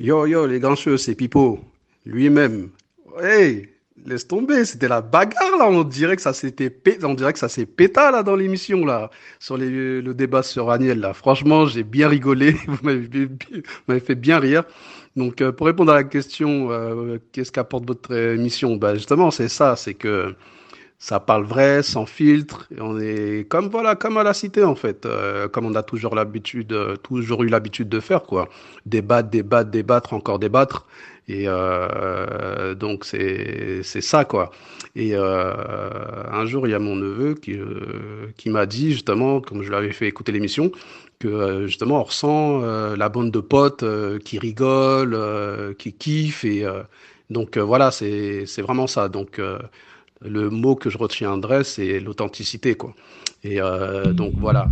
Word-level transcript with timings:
Yo, 0.00 0.26
yo, 0.26 0.46
les 0.46 0.60
grincheux, 0.60 0.96
c'est 0.96 1.16
Pipo, 1.16 1.58
lui-même. 2.06 2.70
Hey, 3.20 3.68
laisse 4.06 4.28
tomber, 4.28 4.64
c'était 4.64 4.86
la 4.86 5.00
bagarre 5.00 5.56
là. 5.58 5.68
On 5.68 5.82
dirait 5.82 6.14
que 6.14 6.22
ça 6.22 6.32
s'était 6.32 6.70
pé... 6.70 6.98
on 7.02 7.14
dirait 7.14 7.32
que 7.32 7.38
ça 7.40 7.48
s'est 7.48 7.66
péta 7.66 8.12
là 8.12 8.22
dans 8.22 8.36
l'émission 8.36 8.84
là, 8.84 9.10
sur 9.40 9.56
le 9.58 10.12
débat 10.12 10.44
sur 10.44 10.70
Aniel 10.70 11.00
là. 11.00 11.14
Franchement, 11.14 11.66
j'ai 11.66 11.82
bien 11.82 12.06
rigolé. 12.08 12.52
Vous 12.68 12.78
m'avez 13.88 14.00
fait 14.00 14.14
bien 14.14 14.38
rire. 14.38 14.62
Donc, 15.16 15.40
euh, 15.40 15.50
pour 15.50 15.66
répondre 15.66 15.90
à 15.90 15.96
la 15.96 16.04
question, 16.04 16.70
euh, 16.70 17.18
qu'est-ce 17.32 17.50
qu'apporte 17.50 17.84
votre 17.84 18.14
émission? 18.14 18.76
Bah, 18.76 18.94
Justement, 18.94 19.32
c'est 19.32 19.48
ça, 19.48 19.74
c'est 19.74 19.94
que 19.94 20.32
ça 20.98 21.20
parle 21.20 21.44
vrai, 21.44 21.82
sans 21.82 22.06
filtre. 22.06 22.68
On 22.80 22.98
est 23.00 23.48
comme 23.48 23.68
voilà, 23.68 23.94
comme 23.94 24.16
à 24.18 24.24
la 24.24 24.34
cité 24.34 24.64
en 24.64 24.74
fait, 24.74 25.06
euh, 25.06 25.48
comme 25.48 25.66
on 25.66 25.74
a 25.76 25.82
toujours 25.84 26.14
l'habitude, 26.16 26.72
euh, 26.72 26.96
toujours 26.96 27.44
eu 27.44 27.48
l'habitude 27.48 27.88
de 27.88 28.00
faire 28.00 28.22
quoi. 28.24 28.48
Débattre, 28.84 29.30
débattre, 29.30 29.70
débattre, 29.70 30.12
encore 30.12 30.38
débattre. 30.40 30.86
Et 31.28 31.44
euh, 31.46 32.74
donc 32.74 33.04
c'est 33.04 33.82
c'est 33.84 34.00
ça 34.00 34.24
quoi. 34.24 34.50
Et 34.96 35.14
un 35.14 36.46
jour 36.46 36.66
il 36.66 36.70
y 36.70 36.74
a 36.74 36.78
mon 36.80 36.96
neveu 36.96 37.34
qui 37.34 37.58
qui 38.36 38.50
m'a 38.50 38.66
dit 38.66 38.92
justement, 38.92 39.40
comme 39.40 39.62
je 39.62 39.70
l'avais 39.70 39.92
fait 39.92 40.08
écouter 40.08 40.32
l'émission, 40.32 40.72
que 41.20 41.66
justement 41.66 42.00
on 42.00 42.04
ressent 42.04 42.60
la 42.96 43.08
bande 43.08 43.30
de 43.30 43.40
potes 43.40 43.84
qui 44.24 44.38
rigolent, 44.38 45.74
qui 45.78 45.92
kiffent 45.92 46.44
et 46.44 46.64
donc 47.30 47.58
voilà 47.58 47.90
c'est 47.90 48.46
c'est 48.46 48.62
vraiment 48.62 48.86
ça. 48.86 49.08
Donc 49.08 49.40
le 50.20 50.50
mot 50.50 50.74
que 50.74 50.90
je 50.90 50.98
retiendrai 50.98 51.64
c'est 51.64 52.00
l'authenticité 52.00 52.74
quoi. 52.74 52.94
Et 53.44 53.60
euh, 53.60 54.12
donc 54.12 54.34
voilà. 54.36 54.68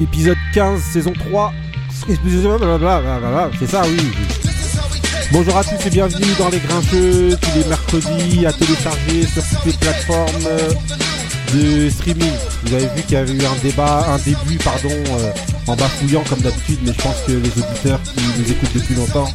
Épisode 0.00 0.38
15, 0.54 0.80
saison 0.80 1.12
3. 1.12 1.52
C'est 3.58 3.66
ça, 3.66 3.82
oui. 3.86 3.98
Bonjour 5.32 5.56
à 5.56 5.62
tous 5.62 5.86
et 5.86 5.90
bienvenue 5.90 6.32
dans 6.38 6.48
Les 6.48 6.58
Grincheux, 6.58 7.36
tous 7.40 7.58
les 7.58 7.64
mercredis 7.68 8.46
à 8.46 8.52
télécharger 8.52 9.22
sur 9.24 9.42
toutes 9.42 9.66
les 9.66 9.72
plateformes 9.74 10.46
de 11.54 11.90
streaming. 11.90 12.32
Vous 12.64 12.74
avez 12.74 12.86
vu 12.86 13.02
qu'il 13.02 13.12
y 13.12 13.16
avait 13.16 13.32
eu 13.32 13.44
un 13.44 13.62
débat, 13.62 14.06
un 14.08 14.18
début, 14.18 14.58
pardon, 14.62 14.90
euh, 14.90 15.30
en 15.66 15.76
bafouillant 15.76 16.22
comme 16.28 16.40
d'habitude, 16.40 16.78
mais 16.82 16.92
je 16.92 17.02
pense 17.02 17.16
que 17.26 17.32
les 17.32 17.48
auditeurs 17.48 18.00
qui 18.02 18.20
nous 18.38 18.50
écoutent 18.50 18.74
depuis 18.74 18.94
longtemps 18.94 19.28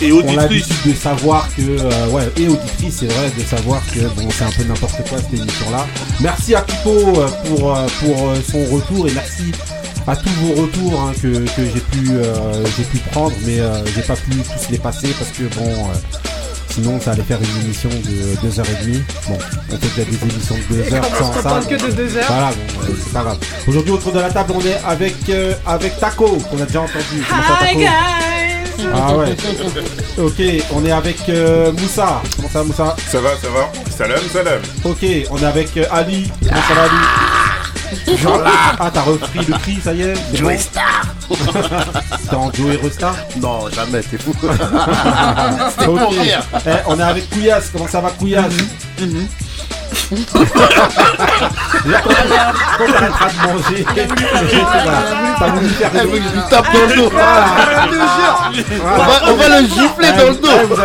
Et 0.00 0.12
ont 0.12 0.34
l'habitude 0.34 0.74
de 0.86 0.94
savoir 0.94 1.48
que, 1.56 1.62
euh, 1.62 2.08
ouais, 2.08 2.28
et 2.36 2.48
auditrice, 2.48 2.96
c'est 3.00 3.06
vrai, 3.06 3.30
de 3.36 3.44
savoir 3.44 3.82
que 3.92 4.00
bon, 4.00 4.28
c'est 4.30 4.44
un 4.44 4.50
peu 4.50 4.64
n'importe 4.64 5.08
quoi 5.08 5.18
cette 5.18 5.38
émission-là. 5.38 5.86
Merci 6.20 6.54
à 6.54 6.62
Pipo 6.62 6.90
euh, 6.90 7.28
pour, 7.46 7.76
pour 8.00 8.34
son 8.50 8.64
retour 8.74 9.08
et 9.08 9.12
merci 9.12 9.52
à 10.06 10.16
tous 10.16 10.30
vos 10.40 10.62
retours 10.62 11.00
hein, 11.00 11.12
que, 11.22 11.28
que 11.28 11.64
j'ai 11.64 11.80
pu, 11.80 12.10
euh, 12.10 12.64
j'ai 12.76 12.84
pu 12.84 12.98
prendre, 13.10 13.34
mais 13.46 13.58
j'ai 13.94 14.02
pas 14.02 14.16
pu 14.16 14.30
tous 14.32 14.70
les 14.70 14.78
passer 14.78 15.08
parce 15.18 15.30
que 15.30 15.44
bon, 15.54 15.90
sinon 16.74 17.00
ça 17.00 17.12
allait 17.12 17.22
faire 17.22 17.38
une 17.40 17.64
émission 17.64 17.88
de 17.88 18.48
2h30. 18.48 19.00
Bon, 19.28 19.38
on 19.70 19.76
fait 19.76 19.88
déjà 19.96 20.10
des 20.10 20.22
émissions 20.32 20.56
de 20.70 20.82
2 20.82 20.94
heures 20.94 21.04
sans 21.16 21.30
On 21.30 21.42
ça. 21.42 21.68
que 21.68 21.74
de 21.86 21.92
deux 21.92 22.16
heures. 22.16 22.24
Voilà, 22.28 22.50
bon, 22.50 22.82
euh, 22.82 22.94
c'est 23.02 23.12
pas 23.12 23.22
grave. 23.22 23.38
Aujourd'hui, 23.68 23.92
autour 23.92 24.12
de 24.12 24.20
la 24.20 24.30
table, 24.30 24.52
on 24.56 24.60
est 24.66 24.80
avec, 24.86 25.14
euh, 25.28 25.54
avec 25.66 25.98
Taco, 26.00 26.26
qu'on 26.50 26.60
a 26.60 26.66
déjà 26.66 26.80
entendu. 26.82 27.20
Hi 27.20 27.66
Taco 27.66 27.78
guys 27.78 28.86
Ah 28.92 29.16
ouais. 29.16 29.36
Ok, 30.18 30.42
on 30.72 30.84
est 30.84 30.90
avec 30.92 31.28
euh, 31.28 31.72
Moussa. 31.72 32.22
Comment 32.36 32.48
ça, 32.50 32.62
Moussa? 32.64 32.96
Ça 33.08 33.20
va, 33.20 33.30
ça 33.40 33.48
va 33.48 33.70
Salam, 33.96 34.20
salam. 34.32 34.60
Ok, 34.84 35.04
on 35.30 35.38
est 35.38 35.44
avec 35.44 35.76
euh, 35.76 35.84
Ali. 35.92 36.30
Comment 36.42 36.60
ça 36.68 36.74
va, 36.74 36.82
Ali? 36.82 37.43
Genre 38.16 38.38
là 38.38 38.50
Ah, 38.78 38.90
t'as 38.92 39.02
repris 39.02 39.44
le 39.46 39.54
cri, 39.58 39.78
ça 39.82 39.92
y 39.92 40.02
est 40.02 40.14
bon 40.42 40.58
Star 40.58 41.02
T'es 42.28 42.36
en 42.36 42.52
Joey 42.52 42.78
Resta 42.82 43.12
Non, 43.40 43.68
jamais, 43.70 44.02
t'es 44.02 44.18
fou. 44.18 44.32
Ok. 44.42 45.84
pour 45.98 46.10
rire. 46.10 46.42
Eh, 46.66 46.70
on 46.86 46.98
est 46.98 47.02
avec 47.02 47.30
Couillasse. 47.30 47.70
Comment 47.72 47.88
ça 47.88 48.00
va, 48.00 48.10
Couillasse? 48.10 48.52
Quand 48.98 49.06
quand 49.06 49.08
on 50.12 50.16
de 53.28 53.34
manger, 53.46 53.84
ça 55.38 55.46
va 55.46 55.52
nous 55.60 55.68
faire 55.68 55.92
rigoler. 55.92 56.20
vous 56.20 56.32
lui 56.34 56.40
tape 56.50 56.66
dans 56.72 56.86
le 56.86 56.94
dos. 56.96 57.10
Voilà. 57.10 57.44
On 58.70 58.74
Voilà. 58.82 59.04
va, 59.04 59.14
on 59.30 59.34
va 59.36 59.46
le 59.60 59.66
gifler 59.66 60.12
dans 60.12 60.28
le 60.30 60.34
dos. 60.36 60.48
Vous 60.68 60.80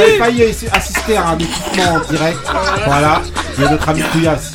avez- 0.00 0.18
failli- 0.18 0.68
assister 0.72 1.16
à 1.16 1.28
un 1.28 1.38
équipement 1.38 1.94
en 1.94 2.00
direct. 2.12 2.38
Voilà. 2.86 3.22
Il 3.58 3.64
y 3.64 3.66
a 3.66 3.70
notre 3.70 3.88
ami 3.88 4.02
Couillasse. 4.02 4.52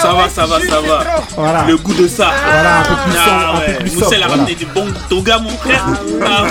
Ça 0.00 0.12
va, 0.12 0.28
ça 0.28 0.44
va, 0.46 0.60
ça 0.60 0.80
va. 0.86 1.04
Voilà. 1.36 1.64
Le 1.66 1.76
goût 1.78 1.94
de 1.94 2.06
ça. 2.06 2.32
Voilà, 2.44 2.80
un 2.80 2.82
peu 2.82 2.94
plus 2.94 3.12
Ah 3.18 3.24
sombre, 3.24 3.40
un 3.40 3.52
peu 3.60 3.66
ouais. 3.72 3.78
plus 3.78 3.90
Moussel 3.92 4.02
sobre, 4.02 4.12
a 4.12 4.16
voilà. 4.18 4.34
ramené 4.34 4.54
des 4.54 4.66
bons 4.66 4.92
togas, 5.08 5.38
mon 5.38 5.56
frère. 5.56 5.86
Ah 6.26 6.42
ouais. 6.42 6.50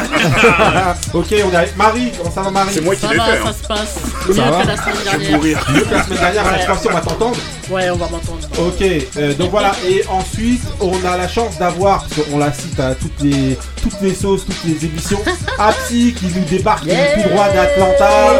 ok, 1.13 1.27
on 1.47 1.51
est 1.51 1.55
avec 1.55 1.77
Marie. 1.77 2.11
Comment 2.17 2.31
ça 2.33 2.41
va, 2.41 2.49
Marie? 2.49 2.71
C'est 2.73 2.81
moi 2.81 2.95
qui 2.95 3.01
Ça 3.01 3.09
l'ai 3.11 3.17
va, 3.17 3.25
fait. 3.25 3.43
ça 3.43 3.49
hein. 3.49 3.53
se 3.61 3.67
passe. 3.67 3.99
Ça 4.35 4.41
va 5.29 5.37
que 5.37 5.37
la 5.37 5.37
semaine 5.37 5.37
Je 5.37 5.37
vais 5.37 5.37
dernière. 5.37 5.37
mourir. 5.37 5.65
Mieux 5.73 5.81
que 5.81 5.93
la 5.93 6.03
semaine 6.03 6.19
dernière, 6.19 6.45
cette 6.57 6.65
fois-ci, 6.65 6.87
on 6.87 6.93
va 6.93 7.01
t'entendre. 7.01 7.37
Ouais, 7.69 7.89
on 7.89 7.95
va 7.95 8.07
m'entendre. 8.09 8.39
Ok, 8.59 8.81
euh, 9.17 9.33
donc 9.35 9.51
voilà, 9.51 9.71
et 9.87 10.03
ensuite 10.09 10.61
on 10.79 10.93
a 11.05 11.17
la 11.17 11.27
chance 11.27 11.57
d'avoir, 11.57 12.03
parce 12.03 12.27
qu'on 12.27 12.37
la 12.37 12.51
cite 12.51 12.79
à 12.79 12.95
toutes 12.95 13.21
les, 13.21 13.57
toutes 13.81 14.01
les 14.01 14.13
sauces, 14.13 14.45
toutes 14.45 14.63
les 14.65 14.85
émissions, 14.85 15.21
Apsi 15.59 16.13
qui 16.17 16.25
nous 16.27 16.43
débarque 16.45 16.83
du 16.83 16.89
tout 16.91 17.29
droit 17.29 17.47
d'Atlanta. 17.49 18.39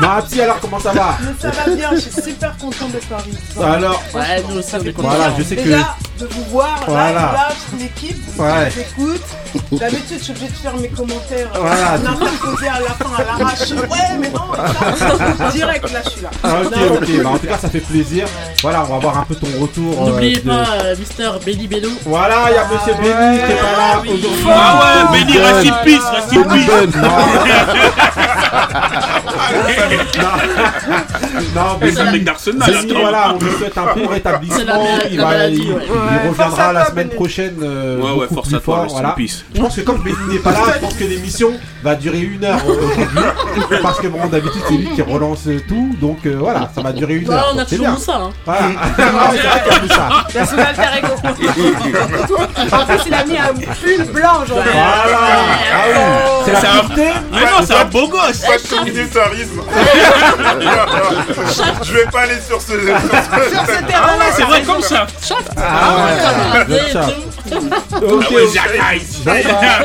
Non, 0.00 0.10
Apsi, 0.10 0.40
alors 0.40 0.58
comment 0.60 0.80
ça 0.80 0.92
va 0.92 1.16
Ça 1.40 1.50
va 1.50 1.74
bien, 1.74 1.90
je 1.92 2.00
suis 2.00 2.22
super 2.22 2.56
content 2.56 2.88
de 2.88 2.98
Paris. 3.08 3.36
Alors, 3.62 4.02
Ouais, 4.14 4.42
nous 4.48 4.58
aussi, 4.58 4.74
on 4.74 4.84
est 4.84 4.94
voilà, 4.96 5.32
je 5.38 5.42
sais 5.42 5.56
que. 5.56 5.62
Déjà, 5.62 5.96
de 6.18 6.26
vous 6.26 6.44
voir, 6.50 6.80
Voilà. 6.86 7.12
là, 7.12 7.20
là, 7.32 7.48
toute 7.70 7.80
l'équipe, 7.80 8.38
Ouais. 8.38 8.70
vous 8.70 8.80
écoute. 9.12 9.22
D'habitude, 9.72 10.18
je 10.18 10.22
suis 10.24 10.30
obligée 10.32 10.48
de 10.48 10.52
faire 10.56 10.76
mes 10.76 10.88
commentaires. 10.88 11.48
euh, 11.54 11.58
Voilà. 11.60 11.98
Posé 12.42 12.68
à 12.68 12.80
la 12.80 12.90
fin, 12.90 13.10
à 13.18 13.24
l'arrache. 13.38 13.70
Ouais, 13.70 14.18
mais 14.20 14.28
non, 14.30 14.52
ça, 15.38 15.50
direct, 15.52 15.90
là, 15.92 16.00
je 16.04 16.10
suis 16.10 16.20
là. 16.22 16.30
Ah, 16.44 16.48
ok, 16.64 16.76
Non, 16.76 16.94
ok, 16.96 17.22
bah, 17.24 17.30
en 17.30 17.38
tout 17.38 17.46
cas, 17.46 17.58
ça 17.58 17.68
fait 17.70 17.80
plaisir. 17.80 18.26
Voilà, 18.62 18.82
on 18.88 18.92
va 18.94 18.98
voir 18.98 19.18
un 19.18 19.22
peu 19.24 19.34
ton 19.34 19.46
retour. 19.60 20.02
euh, 20.02 20.10
N'oubliez 20.10 20.36
de- 20.40 20.48
pas 20.48 20.64
euh, 20.84 20.96
Mister 20.98 21.30
Belly 21.44 21.66
Bello. 21.66 21.88
Voilà, 22.04 22.36
il 22.50 22.54
y 22.54 22.58
a 22.58 22.64
Monsieur 22.66 22.94
Benny 22.94 23.38
qui 23.38 23.52
est 23.52 23.56
pas 23.56 23.76
là 23.78 24.00
oui. 24.02 24.08
aujourd'hui. 24.08 24.46
Ah 24.50 24.80
ouais, 25.12 25.18
Benny, 25.18 25.38
reste 25.38 25.66
in 25.70 25.84
peace, 25.84 26.08
reste 26.12 26.32
in 26.32 26.42
peace 26.44 26.70
Non, 31.54 31.78
Mais 31.80 31.92
c'est 31.92 32.00
un 32.00 32.12
mec 32.12 32.24
d'Arsenal, 32.24 32.74
voilà, 32.90 33.34
on 33.34 33.38
lui 33.44 33.50
souhaite 33.52 33.76
un 33.78 33.94
bon 33.94 34.02
la 34.04 34.08
rétablissement. 34.08 34.86
Il, 35.10 35.16
la 35.16 35.24
va, 35.24 35.30
maladie, 35.30 35.62
il, 35.62 35.72
ouais. 35.72 35.82
il 35.86 35.90
Ouais, 35.92 36.34
force 36.34 36.38
reviendra 36.38 36.72
la 36.72 36.86
semaine 36.86 37.08
prochaine. 37.10 37.56
euh, 37.62 37.98
Ouais, 37.98 38.02
ouais, 38.04 38.12
beaucoup 38.12 38.34
force 38.34 38.48
plus 38.48 38.56
à 38.56 38.60
toi, 38.60 38.74
fort, 38.74 38.82
rest 38.84 38.92
voilà. 38.94 39.14
Je 39.54 39.60
pense 39.60 39.76
que 39.76 39.80
comme 39.82 40.02
Benny 40.02 40.16
n'est 40.32 40.38
pas 40.38 40.52
là, 40.52 40.58
je 40.74 40.78
pense 40.80 40.94
que 40.94 41.04
l'émission 41.04 41.52
va 41.82 41.94
durer 41.94 42.20
une 42.20 42.44
heure 42.44 42.60
aujourd'hui. 42.66 43.04
Parce 43.82 44.00
que 44.00 44.06
bon, 44.08 44.26
d'habitude, 44.26 44.60
c'est 44.68 44.74
lui 44.74 44.90
qui 44.94 45.02
relance 45.02 45.44
tout. 45.68 45.96
Donc 46.00 46.18
euh, 46.26 46.36
voilà, 46.38 46.70
ça 46.74 46.80
va 46.82 46.92
durer 46.92 47.14
une 47.16 47.28
Ouais, 47.28 47.34
heure. 47.34 47.52
on 47.54 47.58
a 47.58 47.64
toujours 47.64 47.98
ça. 47.98 48.16
Hein. 48.16 48.30
Voilà. 48.44 48.60
C'est 48.96 49.02
vrai 49.02 49.62
qu'il 49.64 49.72
y 49.72 49.76
a 49.76 49.80
tout 49.80 49.88
ça. 49.88 50.08
Il 50.28 50.34
y 50.34 50.38
a 50.38 50.46
son 50.46 50.58
alter 50.58 50.98
ego. 50.98 51.14
En 52.72 52.84
plus, 52.86 52.98
il 53.06 53.14
a 53.14 53.24
mis 53.24 53.38
un 53.38 53.52
pull 53.54 54.04
blanc 54.12 54.42
aujourd'hui. 54.44 54.70
Voilà. 54.72 55.02
Ah 55.72 55.78
oui. 55.88 55.94
C'est 56.44 56.52
la 56.52 56.60
C'est 56.60 56.66
un- 56.66 56.80
pureté. 56.80 57.06
Mais 57.32 57.40
non, 57.40 57.66
c'est 57.66 57.74
un 57.74 57.84
beau 57.86 58.08
gosse 58.08 58.40
Pas 58.40 58.56
de 58.58 58.76
communautarisme. 58.78 59.59
Je 61.84 61.92
vais 61.92 62.04
pas 62.12 62.20
aller 62.20 62.38
sur 62.46 62.60
ce. 62.60 62.72
Sur 62.72 63.66
ce 63.66 63.84
terrain-là, 63.86 64.24
C'est 64.36 64.42
vrai 64.44 64.62
comme 64.62 64.82
ça 64.82 65.06
Ah. 65.56 66.08
Ok, 68.02 68.34
Ah 69.26 69.80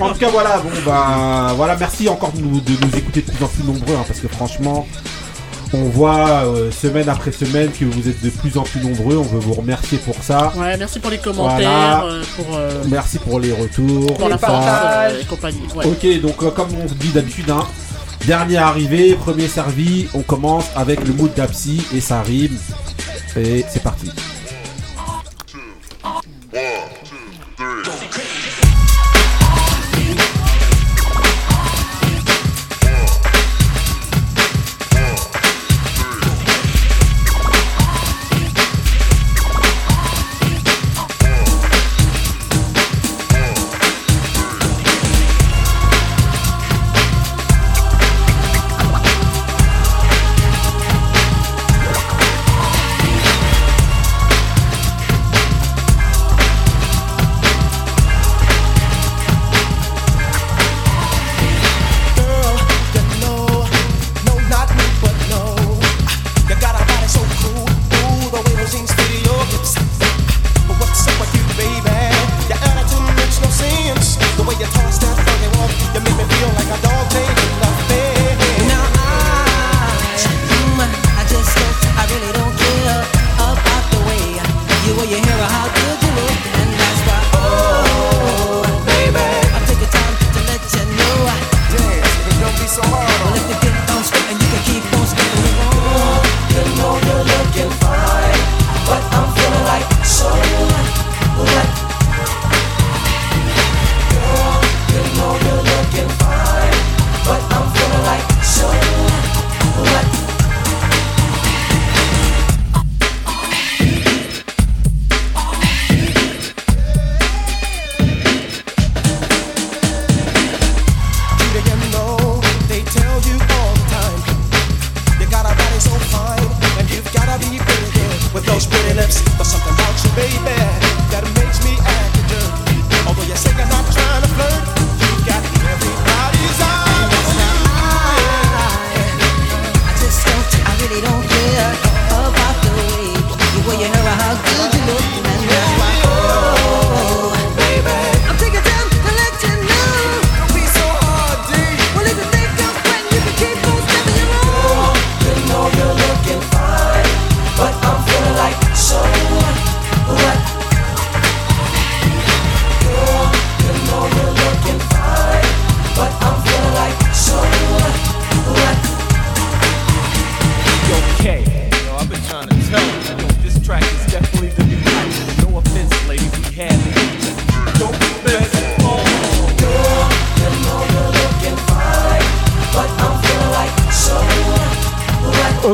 en 0.00 0.08
tout 0.10 0.18
cas, 0.18 0.28
voilà, 0.30 0.58
bon, 0.58 0.70
bah, 0.86 1.52
voilà, 1.56 1.76
merci 1.76 2.08
encore 2.08 2.32
de 2.32 2.40
nous, 2.40 2.60
de 2.60 2.72
nous 2.72 2.96
écouter 2.96 3.22
de 3.22 3.30
plus 3.30 3.44
en 3.44 3.48
plus 3.48 3.64
nombreux, 3.64 3.94
hein, 3.94 4.04
parce 4.06 4.20
que 4.20 4.28
franchement, 4.28 4.86
on 5.74 5.82
voit 5.84 6.44
euh, 6.46 6.70
semaine 6.70 7.08
après 7.08 7.32
semaine 7.32 7.70
que 7.72 7.84
vous 7.84 8.08
êtes 8.08 8.22
de 8.22 8.30
plus 8.30 8.56
en 8.56 8.62
plus 8.62 8.80
nombreux. 8.80 9.16
On 9.16 9.22
veut 9.22 9.38
vous 9.38 9.54
remercier 9.54 9.98
pour 9.98 10.16
ça. 10.22 10.52
Ouais, 10.56 10.76
merci 10.78 10.98
pour 10.98 11.10
les 11.10 11.18
commentaires, 11.18 12.00
Voilà. 12.00 12.04
euh, 12.04 12.22
pour, 12.36 12.56
euh, 12.56 12.70
Merci 12.88 13.18
pour 13.18 13.40
les 13.40 13.52
retours. 13.52 14.16
pour 14.16 14.28
la 14.28 14.36
euh, 14.36 15.20
et 15.20 15.24
compagnie. 15.24 15.62
Ouais. 15.74 15.84
Ok, 15.86 16.20
donc 16.22 16.42
euh, 16.42 16.50
comme 16.50 16.68
on 16.82 16.86
dit 16.86 17.10
d'habitude, 17.10 17.50
hein, 17.50 17.66
dernier 18.26 18.58
arrivé, 18.58 19.14
premier 19.14 19.48
servi, 19.48 20.08
on 20.14 20.22
commence 20.22 20.66
avec 20.76 21.06
le 21.06 21.12
mood 21.12 21.32
d'Apsi 21.34 21.82
et 21.94 22.00
ça 22.00 22.22
rime. 22.22 22.58
Et 23.36 23.64
c'est 23.68 23.82
parti. 23.82 24.10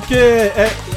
Ok, 0.04 0.10
eh, 0.12 0.50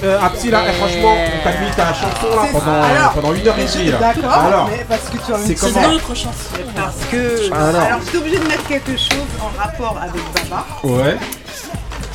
euh, 0.04 0.20
Apsi 0.22 0.50
là, 0.52 0.64
eh, 0.68 0.74
franchement, 0.74 1.16
on 1.16 1.44
t'a 1.44 1.52
mis 1.60 1.72
ta 1.72 1.94
chanson 1.94 2.30
là 2.36 2.42
pendant. 2.52 2.84
Alors, 2.84 3.14
pendant 3.14 3.34
une 3.34 3.48
heure 3.48 3.58
et 3.58 3.66
demie 3.66 3.90
là. 3.92 3.98
D'accord, 4.00 4.34
Alors, 4.34 4.68
mais 4.70 4.86
parce 4.88 5.04
que 5.10 5.18
tu 5.18 5.34
as 5.34 5.38
c'est 5.38 5.52
une 5.54 5.58
C'est 5.58 5.74
comment 5.74 5.90
d'autres 5.92 6.14
chansons. 6.16 6.60
Parce 6.76 7.06
que. 7.10 7.54
Alors. 7.54 7.82
Alors, 7.82 8.00
j'étais 8.04 8.18
obligée 8.18 8.40
de 8.40 8.48
mettre 8.48 8.68
quelque 8.68 8.98
chose 8.98 9.30
en 9.40 9.50
rapport 9.58 9.98
avec 10.02 10.22
Baba. 10.50 10.66
Ouais, 10.84 11.16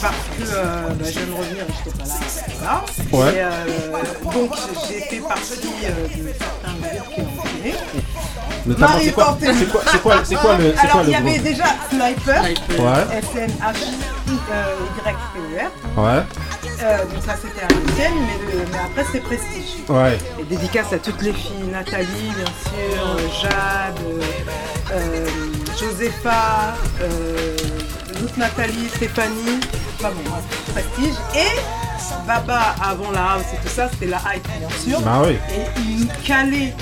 Parce 0.02 0.14
que 0.36 0.42
euh, 0.54 0.88
bah, 0.90 1.04
je 1.06 1.10
viens 1.12 1.26
de 1.26 1.32
revenir 1.32 1.62
et 1.62 1.66
je 1.72 1.88
n'étais 1.88 1.98
pas 1.98 2.04
là. 2.04 2.14
Voilà. 3.10 3.26
Ouais. 3.26 3.32
Et, 3.36 3.40
euh, 3.42 3.50
donc, 4.34 4.50
j'ai 4.88 5.00
fait 5.00 5.20
partie 5.26 5.52
euh, 5.84 6.08
de 6.08 6.32
certains 6.38 6.76
groupes 6.82 7.08
qui 7.14 7.20
ont 7.22 7.30
filmé. 7.46 7.72
notamment 8.66 8.98
c'est 9.02 9.12
quoi, 9.12 9.36
c'est 9.40 9.70
quoi, 9.70 9.80
c'est 9.90 10.02
quoi, 10.02 10.14
c'est 10.24 10.34
quoi 10.36 10.52
le, 10.58 10.64
c'est 10.74 10.80
Alors, 10.80 10.92
quoi 10.92 11.00
il 11.02 11.06
le 11.06 11.12
y 11.12 11.14
avait 11.16 11.38
déjà 11.38 11.64
Sniper. 11.88 12.42
Ouais, 12.42 13.04
S-N-H-Y-P-E-R. 14.26 16.02
ouais, 16.02 16.22
Euh, 16.82 17.05
donc 17.05 17.23
ça 17.25 17.37
c'était 17.40 17.61
à 17.64 17.69
l'ancienne, 17.69 18.12
mais, 18.73 18.79
après 18.79 19.05
c'est 19.12 19.20
Prestige. 19.20 19.84
ouais. 19.88 20.19
Et 20.40 20.44
dédicace 20.44 20.93
à 20.93 20.99
toutes 20.99 21.23
les 21.23 21.32
filles, 21.32 21.69
Nathalie 21.70 22.32
bien 22.34 22.44
sûr, 22.44 23.06
euh, 23.06 23.29
Jade, 23.40 24.00
euh, 24.05 24.20
euh, 24.93 25.26
Josepha, 25.79 26.75
euh, 27.00 27.56
l'autre 28.20 28.37
Nathalie, 28.37 28.88
Stéphanie, 28.96 29.61
enfin 30.00 30.11
bon, 30.11 30.31
Prestige. 30.73 31.14
Et 31.37 31.61
Baba 32.26 32.75
avant 32.82 33.11
la 33.12 33.32
house 33.35 33.44
et 33.55 33.56
tout 33.67 33.73
ça, 33.73 33.88
c'était 33.93 34.06
la 34.06 34.19
hype 34.35 34.49
bien 34.58 34.69
sûr. 34.85 35.00
Bah 35.02 35.23
oui, 35.25 35.38
Et 35.55 35.81
il 35.81 36.08
calait 36.25 36.75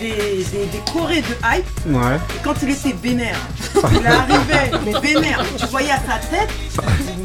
des, 0.00 0.44
des, 0.52 0.66
des 0.66 0.92
chorés 0.92 1.22
de 1.22 1.34
hype 1.44 1.66
ouais. 1.86 2.16
et 2.16 2.42
quand 2.42 2.54
il 2.62 2.70
était 2.70 2.94
vénère, 3.02 3.36
il 3.74 4.06
arrivait, 4.06 4.70
mais 4.84 4.92
vénère, 5.00 5.44
tu 5.58 5.66
voyais 5.66 5.90
à 5.92 5.98
sa 5.98 6.18
tête, 6.28 6.50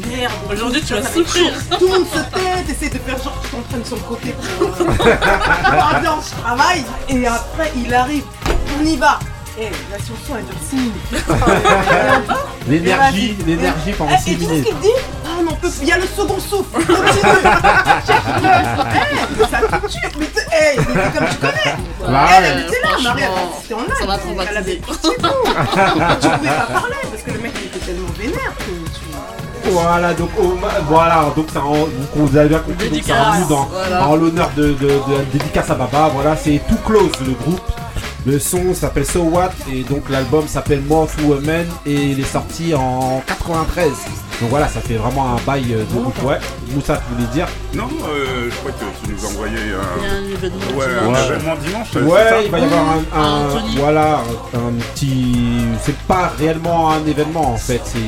merde. 0.08 0.32
Aujourd'hui, 0.52 0.82
tu 0.82 0.94
vas 0.94 1.02
souffrir. 1.02 1.52
Tout 1.78 1.86
le 1.86 1.92
monde 1.92 2.06
se 2.06 2.18
tête, 2.18 2.68
essaie 2.68 2.90
de 2.90 2.98
faire 2.98 3.22
genre 3.22 3.40
que 3.40 3.46
tu 3.46 3.54
t'entraînes 3.54 3.84
sur 3.84 3.96
le 3.96 4.02
côté 4.02 4.34
pour. 4.58 4.68
Euh, 4.68 5.16
je 6.22 6.40
travaille. 6.42 6.84
Et 7.08 7.26
après, 7.26 7.72
il 7.76 7.92
arrive, 7.92 8.24
on 8.80 8.84
y 8.84 8.96
va. 8.96 9.18
Et 9.58 9.68
la 9.90 9.98
chanson 9.98 10.36
elle 10.38 10.44
dure 10.46 10.54
6 10.68 10.76
minutes. 10.76 10.94
L'énergie, 12.68 13.36
l'énergie 13.46 13.92
pendant 13.98 14.12
Eh, 14.14 14.18
6 14.18 14.30
Et 14.32 14.36
tu 14.36 14.40
sais 14.40 14.46
ce 14.46 14.50
minutes. 14.52 14.66
qu'il 14.68 14.78
dit 14.80 14.88
Ah 15.24 15.42
non, 15.44 15.50
on 15.52 15.54
peut- 15.56 15.68
il 15.82 15.88
y 15.88 15.92
a 15.92 15.98
le 15.98 16.06
second 16.06 16.38
souffle. 16.40 16.72
Continue. 16.86 17.02
Eh, 18.44 19.16
mais 19.36 19.44
ça 19.44 19.58
te 19.78 19.86
tue. 19.88 19.98
Mais 20.18 20.26
tu- 20.26 20.40
eh, 20.52 20.76
il 20.76 20.80
était 20.80 21.18
comme 21.18 21.28
tu 21.28 21.36
connais. 21.36 21.76
Bah 22.00 22.26
elle, 22.38 22.60
était 22.60 22.80
là, 22.80 22.88
Marie, 23.02 23.22
c'était 23.62 23.74
en 23.74 23.80
live. 23.80 23.94
ça 24.00 24.06
va 24.06 24.16
donc 24.16 24.46
Elle 24.50 24.56
avait 24.56 24.76
pitié 24.76 25.10
de. 25.10 25.14
Tu 25.16 26.28
pouvais 26.28 26.48
pas 26.48 26.66
parler 26.72 26.96
parce 27.10 27.22
que 27.22 27.30
le 27.30 27.38
mec 27.40 27.52
il 27.60 27.66
était 27.66 27.78
tellement 27.86 28.08
vénère 28.18 28.54
que 28.58 28.64
tu. 28.64 29.70
Voilà, 29.70 30.12
donc 30.14 30.30
oh, 30.40 30.54
ma- 30.60 30.80
voilà, 30.88 31.26
donc 31.36 31.46
ça 31.52 31.60
donc 31.60 31.88
on 32.16 32.24
vous 32.24 32.36
a 32.38 32.44
bien 32.44 32.58
compris, 32.58 32.88
donc 32.90 33.04
ça 33.04 33.14
voilà. 33.70 34.08
en 34.08 34.16
l'honneur 34.16 34.50
de, 34.56 34.72
de, 34.72 34.88
de 34.88 35.24
dédicace 35.32 35.70
à 35.70 35.74
Baba, 35.74 36.10
voilà, 36.12 36.36
c'est 36.36 36.60
Too 36.68 36.74
Close 36.84 37.12
le 37.24 37.32
groupe. 37.34 37.60
Le 38.24 38.38
son 38.38 38.72
s'appelle 38.72 39.04
So 39.04 39.22
What 39.22 39.50
et 39.72 39.82
donc 39.82 40.08
l'album 40.08 40.46
s'appelle 40.46 40.80
More 40.82 41.08
to 41.08 41.40
Man 41.40 41.66
et 41.84 41.92
il 41.94 42.20
est 42.20 42.32
sorti 42.32 42.72
en 42.74 43.20
93. 43.26 43.88
Donc 44.40 44.50
voilà, 44.50 44.68
ça 44.68 44.80
fait 44.80 44.94
vraiment 44.94 45.32
un 45.34 45.36
bail 45.44 45.64
de. 45.64 46.24
Ouais, 46.24 46.38
Moussa, 46.72 46.98
tu 46.98 47.14
voulais 47.14 47.28
dire? 47.32 47.46
Non, 47.74 47.88
euh, 48.08 48.48
je 48.50 48.56
crois 48.56 48.70
que 48.72 48.78
tu 48.78 49.12
nous 49.12 49.24
a 49.26 49.28
un. 49.74 50.18
un 50.18 50.30
événement. 50.30 50.78
Ouais, 50.78 50.86
dimanche. 51.56 51.88
événement 51.96 52.12
Ouais, 52.14 52.44
il 52.44 52.50
va 52.50 52.58
y 52.60 52.64
avoir 52.64 52.80
un, 52.90 53.20
un- 53.20 53.48
Anthony. 53.50 53.76
voilà, 53.76 54.20
un, 54.54 54.58
un 54.58 54.72
petit, 54.94 55.36
c'est 55.82 55.96
pas 56.02 56.32
réellement 56.38 56.90
un 56.92 57.04
événement 57.06 57.52
en 57.52 57.56
fait, 57.56 57.80
c'est 57.84 57.98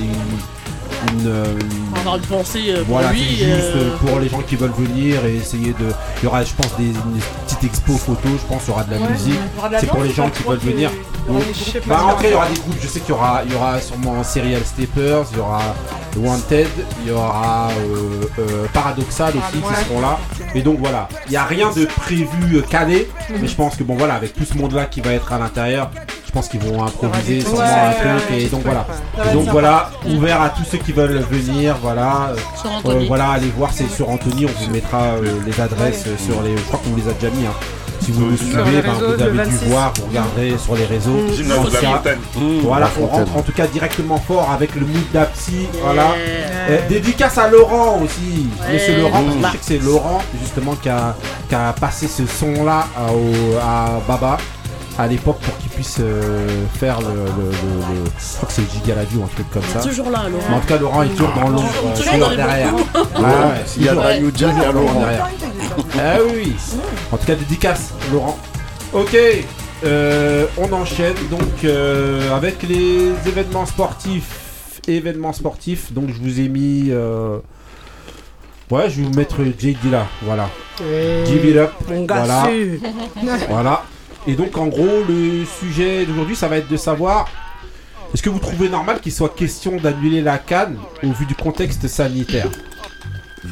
une, 1.13 1.21
une, 1.21 1.27
euh, 1.29 1.45
On 2.07 2.17
une 2.17 2.23
pensée 2.23 2.65
euh, 2.69 2.85
pour 2.85 2.95
Voilà, 2.95 3.09
c'est 3.09 3.15
lui. 3.15 3.37
juste 3.37 3.77
euh, 3.77 3.97
pour 3.99 4.21
les 4.21 4.29
gens 4.29 4.41
qui 4.41 4.57
veulent 4.57 4.73
venir 4.73 5.25
et 5.25 5.37
essayer 5.37 5.73
de. 5.73 5.93
Il 6.19 6.25
y 6.25 6.27
aura, 6.27 6.45
je 6.45 6.53
pense, 6.55 6.77
des 6.77 6.85
une 6.85 7.21
petite 7.47 7.65
expo 7.65 7.93
photo, 7.95 8.29
je 8.29 8.47
pense, 8.47 8.63
il 8.67 8.69
y 8.69 8.73
aura 8.73 8.85
de 8.85 8.91
la 8.93 9.09
musique. 9.09 9.41
C'est 9.79 9.87
pour 9.87 10.03
les 10.03 10.13
gens 10.13 10.31
qui 10.31 10.43
veulent 10.43 10.59
venir. 10.59 10.91
Donc, 11.27 11.43
bah, 11.87 12.17
cas, 12.21 12.29
il 12.29 12.33
y 12.33 12.35
aura 12.35 12.49
des 12.49 12.61
groupes. 12.61 12.77
Je 12.83 12.87
sais 12.87 13.01
qu'il 13.01 13.11
y 13.11 13.13
aura, 13.13 13.43
il 13.47 13.53
y 13.53 13.57
aura 13.57 13.81
sûrement 13.81 14.23
Serial 14.23 14.63
Steppers, 14.65 15.25
il 15.33 15.39
y 15.39 15.41
aura 15.41 15.63
Wanted, 16.17 16.69
il 17.03 17.09
y 17.09 17.11
aura 17.11 17.71
euh, 17.71 18.25
euh, 18.39 18.67
Paradoxal 18.73 19.33
aussi 19.37 19.61
qui 19.61 19.85
seront 19.85 20.01
là. 20.01 20.19
Et 20.55 20.63
donc 20.63 20.79
voilà, 20.79 21.09
il 21.27 21.31
n'y 21.31 21.37
a 21.37 21.45
rien 21.45 21.71
de 21.73 21.87
prévu 21.87 22.57
euh, 22.59 22.63
calé, 22.63 23.09
mais 23.41 23.47
je 23.47 23.55
pense 23.55 23.77
que 23.77 23.83
bon 23.83 23.97
voilà, 23.97 24.15
avec 24.15 24.35
tout 24.35 24.45
ce 24.45 24.57
monde 24.57 24.73
là 24.73 24.85
qui 24.87 25.01
va 25.01 25.13
être 25.13 25.33
à 25.33 25.39
l'intérieur, 25.39 25.91
pense 26.35 26.49
qu'ils 26.49 26.61
vont 26.61 26.83
improviser 26.85 27.41
sûrement 27.41 27.61
un 27.63 28.19
truc 28.19 28.37
et 28.39 28.47
donc 28.47 28.63
voilà. 28.65 28.87
Et 29.31 29.33
donc 29.33 29.47
voilà, 29.49 29.91
ouvert 30.07 30.43
à 30.43 30.51
tous 30.51 30.65
ceux 30.65 30.79
qui 30.79 30.93
veulent 30.93 31.25
venir, 31.31 31.77
voilà. 31.81 32.33
Sur 32.61 32.91
Euh, 32.91 33.05
voilà, 33.07 33.31
allez 33.31 33.53
voir, 33.57 33.71
c'est 33.73 33.89
sur 33.89 34.11
Anthony, 34.11 34.47
on 34.47 34.65
vous 34.65 34.71
mettra 34.73 34.99
euh, 35.03 35.23
les 35.47 35.61
adresses 35.61 36.05
euh, 36.07 36.17
sur 36.19 36.43
les. 36.43 36.57
Je 36.57 36.63
crois 36.65 36.81
qu'on 36.83 36.91
vous 36.91 36.97
les 36.97 37.09
a 37.09 37.13
déjà 37.15 37.31
mis. 37.35 37.47
Hein. 37.47 37.51
Si 38.01 38.11
vous 38.13 38.27
nous 38.27 38.37
suivez, 38.37 38.83
ben, 38.83 38.93
réseaux, 38.93 39.07
vous 39.07 39.13
le 39.17 39.23
avez 39.23 39.31
dû 39.31 39.57
26. 39.57 39.65
voir, 39.69 39.93
vous 39.99 40.07
regarderez 40.09 40.59
sur 40.59 40.75
les 40.77 40.85
réseaux. 40.85 41.17
En 41.17 41.65
la 41.73 41.81
cas, 41.81 41.89
montagne. 41.89 42.19
voilà, 42.63 42.91
on 43.01 43.07
rentre 43.07 43.37
en 43.39 43.41
tout 43.43 43.53
cas 43.53 43.67
directement 43.67 44.19
fort 44.19 44.51
avec 44.51 44.75
le 44.75 44.83
mood 44.83 45.11
d'Apsi. 45.15 45.67
Voilà. 45.83 46.09
Yeah. 46.69 46.83
Dédicace 46.89 47.39
à 47.39 47.49
Laurent 47.49 48.01
aussi, 48.03 48.47
Ouais. 48.67 48.75
Monsieur 48.75 48.99
Laurent, 49.01 49.23
parce 49.23 49.25
que 49.25 49.39
Mmh. 49.39 49.43
je 49.47 49.53
sais 49.53 49.59
que 49.59 49.65
c'est 49.65 49.79
Laurent 49.91 50.23
justement 50.43 50.75
qui 50.75 50.89
a, 50.91 51.15
qui 51.49 51.55
a 51.55 51.73
passé 51.73 52.07
ce 52.07 52.27
son 52.27 52.65
là 52.65 52.87
à, 52.95 53.11
au- 53.11 53.57
à 53.63 54.01
Baba 54.07 54.37
à 54.99 55.07
l'époque 55.09 55.39
pour 55.41 55.57
qu'il 55.59 55.71
puisse 55.71 55.97
euh, 56.01 56.47
faire 56.75 57.01
le, 57.01 57.09
le, 57.09 57.15
le- 57.15 57.95
le- 58.05 58.11
Je 58.19 58.37
crois 58.37 58.47
que 58.49 58.53
c'est 58.55 58.71
Giga 58.73 58.95
la 58.95 59.05
Vue 59.05 59.19
ou 59.19 59.25
un 59.25 59.27
truc 59.27 59.51
comme 59.51 59.63
Il 59.67 59.73
ça. 59.73 59.81
est 59.81 59.89
toujours 59.91 60.11
là, 60.11 60.23
Mais 60.31 60.37
en 60.37 60.49
Laurent. 60.49 60.61
tout 60.61 60.67
cas, 60.69 60.79
Laurent 60.79 61.03
il 61.03 61.11
tourne 61.15 61.35
dans 61.35 61.49
l'ombre, 61.49 61.69
Toujours- 61.69 61.91
euh, 61.91 61.97
toujours 61.97 62.13
toujours 62.13 62.19
dans 62.21 62.31
les 62.31 62.37
derrière. 62.37 62.71
bons 62.71 62.79
Ouais, 62.79 63.27
ouais, 63.27 63.65
Il 63.77 63.83
y 63.85 63.89
a 63.89 63.91
toujours. 63.93 64.05
la 64.05 64.21
New 64.21 64.31
Jack, 64.37 64.53
il 64.57 64.63
y 64.63 64.65
a 64.65 64.73
Laurent. 64.73 65.01
derrière. 65.01 65.29
Ah 65.99 66.17
oui, 66.27 66.33
oui. 66.45 66.53
En 67.13 67.17
tout 67.17 67.27
cas, 67.27 67.35
dédicace, 67.35 67.93
Laurent. 68.13 68.39
Ok, 68.93 69.17
euh, 69.85 70.47
on 70.59 70.73
enchaîne 70.73 71.15
donc 71.31 71.43
euh, 71.65 72.35
avec 72.37 72.63
les 72.63 73.09
événements 73.27 73.67
sportifs. 73.67 74.81
Événements 74.87 75.33
sportifs, 75.33 75.93
donc 75.93 76.11
je 76.11 76.21
vous 76.21 76.39
ai 76.41 76.49
mis. 76.49 76.89
euh, 76.91 77.39
Ouais, 78.71 78.89
je 78.89 79.01
vais 79.01 79.03
vous 79.09 79.15
mettre 79.15 79.37
JD 79.45 79.91
là, 79.91 80.07
voilà. 80.23 80.49
Give 81.27 81.45
it 81.45 81.57
up, 81.57 81.73
Mon 81.89 82.05
gars 82.05 82.25
voilà. 82.25 82.49
voilà. 83.49 83.83
Et 84.27 84.35
donc 84.35 84.57
en 84.57 84.67
gros, 84.67 85.03
le 85.09 85.45
sujet 85.45 86.07
d'aujourd'hui, 86.07 86.37
ça 86.37 86.49
va 86.49 86.57
être 86.57 86.69
de 86.69 86.77
savoir. 86.77 87.29
Est-ce 88.13 88.23
que 88.23 88.31
vous 88.31 88.39
trouvez 88.39 88.69
normal 88.69 89.01
qu'il 89.01 89.13
soit 89.13 89.35
question 89.35 89.77
d'annuler 89.77 90.23
la 90.23 90.39
canne 90.39 90.79
au 91.03 91.13
vu 91.13 91.27
du 91.27 91.35
contexte 91.35 91.87
sanitaire? 91.89 92.49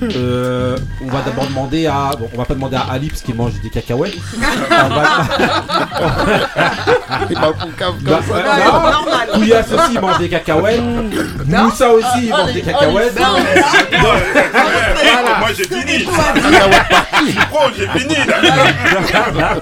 Euh, 0.02 0.76
on 1.00 1.06
va 1.06 1.20
d'abord 1.22 1.46
demander 1.46 1.86
à. 1.86 2.10
Bon, 2.18 2.28
on 2.34 2.38
va 2.38 2.44
pas 2.44 2.54
demander 2.54 2.76
à 2.76 2.86
Ali 2.90 3.08
parce 3.08 3.22
qu'il 3.22 3.34
mange 3.34 3.52
des 3.62 3.70
cacahuètes. 3.70 4.16
On 4.70 4.88
va- 4.88 5.26
Il 7.30 7.36
cave 7.36 7.94
Bah, 8.02 8.20
comme 8.26 8.36
ça. 8.36 8.42
non, 8.64 8.90
normal. 8.90 9.28
Couillasse 9.34 9.72
aussi 9.72 9.92
il 9.94 10.00
mange 10.00 10.18
des 10.18 10.28
cacahuètes. 10.28 10.82
Moussa 11.46 11.90
aussi 11.92 12.24
il 12.24 12.30
mange 12.30 12.52
des 12.52 12.62
cacahuètes. 12.62 13.14
Eh, 13.94 15.38
Moi 15.38 15.48
j'ai 15.56 15.64
fini. 15.64 15.98
Je 15.98 17.26
suis 17.30 17.38
pro, 17.50 17.60
j'ai 17.76 17.88
fini 18.00 18.14
là. 18.26 19.54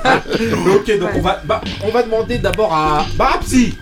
ok, 0.75 0.99
donc 0.99 1.11
on 1.17 1.21
va, 1.21 1.41
bah, 1.45 1.61
on 1.85 1.91
va 1.91 2.03
demander 2.03 2.39
d'abord 2.39 2.73
à. 2.73 3.05
Bah, 3.17 3.33
Psy 3.43 3.77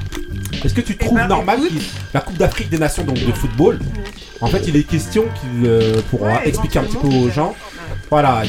Est-ce 0.65 0.75
que 0.75 0.81
tu 0.81 0.97
trouves 0.97 1.15
ben, 1.15 1.29
normal 1.29 1.59
écoute. 1.59 1.71
qu'il- 1.79 1.83
la 2.15 2.21
Coupe 2.21 2.37
d'Afrique 2.37 2.69
des 2.71 2.79
Nations 2.79 3.05
donc 3.05 3.25
de 3.25 3.33
football 3.33 3.79
En 4.41 4.47
fait, 4.49 4.65
il 4.69 4.77
est 4.77 4.85
question 4.85 5.25
qu'il, 5.41 5.67
euh, 5.67 6.01
pour 6.11 6.23
Ouais, 6.23 6.41
expliquer 6.47 6.79
un 6.79 6.85
petit 6.85 6.97
peu 6.97 7.09
aux 7.09 7.29
gens, 7.31 7.55
voilà, 8.11 8.43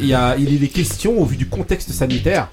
il, 0.00 0.06
y 0.06 0.14
a, 0.14 0.36
il 0.36 0.62
est 0.62 0.68
question 0.68 1.18
au 1.20 1.24
vu 1.24 1.36
du 1.36 1.46
contexte 1.46 1.90
sanitaire 1.92 2.48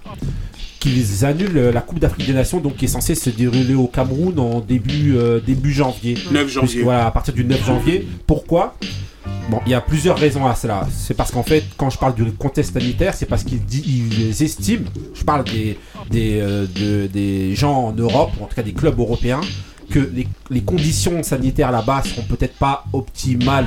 qu'ils 0.79 1.25
annulent 1.25 1.71
la 1.73 1.81
Coupe 1.81 1.99
d'Afrique 1.99 2.27
des 2.27 2.33
Nations, 2.33 2.59
donc 2.59 2.75
qui 2.77 2.85
est 2.85 2.89
censée 2.89 3.15
se 3.15 3.29
dérouler 3.31 3.73
au 3.73 3.87
Cameroun 3.87 4.37
en 4.39 4.59
début, 4.59 5.15
euh, 5.17 5.39
début 5.39 5.73
janvier. 5.73 6.13
9 6.31 6.43
Puisque, 6.43 6.49
janvier. 6.61 6.83
voilà, 6.83 7.07
à 7.07 7.11
partir 7.11 7.33
du 7.33 7.43
9 7.43 7.65
janvier. 7.65 8.07
Pourquoi? 8.27 8.77
Bon, 9.49 9.59
il 9.65 9.71
y 9.71 9.75
a 9.75 9.81
plusieurs 9.81 10.17
raisons 10.17 10.45
à 10.45 10.53
cela. 10.55 10.87
C'est 10.95 11.13
parce 11.15 11.31
qu'en 11.31 11.43
fait, 11.43 11.63
quand 11.77 11.89
je 11.89 11.97
parle 11.97 12.13
du 12.15 12.23
contexte 12.33 12.73
sanitaire, 12.73 13.13
c'est 13.15 13.25
parce 13.25 13.43
qu'ils 13.43 13.61
ils 13.73 14.43
estiment, 14.43 14.85
je 15.15 15.23
parle 15.23 15.43
des, 15.45 15.77
des, 16.11 16.39
euh, 16.41 16.65
de- 16.75 17.07
des 17.07 17.55
gens 17.55 17.85
en 17.87 17.91
Europe, 17.91 18.31
ou 18.39 18.43
en 18.43 18.47
tout 18.47 18.55
cas 18.55 18.63
des 18.63 18.73
clubs 18.73 18.99
européens, 18.99 19.41
que 19.89 19.99
les, 19.99 20.27
les 20.49 20.61
conditions 20.61 21.21
sanitaires 21.23 21.71
là-bas 21.71 22.03
seront 22.03 22.23
peut-être 22.23 22.55
pas 22.57 22.85
optimales. 22.93 23.65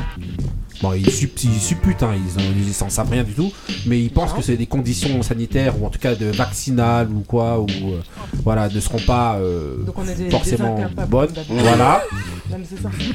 Bon, 0.81 0.93
ils, 0.93 1.11
sup- 1.11 1.43
ils 1.43 1.59
supputent, 1.61 2.05
hein, 2.05 2.13
ils, 2.15 2.41
en- 2.41 2.53
ils 2.57 2.73
s'en 2.73 2.89
savent 2.89 3.11
rien 3.11 3.25
du 3.25 3.33
tout, 3.33 3.51
mais 3.87 4.01
ils 4.01 4.11
pensent 4.11 4.33
que 4.33 4.43
c'est 4.43 4.57
des 4.57 4.67
conditions 4.67 5.21
sanitaires 5.23 5.75
ou 5.81 5.85
en 5.87 5.91
tout 5.91 5.99
cas 5.99 6.15
de 6.15 6.27
vaccinales 6.27 7.09
ou 7.11 7.21
quoi, 7.27 7.59
ou 7.61 7.67
euh, 7.67 8.01
voilà, 8.45 8.69
ne 8.69 8.79
seront 8.79 9.01
pas 9.01 9.39
euh, 9.39 9.83
Donc 9.85 9.99
on 9.99 10.07
est 10.07 10.15
des- 10.15 10.31
forcément 10.31 10.77
des 10.97 11.05
bonnes. 11.07 11.31
d'admettre. 11.33 11.63
Voilà. 11.65 12.03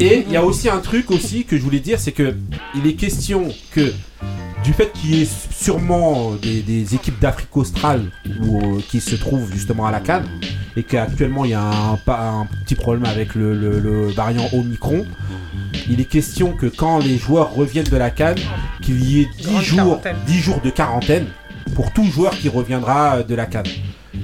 Et 0.01 0.25
il 0.27 0.31
y 0.33 0.35
a 0.35 0.43
aussi 0.43 0.69
un 0.69 0.79
truc 0.79 1.09
aussi 1.09 1.45
que 1.45 1.57
je 1.57 1.61
voulais 1.63 1.79
dire, 1.79 1.99
c'est 2.01 2.11
que 2.11 2.35
il 2.75 2.85
est 2.85 2.93
question 2.95 3.47
que 3.71 3.93
du 4.63 4.73
fait 4.73 4.91
qu'il 4.93 5.15
y 5.15 5.21
ait 5.21 5.27
sûrement 5.51 6.33
des, 6.35 6.61
des 6.61 6.95
équipes 6.95 7.19
d'Afrique 7.19 7.55
australe 7.57 8.03
euh, 8.27 8.79
qui 8.89 9.01
se 9.01 9.15
trouvent 9.15 9.51
justement 9.51 9.85
à 9.85 9.91
la 9.91 9.99
Cannes 9.99 10.25
et 10.75 10.83
qu'actuellement 10.83 11.45
il 11.45 11.51
y 11.51 11.53
a 11.53 11.61
un, 12.07 12.47
petit 12.63 12.75
problème 12.75 13.05
avec 13.05 13.35
le, 13.35 13.53
le- 13.53 13.79
le 13.79 14.07
variant 14.07 14.47
Omicron, 14.53 15.05
il 15.89 15.99
est 15.99 16.05
question 16.05 16.53
que 16.53 16.65
quand 16.67 16.99
les 16.99 17.17
joueurs 17.17 17.53
reviennent 17.53 17.85
de 17.89 17.97
la 17.97 18.09
Cannes, 18.09 18.39
qu'il 18.81 19.03
y 19.03 19.21
ait 19.21 19.27
10 19.37 19.43
Grande 19.45 19.61
jours, 19.63 19.77
quarantaine. 20.01 20.15
10 20.27 20.39
jours 20.39 20.61
de 20.63 20.69
quarantaine 20.69 21.25
pour 21.75 21.91
tout 21.91 22.05
joueur 22.05 22.31
qui 22.31 22.49
reviendra 22.49 23.17
euh, 23.17 23.23
de 23.23 23.35
la 23.35 23.45
Cannes. 23.45 23.65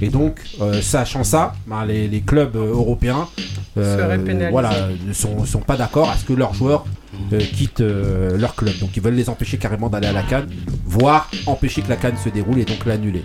Et 0.00 0.08
donc, 0.08 0.40
euh, 0.60 0.80
sachant 0.80 1.24
ça, 1.24 1.54
ben, 1.66 1.84
les, 1.84 2.06
les 2.08 2.20
clubs 2.20 2.56
euh, 2.56 2.72
européens 2.72 3.28
euh, 3.76 4.48
voilà, 4.50 4.88
ne 5.06 5.12
sont, 5.12 5.44
sont 5.44 5.60
pas 5.60 5.76
d'accord 5.76 6.10
à 6.10 6.16
ce 6.16 6.24
que 6.24 6.32
leurs 6.32 6.54
joueurs 6.54 6.84
euh, 7.32 7.38
quittent 7.38 7.80
leur 7.80 8.54
club. 8.54 8.78
Donc 8.78 8.96
ils 8.96 9.02
veulent 9.02 9.14
les 9.14 9.28
empêcher 9.28 9.58
carrément 9.58 9.88
d'aller 9.88 10.06
à 10.06 10.12
la 10.12 10.22
Cannes, 10.22 10.48
voire 10.84 11.30
empêcher 11.46 11.82
que 11.82 11.88
la 11.88 11.96
Cannes 11.96 12.16
se 12.22 12.28
déroule 12.28 12.58
et 12.60 12.64
donc 12.64 12.84
l'annuler. 12.86 13.22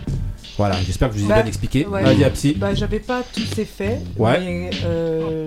Voilà, 0.57 0.77
j'espère 0.85 1.09
que 1.09 1.15
je 1.15 1.19
vous 1.19 1.25
ai 1.25 1.29
Bah, 1.29 1.35
bien 1.41 1.45
expliqué. 1.47 1.85
ouais. 1.85 2.01
Vas-y, 2.01 2.23
Apsi. 2.23 2.53
Bah, 2.53 2.73
j'avais 2.73 2.99
pas 2.99 3.21
tous 3.33 3.45
ces 3.55 3.65
faits, 3.65 4.01
Ouais. 4.17 4.39
mais 4.39 4.69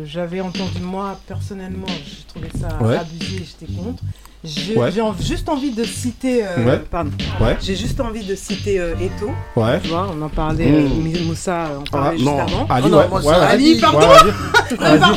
j'avais 0.04 0.40
entendu 0.40 0.80
moi 0.82 1.18
personnellement, 1.26 1.86
j'ai 1.88 2.24
trouvé 2.26 2.48
ça 2.60 2.68
Ouais. 2.82 2.96
abusé, 2.96 3.42
j'étais 3.44 3.72
contre. 3.72 4.02
J'ai 4.44 4.76
Ouais. 4.76 4.92
j'ai 4.92 5.00
en- 5.00 5.16
juste 5.20 5.48
envie 5.48 5.72
de 5.72 5.82
citer, 5.82 6.44
euh, 6.44 6.64
Ouais. 6.64 6.80
pardon, 6.88 7.10
Ouais. 7.40 7.56
j'ai 7.60 7.74
juste 7.74 8.00
envie 8.00 8.24
de 8.24 8.36
citer 8.36 8.78
euh, 8.78 8.94
Eto, 9.00 9.32
Ouais. 9.56 9.80
tu 9.82 9.88
vois, 9.88 10.08
on 10.16 10.22
en 10.22 10.28
parlait, 10.28 10.66
Mm. 10.70 10.76
euh, 11.16 11.24
Moussa 11.26 11.64
en 11.76 11.82
parlait 11.90 12.10
Ah, 12.10 12.12
juste 12.12 12.24
non. 12.24 12.38
avant. 12.40 12.66
Ali, 12.70 12.82
Oh 12.86 12.88
non, 12.88 12.98
ouais, 12.98 13.08
moi, 13.08 13.18
ouais, 13.20 13.24
c'est 13.24 13.40
vas-y. 13.40 13.52
Ali, 13.52 13.74
Ouais, 13.74 13.80
pardon. 13.80 13.98
Pardon, 14.78 15.16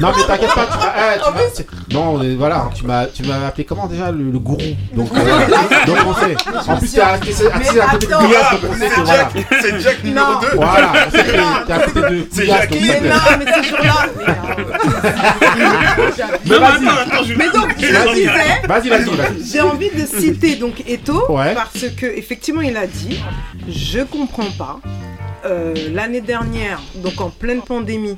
Non 0.00 0.12
mais 0.14 0.24
t'inquiète 0.26 0.54
pas, 0.54 0.66
tu 0.66 0.76
m'as, 0.78 0.92
eh, 1.14 1.18
tu 1.18 1.54
c'est- 1.54 1.94
non 1.94 2.18
mais 2.18 2.34
voilà, 2.34 2.68
tu 2.74 2.84
m'as, 2.84 3.06
tu 3.06 3.22
m'as 3.22 3.46
appelé 3.46 3.64
comment 3.64 3.86
déjà 3.86 4.10
le, 4.12 4.30
le 4.30 4.38
gourou? 4.38 4.58
Donc, 4.94 5.08
euh, 5.16 5.86
donc 5.86 5.98
on 6.06 6.14
sait. 6.14 6.36
En 6.70 6.76
plus 6.76 6.92
t'es 6.92 7.00
à 7.00 7.18
côté 7.18 7.32
de 7.32 8.10
donc. 8.10 9.46
C'est 9.62 9.80
Jack 9.80 10.04
numéro 10.04 10.26
Non. 10.32 10.40
2 10.40 10.48
Voilà, 10.56 10.92
t'es 11.10 11.72
à 11.72 11.78
côté 11.86 12.00
de 12.00 12.26
C'est 12.30 12.46
donc 12.46 12.56
mais 12.70 13.00
non, 13.00 13.16
mais 13.38 13.46
ce 13.52 13.62
jour-là, 13.68 14.06
mais, 14.16 14.26
Non, 16.44 16.60
mais 16.80 16.88
attends, 16.88 17.24
je 17.24 17.32
mais 18.62 18.68
Vas-y, 18.68 18.88
vas-y, 18.88 19.04
vas-y. 19.16 19.44
J'ai 19.52 19.60
envie 19.60 19.90
de 19.90 20.06
citer 20.06 20.56
donc 20.56 20.82
Eto 20.88 21.30
Ouais. 21.32 21.54
parce 21.54 21.84
que 21.96 22.06
effectivement 22.06 22.60
il 22.62 22.76
a 22.76 22.86
dit 22.86 23.20
je 23.68 24.00
comprends 24.00 24.50
pas 24.58 24.80
euh, 25.44 25.74
l'année 25.92 26.20
dernière 26.20 26.80
donc 26.96 27.20
en 27.20 27.30
pleine 27.30 27.62
pandémie 27.62 28.16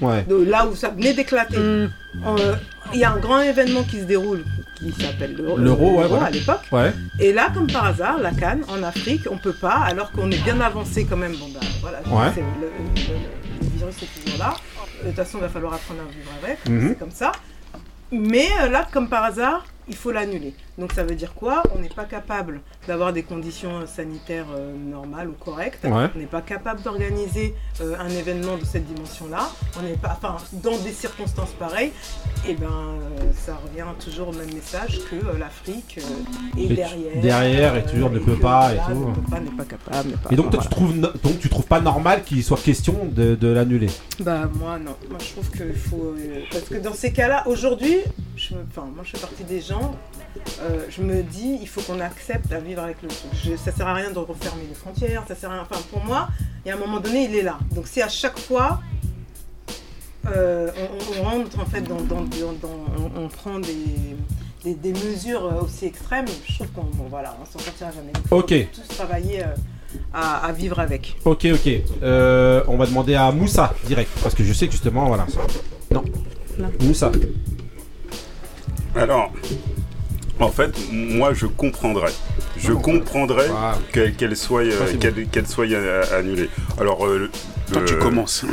Ouais. 0.00 0.24
de 0.28 0.34
là 0.36 0.66
où 0.66 0.74
ça 0.74 0.88
venait 0.90 1.14
d'éclater 1.14 1.56
Mm. 1.56 1.88
euh, 2.26 2.54
il 2.92 3.00
y 3.00 3.04
a 3.04 3.10
un 3.12 3.18
grand 3.18 3.40
événement 3.40 3.82
qui 3.84 3.98
se 4.00 4.04
déroule 4.04 4.44
qui 4.78 4.92
s'appelle 5.02 5.34
l'Euro 5.36 5.56
L'Euro, 5.56 5.98
ouais, 6.00 6.06
voilà. 6.08 6.26
à 6.26 6.30
l'époque 6.30 6.60
Ouais. 6.72 6.92
et 7.20 7.32
là 7.32 7.48
comme 7.54 7.66
par 7.68 7.86
hasard 7.86 8.18
la 8.18 8.30
Cannes 8.32 8.62
en 8.68 8.82
Afrique 8.82 9.22
on 9.30 9.38
peut 9.38 9.52
pas 9.52 9.78
alors 9.86 10.10
qu'on 10.12 10.30
est 10.30 10.42
bien 10.44 10.60
avancé 10.60 11.06
quand 11.08 11.16
même 11.16 11.32
bon 11.36 11.48
bah 11.54 11.60
voilà 11.80 11.98
Ouais. 12.06 12.32
c'est 12.34 12.40
le, 12.40 12.66
le- 12.66 13.18
le 13.62 13.78
virus 13.78 13.94
est 14.02 14.20
toujours 14.24 14.38
là 14.38 14.54
de 15.02 15.08
toute 15.08 15.16
façon 15.16 15.38
il 15.38 15.42
va 15.42 15.48
falloir 15.48 15.74
apprendre 15.74 16.00
à 16.00 16.12
vivre 16.12 16.30
avec 16.42 16.58
Mhm. 16.68 16.88
c'est 16.90 16.98
comme 16.98 17.10
ça 17.12 17.32
mais 18.12 18.48
euh, 18.62 18.68
là, 18.68 18.86
comme 18.92 19.08
par 19.08 19.24
hasard, 19.24 19.64
il 19.88 19.96
faut 19.96 20.10
l'annuler. 20.10 20.54
Donc 20.76 20.92
ça 20.92 21.04
veut 21.04 21.14
dire 21.14 21.34
quoi? 21.34 21.62
On 21.74 21.78
n'est 21.80 21.88
pas 21.88 22.04
capable 22.04 22.60
d'avoir 22.88 23.12
des 23.12 23.22
conditions 23.22 23.78
euh, 23.80 23.86
sanitaires 23.86 24.46
euh, 24.56 24.72
normales 24.76 25.28
ou 25.28 25.32
correctes. 25.32 25.84
Ouais. 25.84 26.06
On 26.14 26.18
n'est 26.18 26.26
pas 26.26 26.42
capable 26.42 26.82
d'organiser 26.82 27.54
euh, 27.80 27.94
un 27.98 28.08
événement 28.10 28.56
de 28.56 28.64
cette 28.64 28.84
dimension-là. 28.92 29.48
On 29.78 29.82
n'est 29.82 29.96
pas, 29.96 30.18
enfin, 30.20 30.36
dans 30.64 30.76
des 30.78 30.90
circonstances 30.92 31.52
pareilles. 31.52 31.92
Et 32.48 32.54
ben, 32.54 32.66
euh, 32.66 33.30
ça 33.46 33.56
revient 33.64 33.84
toujours 34.04 34.28
au 34.28 34.32
même 34.32 34.52
message 34.52 34.98
que 35.08 35.16
l'Afrique 35.38 36.00
est 36.58 36.66
derrière. 36.68 37.20
derrière 37.22 37.76
et 37.76 37.84
toujours 37.84 38.10
ne 38.10 38.18
peut 38.18 38.36
pas 38.36 38.72
et 38.74 38.78
tout. 38.78 39.08
ne 39.08 39.14
peut 39.14 39.30
pas, 39.30 39.40
n'est 39.40 39.50
pas 39.50 39.64
capable. 39.64 40.08
n'est 40.08 40.16
pas- 40.16 40.30
Et 40.32 40.36
donc 40.36 40.50
toi 40.50 40.60
voilà. 40.60 40.62
tu 40.62 40.68
trouves, 40.74 40.96
no- 40.96 41.12
donc 41.22 41.38
tu 41.38 41.48
trouves 41.48 41.66
pas 41.66 41.80
normal 41.80 42.24
qu'il 42.24 42.42
soit 42.42 42.58
question 42.60 43.08
de, 43.12 43.36
de 43.36 43.48
l'annuler? 43.48 43.90
Bah 44.20 44.50
moi 44.58 44.78
non, 44.80 44.96
moi 45.08 45.18
je 45.20 45.30
trouve 45.30 45.50
qu'il 45.50 45.72
faut... 45.74 46.14
parce 46.50 46.64
que 46.64 46.74
dans 46.78 46.94
ces 46.94 47.12
cas-là, 47.12 47.44
aujourd'hui, 47.46 47.98
je, 48.36 48.54
enfin 48.70 48.88
moi 48.94 49.04
je 49.04 49.10
fais 49.12 49.18
partie 49.18 49.44
des 49.44 49.60
gens, 49.60 49.94
euh, 50.64 50.86
je 50.88 51.02
me 51.02 51.22
dis 51.22 51.58
il 51.60 51.68
faut 51.68 51.80
qu'on 51.82 52.00
accepte 52.00 52.52
à 52.52 52.58
vivre 52.60 52.82
avec 52.82 53.02
le 53.02 53.08
truc. 53.08 53.30
Je- 53.44 53.56
ça 53.56 53.70
sert 53.72 53.86
à 53.86 53.94
rien 53.94 54.10
de 54.10 54.18
refermer 54.18 54.64
les 54.68 54.74
frontières, 54.74 55.24
ça 55.28 55.34
sert 55.34 55.50
à 55.50 55.54
rien... 55.54 55.62
Enfin 55.70 55.80
pour 55.90 56.04
moi, 56.04 56.28
il 56.64 56.68
y 56.68 56.70
a 56.72 56.74
un 56.74 56.78
moment 56.78 57.00
donné, 57.00 57.24
il 57.24 57.34
est 57.36 57.42
là. 57.42 57.58
Donc 57.74 57.86
si 57.86 58.00
à 58.02 58.08
chaque 58.08 58.38
fois, 58.38 58.80
euh, 60.26 60.70
on, 60.76 61.20
on 61.20 61.22
rentre 61.24 61.58
en 61.60 61.66
fait 61.66 61.82
dans... 61.82 62.00
dans- 62.00 62.22
dans- 62.22 62.52
dans- 62.62 63.10
on, 63.16 63.24
on 63.24 63.28
prend 63.28 63.58
des, 63.58 63.76
des, 64.64 64.74
des 64.74 64.92
mesures 64.92 65.44
euh, 65.44 65.62
aussi 65.64 65.84
extrêmes, 65.86 66.26
je 66.48 66.54
trouve 66.54 66.68
qu'on 66.68 66.84
bon, 66.84 67.06
voilà, 67.10 67.36
on 67.42 67.44
s'en 67.44 67.58
sortira 67.58 67.90
jamais. 67.90 68.12
Il 68.24 68.28
faut 68.28 68.38
Ok. 68.38 68.54
tous 68.72 68.88
travailler 68.96 69.42
euh, 69.42 69.48
à, 70.12 70.46
à 70.46 70.52
vivre 70.52 70.78
avec. 70.80 71.16
Ok, 71.24 71.46
ok. 71.52 71.70
Euh, 72.02 72.62
on 72.68 72.76
va 72.76 72.86
demander 72.86 73.14
à 73.14 73.30
Moussa 73.32 73.74
direct 73.86 74.10
parce 74.22 74.34
que 74.34 74.42
je 74.44 74.52
sais 74.52 74.66
que 74.66 74.72
justement 74.72 75.06
voilà. 75.08 75.26
Non. 75.90 76.02
Là. 76.58 76.68
Moussa. 76.80 77.12
Alors, 78.96 79.32
en 80.40 80.48
fait, 80.50 80.72
moi 80.90 81.32
je 81.34 81.46
comprendrais. 81.46 82.12
Je 82.58 82.72
comprendrais 82.72 83.48
Voilà. 83.48 83.78
qu'elle 83.92 84.14
qu'elle 84.14 84.36
soit, 84.36 84.62
euh, 84.62 84.78
bon. 84.92 84.98
qu'elle 84.98 85.26
qu'elle 85.28 85.46
soit 85.46 85.66
euh, 85.66 86.02
annulée. 86.18 86.48
Alors, 86.80 87.04
euh, 87.06 87.30
Toi, 87.72 87.82
tu 87.86 87.94
euh, 87.94 87.98
commences. 87.98 88.44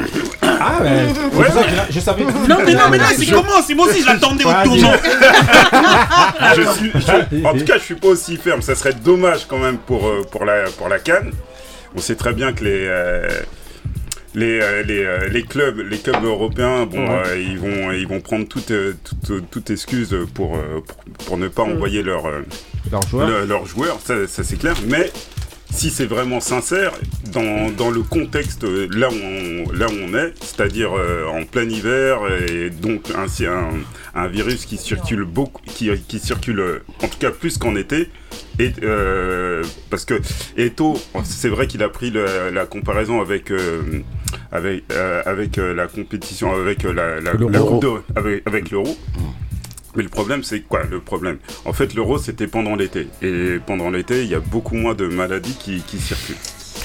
Ah 0.44 0.78
ouais. 0.82 1.08
c'est 1.14 1.30
pour 1.30 1.46
ça 1.46 1.64
que 1.64 1.70
je- 1.70 1.94
je 1.94 2.00
savais. 2.00 2.24
Non, 2.24 2.58
mais 2.66 2.74
non, 2.74 2.82
mais 2.90 2.98
là, 2.98 3.06
c'est 3.18 3.26
comment 3.26 3.62
C'est 3.66 3.74
moi 3.76 3.88
aussi, 3.88 4.02
je 4.02 4.08
l'attendais 4.08 4.44
au 4.46 4.52
tournant. 4.64 4.94
je 6.56 6.62
suis, 6.74 6.92
je- 6.96 7.46
en 7.46 7.54
tout 7.54 7.66
cas, 7.66 7.78
je 7.78 7.84
suis 7.84 7.96
pas 7.96 8.08
aussi 8.10 8.38
ferme. 8.38 8.62
Ça 8.62 8.76
serait 8.76 8.94
dommage 8.94 9.46
quand 9.48 9.58
même 9.60 9.78
pour, 9.78 10.10
pour, 10.32 10.46
la, 10.46 10.64
pour 10.78 10.88
la 10.90 11.00
Cannes. 11.00 11.32
On 11.96 12.00
sait 12.00 12.16
très 12.16 12.34
bien 12.34 12.54
que 12.54 12.64
les, 12.64 12.86
euh, 12.88 13.28
les, 14.36 14.60
euh, 14.62 14.84
les, 14.84 15.04
euh, 15.04 15.28
les 15.30 15.44
clubs, 15.44 15.80
les 15.80 15.98
clubs 15.98 16.24
européens, 16.24 16.86
bon, 16.86 17.06
euh, 17.10 17.38
ils, 17.40 17.58
vont, 17.60 17.92
ils 17.92 18.08
vont 18.08 18.22
prendre 18.22 18.48
toute, 18.48 18.72
toute, 19.26 19.50
toute 19.50 19.70
excuse 19.70 20.16
pour, 20.34 20.58
pour, 20.58 20.96
pour 21.26 21.38
ne 21.38 21.48
pas 21.48 21.64
envoyer 21.64 22.02
leur, 22.04 22.24
joueur. 23.10 23.28
le- 23.28 23.46
leurs 23.46 23.66
joueurs, 23.66 24.00
ça, 24.04 24.28
ça, 24.28 24.44
c'est 24.44 24.58
clair. 24.58 24.76
Mais 24.88 25.12
si 25.74 25.90
c'est 25.90 26.06
vraiment 26.06 26.40
sincère, 26.42 26.92
dans, 27.32 27.70
dans 27.72 27.92
le 27.92 28.02
contexte 28.02 28.64
là 28.64 29.10
où 29.10 29.14
on, 29.16 29.72
là 29.72 29.88
où 29.88 29.94
on 30.06 30.14
est, 30.18 30.34
c'est-à-dire 30.42 30.92
euh, 30.98 31.26
en 31.28 31.44
plein 31.46 31.64
hiver, 31.70 32.20
et 32.50 32.70
donc 32.70 33.04
ainsi 33.18 33.46
un, 33.46 33.70
un 34.16 34.28
virus 34.28 34.66
qui 34.66 34.78
circule 34.78 35.24
beaucoup, 35.24 35.62
qui, 35.66 35.90
qui 36.08 36.20
circule 36.20 36.82
en 37.02 37.08
tout 37.08 37.18
cas 37.20 37.32
plus 37.32 37.58
qu'en 37.58 37.76
été. 37.76 38.10
Et, 38.62 38.74
euh, 38.84 39.64
parce 39.90 40.06
que 40.06 40.16
Eto, 40.58 40.94
c'est 41.24 41.50
vrai 41.50 41.68
qu'il 41.68 41.82
a 41.84 41.90
pris 41.90 42.12
la 42.12 42.66
comparaison 42.66 43.20
avec 43.22 43.50
euh, 43.52 43.82
avec 44.52 44.84
euh, 44.92 45.22
avec 45.26 45.58
la 45.58 45.88
compétition, 45.88 46.54
avec 46.54 46.84
la, 46.84 47.20
la, 47.22 47.34
L'euro. 47.34 47.50
la 47.52 47.60
coupe 47.60 47.82
de- 47.82 48.20
avec, 48.20 48.44
avec 48.48 48.70
l'euro. 48.72 48.96
Mais 49.96 50.04
le 50.04 50.10
problème, 50.10 50.42
c'est 50.44 50.62
quoi 50.62 50.84
le 50.90 51.00
problème? 51.02 51.38
En 51.66 51.74
fait, 51.74 51.94
l'euro, 51.96 52.18
c'était 52.18 52.48
pendant 52.48 52.76
l'été. 52.78 53.08
Et 53.22 53.58
pendant 53.66 53.90
l'été, 53.90 54.24
il 54.24 54.30
y 54.30 54.36
a 54.36 54.40
beaucoup 54.40 54.76
moins 54.76 54.94
de 54.94 55.06
maladies 55.08 55.58
qui, 55.60 55.82
qui 55.82 56.00
circulent. 56.00 56.38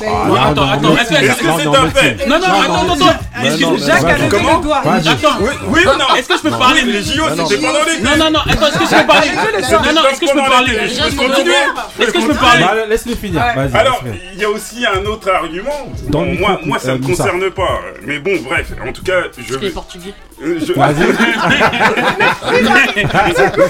Ah, 0.04 0.48
attends, 0.48 0.68
attends, 0.70 0.96
est-ce 0.96 1.08
que 1.08 1.46
c'est 1.58 1.66
un 1.66 1.90
fait 1.90 2.26
Non, 2.26 2.38
non, 2.38 2.44
attends, 2.46 2.92
attends, 2.92 3.06
attends. 3.06 3.76
Jacques 3.78 4.04
a 4.04 4.16
levé 4.16 4.28
Comment 4.28 4.56
le 4.58 4.62
doigt. 4.62 4.78
Attends, 4.84 5.38
Oui, 5.40 5.80
ou 5.84 5.98
non 5.98 6.14
est-ce 6.16 6.28
que 6.28 6.36
je 6.36 6.42
peux 6.42 6.50
parler 6.50 6.82
Les 6.82 7.02
JO, 7.02 7.22
non. 7.34 7.46
c'était 7.46 7.66
pendant 7.66 7.78
l'été. 7.84 8.02
Non, 8.02 8.16
non, 8.24 8.30
non, 8.30 8.40
attends, 8.40 8.66
est-ce 8.66 8.78
que 8.78 8.84
je 8.84 9.00
peux 9.00 9.06
parler 9.06 9.28
Non, 9.30 9.92
non, 9.94 10.08
est-ce 10.08 10.20
que 10.20 10.26
je 10.26 10.32
peux 10.32 10.38
parler 10.38 10.72
Je 10.88 11.16
peux 11.16 11.26
continuer 11.28 11.54
Est-ce 12.00 12.12
que 12.12 12.20
je 12.20 12.26
peux 12.26 12.34
parler 12.34 12.64
Bah, 12.64 12.74
Laisse-le 12.88 13.14
finir. 13.14 13.42
Alors, 13.74 14.02
il 14.34 14.40
y 14.40 14.44
a 14.44 14.50
aussi 14.50 14.84
un 14.86 15.04
autre 15.06 15.30
argument. 15.30 15.92
Moi, 16.12 16.60
moi, 16.64 16.78
ça 16.78 16.90
euh, 16.90 16.92
ne 16.94 16.98
me 16.98 17.06
Moussa. 17.08 17.24
concerne 17.24 17.50
pas. 17.50 17.80
Mais 18.02 18.18
bon, 18.18 18.32
bref, 18.44 18.72
en 18.86 18.92
tout 18.92 19.02
cas, 19.02 19.22
je. 19.36 19.42
Parce 19.44 19.58
qu'il 19.58 19.68
est 19.68 19.70
portugais. 19.70 20.14
Euh, 20.42 20.58
je- 20.66 20.72
Vas-y. 20.74 20.96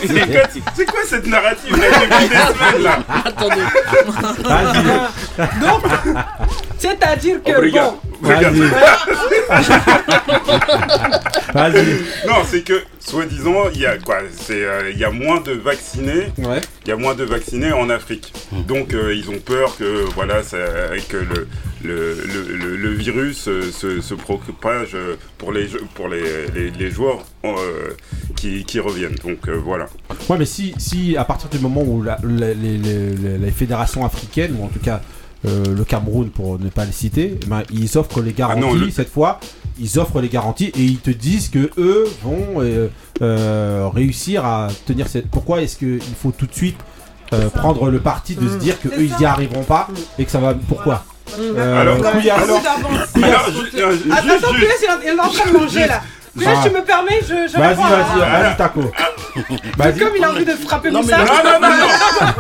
C'est 0.06 0.32
quoi, 0.32 0.42
c'est 0.74 0.84
quoi 0.86 1.00
cette 1.08 1.26
narrative 1.26 1.76
là 1.76 1.86
depuis 2.00 2.28
des 2.28 2.36
semaines 2.36 2.82
là? 2.82 2.98
Attendez. 3.24 3.62
Vas-y. 4.42 5.60
Donc, 5.60 5.82
c'est-à-dire 6.78 7.42
que 7.42 7.52
Obrigado. 7.52 7.90
bon. 7.92 8.28
Vas-y. 8.28 8.60
Vas-y. 11.54 11.84
Non, 12.26 12.34
c'est 12.46 12.62
que, 12.62 12.82
soi-disant, 12.98 13.64
il 13.74 13.80
y 13.80 13.86
a 13.86 13.98
quoi 13.98 14.18
C'est 14.36 14.64
euh, 14.64 14.90
il 14.90 14.98
y 14.98 15.04
a 15.04 15.10
moins 15.10 15.40
de 15.40 15.52
vaccinés. 15.52 16.26
Ouais. 16.38 16.60
Il 16.84 16.88
y 16.88 16.92
a 16.92 16.96
moins 16.96 17.14
de 17.14 17.24
vaccinés 17.24 17.72
en 17.72 17.88
Afrique. 17.90 18.32
Donc, 18.66 18.94
euh, 18.94 19.14
ils 19.14 19.28
ont 19.30 19.38
peur 19.38 19.76
que 19.76 20.04
voilà, 20.14 20.42
ça, 20.42 20.56
que 21.08 21.16
le, 21.18 21.46
le, 21.84 22.14
le, 22.14 22.56
le- 22.56 22.76
le 22.76 22.90
virus 22.90 23.48
euh, 23.48 23.70
se, 23.70 24.00
se 24.00 24.14
propage 24.14 24.96
pour 25.38 25.52
les 25.52 25.68
jeux- 25.68 25.82
pour 25.94 26.08
les, 26.08 26.22
les, 26.54 26.70
les 26.70 26.90
joueurs 26.90 27.24
euh, 27.44 27.90
qui, 28.36 28.64
qui 28.64 28.80
reviennent. 28.80 29.16
Donc 29.24 29.48
euh, 29.48 29.60
voilà. 29.62 29.86
Ouais, 30.28 30.36
mais 30.38 30.46
si, 30.46 30.74
si 30.78 31.16
à 31.16 31.24
partir 31.24 31.48
du 31.48 31.58
moment 31.58 31.82
où 31.82 32.02
la- 32.02 32.18
la- 32.24 32.54
les, 32.54 32.78
les- 32.78 33.10
les- 33.10 33.38
les 33.38 33.50
fédérations 33.50 34.04
africaines, 34.04 34.56
ou 34.58 34.64
en 34.64 34.68
tout 34.68 34.80
cas 34.80 35.00
euh, 35.44 35.64
le 35.76 35.84
Cameroun 35.84 36.30
pour 36.30 36.58
ne 36.58 36.68
pas 36.68 36.84
le 36.84 36.92
citer, 36.92 37.38
eh 37.42 37.46
ben, 37.46 37.62
ils 37.72 37.98
offrent 37.98 38.20
les 38.22 38.32
garanties 38.32 38.60
non, 38.60 38.72
le- 38.74 38.90
cette 38.90 39.10
fois. 39.10 39.38
Ils 39.78 39.98
offrent 39.98 40.20
les 40.22 40.28
garanties 40.28 40.72
et 40.74 40.82
ils 40.82 40.98
te 40.98 41.10
disent 41.10 41.48
que 41.50 41.70
eux 41.78 42.08
vont 42.24 42.60
euh, 42.62 42.88
euh, 43.20 43.88
réussir 43.92 44.44
à 44.46 44.68
tenir 44.86 45.06
cette. 45.08 45.28
Pourquoi 45.30 45.60
est-ce 45.60 45.76
qu'il 45.76 46.00
faut 46.20 46.32
tout 46.32 46.46
de 46.46 46.54
suite 46.54 46.78
euh, 47.34 47.48
prendre 47.50 47.90
le 47.90 47.98
parti 48.00 48.34
de 48.36 48.48
se 48.48 48.54
dire 48.56 48.80
que 48.80 48.88
eux 48.88 49.02
ils 49.04 49.14
y 49.20 49.24
arriveront 49.26 49.64
pas 49.64 49.88
et 50.18 50.24
que 50.24 50.30
ça 50.30 50.38
va. 50.38 50.54
Pourquoi 50.54 51.04
Euh, 51.38 51.80
Alors- 51.82 51.98
Couillasse, 52.00 52.46
Beaucoup 52.46 52.62
d'avance. 52.62 53.08
Alors, 53.22 53.50
ju- 53.50 53.70
euh. 56.36 56.44
Poulet, 56.44 56.54
Bah. 56.54 56.60
tu 56.64 56.70
me 56.70 56.82
permets, 56.84 57.20
je, 57.22 57.52
je 57.52 57.58
Vas-y, 57.58 57.76
vas-y, 57.76 58.18
vas-y, 58.18 58.56
Taco. 58.56 58.92
Vas-y. 59.76 59.98
Comme 59.98 60.12
il 60.16 60.24
a 60.24 60.30
envie 60.30 60.44
de 60.44 60.52
frapper 60.52 60.90
Non, 60.90 61.02
Moussa. 61.02 61.18
mais- 61.18 61.24
Non, 61.24 61.60
non, 61.60 61.68
non, 61.68 61.76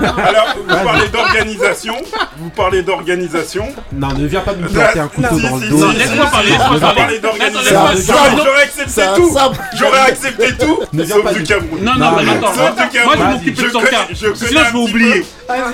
non. 0.08 0.22
Alors, 0.22 0.46
vous 0.56 0.84
parlez 0.84 1.08
d'organisation, 1.08 1.96
vous 2.38 2.50
parlez 2.50 2.82
d'organisation. 2.82 3.68
Non, 3.92 4.08
ne 4.14 4.26
viens 4.26 4.40
pas 4.40 4.54
nous 4.54 4.68
planter 4.68 4.98
un 5.00 5.08
couteau 5.08 5.38
dans 5.40 5.56
le 5.56 5.68
dos. 5.68 5.78
Non, 5.78 5.92
laisse-moi 5.92 6.26
parler, 6.26 6.48
laisse-moi 6.50 6.68
Vous 6.72 6.80
parler. 6.80 7.18
d'organisation. 7.18 7.84
laisse-moi- 7.92 8.36
J'aurais 8.36 8.62
accepté 8.62 9.02
tout. 9.16 9.36
J'aurais 9.78 10.00
accepté 10.00 10.52
tout, 10.58 10.78
Ne 10.92 11.02
viens 11.02 11.14
sauf 11.16 11.24
pas 11.24 11.32
du 11.34 11.42
Cameroun. 11.42 11.80
Non, 11.82 11.92
non, 11.94 11.98
Non, 12.10 12.16
mais 12.16 12.24
mais- 12.24 12.30
attends, 12.32 12.46
Sauf 12.54 13.04
moi, 13.04 13.14
je 13.16 13.22
m'occuper 13.22 13.50
de 13.62 13.66
Je 13.66 13.70
son 13.72 13.80
cas. 13.80 14.06
je 14.10 14.34
Sinon, 14.34 14.60
je 14.66 14.72
vais 14.72 14.78
oublier. 14.78 15.26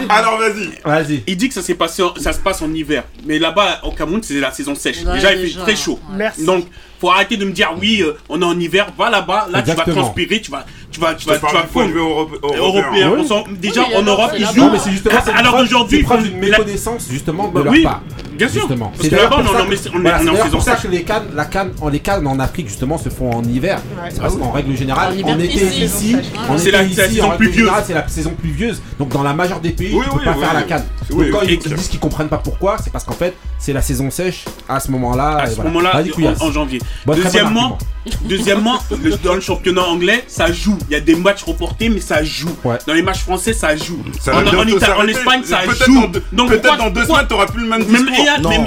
Alors, 0.08 0.38
vas-y. 0.38 0.70
Vas-y. 0.84 1.22
Il 1.26 1.36
dit 1.36 1.48
que 1.48 1.54
ça 1.54 1.62
s'est 1.62 1.74
passé, 1.74 2.02
en- 2.02 2.14
ça 2.20 2.32
se 2.32 2.38
passe 2.40 2.62
en 2.62 2.72
hiver, 2.72 3.04
mais 3.26 3.38
là-bas 3.38 3.80
au 3.84 3.92
Cameroun 3.92 4.20
c'est 4.22 4.34
la 4.34 4.50
saison 4.52 4.74
sèche. 4.74 5.02
Déjà 5.04 5.32
il 5.32 5.48
fait 5.50 5.58
très 5.60 5.76
chaud. 5.76 5.98
Merci. 6.14 6.44
Donc 6.44 6.66
faut 7.00 7.10
arrêter 7.10 7.36
de 7.36 7.44
me 7.44 7.50
dire 7.52 7.72
oui, 7.80 8.02
euh, 8.02 8.11
on 8.28 8.40
est 8.40 8.44
en 8.44 8.58
hiver, 8.58 8.86
va 8.98 9.10
là-bas, 9.10 9.48
là 9.50 9.62
tu 9.62 9.70
vas 9.72 9.84
transpirer, 9.84 10.40
tu 10.40 10.50
vas, 10.50 10.64
tu 10.90 11.00
vas, 11.00 11.14
tu 11.14 11.26
vas, 11.28 11.38
tu 11.38 11.42
vas 11.54 11.62
fondre. 11.64 11.90
Européen. 11.96 12.56
européen. 12.58 13.10
Oui. 13.14 13.20
On 13.20 13.26
sent- 13.28 13.44
déjà 13.60 13.82
Oui, 13.82 13.96
en 13.96 14.02
Europe 14.02 14.32
ils 14.38 14.46
jouent. 14.46 14.52
Non, 14.56 14.70
mais 14.72 14.78
c'est 14.78 14.90
justement 14.90 15.14
c'est 15.24 15.32
Alors 15.32 15.58
d'aujourd'hui, 15.58 16.02
la- 16.08 16.18
méconnaissance 16.58 17.08
justement 17.10 17.48
de 17.48 17.54
Bah 17.54 17.60
leur 17.64 17.72
oui, 17.72 17.82
part. 17.82 18.02
bien 18.32 18.48
sûr. 18.48 18.60
Justement. 18.62 18.86
Parce 18.88 19.02
C'est 19.02 19.10
que 19.10 19.14
là-bas, 19.16 19.28
pour 19.28 19.38
on 19.38 19.40
on 19.40 20.00
voilà, 20.00 20.18
on 20.18 20.20
est 20.20 20.24
c'est 20.24 20.30
en 20.30 20.44
saison 20.44 20.50
pour 20.58 20.62
ça 20.62 20.76
que 20.76 20.88
les 20.88 21.02
cannes, 21.02 21.24
la 21.34 21.44
canne, 21.46 21.72
en 21.80 21.88
les 21.88 22.00
cannes 22.00 22.26
en 22.26 22.38
Afrique 22.38 22.68
justement 22.68 22.98
se 22.98 23.08
font 23.08 23.30
en 23.32 23.42
hiver. 23.44 23.80
C'est 24.10 24.20
parce 24.20 24.36
qu'en 24.36 24.50
règle 24.50 24.76
générale, 24.76 25.14
En 25.24 25.28
on 25.28 25.38
était 25.38 25.54
ici, 25.84 26.16
on 26.48 26.58
C'est 26.58 26.68
était 26.68 26.76
la- 26.78 26.82
ici, 26.84 26.94
c'est 26.94 27.02
la 27.02 27.08
saison 27.08 27.30
pluvieuse. 27.36 27.70
c'est 27.86 27.94
la 27.94 28.08
saison 28.08 28.30
pluvieuse. 28.38 28.82
Donc 28.98 29.08
dans 29.10 29.22
la 29.22 29.32
majeure 29.34 29.60
des 29.60 29.70
pays, 29.70 29.90
tu 29.90 30.08
peux 30.10 30.16
oui, 30.18 30.24
pas 30.24 30.34
faire 30.34 30.54
la 30.54 30.62
canne. 30.62 30.84
Donc 31.10 31.30
quand 31.30 31.40
ils 31.42 31.58
disent 31.58 31.88
qu'ils 31.88 32.00
comprennent 32.00 32.28
pas 32.28 32.38
pourquoi, 32.38 32.76
c'est 32.82 32.92
parce 32.92 33.04
qu'en 33.04 33.12
fait 33.12 33.34
c'est 33.62 33.72
la 33.72 33.80
saison 33.80 34.10
sèche 34.10 34.44
à 34.68 34.80
ce 34.80 34.90
moment-là. 34.90 35.36
à 35.38 35.46
ce 35.46 35.54
voilà. 35.54 35.70
moment-là, 35.70 36.02
en, 36.40 36.46
en 36.46 36.52
janvier. 36.52 36.80
Bon, 37.06 37.12
très 37.12 37.22
bon 37.22 37.28
deuxièmement, 37.28 37.78
deuxièmement 38.24 38.78
le- 38.90 39.16
dans 39.18 39.34
le 39.34 39.40
championnat 39.40 39.82
anglais, 39.82 40.24
ça 40.26 40.50
joue. 40.52 40.76
Il 40.90 40.92
y 40.92 40.96
a 40.96 41.00
des 41.00 41.14
matchs 41.14 41.44
reportés, 41.44 41.88
mais 41.88 42.00
ça 42.00 42.24
joue. 42.24 42.50
Ouais. 42.64 42.78
Dans 42.88 42.94
les 42.94 43.02
matchs 43.02 43.20
français, 43.20 43.52
ça 43.52 43.76
joue. 43.76 44.02
Ça 44.20 44.36
en, 44.36 44.42
Italie. 44.44 45.12
Espagne, 45.12 45.42
ça 45.44 45.58
Peut-être 45.64 45.84
joue. 45.86 46.06
deux- 46.08 46.24
Donc 46.32 46.48
Peut-être 46.48 46.62
pourquoi- 46.62 46.76
dans 46.78 46.90
deux 46.90 47.00
pourquoi- 47.02 47.16
semaines, 47.18 47.28
t'auras 47.28 47.46
plus 47.46 47.62
le 47.62 47.68
même 47.68 47.84
discours. 47.84 48.14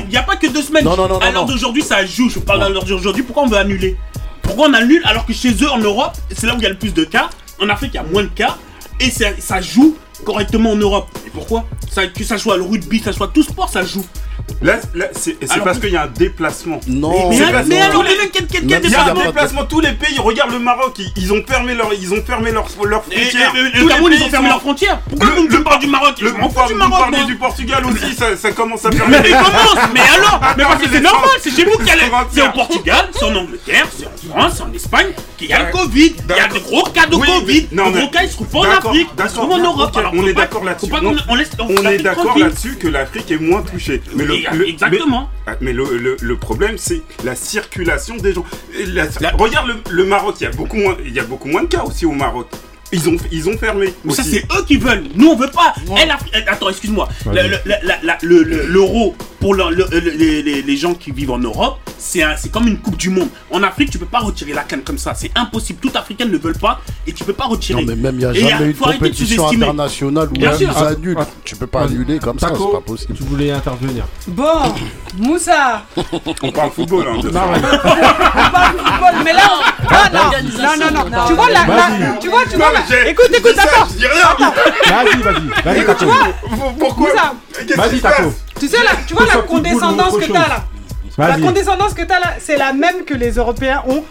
il 0.03 0.07
n'y 0.09 0.17
a 0.17 0.23
pas 0.23 0.37
que 0.37 0.47
deux 0.47 0.61
semaines. 0.61 0.85
Non, 0.85 0.95
non, 0.95 1.09
non, 1.09 1.17
à 1.19 1.25
non, 1.27 1.31
l'heure 1.33 1.45
non. 1.45 1.51
d'aujourd'hui, 1.51 1.83
ça 1.83 2.05
joue. 2.05 2.29
Je 2.29 2.39
parle 2.39 2.63
à 2.63 2.69
l'heure 2.69 2.85
d'aujourd'hui. 2.85 3.23
Pourquoi 3.23 3.43
on 3.43 3.47
veut 3.47 3.57
annuler? 3.57 3.97
Pourquoi 4.41 4.69
on 4.69 4.73
annule 4.73 5.01
alors 5.03 5.25
que 5.25 5.33
chez 5.33 5.51
eux, 5.61 5.69
en 5.69 5.79
Europe, 5.79 6.13
c'est 6.31 6.47
là 6.47 6.53
où 6.53 6.57
il 6.57 6.63
y 6.63 6.67
a 6.67 6.69
le 6.69 6.77
plus 6.77 6.93
de 6.93 7.03
cas? 7.03 7.29
En 7.61 7.67
Afrique, 7.67 7.91
il 7.93 7.97
y 7.97 7.99
a 7.99 8.03
moins 8.03 8.23
de 8.23 8.29
cas. 8.29 8.55
Et 9.01 9.09
ça, 9.11 9.25
ça 9.39 9.59
joue 9.59 9.97
correctement 10.23 10.71
en 10.71 10.75
Europe. 10.77 11.07
Et 11.27 11.29
pourquoi? 11.29 11.65
Ça, 11.91 12.07
Que 12.07 12.23
ça 12.23 12.37
soit 12.37 12.55
le 12.55 12.63
rugby, 12.63 12.99
que 12.99 13.05
ça 13.05 13.11
soit 13.13 13.27
tout 13.33 13.43
sport, 13.43 13.67
ça 13.69 13.83
joue. 13.83 14.05
Là, 14.61 14.77
là, 14.95 15.05
c'est 15.13 15.37
parce 15.63 15.79
qu'il 15.79 15.91
y 15.91 15.97
a 15.97 16.03
un 16.03 16.07
déplacement. 16.07 16.79
Non, 16.87 17.29
Mais, 17.29 17.41
alors, 17.43 17.63
tous 17.91 18.01
les- 18.03 18.09
mais 18.17 18.29
quel, 18.31 18.47
quel, 18.47 18.47
quel 18.47 18.63
Même 18.65 18.81
Il 18.83 18.89
y 18.91 18.95
a 18.95 19.03
un 19.05 19.13
de- 19.13 19.21
déplacement, 19.23 19.65
tous 19.65 19.79
les 19.81 19.91
pays, 19.91 20.17
regarde 20.17 20.51
le 20.51 20.59
Maroc, 20.59 20.95
ils, 20.97 21.11
ils 21.17 21.33
ont 21.33 21.43
fermé 21.47 21.75
leur, 21.75 21.91
ils 21.93 22.13
ont 22.13 22.23
fermé 22.25 22.51
leurs 22.51 22.67
leurs 22.83 23.03
Et, 23.11 23.15
et- 23.15 23.21
frontières. 23.25 23.53
et- 23.55 23.57
le 23.61 23.65
les 23.65 23.87
Cameroun, 23.87 24.11
ils 24.13 24.17
pays 24.17 24.25
ont 24.25 24.29
fermé 24.29 24.47
sont- 24.47 24.53
leurs 24.53 24.61
frontières. 24.61 24.99
Pourquoi 25.09 25.27
Le- 25.29 25.35
vous 25.35 25.43
me 25.43 25.49
le- 25.57 25.63
parlez 25.63 25.85
du 25.85 25.91
Maroc? 25.91 26.21
Le, 26.21 26.29
Je 26.29 26.33
m'en 26.33 26.47
vous 26.47 26.53
fous 26.59 26.67
du 26.67 26.73
vous 26.73 26.79
Maroc, 26.79 26.99
parlez 26.99 27.17
moi. 27.17 27.25
du 27.27 27.35
Portugal 27.35 27.83
aussi, 27.85 28.15
ça, 28.15 28.37
ça 28.37 28.51
commence 28.53 28.85
à 28.85 28.91
faire. 28.91 29.07
Mais 29.09 29.17
il 29.25 29.31
commence 29.31 29.89
Mais 29.93 29.99
alors? 29.99 30.39
Mais 30.57 30.63
parce 30.63 30.81
que 30.81 30.89
c'est 30.89 31.01
normal, 31.01 31.29
c'est 31.41 31.55
chez 31.55 31.65
vous 31.65 31.77
qu'il 31.77 31.87
y 31.87 31.91
a. 31.91 31.95
C'est 32.31 32.41
au 32.41 32.51
Portugal, 32.51 33.09
c'est 33.13 33.25
en 33.25 33.35
Angleterre, 33.35 33.87
c'est 33.95 34.05
en 34.07 34.33
France, 34.39 34.53
c'est 34.57 34.63
en 34.63 34.73
Espagne 34.73 35.07
qu'il 35.37 35.49
y 35.49 35.53
a 35.53 35.63
le 35.65 35.71
Covid. 35.71 36.15
Il 36.29 36.35
y 36.35 36.39
a 36.39 36.47
des 36.47 36.59
gros 36.61 36.83
cas 36.83 37.05
de 37.07 37.15
Covid. 37.15 37.67
mais- 37.71 37.91
gros 37.91 38.07
cas, 38.09 38.23
ils 38.23 38.29
se 38.29 38.35
trouvent 38.35 38.47
pas 38.47 38.59
en 38.59 38.63
Afrique, 38.63 39.07
ils 39.07 39.11
se 39.11 39.15
d'accord, 39.15 39.33
trouvent 39.33 39.51
en 39.51 39.57
Europe. 39.59 39.97
on 40.17 40.27
est 40.27 40.33
d'accord 40.33 40.63
là-dessus. 40.63 40.91
on 41.69 41.85
est 41.89 41.97
d'accord 41.99 42.37
là-dessus 42.37 42.77
que 42.77 42.87
l'Afrique 42.87 43.29
est 43.31 43.39
moins 43.39 43.61
touchée. 43.61 44.01
Mais 44.27 44.57
le, 44.57 44.67
exactement. 44.69 45.29
Mais, 45.47 45.53
ah, 45.53 45.57
mais 45.61 45.73
le, 45.73 45.97
le- 45.97 46.17
problème, 46.37 46.77
c'est 46.77 47.01
la 47.23 47.35
circulation 47.35 48.15
des 48.17 48.33
gens. 48.33 48.45
Et 48.77 48.85
la- 48.85 49.05
La- 49.21 49.31
Regarde 49.31 49.67
le, 49.67 49.75
le 49.89 50.05
Maroc, 50.05 50.35
il 50.39 50.43
y 50.43 50.47
a 50.47 50.51
beaucoup 50.51 50.77
moins, 50.77 50.97
il 51.03 51.13
y 51.13 51.19
a 51.19 51.23
beaucoup 51.23 51.47
moins 51.47 51.63
de 51.63 51.67
cas 51.67 51.83
aussi 51.83 52.05
au 52.05 52.11
Maroc. 52.11 52.47
Ils 52.95 53.09
ont, 53.09 53.17
ils 53.31 53.49
ont 53.49 53.57
fermé. 53.57 53.93
Mais 54.05 54.13
ça, 54.13 54.23
c'est 54.23 54.43
eux 54.55 54.63
qui 54.65 54.77
veulent. 54.77 55.03
Nous, 55.15 55.27
on 55.27 55.35
veut 55.35 55.49
pas. 55.51 55.73
Elle 55.97 56.11
a- 56.11 56.17
elle- 56.33 56.45
Attends, 56.47 56.69
excuse-moi. 56.69 57.07
L'euro, 58.21 59.15
pour 59.39 59.53
le- 59.53 59.69
le- 59.75 59.87
le- 59.91 59.99
les, 60.11 60.41
les- 60.41 60.61
les 60.61 60.77
gens 60.77 60.93
qui 60.93 61.11
vivent 61.11 61.31
en 61.31 61.37
Europe, 61.39 61.77
c'est 61.97 62.23
un- 62.23 62.35
c'est 62.37 62.51
comme 62.51 62.67
une 62.67 62.77
Coupe 62.79 62.97
du 62.97 63.09
Monde. 63.09 63.29
En 63.51 63.61
Afrique, 63.63 63.89
tu 63.91 63.97
peux 63.97 64.05
pas 64.05 64.19
retirer 64.19 64.53
la 64.53 64.63
canne 64.63 64.81
comme 64.81 64.97
ça. 64.97 65.13
C'est 65.13 65.31
impossible. 65.35 65.79
Toutes 65.81 65.95
Africaines 65.95 66.31
ne 66.31 66.37
veulent 66.37 66.57
pas 66.57 66.79
et 67.05 67.13
tu 67.13 67.23
peux 67.23 67.33
pas 67.33 67.45
retirer. 67.45 67.81
Non, 67.83 67.87
mais 67.87 67.95
même 67.95 68.15
il 68.15 68.19
n'y 68.19 68.25
a 68.25 68.31
Et 68.33 68.39
il 68.39 68.43
y 68.43 68.47
a- 68.47 68.49
jamais 68.51 68.69
eu 68.69 68.73
de 68.73 68.77
faut 68.77 68.85
arrêter 68.85 68.99
de 68.99 69.05
compétition 69.09 69.47
internationale 69.47 70.27
où 70.29 70.33
Bien 70.33 70.51
ils 70.53 70.57
sûr. 70.65 70.77
annulent. 70.77 71.17
Ah, 71.19 71.25
Tu 71.43 71.55
peux 71.55 71.67
pas 71.67 71.81
annuler 71.83 72.19
comme 72.19 72.39
ça, 72.39 72.49
c'est 72.53 72.71
pas 72.71 72.81
possible. 72.81 73.13
tu 73.15 73.23
voulais 73.23 73.51
intervenir. 73.51 74.05
Bon, 74.27 74.73
Moussa, 75.17 75.83
On 76.41 76.51
parle 76.51 76.71
football. 76.71 77.05
Hein, 77.09 77.19
de 77.21 77.29
Non, 77.29 77.41
on 77.43 78.51
parle 78.51 78.73
de 78.73 78.79
football, 78.79 79.15
mais 79.23 79.33
là, 79.33 79.41
on- 79.51 79.85
ah, 79.89 80.09
non, 80.13 80.19
non, 80.19 80.85
non, 80.85 81.03
non, 81.03 81.09
non. 81.17 81.27
tu 81.27 81.33
vois 81.33 81.49
la, 81.49 81.65
la- 81.65 82.17
tu 82.19 82.29
vois, 82.29 82.43
tu 82.49 82.57
vois, 82.57 82.71
la- 82.73 82.84
écoute, 83.09 83.27
je 83.31 83.37
écoute, 83.37 83.55
attends, 83.57 83.87
Je 83.91 83.97
dis 83.97 84.07
rien. 84.07 84.35
Vas-y, 84.37 85.21
vas-y. 85.21 85.63
Vas-y, 85.63 85.79
Écoute, 85.81 85.97
Taco. 85.97 85.99
tu 85.99 86.05
vois, 86.05 86.73
Pourquoi 86.79 87.09
Vas-y, 87.13 87.89
qui 87.89 87.97
se 87.97 88.01
Taco. 88.01 88.23
passe 88.23 88.33
tu 88.59 88.67
sais 88.69 88.83
là, 88.83 88.91
tu 89.05 89.13
vois 89.13 89.25
Que 89.25 89.35
la 89.37 89.43
condescendance 89.43 90.13
que 90.17 90.25
t'as 90.31 90.47
là. 90.47 90.63
La 91.17 91.37
condescendance 91.39 91.93
que 91.93 92.01
t'as 92.03 92.19
là, 92.19 92.33
c'est 92.39 92.57
la 92.57 92.73
même 92.73 93.05
que 93.05 93.13
les 93.13 93.31
Européens 93.33 93.83
ont 93.87 94.03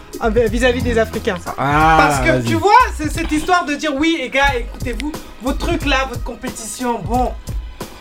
vis-à-vis 0.47 0.81
des 0.81 0.97
Africains. 0.97 1.37
Ah, 1.57 1.97
Parce 1.99 2.19
que 2.27 2.47
tu 2.47 2.55
vois, 2.55 2.71
c'est 2.97 3.11
cette 3.11 3.31
histoire 3.31 3.65
de 3.65 3.75
dire 3.75 3.91
oui, 3.95 4.17
les 4.19 4.29
gars, 4.29 4.55
écoutez-vous, 4.57 5.11
votre 5.41 5.57
truc 5.59 5.85
là, 5.85 6.05
votre 6.09 6.23
compétition, 6.23 6.99
bon, 7.03 7.31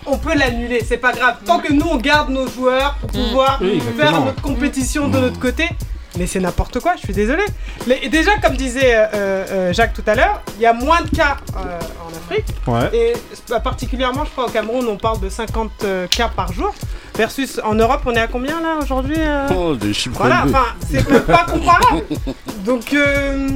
on 0.06 0.18
peut 0.18 0.34
l'annuler, 0.34 0.82
c'est 0.86 0.96
pas 0.98 1.12
grave. 1.12 1.36
Tant 1.46 1.58
que 1.58 1.72
nous 1.72 1.86
on 1.90 1.96
garde 1.96 2.28
nos 2.30 2.46
joueurs 2.48 2.96
pour 3.00 3.10
pouvoir 3.10 3.58
Oui, 3.60 3.82
faire 3.98 4.20
notre 4.20 4.40
compétition 4.42 5.08
de 5.08 5.18
notre 5.18 5.38
côté. 5.38 5.68
Mais 6.16 6.26
c'est 6.26 6.40
n'importe 6.40 6.78
quoi, 6.80 6.94
je 6.96 7.00
suis 7.02 7.12
désolé. 7.12 7.42
Les- 7.86 8.00
et 8.02 8.08
déjà, 8.08 8.36
comme 8.38 8.56
disait 8.56 8.94
euh, 8.94 9.06
euh, 9.14 9.72
Jacques 9.72 9.94
tout 9.94 10.04
à 10.06 10.14
l'heure, 10.14 10.40
il 10.56 10.62
y 10.62 10.66
a 10.66 10.72
moins 10.72 11.00
de 11.02 11.08
cas 11.14 11.36
euh, 11.56 11.78
en 12.04 12.08
Afrique. 12.16 12.46
Ouais. 12.66 12.90
Et 12.96 13.12
euh, 13.52 13.58
particulièrement, 13.60 14.24
je 14.24 14.30
crois, 14.30 14.46
au 14.46 14.50
Cameroun, 14.50 14.86
on 14.88 14.96
parle 14.96 15.20
de 15.20 15.28
50 15.28 15.70
euh, 15.84 16.06
cas 16.06 16.28
par 16.28 16.52
jour. 16.52 16.72
Versus 17.16 17.60
en 17.64 17.74
Europe, 17.74 18.02
on 18.06 18.12
est 18.14 18.20
à 18.20 18.26
combien 18.26 18.60
là 18.60 18.78
aujourd'hui 18.82 19.14
euh? 19.18 19.46
Oh, 19.56 19.74
des 19.76 19.94
chiffres 19.94 20.16
voilà, 20.18 20.42
enfin, 20.46 20.64
c'est 20.90 21.08
même 21.08 21.22
pas 21.22 21.46
comparable. 21.48 22.02
Donc, 22.64 22.92
euh, 22.92 23.48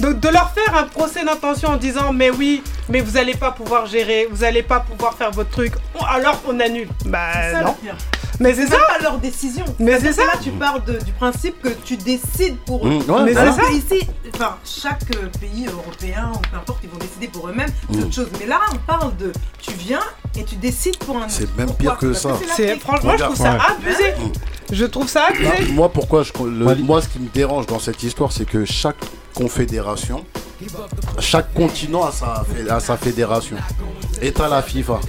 donc, 0.00 0.18
de 0.18 0.28
leur 0.28 0.50
faire 0.50 0.76
un 0.76 0.82
procès 0.84 1.24
d'intention 1.24 1.68
en 1.70 1.76
disant 1.76 2.12
mais 2.12 2.30
oui, 2.30 2.62
mais 2.88 3.00
vous 3.00 3.16
allez 3.16 3.34
pas 3.34 3.52
pouvoir 3.52 3.86
gérer, 3.86 4.26
vous 4.30 4.42
allez 4.42 4.64
pas 4.64 4.80
pouvoir 4.80 5.14
faire 5.14 5.30
votre 5.30 5.50
truc, 5.50 5.74
alors 6.08 6.42
on 6.48 6.58
annule. 6.58 6.88
Bah 7.06 7.28
C'est 7.34 7.52
ça, 7.52 7.62
non. 7.62 7.76
Mais 8.40 8.54
c'est 8.54 8.66
C'est 8.66 8.72
ça. 8.72 8.78
pas 8.88 9.02
leur 9.02 9.18
décision. 9.18 9.64
Mais 9.78 9.98
c'est 10.00 10.12
ça. 10.12 10.24
Là, 10.26 10.32
tu 10.42 10.50
parles 10.50 10.84
de- 10.84 10.98
du 11.04 11.12
principe 11.12 11.60
que 11.62 11.68
tu 11.84 11.96
décides 11.96 12.56
pour 12.66 12.86
eux. 12.86 12.90
Mmh, 12.90 13.10
ouais, 13.10 13.22
Mais 13.24 13.32
c'est 13.32 13.38
Alors 13.38 13.56
que 13.56 13.72
ici, 13.72 14.08
enfin, 14.34 14.56
chaque 14.64 15.02
euh, 15.16 15.28
pays 15.40 15.66
européen 15.66 16.30
ou 16.34 16.38
peu 16.38 16.56
importe, 16.56 16.78
ils 16.84 16.90
vont 16.90 16.98
décider 16.98 17.28
pour 17.28 17.48
eux-mêmes, 17.48 17.70
c'est 17.90 17.96
Mm. 17.98 18.02
autre 18.04 18.14
chose. 18.14 18.28
Mais 18.40 18.46
là, 18.46 18.60
on 18.72 18.76
parle 18.78 19.16
de 19.16 19.32
tu 19.60 19.72
viens 19.72 20.00
et 20.38 20.44
tu 20.44 20.56
décides 20.56 20.98
pour 20.98 21.16
un 21.16 21.20
autre. 21.22 21.30
C'est 21.30 21.56
même 21.56 21.72
pire 21.74 21.96
que 21.98 22.12
ça. 22.12 22.30
c'est 22.56 22.78
franchement, 22.78 23.12
je 23.18 23.24
trouve 23.24 23.36
ça 23.36 23.58
abusé. 23.70 24.14
Je 24.70 24.84
trouve 24.84 25.08
ça 25.08 25.24
abusé. 25.26 25.44
Là, 25.44 25.52
moi, 25.72 25.88
pourquoi 25.90 26.22
je, 26.22 26.32
le- 26.44 26.74
moi, 26.84 27.00
ce 27.02 27.08
qui 27.08 27.18
me 27.18 27.28
dérange 27.28 27.66
dans 27.66 27.78
cette 27.78 28.02
histoire, 28.02 28.30
c'est 28.32 28.44
que 28.44 28.64
chaque 28.64 28.96
confédération, 29.34 30.24
chaque 31.18 31.52
continent 31.54 32.04
a 32.04 32.12
sa, 32.12 32.44
a 32.70 32.80
sa 32.80 32.96
fédération. 32.96 33.56
Et 34.20 34.32
t'as 34.32 34.48
la 34.48 34.62
FIFA. 34.62 35.00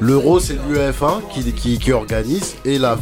L'Euro, 0.00 0.40
c'est 0.40 0.58
l'UEFA 0.68 1.20
qui, 1.32 1.52
qui, 1.52 1.78
qui 1.78 1.92
organise. 1.92 2.56
Et 2.64 2.78
la, 2.78 2.96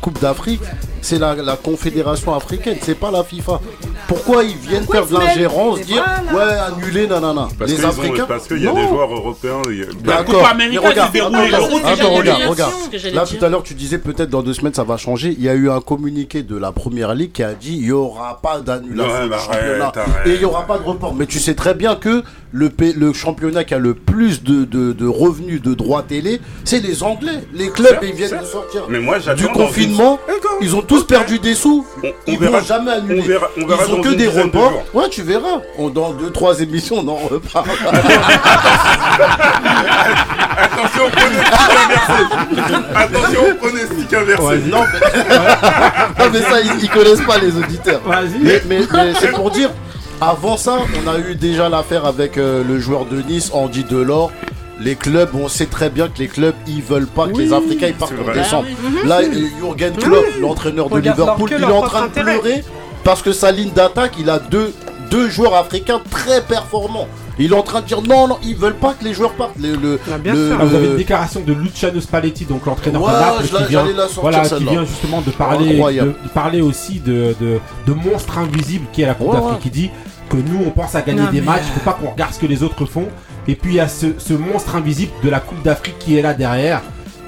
Coupe 0.00 0.20
d'Afrique, 0.20 0.62
c'est 1.00 1.18
la 1.18 1.56
Confédération 1.62 2.34
africaine, 2.34 2.78
c'est 2.82 2.98
pas 2.98 3.10
la 3.10 3.24
FIFA. 3.24 3.60
Pourquoi 4.08 4.44
ils 4.44 4.56
viennent 4.56 4.84
Pourquoi 4.84 5.06
faire 5.06 5.18
de 5.18 5.24
l'ingérence, 5.24 5.80
dire 5.80 6.04
voilà. 6.30 6.46
ouais, 6.52 6.58
annuler, 6.82 7.06
nanana. 7.06 7.48
Parce 7.58 7.70
Les 7.70 7.84
ont- 7.84 7.88
Africains. 7.88 8.26
parce 8.26 8.46
qu'il 8.46 8.62
y 8.62 8.66
a 8.68 8.72
Non. 8.72 8.82
des 8.82 8.88
joueurs 8.88 9.12
européens. 9.12 9.62
il 9.70 9.78
y 9.78 9.82
a- 9.82 9.86
La 10.04 10.16
D'accord. 10.18 10.46
Mais 10.56 10.76
regarde, 10.78 11.12
s'est 11.12 11.18
déroulée, 11.20 11.48
attends, 11.84 12.10
regarde, 12.14 12.42
regarde. 12.48 12.72
Là, 13.12 13.24
tout 13.26 13.44
à 13.44 13.48
l'heure, 13.48 13.62
tu 13.62 13.74
disais 13.74 13.98
peut-être 13.98 14.30
dans 14.30 14.42
deux 14.42 14.54
semaines, 14.54 14.74
ça 14.74 14.84
va 14.84 14.96
changer. 14.96 15.34
Il 15.38 15.42
y 15.44 15.48
a 15.48 15.54
eu 15.54 15.70
un 15.70 15.80
communiqué 15.80 16.42
de 16.42 16.56
la 16.56 16.72
première 16.72 17.14
ligue 17.14 17.32
qui 17.32 17.42
a 17.42 17.54
dit 17.54 17.76
il 17.76 17.84
n'y 17.86 17.92
aura 17.92 18.40
pas 18.42 18.60
d'annulation 18.60 19.24
du 19.24 19.28
bah, 19.30 19.38
championnat 19.38 19.92
et 20.26 20.30
il 20.34 20.38
n'y 20.38 20.44
aura 20.44 20.62
pas 20.66 20.78
de 20.78 20.84
report. 20.84 21.14
Mais 21.14 21.26
tu 21.26 21.38
sais 21.38 21.54
très 21.54 21.74
bien 21.74 21.94
que 21.96 22.22
le, 22.52 22.70
le 22.96 23.12
championnat 23.12 23.64
qui 23.64 23.74
a 23.74 23.78
le 23.78 23.94
plus 23.94 24.42
de, 24.44 24.64
de- 24.64 24.92
de 24.92 25.06
revenus 25.06 25.60
de 25.62 25.74
droits 25.74 26.02
télé, 26.02 26.40
c'est 26.64 26.80
les 26.80 27.02
Anglais. 27.02 27.40
Les 27.52 27.68
clubs, 27.70 27.98
ils 28.02 28.12
viennent 28.12 28.38
de 28.40 28.44
sortir. 28.46 28.82
Mais 28.88 29.00
moi. 29.00 29.18
Du 29.36 29.48
confinement, 29.48 30.18
une- 30.28 30.34
ils 30.66 30.76
ont 30.76 30.82
tous 30.82 31.04
perdu 31.06 31.38
des 31.38 31.54
sous. 31.54 31.84
On, 32.02 32.06
on 32.06 32.12
Ils 32.26 32.38
verra. 32.38 32.60
jamais 32.62 32.92
annuler. 32.92 33.20
On 33.20 33.26
verra, 33.26 33.48
on 33.60 33.66
verra 33.66 33.82
Ils 33.86 33.92
ont 33.92 33.96
dans 33.96 34.02
que 34.04 34.14
des 34.14 34.26
de 34.26 34.40
reports. 34.40 34.82
Ouais, 34.92 35.08
tu 35.10 35.22
verras. 35.22 35.60
On, 35.78 35.88
dans 35.88 36.12
deux, 36.12 36.30
trois 36.30 36.60
émissions, 36.60 36.96
on 36.98 37.08
en 37.08 37.16
reparle. 37.16 37.68
Attention 40.56 41.04
au 41.06 41.10
pronostic 41.10 41.52
inversé. 41.84 42.74
Attention 42.94 43.40
au 43.50 43.54
pronostic 43.54 44.14
inversé. 44.14 44.58
non, 44.70 44.84
mais... 44.92 46.24
Non, 46.24 46.30
mais 46.32 46.40
ça, 46.42 46.60
ils, 46.60 46.84
ils 46.84 46.90
connaissent 46.90 47.20
pas 47.26 47.38
les 47.38 47.56
auditeurs. 47.56 48.00
Vas-y. 48.04 48.38
Mais, 48.42 48.62
mais- 48.68 48.80
mais 48.92 49.12
c'est 49.18 49.32
pour 49.32 49.50
dire, 49.50 49.70
avant 50.20 50.56
ça, 50.56 50.78
on 51.04 51.08
a 51.10 51.18
eu 51.18 51.34
déjà 51.34 51.68
l'affaire 51.68 52.04
avec 52.06 52.38
euh, 52.38 52.62
le 52.66 52.78
joueur 52.80 53.04
de 53.06 53.20
Nice, 53.22 53.50
Andy 53.52 53.84
Delors. 53.84 54.30
les 54.80 54.94
clubs, 54.96 55.30
on 55.34 55.48
sait 55.48 55.66
très 55.66 55.90
bien 55.90 56.08
que 56.08 56.18
les 56.18 56.28
clubs, 56.28 56.54
ils 56.66 56.82
veulent 56.82 57.06
pas 57.06 57.26
que 57.28 57.38
les 57.38 57.52
Africains 57.52 57.88
ils 57.88 57.94
partent 57.94 58.12
en 58.28 58.32
décembre. 58.32 58.66
Ah 58.68 58.98
oui. 59.02 59.08
Là, 59.08 59.20
Jürgen 59.60 59.96
Klopp, 59.96 60.24
l'entraîneur 60.40 60.88
de 60.90 60.98
Liverpool, 60.98 61.50
il 61.56 61.62
est 61.62 61.66
en 61.66 61.82
train 61.82 62.00
de 62.02 62.06
intérêt. 62.06 62.38
pleurer 62.38 62.64
parce 63.04 63.22
que 63.22 63.32
sa 63.32 63.52
ligne 63.52 63.70
d'attaque, 63.70 64.12
il 64.18 64.28
a 64.30 64.38
deux, 64.38 64.72
deux 65.10 65.28
joueurs 65.28 65.54
africains 65.54 66.00
très 66.10 66.40
performants. 66.42 67.06
Il 67.38 67.52
est 67.52 67.56
en 67.56 67.62
train 67.62 67.80
de 67.80 67.86
dire 67.86 68.00
non, 68.00 68.28
non, 68.28 68.38
ils 68.44 68.54
veulent 68.56 68.76
pas 68.76 68.94
que 68.94 69.04
les 69.04 69.12
joueurs 69.12 69.32
partent. 69.32 69.56
Le, 69.60 69.74
le, 69.74 69.98
Ah, 70.12 70.18
bien 70.18 70.34
le- 70.34 70.48
sûr. 70.50 70.56
Ah, 70.60 70.64
vous 70.64 70.74
avez 70.76 70.86
une 70.86 70.96
déclaration 70.96 71.40
de 71.40 71.52
Luciano 71.52 72.00
Spalletti, 72.00 72.44
donc 72.44 72.64
l'entraîneur 72.64 73.02
Ouais, 73.02 73.12
de 73.12 73.18
Naples, 73.18 73.42
qui 73.42 73.48
vient, 73.70 73.80
j'allais 73.84 73.92
la 73.92 74.02
sortir, 74.08 74.20
voilà, 74.22 74.40
qui 74.48 74.64
vient 74.64 74.84
justement 74.84 75.20
de 75.20 75.30
parler, 75.32 75.76
de, 75.78 76.14
parler 76.32 76.60
aussi 76.62 77.00
de, 77.00 77.34
de, 77.40 77.58
de 77.86 77.92
monstre 77.92 78.38
invisible 78.38 78.86
qui 78.92 79.02
est 79.02 79.06
la 79.06 79.14
Coupe 79.14 79.28
Ouais, 79.28 79.34
d'Afrique. 79.34 79.52
ouais. 79.54 79.58
qui 79.62 79.70
dit 79.70 79.90
que 80.30 80.36
nous, 80.36 80.62
on 80.64 80.70
pense 80.70 80.94
à 80.94 81.02
gagner 81.02 81.22
Non, 81.22 81.30
des 81.32 81.40
matchs, 81.40 81.62
euh, 81.62 81.66
il 81.66 81.72
faut 81.80 81.90
pas 81.90 81.92
qu'on 82.00 82.10
regarde 82.10 82.32
ce 82.32 82.38
que 82.38 82.46
les 82.46 82.62
autres 82.62 82.86
font. 82.86 83.08
Et 83.48 83.56
puis 83.56 83.72
il 83.72 83.76
y 83.76 83.80
a 83.80 83.88
ce, 83.88 84.06
ce 84.18 84.32
monstre 84.32 84.76
invisible 84.76 85.12
de 85.24 85.28
la 85.28 85.40
Coupe 85.40 85.60
d'Afrique 85.62 85.98
qui 85.98 86.16
est 86.16 86.22
là 86.22 86.34
derrière. 86.34 86.82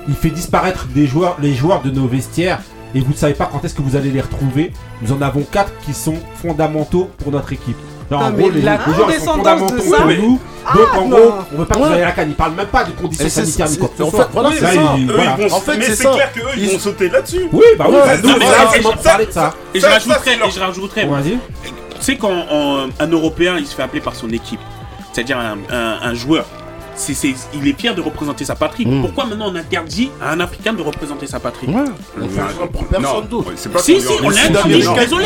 Il 0.08 0.14
fait 0.14 0.30
disparaître 0.30 0.86
des 0.94 1.06
joueurs, 1.08 1.36
les 1.42 1.52
joueurs 1.52 1.82
de 1.82 1.90
nos 1.90 2.06
vestiaires. 2.06 2.60
Et 2.96 3.00
vous 3.00 3.12
ne 3.12 3.16
savez 3.16 3.34
pas 3.34 3.46
quand 3.52 3.62
est-ce 3.62 3.74
que 3.74 3.82
vous 3.82 3.94
allez 3.94 4.10
les 4.10 4.22
retrouver. 4.22 4.72
Nous 5.02 5.12
en 5.12 5.20
avons 5.20 5.42
quatre 5.42 5.70
qui 5.84 5.92
sont 5.92 6.14
fondamentaux 6.40 7.10
pour 7.22 7.30
notre 7.30 7.52
équipe. 7.52 7.76
Là, 8.10 8.18
en 8.18 8.30
gros, 8.30 8.48
les, 8.48 8.62
la 8.62 8.78
les 8.86 8.94
joueurs 8.94 9.10
sont 9.12 9.34
fondamentaux 9.34 9.74
de 9.76 9.80
ça- 9.82 9.96
pour 9.98 10.06
nous. 10.06 10.40
Ah, 10.64 10.72
Donc 10.76 10.94
en 10.94 11.08
non. 11.08 11.08
gros, 11.16 11.32
on 11.54 11.58
veut 11.58 11.64
pas 11.66 11.74
que 11.74 11.80
vous 11.80 11.86
Ouais. 11.86 11.92
ayez 11.96 12.00
la 12.04 12.12
canne. 12.12 12.28
Ils 12.30 12.34
parlent 12.34 12.54
même 12.54 12.66
pas 12.68 12.84
de 12.84 12.92
conditions 12.92 13.28
sanitaires 13.28 13.68
ni 13.68 13.76
quoi 13.76 13.88
que 13.88 13.98
ce 13.98 14.02
en 14.02 14.10
soit. 14.10 14.24
fait, 14.24 14.30
voilà, 14.32 14.50
c'est 14.54 14.60
Là, 14.62 14.72
ça. 14.72 14.80
ils- 14.96 15.10
Eux, 15.10 15.14
voilà. 15.14 15.36
ils 15.38 15.48
vont, 15.48 15.56
En 15.56 15.60
fait, 15.60 15.76
mais 15.76 15.84
c'est 15.90 16.10
clair 16.10 16.32
qu'eux, 16.32 16.40
ils, 16.56 16.62
Ils- 16.64 16.72
vont 16.72 16.78
sauter 16.78 17.08
là-dessus. 17.10 17.46
Oui, 17.52 17.64
bah 17.78 17.84
oui, 17.88 17.94
Ouais, 17.96 18.00
bah, 18.06 18.16
nous, 18.22 18.30
on 18.30 18.38
mais 18.38 18.44
va 18.46 18.92
parler 19.02 19.26
de 19.26 19.30
ça. 19.32 19.54
Et 19.74 19.80
je 19.80 19.86
Vas-y. 19.86 21.38
tu 21.98 22.02
sais 22.02 22.16
quand 22.16 22.32
un 22.98 23.06
Européen 23.08 23.56
il 23.58 23.66
se 23.66 23.74
fait 23.74 23.82
appeler 23.82 24.00
par 24.00 24.14
son 24.14 24.30
équipe, 24.30 24.60
c'est-à-dire 25.12 25.38
un 25.38 26.14
joueur, 26.14 26.46
c'est, 26.96 27.14
c'est- 27.14 27.34
il 27.54 27.66
est 27.68 27.78
fier 27.78 27.94
de 27.94 28.00
représenter 28.00 28.44
sa 28.44 28.54
patrie. 28.54 28.86
Mm. 28.86 29.02
Pourquoi 29.02 29.26
maintenant 29.26 29.50
on 29.52 29.56
interdit 29.56 30.10
à 30.22 30.32
un 30.32 30.40
Africain 30.40 30.72
de 30.72 30.82
représenter 30.82 31.26
sa 31.26 31.38
patrie 31.40 31.66
Ouais. 31.68 31.74
A- 31.80 32.28
ça 32.58 32.66
pour 32.72 32.86
personne 32.86 33.02
Non, 33.02 33.20
d'autre. 33.20 33.48
ouais, 33.48 33.54
c'est 33.56 33.70
pas 33.70 33.78
Si, 33.80 34.00
si, 34.00 34.06
on 34.22 34.28
l'a 34.30 34.42
interdit, 34.44 34.80
je 34.82 34.88
suis 34.88 34.98
désolé. 34.98 35.24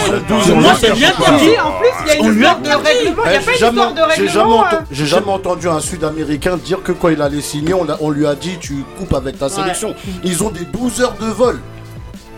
moi, 0.57 0.73
c'est 0.79 0.93
bien 0.93 1.11
interdit. 1.11 1.51
en 1.59 1.73
plus, 1.79 1.89
il 2.03 2.09
y 2.09 2.11
a 2.11 2.21
On 2.21 2.25
une 2.33 2.35
histoire 2.35 2.59
de 2.61 2.69
interdit. 2.69 2.87
règlement. 2.89 3.23
Il 3.25 3.31
n'y 3.31 3.37
a 3.37 3.41
Eh, 3.41 3.45
pas 3.45 3.51
une 3.51 3.55
histoire 3.55 3.93
de 3.95 4.01
j'ai 4.17 4.23
règlement. 4.27 4.65
hein. 4.65 4.79
j'ai 4.91 5.07
jamais 5.07 5.31
entendu 5.33 5.69
un 5.69 5.81
Sud-Américain 5.81 6.57
dire 6.57 6.83
que 6.83 6.93
quand 6.93 7.09
il 7.09 7.23
allait 7.23 7.41
signer, 7.41 7.75
on 8.01 8.11
lui 8.11 8.27
a 8.27 8.35
dit 8.35 8.59
tu 8.61 8.85
coupes 8.99 9.15
avec 9.15 9.39
ta 9.39 9.49
sélection. 9.49 9.95
Ils 10.25 10.43
ont 10.43 10.51
des 10.51 10.65
12 10.65 11.01
heures 11.01 11.15
de 11.21 11.27
vol. 11.27 11.61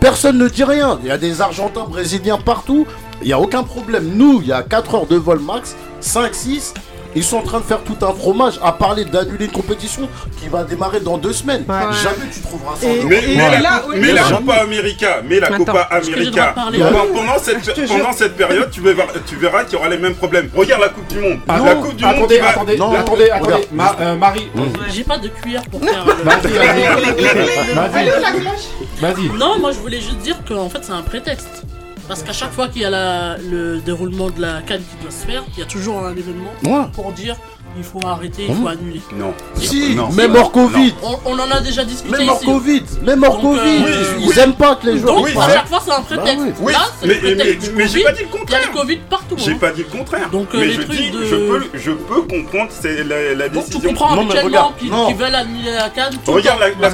Personne 0.00 0.36
ne 0.38 0.48
dit 0.48 0.64
rien. 0.64 0.98
Il 1.02 1.08
y 1.08 1.12
a 1.12 1.18
des 1.18 1.40
Argentins, 1.40 1.84
Brésiliens 1.88 2.38
partout. 2.38 2.86
Il 3.22 3.28
n'y 3.28 3.32
a 3.32 3.38
aucun 3.38 3.62
problème. 3.62 4.10
Nous, 4.16 4.40
il 4.42 4.48
y 4.48 4.52
a 4.52 4.62
4 4.62 4.94
heures 4.96 5.06
de 5.06 5.14
vol 5.16 5.38
max, 5.38 5.76
5, 6.00 6.34
6. 6.34 6.74
Ils 7.14 7.24
sont 7.24 7.38
en 7.38 7.42
train 7.42 7.58
de 7.60 7.64
faire 7.64 7.82
tout 7.82 7.96
un 8.02 8.12
fromage 8.12 8.58
à 8.62 8.72
parler 8.72 9.04
d'annuler 9.04 9.46
une 9.46 9.50
compétition 9.52 10.08
qui 10.40 10.48
va 10.48 10.64
démarrer 10.64 11.00
dans 11.00 11.18
deux 11.18 11.32
semaines. 11.32 11.64
Ouais. 11.68 11.74
Jamais 12.02 12.30
tu 12.32 12.40
trouveras 12.40 12.76
ça. 12.76 12.86
Et- 12.86 13.04
Mais, 13.04 13.36
la, 13.60 13.82
mais 13.94 14.12
la. 14.12 14.22
Copa 14.22 14.54
América, 14.54 15.20
mais 15.28 15.38
la 15.40 15.48
Attends, 15.48 15.56
Copa 15.58 15.88
que 15.90 15.94
América, 16.08 16.54
pendant, 16.56 17.38
cette, 17.38 17.86
pendant 17.88 18.12
cette 18.12 18.36
période, 18.36 18.70
tu 18.70 18.80
verras, 18.80 19.04
tu 19.26 19.36
verras 19.36 19.64
qu'il 19.64 19.74
y 19.74 19.76
aura 19.76 19.88
les 19.88 19.98
mêmes 19.98 20.14
problèmes. 20.14 20.48
Regarde 20.54 20.80
la 20.82 20.88
Coupe 20.88 21.06
du 21.08 21.18
Monde. 21.18 21.38
Ah, 21.48 21.58
la 21.64 21.74
non, 21.74 21.82
Coupe 21.82 21.96
du 21.96 22.04
Monde 22.04 22.14
attendez, 22.14 22.34
qui 22.36 22.40
va- 22.40 22.48
attendez, 22.48 22.76
Non, 22.78 22.92
attendez, 22.94 23.30
attendez. 23.30 23.68
Ma- 23.72 23.96
euh, 24.00 24.16
Marie, 24.16 24.48
J'ai 24.90 25.04
pas 25.04 25.18
de 25.18 25.28
cuillère 25.28 25.62
pour 25.70 25.80
faire. 25.84 26.06
euh, 26.08 26.12
vas-y, 26.24 26.52
vas-y. 29.00 29.28
Non, 29.38 29.58
moi 29.58 29.72
je 29.72 29.78
voulais 29.78 30.00
juste 30.00 30.18
dire 30.18 30.36
qu'en 30.46 30.68
fait 30.68 30.78
c'est 30.82 30.92
un 30.92 31.02
prétexte. 31.02 31.64
Parce 32.12 32.24
qu'à 32.24 32.34
chaque 32.34 32.52
fois 32.52 32.68
qu'il 32.68 32.82
y 32.82 32.84
a 32.84 32.90
la- 32.90 33.38
le 33.38 33.80
déroulement 33.80 34.28
de 34.28 34.38
la 34.38 34.60
canne 34.60 34.82
qui 34.82 34.96
doit 35.02 35.10
se 35.10 35.24
faire, 35.24 35.42
il 35.54 35.60
y 35.60 35.62
a 35.62 35.64
toujours 35.64 35.98
un 36.04 36.14
événement 36.14 36.52
Ouais. 36.62 36.84
pour 36.92 37.10
dire 37.12 37.36
il 37.76 37.84
faut 37.84 38.00
arrêter, 38.06 38.46
il 38.48 38.54
faut 38.54 38.68
annuler. 38.68 39.00
Non. 39.16 39.32
Si, 39.56 39.94
Non. 39.94 40.08
même 40.10 40.34
hors 40.36 40.52
Covid. 40.52 40.94
On, 41.02 41.16
on 41.24 41.38
en 41.38 41.50
a 41.50 41.60
déjà 41.60 41.84
discuté 41.84 42.16
Même 42.18 42.28
hors 42.28 42.36
ici. 42.36 42.46
Covid. 42.46 42.82
Même 43.02 43.22
hors 43.22 43.40
Donc, 43.40 43.56
Covid. 43.56 43.84
euh, 43.86 44.14
Ils 44.20 44.26
oui. 44.28 44.38
aiment 44.40 44.54
pas 44.54 44.76
que 44.76 44.86
les 44.86 44.98
joueurs 44.98 45.16
Donc 45.16 45.24
Oui, 45.26 45.32
à 45.40 45.48
chaque 45.48 45.68
fois 45.68 45.82
c'est 45.84 45.92
un 45.92 46.00
prétexte. 46.02 46.38
oui. 46.40 46.52
Oui, 46.60 46.72
Là, 46.72 46.78
c'est 47.00 47.06
mais, 47.06 47.14
le 47.14 47.20
mais, 47.22 47.34
prétexte 47.36 47.68
du 47.70 47.76
mais 47.76 47.88
j'ai 47.88 48.02
pas 48.02 48.12
dit 48.12 48.22
le 48.22 48.26
Il 48.26 48.30
y 48.32 48.34
a 48.34 48.38
contraire. 48.38 48.60
le 48.72 48.78
Covid 48.78 48.96
partout. 49.08 49.34
J'ai 49.38 49.52
hein. 49.52 49.56
pas 49.60 49.70
dit 49.70 49.84
le 49.90 49.98
contraire. 49.98 50.30
Donc, 50.30 50.48
euh, 50.54 50.58
mais 50.58 50.66
les 50.66 50.72
je 50.74 50.80
trucs 50.82 50.96
dis, 50.96 51.10
de- 51.10 51.24
je 51.24 51.36
peux, 51.36 51.62
je 51.74 51.90
peux 51.92 52.22
comprendre 52.22 52.70
c'est 52.70 53.04
la, 53.04 53.34
la 53.34 53.48
Donc 53.48 53.64
tu 53.64 53.70
décision. 53.70 53.88
comprends 53.90 54.16
Non, 54.16 54.24
mais 54.24 54.30
habituellement 54.38 54.72
regarde, 54.78 55.08
qu'ils 55.08 55.16
veulent 55.16 55.34
annuler 55.34 55.72
la 55.72 55.88
canne 55.90 56.14
tout 56.24 56.32
Regarde 56.32 56.58
le 56.60 56.64
la, 56.82 56.90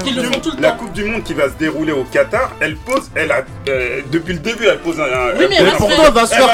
coupe 0.72 0.92
du, 0.92 1.04
Monde 1.04 1.22
qui 1.24 1.34
va 1.34 1.44
se 1.48 1.54
dérouler 1.58 1.92
au 1.92 2.04
Qatar, 2.04 2.52
elle 2.60 2.76
pose, 2.76 3.10
elle 3.14 3.32
a, 3.32 3.42
euh, 3.68 4.00
depuis 4.12 4.34
le 4.34 4.38
début, 4.40 4.66
elle 4.66 4.78
pose 4.80 4.98
un. 5.00 5.38
Oui, 5.38 5.46
mais 5.48 5.56
elle 5.58 5.64
va 5.66 5.72
se 5.72 5.76
Pourtant, 5.78 5.96
faire. 5.96 6.04
elle 6.08 6.12
va 6.14 6.26
se 6.26 6.34
Elle 6.34 6.38
faire 6.38 6.46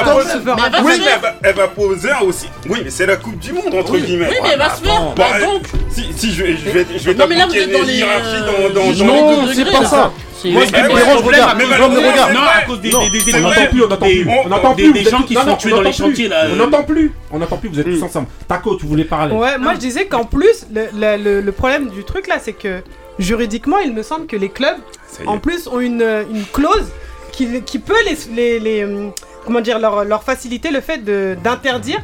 va 0.55 0.69
comme 0.69 0.85
Oui, 0.85 0.93
mais 0.97 1.03
faire. 1.05 1.13
elle 1.15 1.21
va, 1.21 1.33
elle 1.43 1.55
va 1.55 1.67
poser 1.67 2.11
un 2.11 2.21
aussi. 2.21 2.47
Oui, 2.69 2.81
mais 2.83 2.89
c'est 2.89 3.05
la 3.05 3.17
Coupe 3.17 3.37
du 3.39 3.53
Monde, 3.53 3.73
entre 3.73 3.97
guillemets. 3.97 4.14
Oui, 4.19 4.35
mais 4.43 4.49
elle 4.53 4.59
va 4.59 4.75
se 4.75 4.81
faire. 4.83 5.01
Bah, 5.15 5.25
Bah, 5.31 5.39
donc, 5.45 5.63
Si, 5.89 6.03
si 6.15 6.31
je, 6.33 6.43
vais- 6.43 6.57
je 6.57 6.69
vais, 6.69 6.85
je 6.97 7.03
vais 7.05 7.13
Non, 7.15 7.25
mais 7.29 7.35
là, 7.35 7.45
vous 7.45 7.53
t'appliquer 7.53 7.71
êtes 7.71 7.71
dans 7.79 7.79
une 7.83 7.87
les, 7.87 7.97
hiérarchie 7.97 8.25
euh, 8.35 8.69
dans, 8.69 9.05
Non, 9.05 9.43
de 9.47 9.53
c'est 9.53 9.71
pas 9.71 9.85
ça. 9.85 10.11
Moi, 10.45 10.61
Mais 10.61 10.67
ce 10.67 10.71
qui 10.73 10.81
me 10.81 10.95
dérange, 10.95 11.21
regarde. 11.23 11.57
malheureusement, 11.57 12.11
regarde. 12.11 12.33
Non, 12.33 12.39
à 12.41 12.61
cause 12.67 12.79
des, 12.81 12.93
On 12.93 12.99
n'entend 13.39 13.65
plus, 13.71 13.83
on 13.83 13.87
n'entend 13.87 14.05
plus. 14.05 14.27
on- 14.45 14.49
n'entend 14.49 14.75
plus. 14.75 14.93
des 14.93 15.03
gens 15.03 15.21
qui 15.23 15.33
sont 15.33 15.55
tués 15.55 15.73
on 15.73 15.77
dans 15.77 15.81
les 15.81 15.89
n'entend 15.89 16.03
plus. 16.03 16.11
chantiers, 16.11 16.27
là, 16.27 16.43
On 16.47 16.53
euh. 16.53 16.55
n'entend 16.55 16.83
plus. 16.83 17.11
On 17.31 17.39
n'entend 17.39 17.57
plus, 17.57 17.69
vous 17.69 17.79
êtes 17.79 17.85
tous 17.89 18.03
ensemble. 18.03 18.27
Taco, 18.47 18.75
tu 18.75 18.85
voulais 18.85 19.05
parler. 19.05 19.33
Ouais, 19.33 19.57
moi 19.57 19.73
je 19.73 19.79
disais 19.79 20.05
qu'en 20.05 20.25
plus, 20.25 20.67
le, 20.73 21.49
problème 21.51 21.89
du 21.89 22.03
truc 22.03 22.27
là, 22.27 22.35
c'est 22.39 22.53
que 22.53 22.81
juridiquement, 23.17 23.79
il 23.79 23.93
me 23.93 24.03
semble 24.03 24.27
que 24.27 24.35
les 24.35 24.49
clubs, 24.49 24.77
en 25.25 25.39
plus, 25.39 25.67
ont 25.67 25.79
une, 25.79 26.03
une 26.31 26.45
clause 26.53 26.89
qui, 27.31 27.61
qui 27.63 27.79
peut 27.79 27.93
les, 28.05 28.17
les, 28.35 28.59
les, 28.59 28.83
hum, 28.83 29.11
comment 29.45 29.61
dire, 29.61 29.79
leur, 29.79 30.03
leur 30.05 30.23
faciliter 30.23 30.69
le 30.69 30.81
fait 30.81 30.99
de- 31.03 31.35
d'interdire 31.43 32.01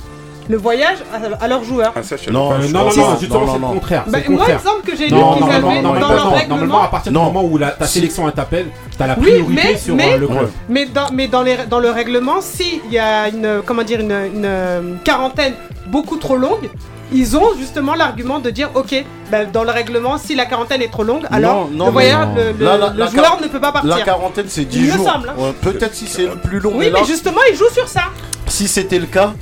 le 0.49 0.58
voyage 0.58 0.97
à, 1.13 1.43
à 1.43 1.47
leurs 1.47 1.63
joueurs. 1.63 1.93
Ah, 1.95 2.04
ça, 2.04 2.15
je 2.17 2.30
Non, 2.30 2.49
pas. 2.49 2.62
Je 2.62 2.67
non, 2.67 2.80
non, 2.80 2.86
non, 2.86 2.91
justement, 2.91 3.17
c'est 3.19 3.27
non, 3.30 3.54
le 3.54 3.60
non. 3.60 3.73
contraire. 3.73 4.04
Bah, 4.08 4.17
le 4.27 4.34
moi, 4.36 4.45
il 4.49 4.54
me 4.56 4.60
semble 4.60 4.82
que 4.86 4.95
j'ai 4.95 5.08
lu 5.08 5.13
Non, 5.13 5.34
qu'ils 5.34 5.41
non, 5.41 5.47
non, 5.47 5.54
avaient 5.54 5.62
non, 5.62 5.67
dans 5.67 5.82
normalement, 5.82 6.10
leur 6.13 6.25
non, 6.25 6.32
règlement. 6.32 6.56
normalement, 6.58 6.82
à 6.84 6.88
partir 6.88 7.12
du 7.12 7.17
Non. 7.17 7.23
moment 7.25 7.43
où 7.43 7.58
la- 7.58 7.71
ta 7.71 7.86
sélection 7.86 8.27
elle 8.27 8.34
t'appelle, 8.34 8.67
t'as 8.97 9.08
la 9.08 9.17
Oui, 9.19 9.32
priorité 9.32 9.62
mais- 9.63 9.77
sur 9.77 9.95
mais- 9.95 10.17
le 10.17 10.27
club. 10.27 10.49
Mais 10.69 10.86
dans, 10.86 11.08
mais 11.13 11.27
dans, 11.27 11.41
les, 11.43 11.58
dans 11.69 11.80
le 11.80 11.89
règlement, 11.91 12.41
s'il 12.41 12.82
y 12.91 12.99
a 12.99 13.30
une, 13.30 13.62
comment 13.65 13.84
dire, 13.84 13.99
une, 13.99 14.12
une, 14.12 14.45
euh, 14.45 14.82
quarantaine 15.04 15.54
beaucoup 15.88 16.17
trop 16.17 16.36
longue, 16.38 16.69
ils 17.13 17.36
ont 17.36 17.49
justement 17.60 17.93
l'argument 17.93 18.39
de 18.39 18.49
dire 18.51 18.69
ok, 18.73 19.04
bah, 19.30 19.43
dans 19.45 19.63
le 19.65 19.71
règlement, 19.71 20.17
si 20.17 20.34
la 20.34 20.45
quarantaine 20.45 20.82
est 20.82 20.91
trop 20.91 21.04
longue, 21.04 21.25
alors 21.30 21.67
non, 21.69 21.88
le, 21.88 21.91
voyage, 21.91 22.27
non. 22.27 22.36
le, 22.36 22.51
le- 22.58 22.65
Là, 22.65 22.77
la- 22.77 22.89
le 22.89 22.99
la 22.99 23.08
joueur 23.08 23.38
ne 23.41 23.47
peut 23.47 23.60
pas 23.60 23.67
La 23.67 23.82
partir. 23.82 24.06
quarantaine, 24.06 24.45
c'est 24.47 24.63
10 24.65 24.80
Il 24.80 24.86
me 24.88 24.91
jours. 24.97 25.12
semble, 25.12 25.30
hein. 25.30 25.34
Ouais, 25.38 25.51
Peut-être 25.62 25.93
si 25.93 26.08
c'est 26.08 26.27
plus 26.41 26.60
long, 26.60 26.71
Oui, 26.71 26.86
mais 26.86 26.89
là, 26.89 26.99
mais 27.01 27.06
justement, 27.08 27.41
ils 27.51 27.56
jouent 27.58 27.69
sur 27.73 27.88
ça. 27.89 28.04
si 28.47 28.67
c'était 28.69 28.99
le 28.99 29.08
cas, 29.08 29.34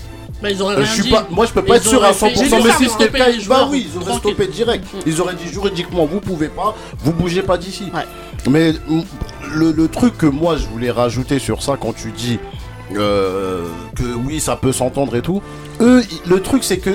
Bah, 0.42 0.50
ils 0.50 0.62
auraient 0.62 0.76
euh, 0.76 0.78
rien 0.80 0.86
je 0.88 0.94
suis 0.94 1.04
dit. 1.04 1.10
pas, 1.10 1.28
moi 1.30 1.46
je 1.46 1.52
peux 1.52 1.62
pas 1.62 1.76
Ils 1.76 1.78
être 1.78 1.88
sûr 1.88 2.02
à 2.04 2.08
auraient 2.12 2.14
fait- 2.14 2.34
100%, 2.34 2.34
J'ai 2.50 2.64
mais 2.64 2.72
si 2.78 2.90
c'était 2.90 3.06
le 3.06 3.10
cas, 3.12 3.30
les 3.30 3.46
bah 3.46 3.68
oui, 3.70 3.88
ils 3.90 3.98
auraient 3.98 4.06
tranquille. 4.06 4.32
stoppé 4.34 4.48
direct. 4.48 4.86
Ils 5.06 5.20
auraient 5.22 5.36
dit 5.36 5.48
juridiquement, 5.52 6.06
vous 6.06 6.22
pouvez 6.22 6.48
pas, 6.48 6.76
vous 7.00 7.12
bougez 7.12 7.42
pas 7.42 7.58
d'ici. 7.58 7.92
Ouais. 7.94 8.06
Mais 8.50 8.74
le, 9.54 9.72
le 9.72 9.88
truc 9.90 10.18
que 10.18 10.26
moi 10.26 10.56
je 10.58 10.66
voulais 10.68 10.92
rajouter 10.92 11.40
sur 11.40 11.62
ça 11.62 11.76
quand 11.80 11.94
tu 11.94 12.12
dis 12.12 12.40
euh, 12.96 13.68
que 13.96 14.04
oui, 14.26 14.40
ça 14.40 14.56
peut 14.56 14.72
s'entendre 14.72 15.16
et 15.16 15.22
tout, 15.22 15.42
eux, 15.82 16.04
le 16.26 16.42
truc 16.42 16.64
c'est 16.64 16.78
que 16.78 16.92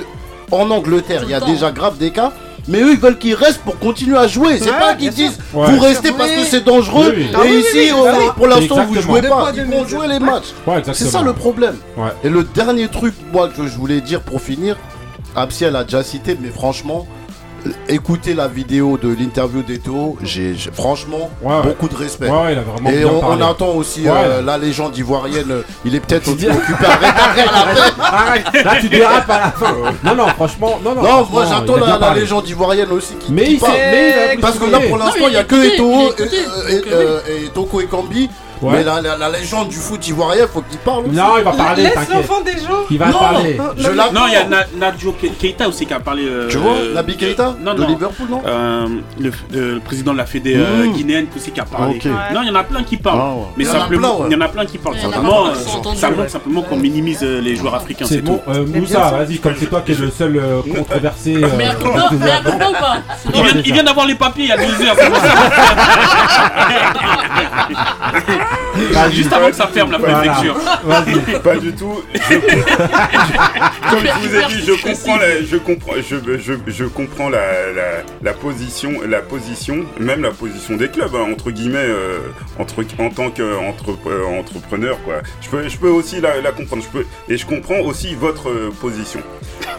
en 0.50 0.70
Angleterre, 0.70 1.22
il 1.24 1.30
y 1.30 1.34
a 1.34 1.40
déjà 1.40 1.70
grave 1.72 1.98
des 1.98 2.10
cas. 2.10 2.32
Mais 2.68 2.80
eux 2.80 2.92
ils 2.92 2.98
veulent 2.98 3.18
qu'ils 3.18 3.34
restent 3.34 3.60
pour 3.62 3.78
continuer 3.78 4.16
à 4.16 4.26
jouer. 4.26 4.58
C'est 4.58 4.70
Ouais, 4.70 4.78
pas 4.78 4.94
qu'ils 4.94 5.10
disent 5.10 5.38
Ouais. 5.52 5.70
vous 5.70 5.80
restez 5.80 6.12
parce 6.12 6.30
que 6.30 6.44
c'est 6.44 6.64
dangereux. 6.64 7.12
Oui, 7.16 7.24
oui. 7.24 7.30
Ah 7.34 7.44
Et 7.44 7.50
oui, 7.50 7.58
ici, 7.60 7.92
oui, 7.92 8.00
oui. 8.18 8.24
pour 8.36 8.46
l'instant 8.46 8.84
vous 8.86 9.00
jouez 9.00 9.22
pas. 9.22 9.52
Ils 9.54 9.64
vont 9.64 9.86
jouer 9.86 10.06
les 10.08 10.18
matchs. 10.18 10.52
Ouais, 10.66 10.82
C'est 10.92 11.04
ça 11.04 11.22
le 11.22 11.32
problème. 11.32 11.76
Ouais. 11.96 12.10
Et 12.24 12.28
le 12.28 12.42
dernier 12.44 12.88
truc, 12.88 13.14
moi, 13.32 13.48
que 13.48 13.66
je 13.66 13.76
voulais 13.76 14.00
dire 14.00 14.20
pour 14.20 14.40
finir, 14.40 14.76
Absiel 15.36 15.74
a 15.76 15.84
déjà 15.84 16.02
cité, 16.02 16.38
mais 16.40 16.48
franchement, 16.50 17.06
écoutez 17.88 18.34
la 18.34 18.48
vidéo 18.48 18.98
de 19.00 19.08
l'interview 19.08 19.62
d'Eto, 19.62 20.16
j'ai 20.22 20.54
franchement 20.72 21.30
Ouais, 21.42 21.62
beaucoup 21.62 21.88
de 21.88 21.94
respect. 21.96 22.28
Ouais, 22.28 22.52
il 22.52 22.58
a 22.58 22.62
vraiment 22.62 22.90
Et 22.90 22.98
bien 22.98 23.08
on, 23.10 23.40
attend 23.40 23.70
aussi 23.74 24.02
Ouais. 24.02 24.10
euh, 24.14 24.42
la 24.42 24.58
légende 24.58 24.96
ivoirienne, 24.98 25.50
euh, 25.50 25.62
il 25.84 25.94
est 25.94 26.00
peut-être 26.00 26.28
occupé 26.32 26.46
à 26.86 26.96
réparer 26.96 27.44
la. 27.46 28.04
Arrête, 28.04 28.64
là 28.64 28.74
tu 28.80 28.88
dérapes 28.88 29.30
à 29.30 29.38
la 29.40 29.50
fin. 29.52 29.74
Non, 30.04 30.14
non, 30.14 30.26
franchement, 30.28 30.78
non, 30.84 30.94
non. 30.94 31.02
Non, 31.02 31.26
moi 31.30 31.44
j'attends 31.48 31.76
la, 31.76 32.14
légende 32.14 32.48
ivoirienne 32.48 32.90
aussi 32.92 33.14
qui, 33.14 33.32
Mais 33.32 33.44
qui 33.44 33.52
il 33.54 33.58
parle. 33.60 33.72
s'est- 33.72 33.90
mais 33.90 34.08
il 34.10 34.18
a 34.18 34.26
voulu 34.30 34.40
Parce 34.40 34.58
que 34.58 34.70
là 34.70 34.80
pour 34.88 34.98
l'instant 34.98 35.24
il 35.26 35.30
n'y 35.30 35.36
a 35.36 35.44
que 35.44 35.54
écoutez, 35.54 35.74
Eto'o 35.74 35.96
mais 35.96 36.04
et, 36.04 36.08
écoutez, 36.08 36.36
et- 36.68 36.74
donc, 36.76 36.92
euh, 36.92 37.20
et 37.28 37.48
Toko 37.50 37.80
et 37.80 37.86
Kambi. 37.86 38.30
Ouais. 38.62 38.72
Mais 38.72 38.84
la, 38.84 39.00
la- 39.00 39.16
la 39.16 39.28
légende 39.30 39.68
du 39.68 39.76
foot 39.76 40.06
ivoirien, 40.08 40.46
faut 40.46 40.62
qu'il 40.62 40.78
parle. 40.78 41.06
aussi. 41.06 41.16
Non, 41.16 41.36
il 41.38 41.44
va 41.44 41.52
parler, 41.52 41.82
Laisse 41.84 41.94
t'inquiète. 41.94 42.14
l'enfant 42.14 42.40
des 42.40 42.52
gens. 42.52 42.84
Il 42.90 42.98
va 42.98 43.06
Non, 43.08 43.18
parler. 43.18 43.58
Je 43.76 43.90
l'attends. 43.90 44.12
Non, 44.12 44.20
il 44.28 44.32
y 44.32 44.36
a 44.36 44.44
Na- 44.44 44.64
Nadio 44.76 45.12
Ke- 45.12 45.32
Keita 45.38 45.68
aussi 45.68 45.86
qui 45.86 45.92
a 45.92 46.00
parlé. 46.00 46.24
euh, 46.26 46.48
Tu 46.48 46.56
vois, 46.58 46.72
euh, 46.72 46.94
Nabi 46.94 47.16
Keita 47.16 47.56
Non, 47.60 47.74
de 47.74 47.80
non. 47.82 47.88
Liverpool, 47.88 48.26
non 48.30 48.42
Euh, 48.46 48.86
le, 49.20 49.28
euh, 49.54 49.74
le 49.74 49.80
président 49.80 50.12
de 50.12 50.18
la 50.18 50.26
Fédé 50.26 50.54
euh, 50.56 50.84
Mmh. 50.86 50.92
guinéenne 50.92 51.26
aussi 51.36 51.50
qui 51.50 51.60
a 51.60 51.64
parlé. 51.64 51.98
Non, 52.32 52.42
il 52.42 52.48
y 52.48 52.50
en 52.50 52.54
a 52.54 52.64
plein 52.64 52.82
qui 52.84 52.96
parlent. 52.96 53.20
Ah 53.20 53.34
ouais. 53.34 53.42
Mais 53.56 53.64
Il 53.64 53.66
y 53.66 53.70
en 53.70 53.74
a 53.74 53.78
simplement, 53.80 54.14
plein, 54.14 54.24
ouais. 54.24 54.30
il 54.30 54.32
y 54.32 54.36
en 54.36 54.40
a 54.40 54.48
plein 54.48 54.66
qui 54.66 54.78
parlent. 54.78 54.98
Simplement, 54.98 55.44
ça 55.96 56.10
montre 56.10 56.30
simplement 56.30 56.62
qu'on 56.62 56.76
minimise 56.76 57.22
les 57.22 57.56
joueurs 57.56 57.74
africains, 57.74 58.06
C'est 58.08 58.22
bon, 58.22 58.40
Moussa, 58.74 59.10
vas-y, 59.10 59.38
comme 59.38 59.54
c'est 59.58 59.66
toi 59.66 59.82
qui 59.84 59.92
es 59.92 59.96
le 59.96 60.10
seul 60.10 60.40
controversé. 60.74 61.36
Mais 61.56 61.68
Il 63.34 63.42
vient, 63.42 63.62
il 63.64 63.72
vient 63.72 63.82
d'avoir 63.84 64.06
les 64.06 64.14
papiers 64.14 64.44
il 64.44 64.48
y 64.48 64.52
a 64.52 64.56
deux 64.56 64.86
heures. 64.86 64.94
c'est. 68.76 69.12
Juste 69.12 69.32
avant 69.32 69.48
que 69.48 69.56
ça 69.56 69.66
ferme 69.68 69.90
la 69.92 69.98
Voilà. 69.98 70.18
préfecture. 70.18 70.56
Vas-y. 70.84 71.40
Pas 71.40 71.56
du 71.56 71.72
tout. 71.72 72.02
Je 72.14 72.20
Comme 73.90 74.00
je 74.00 74.28
vous 74.28 74.34
ai 74.36 74.44
dit, 74.46 74.64
je 74.66 74.72
comprends 74.82 75.16
la, 75.18 75.42
je 75.42 75.56
comprends, 75.56 75.92
je, 75.96 76.38
je, 76.38 76.52
je 76.66 76.84
comprends 76.84 77.28
la, 77.28 77.72
la, 77.74 77.82
la 78.22 78.32
position, 78.32 78.92
la 79.06 79.20
position, 79.20 79.84
même 80.00 80.22
la 80.22 80.30
position 80.30 80.76
des 80.76 80.88
clubs 80.88 81.14
hein, 81.14 81.26
entre 81.32 81.50
guillemets, 81.50 81.78
euh, 81.78 82.18
entre 82.58 82.82
en 82.98 83.10
tant 83.10 83.30
qu'entrepreneur 83.30 84.98
quoi. 85.04 85.14
Je 85.42 85.48
peux, 85.48 85.68
je 85.68 85.76
peux 85.76 85.88
aussi 85.90 86.20
la, 86.20 86.40
la 86.40 86.52
comprendre. 86.52 86.82
Je 86.82 86.88
peux 86.98 87.04
et 87.28 87.36
je 87.36 87.46
comprends 87.46 87.80
aussi 87.80 88.14
votre 88.14 88.48
euh, 88.48 88.70
position. 88.80 89.20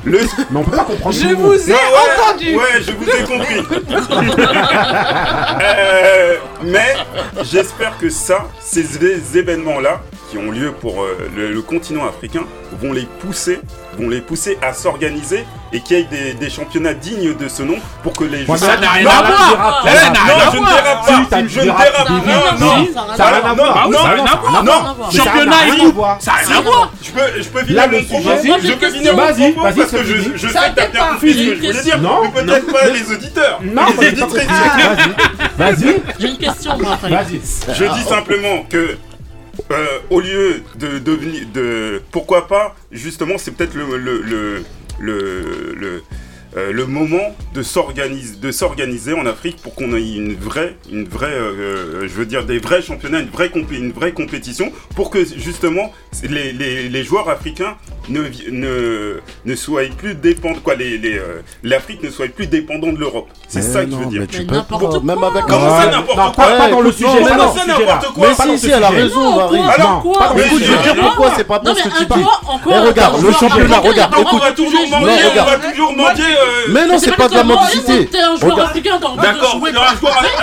Le, 0.04 0.20
Mais 0.52 0.60
on 0.60 0.64
peut 0.64 0.76
pas 0.78 0.84
comprendre 0.84 1.16
Je 1.16 1.28
vous 1.34 1.54
ai 1.70 1.74
Non, 1.74 1.78
ouais, 1.78 2.30
entendu. 2.30 2.56
Ouais, 2.56 2.82
je 2.82 2.92
vous 2.92 3.10
ai 3.10 3.24
compris. 3.24 3.62
Euh, 5.62 6.36
mais 6.64 6.96
j'espère 7.44 7.98
que 7.98 8.10
ça, 8.10 8.48
ces 8.86 9.38
événements-là, 9.38 10.02
qui 10.30 10.38
ont 10.38 10.52
lieu 10.52 10.72
pour 10.72 11.04
euh, 11.04 11.30
le, 11.36 11.52
le 11.52 11.62
continent 11.62 12.06
africain, 12.06 12.46
vont 12.82 12.94
les 12.94 13.08
pousser, 13.20 13.60
vont 13.98 14.10
les 14.10 14.22
pousser 14.22 14.58
à 14.62 14.74
s'organiser 14.74 15.46
et 15.74 15.80
qu'il 15.82 15.98
y 15.98 16.00
ait 16.02 16.04
des, 16.04 16.34
des 16.34 16.50
championnats 16.50 16.94
dignes 16.94 17.36
de 17.36 17.48
ce 17.48 17.64
nom 17.64 17.76
pour 18.04 18.14
que 18.14 18.24
les 18.24 18.46
Ouais, 18.46 18.58
Ça 18.58 18.78
n'a 18.78 18.90
rien 18.92 19.04
Non, 19.04 19.10
à 19.12 19.22
non, 19.22 19.36
voir. 19.36 19.86
n'a 19.86 19.92
non, 19.92 20.52
je 20.52 20.58
ne 20.58 20.66
dérape 20.66 21.06
pas. 21.30 21.48
Je 21.48 21.60
ne 21.60 21.64
dérape 21.66 21.94
pas. 21.94 22.10
Non, 22.10 22.60
non. 22.60 22.88
Ça 23.16 23.26
a 23.26 23.30
rien 23.30 23.46
à 23.46 23.50
non, 23.50 23.56
voir. 23.56 23.90
non, 23.90 23.98
Ça 23.98 24.08
a 24.08 24.14
rien 24.14 24.24
à 24.26 24.64
non, 24.64 25.10
Championnat 25.12 25.68
et 25.68 25.92
voir. 25.92 26.18
Ça 26.22 26.32
n'a 26.32 26.38
rien 26.38 26.58
à 26.58 26.62
voir. 26.62 26.92
Je 27.04 27.12
peux, 27.12 27.42
je 27.42 27.50
peux 27.50 27.60
Là, 27.74 27.84
finir 27.84 27.88
le 27.90 27.98
mon 27.98 28.04
propos. 28.06 28.42
sujet- 28.42 28.54
Je 28.62 28.68
peux 28.68 28.74
question. 28.80 28.90
finir 29.00 29.16
mon 29.16 29.22
Vas-y, 29.26 29.52
propos 29.52 29.66
vas-y, 29.68 29.76
parce 29.76 29.92
que 29.92 30.04
je, 30.06 30.48
sais 30.48 30.54
que 30.54 30.76
t'as 30.76 30.88
bien 30.88 31.08
compris 31.08 31.34
ce 31.34 31.38
que 31.38 31.44
je 31.56 31.68
voulais 31.68 31.84
dire, 31.84 32.02
Non, 32.02 32.22
mais 32.24 32.30
peut-être 32.42 32.68
non, 32.68 32.74
pas 32.74 32.88
les 32.88 33.12
auditeurs. 33.12 33.60
Non, 33.64 33.82
Les 34.00 34.08
auditrices. 34.10 34.46
Vas-y. 35.58 35.74
Vas-y. 35.74 36.02
J'ai 36.20 36.28
une 36.30 36.38
question, 36.38 36.78
moi. 36.78 36.98
Je 37.74 37.86
dis 37.86 38.04
simplement 38.04 38.64
que 38.70 38.98
euh, 39.72 40.00
au 40.10 40.20
lieu 40.20 40.62
de 40.76 41.00
devenir 41.00 41.48
de 41.54 42.02
pourquoi 42.12 42.48
pas 42.48 42.76
justement 42.92 43.38
c'est 43.38 43.52
peut-être 43.52 43.74
le 43.74 43.98
le 43.98 44.22
le 44.22 44.64
le, 45.00 45.74
le, 45.78 46.04
euh, 46.58 46.72
le 46.72 46.86
moment 46.86 47.36
de 47.54 47.62
s'organiser 47.64 48.36
de 48.38 48.52
s'organiser 48.52 49.14
en 49.14 49.26
Afrique 49.26 49.58
pour 49.62 49.76
qu'on 49.76 49.94
ait 49.96 50.02
une 50.16 50.36
vraie 50.36 50.76
une 50.92 51.06
vraie 51.08 51.28
euh, 51.34 52.02
je 52.04 52.14
veux 52.14 52.26
dire 52.26 52.46
des 52.46 52.60
vrais 52.60 52.82
championnats 52.82 53.20
une 53.20 53.30
vraie 53.30 53.50
compé- 53.50 53.78
une 53.78 53.92
vraie 53.92 54.12
compétition 54.14 54.72
pour 54.96 55.10
que 55.10 55.26
justement 55.26 55.92
les, 56.24 56.54
les, 56.54 56.88
les 56.90 57.04
joueurs 57.04 57.30
africains 57.30 57.76
ne, 58.10 58.22
vi- 58.22 58.52
ne, 58.52 59.20
ne 59.46 59.56
soient 59.56 59.84
plus 59.98 60.16
dépendants 60.16 60.60
quoi 60.64 60.76
les, 60.76 60.98
les 60.98 61.18
euh, 61.18 61.42
l'Afrique 61.64 62.04
ne 62.04 62.10
soit 62.10 62.28
plus 62.30 62.48
dépendant 62.48 62.92
de 62.94 62.98
l'Europe 63.00 63.28
c'est 63.48 63.60
Mais 63.60 63.66
ça 63.74 63.86
que 63.86 63.92
je 63.92 63.96
veux 63.98 64.06
dire 64.06 64.22
mais 64.22 64.28
tu 64.28 64.40
Mais 64.40 64.46
peux 64.46 64.56
n'importe 64.56 64.82
pas, 65.00 65.00
même 65.06 65.18
quoi. 65.18 65.28
avec 65.32 65.46
Comment 65.46 65.66
un- 65.66 65.70
ça, 65.82 65.86
Ouais, 65.88 65.92
n'importe 65.92 66.18
non, 66.18 66.24
quoi 66.32 66.46
pas, 66.46 66.58
pas 66.58 66.70
dans 66.70 66.82
le 66.82 66.92
sujet. 66.92 67.08
mais 67.24 67.36
non, 67.36 67.54
quoi. 68.16 68.28
Mais 68.28 68.34
si, 68.58 68.60
si, 68.60 68.72
elle 68.72 68.84
a 68.84 68.90
raison, 68.90 69.22
Non, 69.24 69.36
Marie. 69.36 69.58
quoi 70.02 70.22
Alors, 70.24 70.40
Écoute, 70.46 70.62
je 70.64 70.72
vais 70.72 70.84
dire 70.94 70.96
pourquoi 71.04 71.32
c'est 71.36 71.44
pas 71.44 71.60
bon 71.60 71.74
ce 71.76 71.84
que 71.84 71.98
tu 71.98 72.06
parles. 72.06 72.22
Eh, 72.70 72.80
regarde, 72.80 73.22
le 73.24 73.32
championnat, 73.32 73.78
regarde, 73.80 74.14
on 74.32 74.38
va 74.38 74.52
toujours 74.52 74.72
jouer. 74.72 74.90
mendier, 74.90 75.08
Non, 75.08 75.14
on 75.32 75.36
va 75.36 75.42
regarde. 75.44 75.62
toujours 75.74 75.94
mendier. 75.96 76.24
Euh, 76.46 76.66
Mais 76.70 76.88
non, 76.88 76.98
c'est 76.98 77.16
pas 77.16 77.28
de 77.28 77.36
la 77.36 77.44
mendicité. 77.44 78.06
T'es 78.08 78.20
un 78.20 78.36
joueur 78.36 78.54
Regarde. 78.54 78.70
africain, 78.70 78.98
t'as 79.02 79.08
envie 79.08 79.18
de 79.18 79.22
D'accord, 79.24 79.60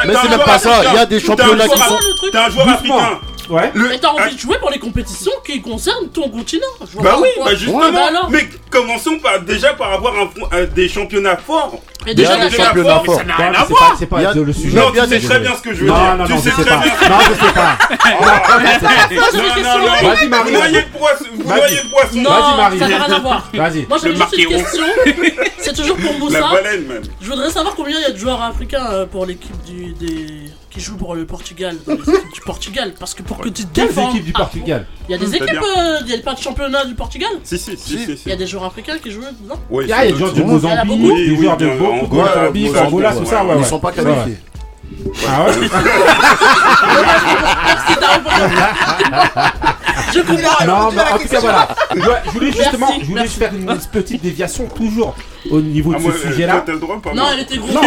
Mais 0.06 0.14
c'est 0.22 0.28
même 0.28 0.38
pas 0.40 0.58
ça, 0.58 0.70
il 0.90 0.94
y 0.94 0.98
a 0.98 1.06
des 1.06 1.20
championnats 1.20 1.68
qui 1.68 1.78
sont-. 1.78 1.98
T'as 2.32 2.46
un 2.46 2.50
joueur 2.50 2.68
africain. 2.68 3.20
Ouais. 3.52 3.70
Le- 3.74 3.88
Mais 3.90 3.98
t'as 3.98 4.08
envie 4.08 4.34
de 4.34 4.40
jouer 4.40 4.56
pour 4.58 4.70
les 4.70 4.78
compétitions 4.78 5.32
qui 5.46 5.60
concernent 5.60 6.08
ton 6.08 6.28
continent. 6.30 6.66
Bah 6.80 7.02
pas 7.10 7.20
oui, 7.20 7.28
bah 7.44 7.54
justement. 7.54 7.78
Ouais, 7.80 7.92
bah 7.92 8.06
alors. 8.08 8.30
Mais 8.30 8.48
commençons 8.70 9.18
par, 9.18 9.40
déjà 9.40 9.74
par 9.74 9.92
avoir 9.92 10.14
un 10.16 10.28
un- 10.56 10.64
des 10.64 10.88
championnats 10.88 11.36
forts. 11.36 11.78
Y 12.06 12.14
déjà, 12.14 12.36
la 12.36 12.48
des 12.48 12.56
championnat 12.56 12.66
championnats 12.68 12.94
fort, 12.94 13.04
forts. 13.04 13.14
Ça 13.18 13.24
n'a 13.24 13.36
Ouais, 13.36 13.50
rien 13.50 13.60
à 13.60 13.64
voir. 13.64 13.90
pas- 13.90 13.96
C'est 13.98 14.06
pas 14.06 14.32
le 14.34 14.52
sujet. 14.52 14.76
Non, 14.78 14.90
tu 14.90 14.98
sais 15.08 15.20
très 15.20 15.38
bien 15.40 15.54
ce 15.56 15.60
que 15.62 15.74
je 15.74 15.80
veux 15.82 15.86
Non, 15.86 15.94
dire. 15.94 16.16
non, 16.16 16.24
Tu 16.26 16.32
non, 16.32 16.38
sais 16.38 16.50
je 16.50 16.56
sais 16.56 16.62
très 16.62 16.70
pas. 16.70 16.76
bien. 16.82 17.08
Non, 17.10 17.18
je 17.28 17.46
sais 17.46 17.52
pas. 17.52 17.78
Non, 17.92 19.62
non, 19.62 19.86
non. 20.02 20.08
Vas-y, 20.08 20.28
Marie. 20.28 20.50
Vous 20.52 20.58
voyez 20.58 20.80
le 20.80 20.98
poisson. 20.98 21.24
Vas-y. 21.44 22.20
Non, 22.22 22.30
Marie. 22.56 22.78
ça 22.78 22.88
n'a 22.88 23.04
rien 23.04 23.14
à 23.16 23.18
voir. 23.20 23.48
Vas-y. 23.52 23.86
Moi, 23.86 23.98
j'avais 24.02 24.16
juste 24.16 24.38
une 24.38 24.46
question. 24.46 24.84
C'est 25.58 25.76
toujours 25.76 25.96
pour 25.96 26.12
La 26.12 26.18
Moussa. 26.40 26.40
baleine 26.52 26.86
même. 26.86 27.02
Je 27.20 27.28
voudrais 27.30 27.50
savoir 27.50 27.74
combien 27.74 27.96
il 27.98 28.02
y 28.02 28.06
a 28.06 28.10
de 28.10 28.16
joueurs 28.18 28.42
africains 28.42 28.86
euh, 28.92 29.06
pour 29.06 29.26
l'équipe 29.26 29.54
du, 29.64 29.92
des... 29.92 30.26
qui 30.72 30.80
joue 30.80 30.96
pour 30.96 31.14
le 31.14 31.26
Portugal, 31.26 31.76
dans 31.86 31.92
les 31.92 32.00
équipes 32.00 32.32
du 32.32 32.40
Portugal. 32.40 32.94
Parce 32.98 33.12
que 33.14 33.22
pour 33.22 33.36
que 33.38 33.48
tu 33.50 33.64
te 33.66 33.74
Quelles 33.74 33.88
défends. 33.88 34.08
équipes 34.10 34.24
du 34.24 34.32
Ah, 34.34 34.38
Portugal 34.38 34.86
Il 35.08 35.12
y 35.12 35.14
a 35.14 35.18
des 35.18 35.34
équipes, 35.34 35.50
euh, 35.52 35.98
il 36.06 36.10
y 36.10 36.14
a 36.14 36.18
pas 36.22 36.32
de 36.34 36.40
championnat 36.40 36.84
du 36.86 36.94
Portugal 36.94 37.28
Si, 37.44 37.58
si, 37.58 37.76
si, 37.76 37.98
si. 38.16 38.22
Il 38.24 38.30
y 38.30 38.32
a 38.32 38.36
des 38.36 38.46
joueurs 38.46 38.64
africains 38.64 38.96
qui 38.98 39.10
jouent 39.10 39.20
dedans 39.42 39.56
Ouais, 39.70 39.84
Il 39.84 39.90
y 39.90 39.92
a 39.92 40.02
des 40.06 40.10
Il 40.12 40.18
y 40.20 40.22
en 40.24 40.28
a 40.28 40.44
Mozambique, 40.44 40.86
beaucoup. 41.02 41.14
des 41.14 41.30
Oui, 41.30 41.36
joueurs 41.36 41.56
de 41.58 41.66
beaucoup, 41.76 41.92
Angola, 41.92 43.14
tout 43.14 43.24
ça, 43.26 43.44
ouais, 43.44 43.54
Ils 43.54 43.58
ouais. 43.60 43.64
sont 43.64 43.78
pas 43.80 43.92
qualifiés. 43.92 44.38
Ah 45.28 45.44
ouais 45.44 45.52
Merci, 47.66 47.94
répondu. 48.00 48.56
Je 50.14 50.20
comprends. 50.20 50.64
Non, 50.66 50.90
mais 50.92 51.02
en 51.02 51.18
tout 51.18 51.28
cas, 51.28 51.40
voilà. 51.40 51.68
Je 51.94 52.30
voulais- 52.30 52.52
justement, 52.52 52.92
je 53.00 53.04
voulais 53.06 53.26
faire 53.26 53.52
une 53.54 53.66
petite 53.92 54.22
déviation 54.22 54.66
toujours 54.66 55.14
au 55.50 55.60
niveau 55.60 55.92
Ah, 55.96 55.98
de 55.98 56.12
ce 56.12 56.18
sujet-là. 56.28 56.64
Non, 57.14 57.24
elle 57.32 57.40
était 57.40 57.56
grosse. 57.56 57.72
Non, 57.72 57.80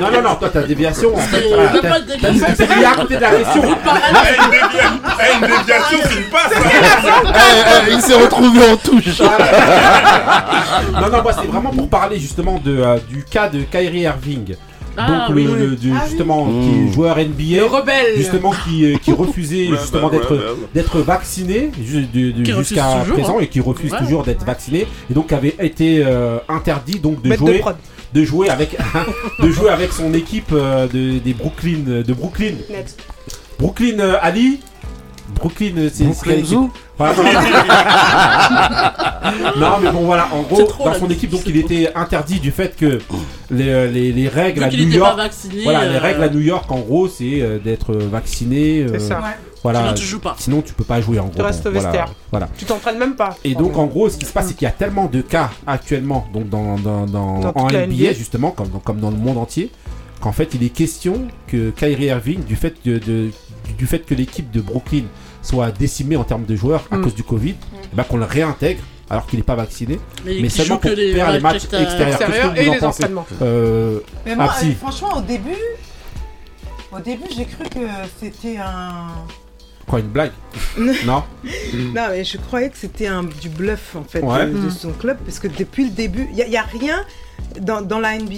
non, 0.00 0.10
non, 0.12 0.22
non, 0.22 0.34
toi 0.36 0.48
t'as 0.52 0.62
déviation 0.62 1.14
en 1.14 1.18
fait. 1.18 1.42
T'as- 1.82 1.88
pas 1.88 2.00
de 2.00 2.12
T'as 2.20 2.30
déviation. 2.30 2.66
t'as 2.66 2.76
mis 2.76 2.84
à 2.84 2.92
côté 2.94 3.16
de 3.16 3.20
la 3.20 3.30
question. 3.30 3.62
Eh, 3.64 3.66
une 3.66 4.50
dévia- 4.50 5.34
une 5.34 5.40
déviation, 5.40 5.98
c'est 6.04 6.16
une 6.16 6.24
passe. 6.24 6.52
hein. 6.54 7.22
Eh, 7.26 7.88
eh, 7.90 7.92
Il 7.92 8.00
s'est 8.00 8.14
retrouvé 8.14 8.60
en 8.72 8.76
touche. 8.76 9.20
Non, 10.92 11.08
non, 11.10 11.22
moi 11.22 11.32
c'est 11.32 11.46
vraiment 11.46 11.70
pour 11.70 11.88
parler 11.88 12.18
justement 12.18 12.60
de, 12.64 12.78
euh, 12.78 12.98
du 13.08 13.24
cas 13.24 13.48
de 13.48 13.60
Kyrie 13.62 14.00
Irving. 14.02 14.54
Ah, 14.96 15.26
Donc, 15.28 15.36
oui. 15.36 15.44
le, 15.44 15.56
le- 15.56 15.76
de- 15.76 15.90
Ah 15.94 16.00
oui. 16.04 16.08
justement, 16.08 16.44
Mm. 16.46 16.62
qui 16.62 16.78
est 16.90 16.92
joueur 16.92 17.16
NBA. 17.18 17.56
Le 17.56 17.64
rebelle. 17.64 18.16
Justement, 18.16 18.52
qui, 18.64 18.98
qui 19.02 19.12
refusait 19.24 19.68
Ouais, 19.68 19.78
justement 19.78 20.08
bah, 20.08 20.18
d'être 20.74 20.98
vacciné 21.00 21.70
jusqu'à 21.82 22.82
toujours, 23.00 23.14
présent 23.14 23.38
hein. 23.38 23.42
et 23.42 23.46
qui 23.48 23.60
refuse 23.60 23.92
Ouais. 23.92 23.98
toujours 23.98 24.22
d'être 24.24 24.44
vacciné 24.44 24.86
et 25.10 25.14
donc 25.14 25.32
avait 25.32 25.54
été 25.60 26.02
euh, 26.04 26.38
interdit 26.48 26.98
donc 26.98 27.22
de 27.22 27.32
jouer 27.34 27.62
de 28.12 28.24
jouer 28.24 28.48
avec 28.48 28.76
de 29.42 29.50
jouer 29.50 29.70
avec 29.70 29.92
son 29.92 30.14
équipe 30.14 30.50
euh, 30.52 30.86
de, 30.86 31.18
des 31.18 31.34
Brooklyn 31.34 32.02
de 32.06 32.12
Brooklyn 32.12 32.54
Net. 32.70 32.96
Brooklyn 33.58 33.98
euh, 34.00 34.16
Ali? 34.22 34.60
Brooklyn 35.34 35.72
euh, 35.76 35.90
c'est 35.92 36.04
c'est 36.04 36.04
Brooklyn 36.04 36.44
Zoo 36.44 36.70
non 39.58 39.78
mais 39.82 39.90
bon 39.90 40.04
voilà 40.04 40.28
en 40.32 40.42
gros 40.42 40.62
trop, 40.64 40.84
dans 40.84 40.94
son 40.94 41.08
équipe 41.10 41.30
donc 41.30 41.42
il 41.46 41.60
trop. 41.62 41.72
était 41.72 41.92
interdit 41.94 42.40
du 42.40 42.50
fait 42.50 42.76
que 42.76 43.00
les, 43.50 43.68
euh, 43.68 43.90
les, 43.90 44.12
les 44.12 44.28
règles 44.28 44.62
à 44.62 44.70
New 44.70 44.88
York 44.88 45.16
vacciné. 45.16 45.62
voilà 45.64 45.86
les 45.86 45.96
euh, 45.96 46.00
règles 46.00 46.22
à 46.22 46.28
New 46.28 46.40
York 46.40 46.70
en 46.70 46.80
gros 46.80 47.08
c'est 47.08 47.40
euh, 47.40 47.58
d'être 47.58 47.94
vacciné 47.94 48.82
euh, 48.82 48.88
C'est 48.92 49.00
ça. 49.00 49.20
voilà 49.62 49.80
Sinon, 49.80 49.94
tu 49.94 50.04
joues 50.04 50.20
pas. 50.20 50.34
Sinon, 50.38 50.62
tu 50.62 50.74
peux 50.74 50.84
pas 50.84 51.00
jouer 51.00 51.18
en 51.18 51.26
gros. 51.28 51.42
restes 51.42 51.64
au 51.66 51.70
Bon, 51.70 51.80
voilà, 51.80 51.88
vestiaire. 51.88 52.14
Voilà. 52.30 52.48
Tu 52.58 52.64
t'entraînes 52.66 52.98
même 52.98 53.16
pas. 53.16 53.36
Et 53.44 53.54
donc 53.54 53.78
en 53.78 53.86
gros, 53.86 54.08
ce 54.10 54.18
qui 54.18 54.26
se 54.26 54.32
passe, 54.32 54.48
c'est 54.48 54.54
qu'il 54.54 54.66
y 54.66 54.68
a 54.68 54.72
tellement 54.72 55.06
de 55.06 55.22
cas 55.22 55.50
actuellement, 55.66 56.26
donc 56.34 56.48
dans, 56.50 56.76
dans, 56.78 57.06
dans- 57.06 57.40
Dans 57.40 57.52
en 57.54 57.66
NBA, 57.68 57.86
NBA. 57.86 58.12
justement, 58.12 58.50
comme, 58.50 58.68
dans- 58.68 58.78
comme 58.78 59.00
dans 59.00 59.10
le 59.10 59.16
monde 59.16 59.38
entier, 59.38 59.70
qu'en 60.20 60.32
fait, 60.32 60.50
il 60.54 60.62
est 60.64 60.68
question 60.68 61.28
que 61.46 61.70
Kyrie 61.70 62.04
Irving, 62.06 62.44
du 62.44 62.56
fait, 62.56 62.74
de, 62.84 62.98
de- 62.98 63.30
du 63.78 63.86
fait 63.86 64.00
que 64.00 64.14
l'équipe 64.14 64.50
de 64.50 64.60
Brooklyn 64.60 65.04
soit 65.44 65.70
décimée 65.70 66.16
en 66.16 66.24
termes 66.24 66.44
de 66.46 66.56
joueurs 66.56 66.88
à 66.90 66.96
Mm. 66.96 67.02
cause 67.02 67.14
du 67.14 67.22
Covid, 67.22 67.54
ben, 67.92 68.02
qu'on 68.02 68.16
le 68.16 68.24
réintègre 68.24 68.82
alors 69.08 69.26
qu'il 69.26 69.38
n'est 69.38 69.44
pas 69.44 69.54
vacciné, 69.54 70.00
Mais, 70.24 70.38
mais 70.40 70.48
seulement 70.48 70.78
pour 70.78 70.90
les 70.90 71.12
faire 71.14 71.30
les 71.30 71.38
matchs 71.40 71.56
extérieurs. 71.56 71.90
extérieurs. 71.90 72.18
Qu'est-ce 72.18 72.30
Extérieur 72.30 72.54
que 72.54 72.58
et 72.60 72.64
vous 72.64 72.70
en 72.70 72.74
les 72.74 72.80
pensez 72.80 73.02
entraînements. 73.04 73.26
Euh, 73.42 74.00
Mais 74.26 74.34
moi, 74.34 74.54
euh, 74.64 74.72
franchement, 74.80 75.18
au 75.18 75.20
début, 75.20 75.50
au 76.90 76.98
début, 77.00 77.24
j'ai 77.36 77.44
cru 77.44 77.64
que 77.64 77.80
c'était 78.20 78.56
un. 78.56 79.08
Quoi, 79.86 80.00
une 80.00 80.06
blague 80.08 80.32
Non 81.04 81.22
Non, 81.74 82.02
mais 82.10 82.24
je 82.24 82.38
croyais 82.38 82.70
que 82.70 82.78
c'était 82.78 83.06
un, 83.06 83.24
du 83.24 83.50
bluff 83.50 83.94
en 83.96 84.04
fait 84.04 84.22
Ouais. 84.22 84.46
de, 84.46 84.56
de 84.58 84.70
son 84.70 84.92
club, 84.92 85.18
parce 85.18 85.38
que 85.38 85.48
depuis 85.48 85.84
le 85.84 85.90
début, 85.90 86.26
il 86.34 86.48
n'y 86.48 86.56
a, 86.56 86.62
rien 86.62 87.04
dans, 87.60 87.80
dans 87.82 87.98
la 88.00 88.16
NBA, 88.18 88.32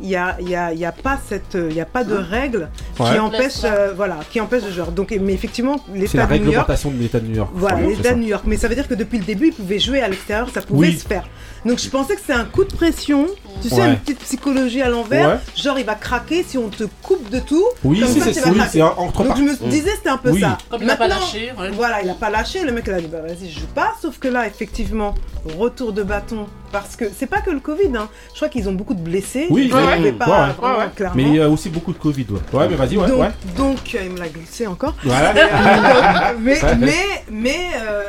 il 0.00 0.08
n'y 0.08 0.16
a, 0.16 0.36
y 0.40 0.54
a, 0.54 0.72
y 0.72 0.84
a 0.84 0.92
pas 0.92 1.18
cette, 1.28 1.54
il 1.54 1.74
y 1.74 1.80
a 1.80 1.84
pas 1.86 2.04
de 2.04 2.14
règle 2.14 2.68
Ouais. 2.98 3.12
qui 3.12 3.18
empêche, 3.18 3.64
euh, 3.64 3.92
voilà, 3.96 4.18
qui 4.30 4.40
empêche 4.40 4.62
le 4.64 4.70
joueur. 4.72 4.92
Donc, 4.92 5.10
mais 5.20 5.32
effectivement, 5.32 5.76
C'est 5.86 5.98
l'État 5.98 6.26
de 6.26 6.32
New 6.34 6.38
York, 6.44 6.44
réglementation 6.44 6.90
de 6.90 6.98
l'État 6.98 7.20
de 7.20 7.26
New 7.26 7.36
York. 7.36 7.50
voilà, 7.54 7.76
C'est 7.78 7.86
l'État 7.86 8.02
ça. 8.10 8.14
de 8.14 8.18
New 8.20 8.28
York. 8.28 8.44
Mais 8.46 8.56
ça 8.56 8.68
veut 8.68 8.74
dire 8.74 8.86
que 8.88 8.94
depuis 8.94 9.18
le 9.18 9.24
début, 9.24 9.46
il 9.48 9.52
pouvait 9.54 9.78
jouer 9.78 10.00
à 10.02 10.08
l'extérieur, 10.08 10.48
ça 10.52 10.60
pouvait 10.60 10.88
Oui. 10.88 10.98
se 10.98 11.06
faire. 11.06 11.26
Donc, 11.64 11.78
je 11.78 11.88
pensais 11.88 12.14
que 12.14 12.20
c'est 12.26 12.32
un 12.32 12.44
coup 12.44 12.64
de 12.64 12.72
pression, 12.74 13.26
tu 13.62 13.68
sais, 13.68 13.76
Ouais. 13.80 13.88
une 13.90 13.96
petite 13.98 14.20
psychologie 14.20 14.82
à 14.82 14.88
l'envers. 14.88 15.28
Ouais. 15.28 15.36
Genre, 15.56 15.78
il 15.78 15.84
va 15.84 15.94
craquer 15.94 16.42
si 16.42 16.58
on 16.58 16.68
te 16.68 16.84
coupe 17.02 17.28
de 17.30 17.38
tout. 17.38 17.64
Oui, 17.84 18.00
Comme 18.00 18.08
ça, 18.08 18.24
c'est 18.26 18.32
tu 18.32 18.40
vas 18.40 18.50
oui, 18.50 18.56
craquer. 18.56 18.70
c'est 18.72 18.82
entre 18.82 19.24
Donc 19.24 19.36
je 19.36 19.42
me 19.42 19.70
disais 19.70 19.90
c'était 19.96 20.08
un 20.10 20.16
peu 20.18 20.30
Oui. 20.30 20.40
ça. 20.40 20.58
Comme 20.70 20.82
il 20.82 20.86
n'a 20.86 20.96
pas 20.96 21.08
Maintenant, 21.08 21.20
lâché. 21.24 21.52
ouais. 21.58 21.70
Voilà, 21.72 22.02
il 22.02 22.10
a 22.10 22.14
pas 22.14 22.30
lâché, 22.30 22.62
le 22.64 22.72
mec 22.72 22.84
il 22.86 22.92
a 22.94 23.00
dit 23.00 23.06
bah 23.08 23.20
vas-y 23.20 23.48
je 23.50 23.60
joue 23.60 23.66
pas, 23.74 23.94
sauf 24.00 24.18
que 24.18 24.28
là 24.28 24.46
effectivement, 24.46 25.14
retour 25.58 25.92
de 25.92 26.02
bâton, 26.02 26.46
parce 26.72 26.96
que 26.96 27.04
c'est 27.16 27.26
pas 27.26 27.40
que 27.40 27.50
le 27.50 27.60
Covid, 27.60 27.90
hein. 27.96 28.08
je 28.30 28.36
crois 28.36 28.48
qu'ils 28.48 28.68
ont 28.68 28.72
beaucoup 28.72 28.94
de 28.94 29.00
blessés, 29.00 29.46
Oui, 29.50 29.70
ouais, 29.72 30.12
pas 30.12 30.26
Ouais, 30.26 30.52
vraiment 30.58 30.90
clairement. 30.94 31.16
Mais 31.16 31.22
il 31.24 31.34
y 31.36 31.40
a 31.40 31.48
aussi 31.48 31.68
beaucoup 31.68 31.92
de 31.92 31.98
Covid, 31.98 32.26
ouais. 32.30 32.40
Ouais, 32.52 32.68
mais 32.68 32.76
vas-y, 32.76 32.96
ouais, 32.96 33.08
donc, 33.08 33.20
ouais. 33.20 33.30
donc, 33.56 33.78
euh, 33.94 33.98
il 34.04 34.10
me 34.12 34.18
l'a 34.18 34.28
glissé 34.28 34.66
encore. 34.66 34.94
Voilà. 35.04 35.34
mais, 36.40 36.58
mais, 36.78 37.24
mais, 37.30 37.68
euh, 37.82 38.02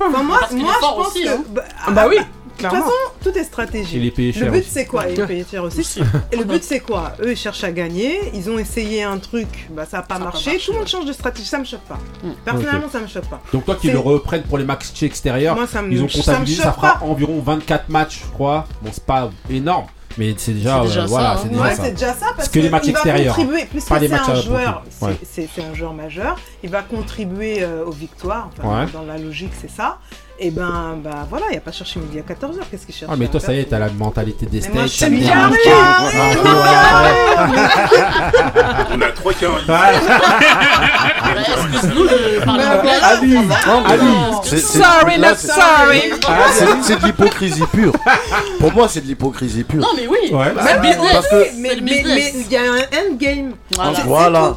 enfin, 0.00 0.22
moi, 0.22 0.40
moi 0.52 0.72
je 0.74 0.80
pense 0.80 1.06
aussi, 1.08 1.24
que. 1.24 1.28
hein. 1.28 1.44
Bah, 1.50 1.62
Bah 1.92 2.06
oui. 2.08 2.18
Clairement. 2.58 2.80
façon, 2.80 2.92
tout 3.22 3.30
est 3.36 3.40
Et 3.40 3.44
stratégie. 3.44 4.00
les 4.00 4.10
payer 4.10 4.32
Le 4.32 4.38
cher 4.38 4.50
but 4.52 4.58
aussi. 4.60 4.70
c'est 4.70 4.84
quoi 4.86 5.08
Et 5.08 5.14
les 5.16 5.26
payer 5.26 5.44
cher 5.50 5.62
aussi. 5.64 6.00
Et 6.32 6.36
le 6.36 6.44
but 6.44 6.62
c'est 6.62 6.80
quoi 6.80 7.12
Eux 7.22 7.32
ils 7.32 7.36
cherchent 7.36 7.64
à 7.64 7.72
gagner, 7.72 8.18
ils 8.34 8.48
ont 8.50 8.58
essayé 8.58 9.02
un 9.02 9.18
truc, 9.18 9.68
bah 9.70 9.86
ça 9.90 9.98
a 9.98 10.02
pas 10.02 10.14
Ça 10.14 10.16
a 10.16 10.18
pas 10.18 10.24
marché, 10.24 10.58
tout 10.58 10.72
le 10.72 10.78
monde 10.78 10.88
change 10.88 11.04
de 11.06 11.12
stratégie, 11.12 11.48
ça 11.48 11.58
me 11.58 11.64
choque 11.64 11.80
pas. 11.80 11.98
Personnellement 12.44 12.88
ça 12.90 13.00
me 13.00 13.06
choque 13.06 13.26
pas. 13.26 13.40
Donc 13.52 13.64
toi 13.64 13.74
qui 13.76 13.90
le 13.90 13.98
reprennent 13.98 14.42
pour 14.44 14.58
les 14.58 14.64
matchs 14.64 15.02
extérieurs, 15.02 15.54
Moi 15.56 15.66
ça 15.66 15.82
me, 15.82 15.92
ils 15.92 16.02
ont 16.02 16.06
comptabilisé, 16.08 16.62
ça 16.62 16.72
fera 16.72 16.98
pas. 16.98 17.04
environ 17.04 17.40
24 17.40 17.88
matchs, 17.88 18.22
je 18.26 18.32
crois. 18.32 18.66
Bon, 18.82 18.90
c'est 18.92 19.04
pas 19.04 19.30
énorme, 19.50 19.86
mais 20.18 20.34
c'est 20.36 20.52
déjà, 20.52 20.82
euh, 20.82 20.88
ça, 20.88 21.06
voilà, 21.06 21.32
hein. 21.32 21.38
c'est 21.42 21.48
déjà 21.48 21.62
Ouais, 21.62 21.74
ça. 21.74 21.82
c'est 21.84 21.90
déjà 21.92 22.14
ça 22.14 22.26
parce 22.36 22.48
que 22.48 22.58
les 22.60 22.70
matchs 22.70 22.84
il 22.86 22.92
va 22.92 22.98
extérieurs, 23.00 23.34
contribuer, 23.36 23.64
pas 23.88 23.98
les 23.98 24.08
c'est 24.08 24.14
matchs 24.14 24.28
un 24.28 24.32
à 24.32 24.40
joueur, 24.40 24.82
profil. 25.00 25.16
Ouais. 25.20 25.46
c'est 25.48 25.62
un 25.62 25.74
joueur 25.74 25.92
majeur, 25.92 26.38
il 26.62 26.70
va 26.70 26.82
contribuer 26.82 27.62
euh, 27.62 27.84
aux 27.84 27.90
victoires, 27.92 28.50
enfin, 28.58 28.84
Ouais. 28.84 28.90
dans 28.92 29.02
la 29.02 29.18
logique 29.18 29.52
c'est 29.60 29.70
ça. 29.70 29.98
Et 30.38 30.50
ben, 30.50 30.98
bah 31.02 31.26
voilà, 31.30 31.46
il 31.50 31.52
n'y 31.52 31.58
a 31.58 31.60
pas 31.60 31.70
cherché 31.70 32.00
midi 32.00 32.18
à 32.18 32.22
14h, 32.22 32.58
qu'est-ce 32.68 32.84
qu'il 32.86 32.94
cherche 32.94 33.08
Ah 33.12 33.16
mais 33.16 33.26
à 33.26 33.28
toi 33.28 33.38
ça 33.38 33.54
y 33.54 33.60
est, 33.60 33.64
t'as 33.66 33.78
la 33.78 33.88
mentalité 33.88 34.46
des 34.46 34.60
te 34.60 35.04
bien 35.10 35.28
dérange 35.28 35.56
carré, 35.64 36.36
pas. 36.42 36.54
On 38.94 39.00
a 39.00 39.06
trois 39.12 39.32
Excuse-nous 41.38 42.04
de 42.04 42.44
parler 42.44 42.64
anglais. 42.64 42.90
Ali, 43.02 43.36
Ali. 43.86 44.14
C'est- 44.44 44.56
c'est- 44.58 44.78
Sorry, 44.78 45.18
not 45.18 45.28
c'est- 45.36 45.46
sorry. 45.48 46.02
C'est 46.52 46.82
c'est 46.82 47.00
de 47.00 47.06
l'hypocrisie 47.06 47.62
pure. 47.72 47.92
Pour 48.58 48.72
moi, 48.72 48.88
c'est 48.88 49.00
de 49.02 49.06
l'hypocrisie 49.06 49.62
pure. 49.64 49.80
Non, 49.82 49.88
mais 49.96 50.06
oui. 50.08 50.16
C'est. 50.30 51.12
Parce 51.12 51.28
que- 51.28 51.46
Mais 51.60 51.70
C'est 51.70 52.32
il 52.40 52.50
y 52.52 52.56
a 52.56 52.62
un 52.62 53.12
endgame. 53.12 53.52
Voilà. 53.76 53.94
C'est- 53.96 54.02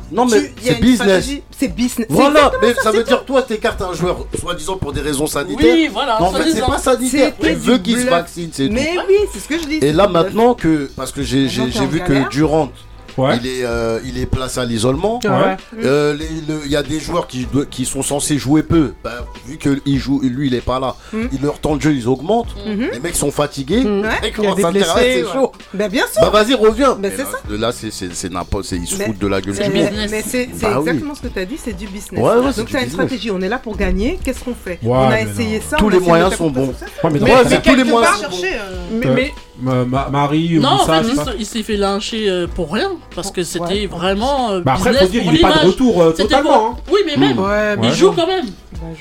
c'est. 0.10 0.16
Non, 0.16 0.26
mais 0.26 0.52
c'est 0.62 0.80
business. 0.82 1.30
C'est 1.60 1.68
business. 1.70 2.08
C'est 2.10 2.14
Voilà, 2.16 2.52
mais 2.62 2.74
ça, 2.76 2.82
c'est 2.84 2.98
veut 2.98 3.04
dire 3.04 3.26
toi 3.26 3.42
t'écartes 3.42 3.82
un 3.82 3.94
joueur 3.94 4.26
soi-disant 4.40 4.78
pour 4.78 4.94
des 4.94 5.02
raisons 5.02 5.26
sanitaires. 5.28 5.67
Oui, 5.74 5.90
voilà. 5.92 6.18
Non, 6.20 6.28
en 6.28 6.34
fait, 6.34 6.52
c'est 6.52 6.62
pas 6.62 6.78
sanitaire. 6.78 7.34
Veut 7.40 7.76
se 7.78 7.80
bluff. 7.80 8.10
vaccine, 8.10 8.50
c'est 8.52 8.68
tout. 8.68 8.74
Mais 8.74 8.96
oui, 9.08 9.16
c'est 9.34 9.40
ce 9.40 9.48
que 9.48 9.60
je 9.60 9.68
dis. 9.68 9.80
Et 9.82 9.94
là 9.94 10.08
maintenant 10.08 10.54
que 10.54 10.90
parce 10.96 11.12
que 11.12 11.24
j'ai 11.24 11.48
vu 11.48 12.00
que 12.02 12.30
Durant 12.30 12.70
Ouais. 13.18 13.38
il 13.42 13.48
est 13.48 13.64
euh, 13.66 14.00
il 14.06 14.18
est 14.20 14.26
placé 14.26 14.60
à 14.60 14.66
l'isolement. 14.66 15.20
Ouais. 15.24 15.58
Euh, 15.84 16.14
le- 16.14 16.62
Il 16.66 16.72
y 16.72 16.76
a 16.76 16.84
des 16.84 17.00
joueurs 17.00 17.28
qui, 17.28 17.48
qui 17.72 17.86
sont 17.86 18.04
censés 18.04 18.38
jouer 18.38 18.64
peu. 18.64 18.94
Bah, 19.04 19.26
vu 19.48 19.58
que 19.58 19.82
il 19.86 19.98
joue, 19.98 20.22
lui 20.22 20.48
il 20.48 20.54
est 20.54 20.62
pas 20.62 20.80
là, 20.80 20.96
Mm. 21.14 21.24
il 21.34 21.42
leur 21.42 21.60
temps 21.60 21.76
de 21.76 21.82
jeu 21.82 21.94
ils 21.94 22.08
augmentent. 22.08 22.56
Mhm. 22.66 22.90
Les 22.94 23.00
mecs 23.00 23.16
sont 23.16 23.32
fatigués. 23.32 23.84
Mm. 23.84 23.88
Ils 23.88 23.88
Il 24.22 24.26
y 24.26 24.28
a 24.28 24.32
commencent 24.32 24.56
des 24.58 24.64
à 24.66 24.72
dire, 24.72 24.86
ah, 24.90 24.94
blessés, 25.00 25.24
c'est 25.26 25.34
chaud. 25.34 25.52
Bah 25.74 25.88
bien 25.90 26.04
sûr. 26.12 26.22
Bah 26.22 26.30
vas-y 26.30 26.54
reviens. 26.54 26.98
C'est 27.02 27.18
là, 27.18 27.26
ça. 27.26 27.38
Là 27.58 27.72
c'est 27.72 27.92
c'est 27.92 28.14
c'est 28.14 28.32
n'importe, 28.32 28.72
ils 28.72 28.86
se 28.88 28.96
foutent 29.02 29.18
de 29.20 29.28
la 29.28 29.42
gueule 29.42 29.56
C'est 29.56 29.70
du 29.70 29.78
monde. 29.80 29.90
Mais 30.10 30.24
c'est 30.26 30.48
Bah 30.62 30.74
oui. 30.80 30.80
exactement 30.90 31.16
ce 31.16 31.22
que 31.22 31.28
tu 31.28 31.40
as 31.40 31.46
dit, 31.46 31.58
c'est 31.64 31.74
du 31.76 31.88
business. 31.88 32.20
Ouais, 32.22 32.30
ouais, 32.36 32.52
c'est 32.52 32.58
Donc 32.62 32.68
tu 32.70 32.78
as 32.78 32.84
une 32.84 32.90
stratégie, 32.90 33.32
on 33.32 33.42
est 33.42 33.50
là 33.50 33.58
pour 33.58 33.76
gagner, 33.78 34.20
qu'est-ce 34.24 34.44
qu'on 34.44 34.54
fait? 34.56 34.80
On 34.84 34.94
a 35.10 35.22
essayé 35.22 35.62
ça. 35.68 35.78
Tous 35.78 35.90
les 35.90 36.00
moyens 36.00 36.36
sont 36.36 36.50
bons. 36.50 36.74
ça. 36.80 36.86
Ouais, 37.08 37.14
mais 37.50 37.62
tous 37.62 37.76
les 37.76 37.84
moyens 37.84 38.16
sont 38.22 38.30
bons. 38.30 38.44
euh, 38.44 39.04
Euh, 39.06 39.14
mais 39.16 39.34
Ma- 39.60 39.86
Ma- 39.86 40.10
Marie 40.10 40.58
ou 40.58 40.62
Non, 40.62 40.70
en 40.70 40.78
ça, 40.86 41.02
fait, 41.02 41.10
il, 41.10 41.16
pas. 41.16 41.22
s- 41.24 41.30
il 41.40 41.46
s'est 41.46 41.64
fait 41.64 41.78
lyncher 41.78 42.30
euh, 42.30 42.48
pour 42.48 42.72
rien. 42.72 42.92
Parce 43.16 43.32
que 43.32 43.44
c'était 43.44 43.88
vraiment. 43.88 44.52
euh, 44.52 44.62
Bah 44.62 44.74
après, 44.76 44.94
faut 44.94 45.08
dire, 45.08 45.24
pour 45.24 45.34
il 45.34 45.40
est 45.40 45.42
pas 45.42 45.54
de 45.64 45.68
retour 45.68 46.02
euh, 46.02 46.12
totalement. 46.12 46.50
pour- 46.60 46.66
hein. 46.68 46.78
Oui, 46.92 47.00
mais 47.06 47.18
même. 47.18 47.40
Ouais. 47.40 47.76
Il 47.84 47.92
joue 47.94 48.12
quand 48.12 48.28
même. 48.28 48.46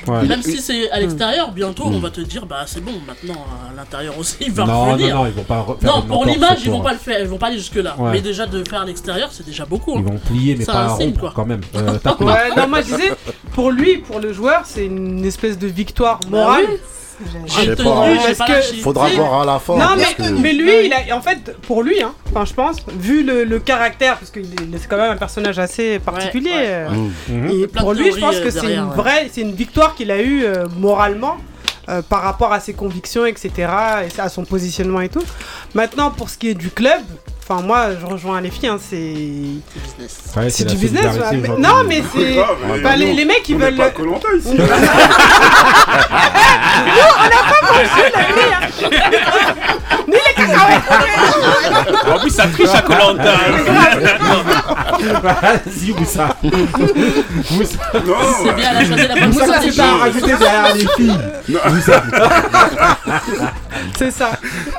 Ouais. 0.08 0.26
Même 0.26 0.42
si 0.42 0.56
c'est 0.58 0.90
à 0.90 1.00
l'extérieur, 1.00 1.50
bientôt 1.52 1.84
on 1.86 1.98
va 1.98 2.08
te 2.08 2.22
dire 2.22 2.46
bah 2.46 2.62
c'est 2.66 2.82
bon, 2.82 2.92
maintenant 3.06 3.44
à 3.70 3.76
l'intérieur 3.76 4.18
aussi 4.18 4.36
il 4.40 4.50
va 4.52 4.64
Non, 4.64 4.72
non, 4.86 4.92
revenir. 4.92 5.14
non, 5.16 5.26
ils 5.26 5.32
vont 5.32 5.42
pas 5.42 5.60
refaire 5.60 5.94
Non, 5.96 6.02
pour 6.02 6.24
l'image, 6.24 6.60
ils 6.64 6.70
vont 6.70 6.80
pas 6.80 6.92
le 6.92 6.98
faire, 6.98 7.20
ils 7.20 7.26
vont 7.28 7.36
pas 7.36 7.48
aller 7.48 7.58
jusque 7.58 7.74
là. 7.76 7.94
Ouais. 7.98 8.12
Mais 8.12 8.20
déjà 8.22 8.46
de 8.46 8.64
faire 8.66 8.80
à 8.80 8.84
l'extérieur, 8.86 9.28
c'est 9.32 9.44
déjà 9.44 9.66
beaucoup. 9.66 9.92
Ils 9.96 9.98
hein. 9.98 10.04
vont 10.12 10.18
plier, 10.18 10.54
mais 10.56 10.64
C'est 10.64 10.72
pas 10.72 10.84
un 10.86 10.96
signe, 10.96 11.08
rompre 11.08 11.20
quoi. 11.20 11.32
quand 11.36 11.44
même. 11.44 11.60
Euh, 11.74 11.98
non, 12.56 12.68
moi 12.68 12.80
je 12.80 12.86
disais, 12.86 13.12
pour 13.52 13.70
lui, 13.70 13.98
pour 13.98 14.18
le 14.20 14.32
joueur, 14.32 14.62
c'est 14.64 14.86
une 14.86 15.24
espèce 15.26 15.58
de 15.58 15.66
victoire 15.66 16.20
Bah 16.30 16.38
morale. 16.38 16.64
Je 17.24 17.50
sais 17.52 17.64
J'ai 17.64 17.76
pas, 17.76 18.06
hein. 18.06 18.16
que-. 18.46 18.76
Faudra 18.82 19.08
voir 19.08 19.42
à 19.42 19.44
la 19.44 19.58
fin. 19.58 19.76
Non, 19.76 19.96
mais, 19.96 20.04
que- 20.14 20.30
mais 20.32 20.52
lui, 20.52 20.86
il 20.86 20.92
a, 20.92 21.16
en 21.16 21.20
fait, 21.22 21.56
pour 21.62 21.82
lui, 21.82 22.02
hein, 22.02 22.12
enfin, 22.30 22.44
je 22.44 22.52
pense, 22.54 22.76
vu 22.98 23.22
le, 23.22 23.44
le 23.44 23.58
caractère, 23.58 24.18
parce 24.18 24.30
que 24.30 24.40
c'est 24.42 24.88
quand 24.88 24.96
même 24.98 25.12
un 25.12 25.16
personnage 25.16 25.58
assez 25.58 25.98
particulier, 25.98 26.50
ouais. 26.50 26.66
euh, 26.66 26.88
Mmh. 27.28 27.50
Et 27.50 27.66
pour 27.68 27.92
lui, 27.94 28.12
je 28.12 28.18
pense 28.20 28.36
euh, 28.36 28.44
que 28.44 28.50
c'est 28.50 28.60
derrière, 28.60 28.84
une 28.84 28.90
vraie, 28.90 29.28
c'est 29.32 29.40
une 29.40 29.52
victoire 29.54 29.94
qu'il 29.94 30.10
a 30.10 30.20
eue 30.20 30.44
euh, 30.44 30.66
moralement. 30.78 31.36
euh, 31.88 32.02
par 32.02 32.22
rapport 32.22 32.52
à 32.52 32.58
ses 32.58 32.72
convictions, 32.74 33.24
etc., 33.26 33.50
et 33.58 34.20
à 34.20 34.28
son 34.28 34.44
positionnement 34.44 35.00
et 35.00 35.08
tout. 35.08 35.22
Maintenant, 35.72 36.10
pour 36.10 36.30
ce 36.30 36.36
qui 36.36 36.48
est 36.48 36.54
du 36.54 36.68
club, 36.70 37.00
enfin 37.48 37.62
moi, 37.62 37.90
je 38.00 38.06
rejoins 38.06 38.40
les 38.40 38.50
filles, 38.50 38.68
hein, 38.68 38.78
c'est 38.80 38.96
business. 38.96 40.32
Ouais, 40.36 40.50
c'est 40.50 40.64
la 40.64 40.70
du 40.72 40.76
business. 40.78 41.16
ouais, 41.16 41.36
mais-. 41.36 41.48
Non, 41.48 41.84
mais 41.86 42.02
c'est 42.14 42.38
Ah, 42.38 42.50
mais 42.74 42.80
bah, 42.80 42.96
les, 42.96 43.12
mecs, 43.24 43.48
ils 43.48 43.54
on 43.54 43.58
n'est 43.58 43.66
veulent. 43.70 43.76
pas 43.76 43.90
ici. 44.36 44.56
En 52.08 52.18
plus, 52.20 52.30
ça 52.30 52.46
triche 52.48 52.74
à 52.74 52.82
Colanta. 52.82 53.32
Vas-y, 55.22 55.92
Moussa. 55.92 56.28
Moussa. 56.42 57.78
Non, 58.06 58.14
C'est 58.44 58.54
bien, 58.54 58.70
elle 58.70 58.76
a 58.76 58.84
choisi 58.84 59.08
la 59.08 59.14
bonne 59.14 59.28
Moussa, 59.32 59.58
tu 59.60 59.72
t'as 59.74 59.96
rajouté 59.96 60.26
derrière 60.26 60.74
les 60.74 60.86
filles. 60.96 61.18
Non. 61.48 61.58
Moussa. 61.70 62.02
C'est 63.98 64.10
ça. 64.10 64.30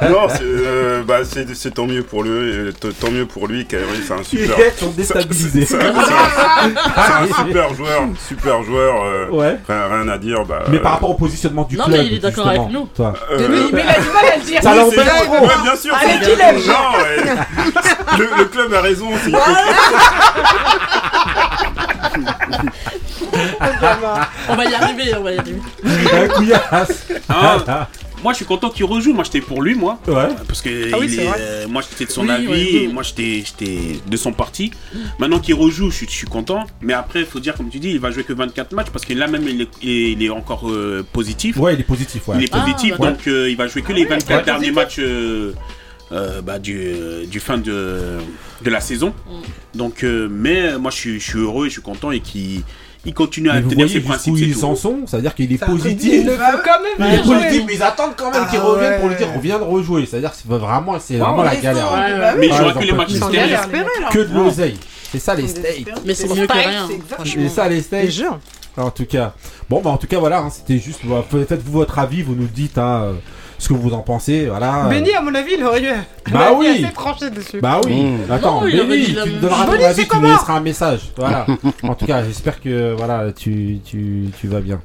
non, 0.01 0.27
c'est 0.29 0.41
euh, 0.43 1.03
bah, 1.03 1.17
c'est- 1.23 1.53
c'est 1.55 1.71
tant 1.73 1.85
mieux 1.85 2.03
pour 2.03 2.23
lui, 2.23 2.73
t- 2.73 2.89
tant 2.93 3.11
mieux 3.11 3.25
pour 3.25 3.47
lui, 3.47 3.65
Kyrie, 3.65 3.83
c'est 4.05 4.13
un 4.13 4.23
super. 4.23 4.57
gars 4.57 4.63
sont 4.77 4.89
déstabilisés. 4.91 5.65
C'est 5.65 5.77
un, 5.83 5.93
un 5.95 7.45
super 7.47 7.73
joueur, 7.75 8.01
super 8.27 8.63
joueur. 8.63 8.95
euh, 9.05 9.27
Ouais. 9.29 9.57
rien, 9.67 9.87
rien 10.01 10.07
à 10.09 10.17
dire. 10.17 10.43
Bah, 10.45 10.63
Mais 10.69 10.79
par 10.79 10.93
rapport 10.93 11.11
au 11.11 11.13
positionnement 11.15 11.63
du 11.63 11.77
Non, 11.77 11.85
club. 11.85 11.97
mais 11.97 12.05
il 12.07 12.13
est 12.15 12.19
d'accord 12.19 12.45
justement, 12.45 12.63
avec 12.65 12.73
nous. 12.73 12.87
Toi. 12.95 13.13
euh, 13.31 13.37
Mais, 13.49 13.57
mais 13.73 13.83
il 13.83 13.89
a 13.89 13.99
du 14.01 14.09
mal 14.09 14.25
à 14.33 14.37
le 14.37 14.43
dire. 14.43 14.61
Ça 14.63 14.71
oui, 14.71 14.77
l'embête 14.77 15.07
trop. 15.25 15.46
Ouais, 15.47 15.61
bien 15.63 15.75
sûr. 15.75 15.95
Dis-le. 15.99 16.67
Non, 16.67 16.91
ouais. 16.97 18.17
le, 18.17 18.37
le 18.37 18.45
club 18.45 18.73
a 18.73 18.81
raison. 18.81 19.09
c'est- 19.23 19.31
On 24.49 24.55
va 24.55 24.65
y 24.65 24.73
arriver, 24.75 25.13
on 25.17 25.23
va 25.23 25.31
y 25.31 25.37
arriver. 25.37 25.61
Un 26.13 26.27
couillasse. 26.27 27.07
Ah. 27.29 27.87
Moi, 28.23 28.33
je 28.33 28.37
suis 28.37 28.45
content 28.45 28.69
qu'il 28.69 28.85
rejoue. 28.85 29.13
Moi, 29.13 29.23
j'étais 29.23 29.41
pour 29.41 29.61
lui, 29.61 29.75
moi. 29.75 29.99
Ouais. 30.07 30.27
Parce 30.47 30.61
que 30.61 30.91
Ah 30.93 30.97
oui, 30.99 31.05
il 31.07 31.13
c'est 31.15 31.23
est, 31.23 31.27
vrai. 31.27 31.37
euh, 31.39 31.67
moi 31.67 31.81
j'étais 31.87 32.05
de 32.05 32.11
son 32.11 32.23
Oui, 32.23 32.31
avis 32.31 32.47
ouais, 32.47 32.59
et 32.61 32.87
oui. 32.87 32.93
moi 32.93 33.03
j'étais 33.03 33.43
j'étais 33.45 33.99
de 34.05 34.17
son 34.17 34.33
parti. 34.33 34.71
Maintenant 35.19 35.39
qu'il 35.39 35.53
rejoue, 35.55 35.91
je 35.91 35.97
suis, 35.97 36.07
je 36.07 36.11
suis 36.13 36.27
content. 36.27 36.65
Mais 36.81 36.93
après, 36.93 37.19
il 37.21 37.25
faut 37.25 37.39
dire, 37.39 37.53
comme 37.55 37.69
tu 37.69 37.79
dis, 37.79 37.91
il 37.91 37.99
va 37.99 38.11
jouer 38.11 38.23
que 38.23 38.33
24 38.33 38.73
matchs 38.73 38.87
parce 38.91 39.05
que 39.05 39.13
là 39.13 39.27
même 39.27 39.47
il 39.47 39.61
est, 39.61 39.69
il 39.83 40.23
est 40.23 40.29
encore 40.29 40.69
euh, 40.69 41.05
positif. 41.13 41.57
Ouais, 41.57 41.75
il 41.75 41.79
est 41.79 41.83
positif, 41.83 42.27
ouais. 42.27 42.37
Il 42.39 42.43
est 42.45 42.49
Ah, 42.53 42.59
positif, 42.61 42.97
donc 42.97 43.27
euh, 43.27 43.49
il 43.49 43.55
va 43.55 43.67
jouer 43.67 43.81
que 43.83 43.93
les 43.93 44.05
24 44.05 44.37
Ouais. 44.39 44.43
derniers 44.43 44.71
matchs 44.71 44.99
euh, 46.11 46.41
bah, 46.41 46.59
du, 46.59 46.77
euh, 46.79 47.25
du 47.25 47.39
fin 47.39 47.57
de, 47.57 48.17
de 48.63 48.69
la 48.69 48.79
saison. 48.81 49.13
Mm. 49.27 49.77
Donc, 49.77 50.03
euh, 50.03 50.27
mais 50.31 50.77
moi 50.77 50.91
je 50.91 50.95
suis, 50.97 51.19
je 51.19 51.29
suis 51.29 51.39
heureux 51.39 51.65
et 51.65 51.69
je 51.69 51.73
suis 51.73 51.81
content 51.81 52.11
et 52.11 52.19
qu'il 52.19 52.63
il 53.05 53.13
continue 53.13 53.49
à 53.49 53.61
tenir 53.61 53.89
ses 53.89 54.01
principes. 54.01 54.35
c'est 54.37 54.43
ils 54.43 54.65
en 54.65 54.75
sont, 54.75 55.01
c'est-à-dire 55.05 55.33
qu'il 55.33 55.51
est 55.53 55.63
positif. 55.63 56.11
Il 56.13 56.25
le 56.25 56.31
faut 56.33 56.57
quand 56.63 56.81
même. 56.81 57.09
Il 57.09 57.15
est 57.15 57.25
Ouais, 57.25 57.35
positif, 57.45 57.63
mais 57.67 57.75
ils 57.75 57.83
attendent 57.83 58.15
quand 58.17 58.31
même 58.31 58.45
qu'il 58.49 58.59
Ah 58.61 58.63
revienne 58.65 58.91
ouais. 58.93 58.99
pour 58.99 59.07
lui 59.09 59.15
dire 59.15 59.27
on 59.35 59.39
vient 59.39 59.59
de 59.59 59.63
rejouer. 59.63 60.05
C'est-à-dire 60.05 60.31
que 60.31 60.37
c'est 60.37 60.47
vraiment, 60.49 60.99
c'est 60.99 61.17
vraiment 61.17 61.43
la 61.43 61.55
galère. 61.55 61.91
Ouais, 61.93 62.13
ouais. 62.13 62.19
Bah 62.19 62.33
Mais 62.37 62.47
jouera 62.49 62.67
ils 62.67 62.73
que 62.73 62.83
les 62.83 62.91
mecs. 62.91 64.09
Que 64.11 64.19
de 64.19 64.33
l'oseille. 64.33 64.77
C'est 65.11 65.19
ça 65.19 65.35
les 65.35 65.47
States. 65.47 65.87
Mais 66.05 66.13
c'est 66.13 66.27
mieux 66.33 66.47
que 66.47 66.53
rien. 66.53 66.87
C'est 67.23 67.49
ça 67.49 67.69
les 67.69 67.77
Je 67.77 67.81
States. 67.83 68.09
jure. 68.11 68.39
En 68.75 68.91
tout 68.91 69.05
cas. 69.05 69.33
Bon, 69.69 69.81
bah 69.81 69.89
en 69.89 69.97
tout 69.97 70.05
cas, 70.07 70.19
voilà, 70.19 70.39
hein, 70.39 70.49
c'était 70.49 70.77
juste. 70.77 70.99
bah, 71.05 71.23
Faites-vous 71.29 71.71
votre 71.71 71.97
avis, 71.99 72.21
vous 72.21 72.35
nous 72.35 72.47
dites 72.47 72.77
hein, 72.77 73.03
euh, 73.05 73.13
ce 73.57 73.69
que 73.69 73.73
vous 73.73 73.93
en 73.93 73.99
pensez. 74.01 74.45
Voilà. 74.47 74.87
Benny, 74.89 75.13
à 75.13 75.21
mon 75.21 75.33
avis, 75.33 75.53
il 75.57 75.63
aurait 75.63 75.83
eu. 75.83 75.93
Bah 76.31 76.51
oui. 76.55 76.83
assez 76.85 76.93
tranché 76.93 77.29
dessus. 77.29 77.59
Bah 77.61 77.79
oui, 77.85 78.03
Mmh. 78.03 78.31
attends, 78.31 78.61
Non, 78.61 78.67
Benny, 78.67 79.05
tu 79.05 79.15
même 79.15 79.39
donneras 79.39 79.65
ton 79.65 79.71
avis, 79.73 79.95
tu 79.95 80.01
nous 80.01 80.07
comment 80.07 80.27
laisseras 80.29 80.53
un 80.57 80.59
message. 80.61 81.01
Voilà. 81.17 81.45
en 81.83 81.95
tout 81.95 82.05
cas, 82.05 82.23
j'espère 82.23 82.61
que 82.61 82.93
voilà, 82.97 83.31
tu, 83.31 83.79
tu, 83.85 84.25
tu 84.39 84.47
vas 84.47 84.59
bien. 84.61 84.79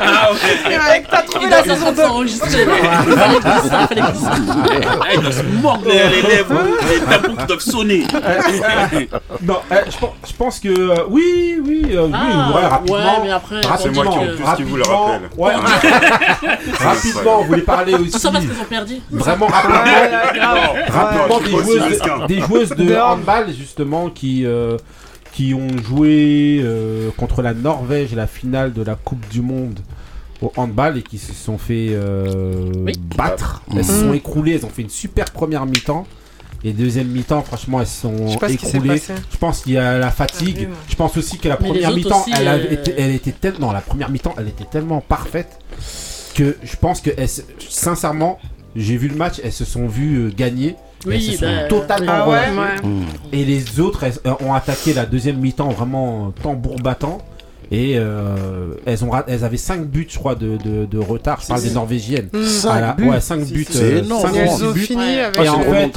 Ah, 0.00 0.30
ok. 0.32 0.72
Avec 0.88 1.08
t'as 1.10 1.22
trouvé 1.22 1.44
Il 1.46 1.50
la 1.50 1.58
est 1.58 1.70
en 1.70 1.74
saison 1.74 1.82
train 1.84 1.92
de 1.92 1.96
2. 1.96 2.02
s'enregistrer. 2.02 2.64
là. 2.64 2.72
Il 3.06 3.12
fallait 3.12 3.40
glisser, 3.40 3.68
il 3.80 3.86
fallait 3.86 4.12
glisser. 4.12 4.26
Ah, 5.00 5.06
il 5.14 5.20
doit 5.20 5.32
se 5.32 5.42
mordre 5.42 5.88
les, 5.88 6.08
les 6.08 6.22
lèvres, 6.22 6.54
les 6.90 7.00
tampons 7.00 7.36
qui 7.36 7.46
doivent 7.46 7.60
sonner. 7.60 8.06
Non, 9.42 9.58
je, 10.26 10.32
pense, 10.34 10.60
que 10.60 10.68
euh, 10.68 11.04
oui, 11.08 11.60
oui, 11.64 11.86
euh, 11.94 12.06
oui, 12.06 12.12
Ah, 12.14 12.52
ouais, 12.54 12.66
rapidement. 12.66 12.96
ouais, 12.96 13.02
mais 13.24 13.30
après, 13.32 13.60
C'est 13.78 13.90
moi 13.90 14.04
qui 14.04 14.18
en 14.18 14.26
plus 14.26 14.56
qui 14.56 14.62
vous 14.64 14.76
le 14.76 14.82
rapidement, 14.82 15.06
rappelle. 15.06 15.28
Ouais, 15.36 15.54
rapidement, 16.84 17.40
on 17.40 17.44
voulait 17.44 17.62
parler 17.62 17.94
aussi. 17.94 18.10
Tout 18.12 18.18
ça 18.18 18.30
parce 18.30 18.44
qu'ils 18.44 18.60
ont 18.60 18.64
perdu. 18.64 18.94
Vraiment 19.10 19.46
rapidement. 19.46 19.78
Rapidement, 20.88 21.40
des 22.26 22.40
joueuses, 22.40 22.70
de 22.70 22.96
handball 22.96 23.46
justement 23.56 24.08
qui 24.10 24.44
euh, 24.44 24.76
qui 25.36 25.52
ont 25.52 25.68
joué 25.84 26.60
euh, 26.62 27.10
contre 27.18 27.42
la 27.42 27.52
Norvège 27.52 28.14
la 28.14 28.26
finale 28.26 28.72
de 28.72 28.80
la 28.82 28.94
Coupe 28.94 29.28
du 29.28 29.42
Monde 29.42 29.80
au 30.40 30.50
handball 30.56 30.96
et 30.96 31.02
qui 31.02 31.18
se 31.18 31.34
sont 31.34 31.58
fait 31.58 31.88
euh, 31.90 32.72
Oui. 32.86 32.94
battre. 33.18 33.62
Elles 33.74 33.84
se 33.84 34.00
sont 34.00 34.14
écroulées, 34.14 34.52
elles 34.54 34.64
ont 34.64 34.70
fait 34.70 34.80
une 34.80 34.88
super 34.88 35.26
première 35.26 35.66
mi-temps. 35.66 36.06
Et 36.64 36.72
deuxième 36.72 37.08
mi-temps, 37.08 37.42
franchement, 37.42 37.80
elles 37.82 37.86
se 37.86 38.08
Je 38.08 38.32
sais 38.32 38.56
sont 38.56 38.68
écroulées. 38.68 38.88
passé. 38.98 39.12
Je 39.30 39.36
pense 39.36 39.60
qu'il 39.60 39.72
y 39.74 39.76
a 39.78 39.98
la 39.98 40.10
fatigue. 40.10 40.56
vu. 40.60 40.68
Je 40.88 40.94
pense 40.96 41.14
aussi 41.18 41.36
que 41.36 41.48
la 41.48 41.58
Mais 41.60 41.68
première 41.68 41.92
mi-temps, 41.94 42.22
aussi, 42.22 42.32
elle, 42.34 42.48
euh, 42.48 42.70
été- 42.72 42.94
elle 42.96 43.10
était 43.14 43.32
tellement, 43.32 43.72
la 43.72 43.82
première 43.82 44.08
mi-temps, 44.10 44.34
elle 44.38 44.48
était 44.48 44.64
tellement 44.64 45.02
parfaite 45.02 45.58
que 46.34 46.56
je 46.62 46.76
pense 46.76 47.02
que, 47.02 47.10
elles 47.18 47.28
se- 47.28 47.42
sincèrement, 47.68 48.38
j'ai 48.74 48.96
vu 48.96 49.08
le 49.08 49.16
match, 49.16 49.34
elles 49.44 49.52
se 49.52 49.66
sont 49.66 49.86
vues 49.86 50.16
euh, 50.28 50.32
gagner. 50.34 50.76
Oui, 51.06 51.14
elles 51.14 51.22
se 51.22 51.36
sont 51.38 51.46
bah, 51.46 51.62
totalement 51.68 52.12
Ah 52.12 52.28
ouais, 52.28 52.50
relâchées. 52.50 52.82
ouais. 52.82 53.04
Et 53.32 53.44
les 53.44 53.80
autres 53.80 54.02
elles, 54.04 54.14
euh, 54.26 54.34
ont 54.40 54.52
attaqué 54.54 54.92
la 54.92 55.06
deuxième 55.06 55.38
mi-temps 55.38 55.68
vraiment 55.70 56.32
tambour 56.42 56.76
battant. 56.76 57.18
Et 57.72 57.94
euh, 57.96 58.74
elles, 58.86 59.04
ont, 59.04 59.10
elles 59.26 59.42
avaient 59.42 59.56
5 59.56 59.86
buts, 59.86 60.06
je 60.08 60.18
crois, 60.18 60.36
de, 60.36 60.56
de, 60.64 60.84
de 60.86 60.98
retard. 60.98 61.40
Je 61.42 61.48
parle 61.48 61.62
des 61.62 61.70
Norvégiennes. 61.72 62.28
Mm. 62.32 62.44
Cinq 62.44 62.70
À 62.70 62.80
la- 62.80 62.92
buts. 62.92 63.08
Ouais, 63.08 63.20
5 63.20 63.44
buts. 63.44 63.66
c'est 63.68 63.82
euh, 63.82 63.98
énorme. 64.04 64.30
elles 64.36 64.64
ont 64.64 64.70
buts. 64.70 64.80
fini 64.80 65.18
avec. 65.18 65.40
Et 65.44 65.48
en 65.48 65.60
fait-. 65.60 65.90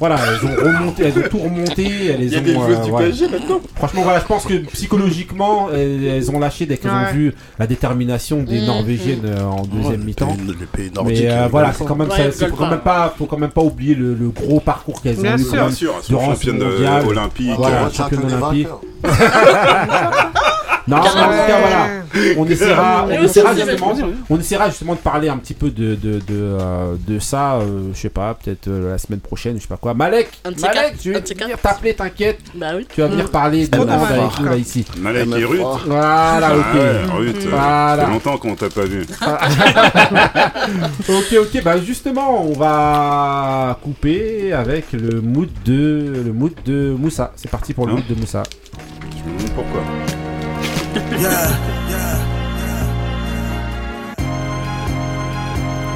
Voilà, 0.00 0.16
elles 0.26 0.48
ont 0.48 0.54
remonté, 0.56 1.04
elles 1.04 1.18
ont 1.24 1.28
tout 1.30 1.38
remonté. 1.38 1.84
Elles 1.84 2.22
Il 2.24 2.32
y 2.32 2.36
a 2.36 2.40
ont, 2.40 2.42
des 2.42 2.54
joueuses 2.54 2.78
euh, 2.78 2.84
du 2.84 2.90
ouais. 2.90 3.04
PSG 3.06 3.28
maintenant. 3.28 3.60
Franchement, 3.76 4.02
voilà, 4.02 4.18
je 4.20 4.24
pense 4.26 4.44
que 4.44 4.54
psychologiquement, 4.72 5.68
elles, 5.72 6.04
elles 6.04 6.30
ont 6.32 6.38
lâché 6.40 6.66
dès 6.66 6.76
qu'elles 6.78 6.90
Ouais. 6.90 6.96
ont 7.10 7.12
vu 7.14 7.32
la 7.58 7.66
détermination 7.68 8.42
des 8.42 8.60
Mhm. 8.60 8.66
Norvégiennes 8.66 9.20
euh, 9.24 9.44
en 9.44 9.62
Ouais, 9.62 9.68
deuxième 9.72 10.00
les 10.00 10.06
mi-temps. 10.06 10.36
Les 10.46 10.66
pays 10.66 10.90
nordiques. 10.94 11.18
Mais 11.22 11.30
euh, 11.30 11.48
voilà, 11.50 11.72
c'est 11.72 11.84
quand 11.84 11.94
même, 11.96 12.08
Ouais, 12.08 12.30
ça- 12.32 12.46
quand 12.50 12.68
même 12.70 12.80
pas, 12.80 13.14
faut 13.16 13.26
quand 13.26 13.38
même 13.38 13.50
pas 13.50 13.62
oublier 13.62 13.94
le, 13.94 14.14
le 14.14 14.28
gros 14.30 14.58
parcours 14.60 15.00
qu'elles 15.00 15.18
ont 15.20 15.22
eu. 15.36 15.52
Bien 15.52 15.70
sûr, 15.70 15.94
euh, 16.10 16.52
mondial. 16.52 17.06
olympiques. 17.06 17.50
Voilà. 17.56 17.84
Ouais, 17.84 17.92
championne 17.92 18.24
olympique. 18.24 18.68
Non, 20.86 20.98
mais 20.98 21.08
en 21.08 21.12
tout 21.12 21.46
cas, 21.46 21.60
voilà. 21.60 21.86
On 22.38 22.46
essaiera, 22.46 23.06
on 23.08 23.24
essaiera 23.24 23.54
justement, 23.56 23.92
on 24.30 24.38
essaiera 24.38 24.68
justement 24.68 24.92
de 24.94 25.00
parler 25.00 25.28
un 25.28 25.36
petit 25.36 25.54
peu 25.54 25.68
de 25.70 25.96
de 25.96 26.20
de, 26.20 26.22
euh, 26.30 26.94
de 27.08 27.18
ça, 27.18 27.54
euh, 27.54 27.88
je 27.92 27.98
sais 27.98 28.08
pas, 28.08 28.34
peut-être 28.34 28.68
euh, 28.68 28.92
la 28.92 28.98
semaine 28.98 29.18
prochaine, 29.18 29.56
je 29.56 29.62
sais 29.62 29.66
pas 29.68 29.76
quoi. 29.78 29.94
Malek, 29.94 30.28
Malek, 30.60 30.96
de 31.02 31.20
ces 31.24 31.34
venir 31.34 31.58
t'appeler, 31.58 31.94
t'inquiète. 31.94 32.38
Bah 32.54 32.68
oui. 32.76 32.86
Tu 32.94 33.00
vas 33.00 33.08
venir 33.08 33.28
parler 33.32 33.66
de 33.66 33.76
dommage. 33.76 34.12
avec 34.12 34.38
nous 34.38 34.44
là 34.46 34.56
ici. 34.56 34.84
Malek 34.98 35.26
et 35.36 35.44
Ruth. 35.44 35.60
MF3. 35.60 35.78
Voilà, 35.86 36.46
Ah 36.46 36.56
ok. 36.56 36.74
ouais, 36.74 37.16
Ruth, 37.18 37.46
Voilà. 37.50 37.96
ça 37.98 38.04
fait 38.06 38.12
longtemps 38.12 38.38
qu'on 38.38 38.54
t'a 38.54 38.68
pas 38.70 38.84
vu. 38.84 39.02
ok, 41.08 41.36
ok, 41.40 41.62
bah 41.64 41.80
justement, 41.80 42.44
on 42.44 42.52
va 42.52 43.76
couper 43.82 44.52
avec 44.52 44.92
le 44.92 45.20
mood 45.20 45.48
de 45.64 46.22
le 46.24 46.32
mood 46.32 46.52
de 46.64 46.94
Moussa. 46.96 47.32
C'est 47.34 47.50
parti 47.50 47.74
pour 47.74 47.86
le 47.86 47.94
Hein 47.94 47.96
mood 47.96 48.06
de 48.08 48.14
Moussa. 48.20 48.44
Je 49.16 49.32
me 49.32 49.36
demande 49.38 49.50
pourquoi? 49.56 49.80
Yeah, 51.10 51.20
yeah, 51.90 52.16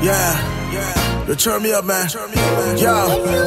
yeah, 0.03 0.68
yeah. 1.29 1.35
You 1.35 1.37
turn 1.37 1.63
me 1.63 1.73
up, 1.73 1.85
man. 1.85 2.09
Yo, 2.81 2.89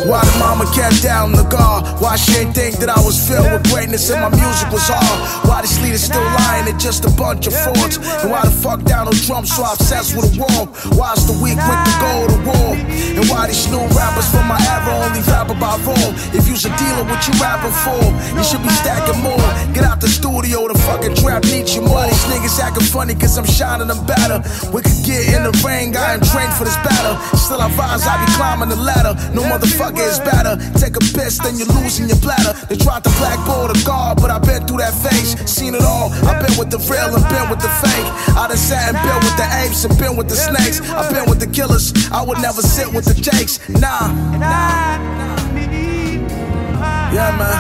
why 0.06 0.22
the 0.22 0.36
mama 0.38 0.70
kept 0.74 1.02
down 1.02 1.32
the 1.32 1.44
guard? 1.50 1.86
Why 2.02 2.16
she 2.16 2.38
ain't 2.38 2.54
think 2.54 2.78
that 2.78 2.90
I 2.90 3.00
was 3.02 3.18
filled 3.18 3.50
with 3.52 3.64
greatness 3.74 4.10
and 4.12 4.22
my 4.22 4.30
music 4.30 4.70
was 4.70 4.86
hard? 4.86 5.50
Why 5.50 5.62
this 5.62 5.82
leader 5.82 5.98
still 5.98 6.22
lying 6.46 6.70
at 6.70 6.80
just 6.80 7.06
a 7.06 7.12
bunch 7.18 7.48
of 7.48 7.54
frauds? 7.54 7.98
And 7.98 8.30
why 8.30 8.46
the 8.46 8.52
fuck 8.52 8.84
down 8.84 9.08
on 9.08 9.18
drums 9.26 9.56
so 9.56 9.66
obsessed 9.66 10.16
with 10.16 10.30
a 10.30 10.34
war? 10.38 10.70
Why 10.94 11.14
is 11.14 11.26
the 11.26 11.34
weak 11.42 11.58
quick 11.58 11.82
to 11.82 11.94
go 11.98 12.14
to 12.30 12.38
war? 12.46 12.72
And 13.18 13.26
why 13.30 13.48
these 13.48 13.66
new 13.70 13.82
rappers 13.98 14.30
from 14.30 14.46
my 14.46 14.62
era 14.62 14.94
only 15.02 15.22
rap 15.26 15.50
about 15.50 15.82
Rome? 15.82 16.14
If 16.38 16.46
you's 16.46 16.66
a 16.66 16.74
dealer, 16.78 17.06
what 17.10 17.26
you 17.26 17.34
rapping 17.42 17.74
for? 17.82 18.02
You 18.38 18.44
should 18.46 18.62
be 18.62 18.74
stacking 18.78 19.22
more. 19.26 19.50
Get 19.74 19.86
out 19.86 20.02
the 20.02 20.10
studio, 20.10 20.68
the 20.70 20.78
fucking 20.86 21.18
trap 21.18 21.44
needs 21.50 21.74
you 21.74 21.82
more. 21.82 22.06
These 22.06 22.26
niggas 22.30 22.62
acting 22.62 22.86
funny 22.86 23.16
cause 23.16 23.38
I'm 23.38 23.46
shining 23.46 23.88
them 23.88 24.06
better. 24.06 24.42
We 24.70 24.82
could 24.86 25.02
get 25.02 25.34
in 25.34 25.50
the 25.50 25.54
ring, 25.66 25.98
I 25.98 26.14
am 26.14 26.22
trained 26.22 26.54
for 26.54 26.66
this 26.66 26.78
battle. 26.86 27.18
Still 27.38 27.62
I 27.62 27.71
I 27.80 28.26
be 28.26 28.32
climbing 28.34 28.70
the 28.70 28.76
ladder. 28.76 29.14
No 29.34 29.44
motherfucker 29.44 30.04
is 30.04 30.20
better. 30.20 30.58
Take 30.80 30.96
a 30.96 31.00
piss, 31.00 31.38
then 31.40 31.58
you're 31.58 31.68
losing 31.80 32.08
your 32.08 32.18
bladder. 32.18 32.54
They 32.68 32.76
tried 32.76 33.04
to 33.04 33.10
blackboard 33.22 33.76
the 33.76 33.84
guard, 33.86 34.18
but 34.22 34.32
I've 34.32 34.44
been 34.44 34.66
through 34.68 34.80
that 34.80 34.94
phase. 34.94 35.38
Seen 35.50 35.76
it 35.76 35.82
all. 35.82 36.12
I've 36.28 36.46
been 36.46 36.58
with 36.58 36.70
the 36.72 36.80
real 36.90 37.14
and 37.16 37.24
been 37.30 37.50
with 37.50 37.62
the 37.62 37.70
fake. 37.82 38.08
I 38.36 38.48
done 38.48 38.58
sat 38.58 38.94
and 38.94 38.98
been 39.00 39.20
with 39.24 39.38
the 39.38 39.48
apes 39.64 39.86
and 39.86 39.98
been 39.98 40.16
with 40.16 40.30
the 40.30 40.36
snakes. 40.36 40.82
I've 40.82 41.12
been 41.14 41.30
with 41.30 41.40
the 41.40 41.48
killers. 41.48 41.94
I 42.12 42.24
would 42.24 42.40
never 42.42 42.62
sit 42.62 42.92
with 42.92 43.06
the 43.06 43.16
jakes. 43.16 43.60
Nah. 43.70 44.10
Yeah, 47.12 47.32
man. 47.38 47.56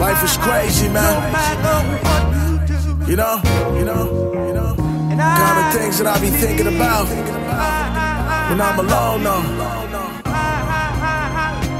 Life 0.00 0.24
is 0.24 0.36
crazy, 0.38 0.88
man. 0.88 1.32
You 3.08 3.16
know, 3.16 3.40
you 3.76 3.84
know, 3.84 4.32
you 4.46 4.54
know. 4.54 4.74
Kind 5.16 5.58
of 5.66 5.80
things 5.80 5.98
that 5.98 6.06
I 6.06 6.18
be 6.20 6.30
thinking 6.30 6.66
about 6.66 7.06
when 8.50 8.60
I'm 8.60 8.78
alone, 8.78 9.22
no. 9.22 9.36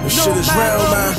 This 0.05 0.25
shit 0.25 0.37
is 0.37 0.49
real, 0.55 0.83
man. 0.93 1.12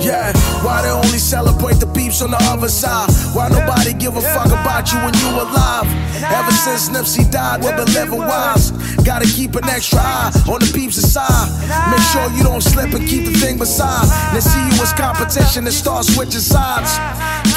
Yeah, 0.00 0.32
why 0.62 0.82
they 0.82 0.90
only 0.90 1.18
celebrate 1.18 1.80
the 1.80 1.86
beefs 1.86 2.22
on 2.22 2.30
the 2.30 2.38
other 2.42 2.68
side? 2.68 3.10
Why 3.34 3.48
nobody 3.48 3.92
give 3.92 4.16
a 4.16 4.20
fuck 4.20 4.46
about 4.46 4.92
you 4.92 4.98
when 4.98 5.14
you 5.14 5.28
alive? 5.30 5.86
Ever 6.22 6.52
since 6.52 6.88
Nipsey 6.90 7.30
died, 7.30 7.62
we've 7.64 7.74
been 7.76 7.92
living 7.92 8.20
wise. 8.20 8.70
Gotta 9.02 9.26
keep 9.26 9.54
an 9.56 9.64
extra 9.64 9.98
eye 10.00 10.30
on 10.48 10.60
the 10.60 10.70
beefs 10.72 10.98
aside. 10.98 11.48
Make 11.90 12.04
sure 12.12 12.30
you 12.36 12.44
don't 12.44 12.62
slip 12.62 12.92
and 12.94 13.08
keep 13.08 13.24
the 13.26 13.32
thing 13.38 13.58
beside. 13.58 14.06
Then 14.32 14.42
see 14.42 14.60
you 14.60 14.82
as 14.82 14.92
competition 14.92 15.64
and 15.64 15.74
start 15.74 16.04
switching 16.04 16.40
sides. 16.40 16.98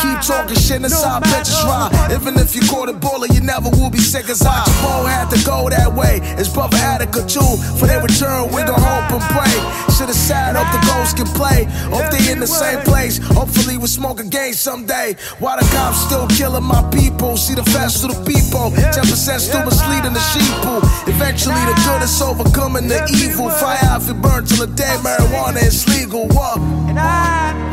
Keep 0.01 0.21
talking 0.21 0.55
shit 0.55 0.81
inside 0.83 1.23
bitches 1.23 1.63
ride. 1.65 1.91
Even 2.11 2.37
if 2.37 2.55
you 2.55 2.61
caught 2.67 2.89
a 2.89 2.93
bullet, 2.93 3.33
you 3.33 3.41
never 3.41 3.69
will 3.69 3.89
be 3.89 3.99
sick 3.99 4.29
as 4.29 4.41
I. 4.45 4.63
Bo 4.81 5.05
had 5.05 5.29
to 5.29 5.39
go 5.45 5.69
that 5.69 5.91
way. 5.93 6.19
His 6.37 6.49
brother 6.49 6.77
Attica 6.77 7.25
too. 7.25 7.57
For 7.77 7.87
their 7.87 8.01
return, 8.01 8.47
we 8.53 8.63
gon' 8.63 8.79
hope 8.79 9.11
and 9.11 9.23
pray. 9.35 9.55
Should've 9.95 10.15
sat 10.15 10.55
up, 10.55 10.67
the 10.71 10.81
ghosts 10.87 11.13
can 11.13 11.27
play. 11.35 11.65
Hope 11.91 12.09
they 12.11 12.31
in 12.31 12.39
the 12.39 12.47
same 12.47 12.79
place. 12.81 13.17
Hopefully 13.17 13.77
we 13.77 13.87
smoke 13.87 14.19
again 14.19 14.53
someday. 14.53 15.15
Why 15.39 15.59
the 15.59 15.65
cops 15.75 16.05
still 16.05 16.27
killing 16.27 16.63
my 16.63 16.83
people? 16.89 17.37
See 17.37 17.55
the 17.55 17.63
fast 17.63 18.01
to 18.01 18.07
the 18.07 18.19
people. 18.23 18.71
10% 18.71 19.39
still 19.39 19.65
misleading 19.65 20.13
the 20.13 20.23
sheeple. 20.31 20.79
Eventually 21.07 21.63
the 21.65 21.75
good 21.85 22.03
is 22.03 22.21
overcoming 22.21 22.87
the 22.87 23.03
evil. 23.11 23.49
Fire 23.49 23.97
if 23.97 24.09
it 24.09 24.21
burn 24.21 24.45
till 24.45 24.65
the 24.65 24.73
day 24.73 24.95
marijuana 25.03 25.61
is 25.61 25.87
legal. 25.89 26.27
What? 26.27 27.68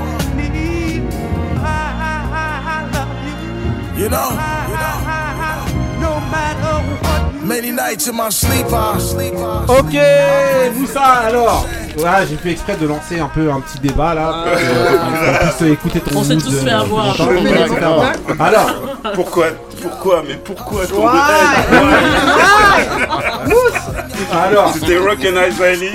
You 3.96 4.08
know, 4.10 4.28
you 4.28 6.00
know, 6.00 6.20
many 7.42 7.70
nights 7.72 8.06
in 8.08 8.14
my 8.16 8.28
sleep, 8.30 8.66
Ok, 9.68 9.96
Moussa, 10.74 11.02
alors. 11.28 11.66
Voilà, 11.96 12.26
j'ai 12.26 12.36
fait 12.36 12.50
exprès 12.50 12.76
de 12.76 12.86
lancer 12.86 13.18
un 13.20 13.28
peu 13.28 13.50
un 13.50 13.58
petit 13.60 13.78
débat 13.78 14.12
là, 14.14 14.44
pour 14.44 14.52
que- 14.52 14.98
qu'on 14.98 15.46
puisse 15.46 15.62
écouter 15.72 16.00
ton 16.00 16.18
On 16.18 16.24
s'est 16.24 16.34
mood, 16.34 16.44
tous 16.44 16.60
fait 16.62 16.70
euh, 16.70 16.80
avoir. 16.80 17.16
ton 17.16 17.24
Je 17.30 17.38
etc. 17.38 17.86
Alors, 18.38 18.70
Pourquoi? 19.14 19.46
Pourquoi? 19.80 20.22
Mais 20.28 20.34
pourquoi 20.34 20.80
Ouais. 20.82 20.86
de 20.86 21.76
haine 23.48 23.56
alors, 24.46 24.72
C'était 24.74 24.98
Recognize 24.98 25.62
Ali, 25.62 25.90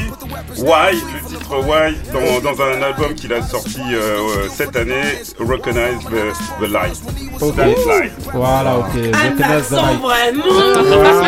Why, 0.57 0.93
le 0.95 0.99
titre 0.99 1.20
Why, 1.59 1.95
dans, 2.13 2.51
dans 2.51 2.61
un 2.63 2.81
album 2.81 3.13
qu'il 3.15 3.33
a 3.33 3.41
sorti 3.41 3.81
euh, 3.91 4.17
euh, 4.17 4.47
cette 4.53 4.75
année, 4.75 5.21
Recognize 5.39 5.99
the, 6.05 6.63
the 6.63 6.69
Light. 6.69 7.01
Ok. 7.41 7.55
That 7.55 7.65
light. 7.65 8.11
voilà, 8.33 8.77
ok, 8.77 8.87
Recognize 8.95 9.67
the 9.69 9.71
Light. 9.71 10.01
vraiment. 10.01 10.43
Voilà. 10.45 11.21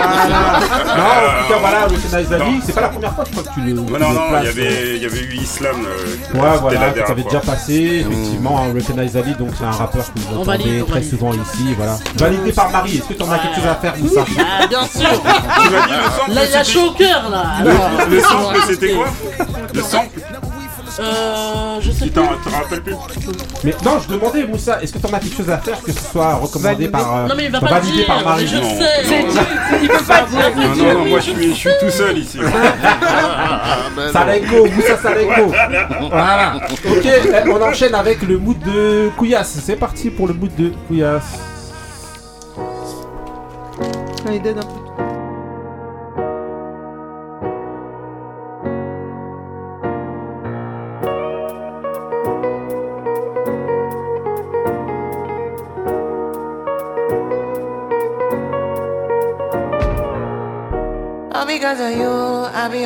Non, 0.95 1.03
en 1.03 1.43
tout 1.47 1.53
cas, 1.53 1.59
voilà, 1.59 1.80
Recognize 1.86 2.28
the 2.30 2.39
Light, 2.39 2.63
c'est 2.65 2.74
pas 2.76 2.82
la 2.82 2.89
première 2.89 3.13
fois 3.15 3.24
je 3.28 3.32
crois 3.32 3.43
que 3.43 3.53
tu 3.53 3.61
le. 3.61 3.74
Non, 3.74 3.86
tu 3.86 3.91
non, 3.93 3.99
non, 3.99 4.21
il 4.39 4.43
y 4.43 4.47
euh, 4.47 4.49
avait, 4.49 4.95
il 4.97 5.03
y 5.03 5.05
avait 5.05 5.19
eu 5.21 5.36
Islam. 5.36 5.76
euh, 5.86 6.05
Ouais, 6.39 6.57
voilà, 6.61 6.80
la 6.80 6.89
que 6.89 6.93
dernière 6.95 7.05
t'avais 7.05 7.21
fois. 7.24 7.32
déjà 7.32 7.41
passé, 7.43 8.05
effectivement, 8.09 8.59
hein, 8.63 8.74
Recognize 8.76 9.17
Ali, 9.17 9.34
donc 9.36 9.49
c'est 9.57 9.65
un 9.65 9.71
rappeur 9.71 10.05
que 10.13 10.19
vous 10.19 10.38
entendez 10.41 10.82
très 10.84 10.93
valide. 10.93 11.09
souvent 11.09 11.34
ici, 11.34 11.74
voilà. 11.78 11.97
Validé 12.17 12.51
par 12.53 12.69
Marie, 12.69 12.97
est-ce 12.97 13.07
que 13.07 13.13
t'en 13.13 13.32
as 13.32 13.39
quelque 13.39 13.55
chose 13.55 13.67
à 13.67 13.76
faire, 13.76 13.93
Moussa 13.97 14.26
Ah, 14.39 14.67
bien 14.67 14.84
sûr. 14.88 15.09
Là, 16.30 16.41
il 16.45 16.51
y 16.51 16.55
a 16.55 16.63
chaud 16.63 16.88
au 16.89 16.91
cœur, 16.91 17.30
là. 17.30 17.43
le 18.09 18.19
sample, 18.21 18.59
c'était 18.67 18.93
quoi? 18.93 19.07
Le 19.74 19.82
sample 19.82 20.12
Euh, 20.99 21.78
je 21.82 21.91
sais 21.91 22.07
pas. 22.07 22.22
Mais 23.64 23.74
non, 23.84 23.99
je 23.99 24.14
demandais, 24.14 24.45
Moussa, 24.45 24.80
est-ce 24.82 24.93
que 24.93 24.99
t'en 24.99 25.11
as 25.11 25.20
quelque 25.20 25.36
chose 25.38 25.49
à 25.49 25.57
faire 25.57 25.82
que 25.82 25.91
ce 25.91 25.99
soit 26.11 26.36
recommandé 26.36 26.88
par. 26.88 27.16
euh, 27.18 27.28
Non, 27.28 27.34
mais 27.36 27.45
il 27.45 27.51
va 27.51 27.59
pas 27.59 27.80
dire. 27.80 28.05
par 28.05 28.24
Marie 28.24 28.45
je 28.47 28.57
Non, 28.57 28.64
sais. 28.64 29.24
non. 29.24 29.41
Il 29.82 29.88
peut 29.88 30.03
pas 30.03 30.22
dire. 30.22 30.51
Non, 30.55 30.76
non, 30.76 30.93
non, 30.99 31.05
moi 31.05 31.20
je 31.20 31.32
suis, 31.32 31.49
je 31.49 31.53
suis 31.57 31.70
tout 31.80 31.89
seul 31.89 32.18
ici. 32.20 32.38
Saleko, 34.11 34.68
Moussa 34.68 34.97
Saleko. 35.01 35.51
Voilà. 36.11 36.55
Ok, 36.88 37.05
eh, 37.05 37.49
on 37.49 37.61
enchaîne 37.61 37.95
avec 37.95 38.22
le 38.22 38.38
mood 38.38 38.59
de 38.59 39.09
Couillasse. 39.18 39.57
C'est 39.66 39.78
parti 39.78 40.11
pour 40.11 40.28
le 40.28 40.34
mood 40.36 40.51
de 40.55 40.72
Couillasse. 40.88 41.39
Donne 44.43 44.59
un 44.59 44.61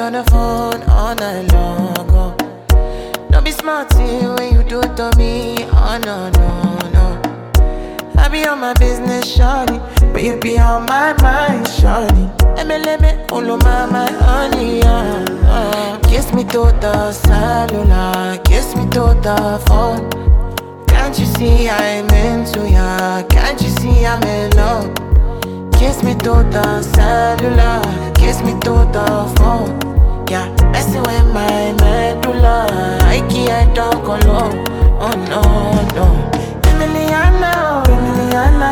on 0.07 0.13
the 0.13 0.23
phone 0.31 0.81
all 0.83 1.13
night 1.15 1.51
long. 1.51 2.07
Oh. 2.11 2.33
Don't 3.29 3.43
be 3.43 3.51
smart 3.51 3.93
when 3.93 4.53
you 4.53 4.63
do 4.63 4.81
to 4.81 5.11
me. 5.17 5.65
Oh 5.73 5.99
no, 6.01 6.29
no, 6.29 6.89
no. 6.95 7.05
I 8.17 8.29
be 8.29 8.45
on 8.45 8.61
my 8.61 8.73
business, 8.75 9.25
shawty. 9.37 9.77
But 10.13 10.23
you 10.23 10.37
be 10.39 10.57
on 10.57 10.85
my 10.85 11.11
mind, 11.21 11.65
shawty. 11.65 12.25
MLM, 12.55 13.29
all 13.33 13.51
of 13.51 13.61
my, 13.63 13.85
my 13.87 14.09
honey, 14.23 14.79
yeah. 14.79 15.25
Uh, 15.43 15.99
kiss 16.03 16.31
me 16.33 16.45
to 16.45 16.71
the 16.79 17.11
cellular, 17.11 18.37
kiss 18.45 18.77
me 18.77 18.83
to 18.91 19.13
the 19.27 19.61
phone. 19.67 20.09
Can't 20.87 21.19
you 21.19 21.25
see 21.25 21.67
I'm 21.67 22.09
into 22.11 22.69
ya? 22.69 23.23
Can't 23.23 23.61
you 23.61 23.69
see 23.79 24.05
I'm 24.05 24.23
in 24.23 24.51
love? 24.51 24.87
Kiss 25.73 26.01
me 26.01 26.13
to 26.13 26.47
the 26.55 26.81
cellular, 26.81 28.13
kiss 28.15 28.41
me 28.41 28.53
to 28.61 28.73
the 28.95 29.33
phone. 29.35 29.96
Yeah, 30.30 30.47
messing 30.73 31.01
with 31.03 31.25
my 31.34 31.71
medulla. 31.80 32.67
I 33.03 33.25
can't 33.30 33.73
talk 33.75 34.03
alone. 34.03 34.63
Oh 34.99 35.15
no, 35.32 35.41
no. 35.95 36.05
Emiliana, 36.69 37.84
Emiliana, 37.88 38.71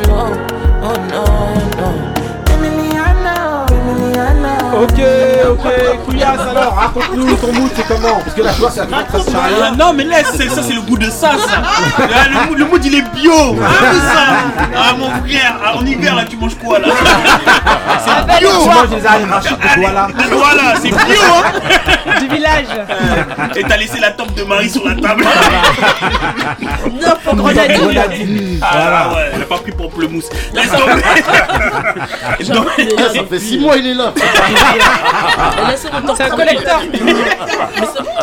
color. 0.00 0.51
Ok, 5.64 6.04
Couillasse 6.04 6.40
alors, 6.50 6.74
raconte-nous 6.74 7.36
ton 7.36 7.52
mood, 7.52 7.70
c'est 7.76 7.86
comment? 7.86 8.16
Parce 8.24 8.34
que 8.34 8.42
la 8.42 8.52
joie, 8.52 8.70
c'est 8.70 8.80
un 8.80 8.86
truc 8.86 9.06
très 9.08 9.20
Ah, 9.34 9.46
rien. 9.46 9.70
non 9.72 9.92
mais 9.92 10.04
laisse, 10.04 10.32
c'est- 10.36 10.48
ça 10.48 10.62
c'est 10.62 10.74
le 10.74 10.80
goût 10.82 10.98
de 10.98 11.06
ça, 11.10 11.32
ça. 11.38 11.62
Ah, 11.62 12.28
le, 12.28 12.48
mood, 12.48 12.58
le 12.58 12.64
mood, 12.66 12.84
il 12.84 12.94
est 12.96 13.02
bio. 13.14 13.56
Ah, 13.62 13.68
ça. 14.12 14.20
Ah 14.76 14.92
mon 14.98 15.08
frère, 15.26 15.56
ah, 15.64 15.76
en 15.76 15.84
hiver 15.86 16.14
là 16.14 16.24
tu 16.28 16.36
manges 16.36 16.54
quoi 16.56 16.78
là? 16.78 16.88
C'est 18.04 18.38
bio. 18.38 18.48
Tu 18.62 18.68
manges 18.68 18.88
des 18.90 19.06
arachides 19.06 19.58
de 19.58 19.80
Douala. 19.80 20.08
Voilà, 20.30 20.74
c'est 20.80 20.88
bio 20.90 20.98
hein. 21.34 22.20
Du 22.20 22.28
village. 22.28 22.66
Et 23.56 23.62
t'as 23.64 23.76
laissé 23.76 23.98
la 24.00 24.10
tombe 24.10 24.34
de 24.34 24.42
Marie 24.44 24.70
sur 24.70 24.86
la 24.86 24.94
table. 24.94 25.24
Neuf 27.00 27.18
au 27.30 27.34
grenadine. 27.36 28.60
Ah 28.62 29.10
ouais, 29.14 29.30
elle 29.34 29.42
a 29.42 29.44
pas 29.44 29.58
pris 29.58 29.72
pamplemousse. 29.72 30.28
Laisse 30.54 30.70
tomber. 30.70 31.02
Ça 33.14 33.24
fait 33.28 33.38
6 33.38 33.58
mois, 33.58 33.76
il 33.76 33.86
est 33.88 33.94
là. 33.94 34.12
C'est 36.16 36.24
un 36.24 36.30
collecteur. 36.30 36.80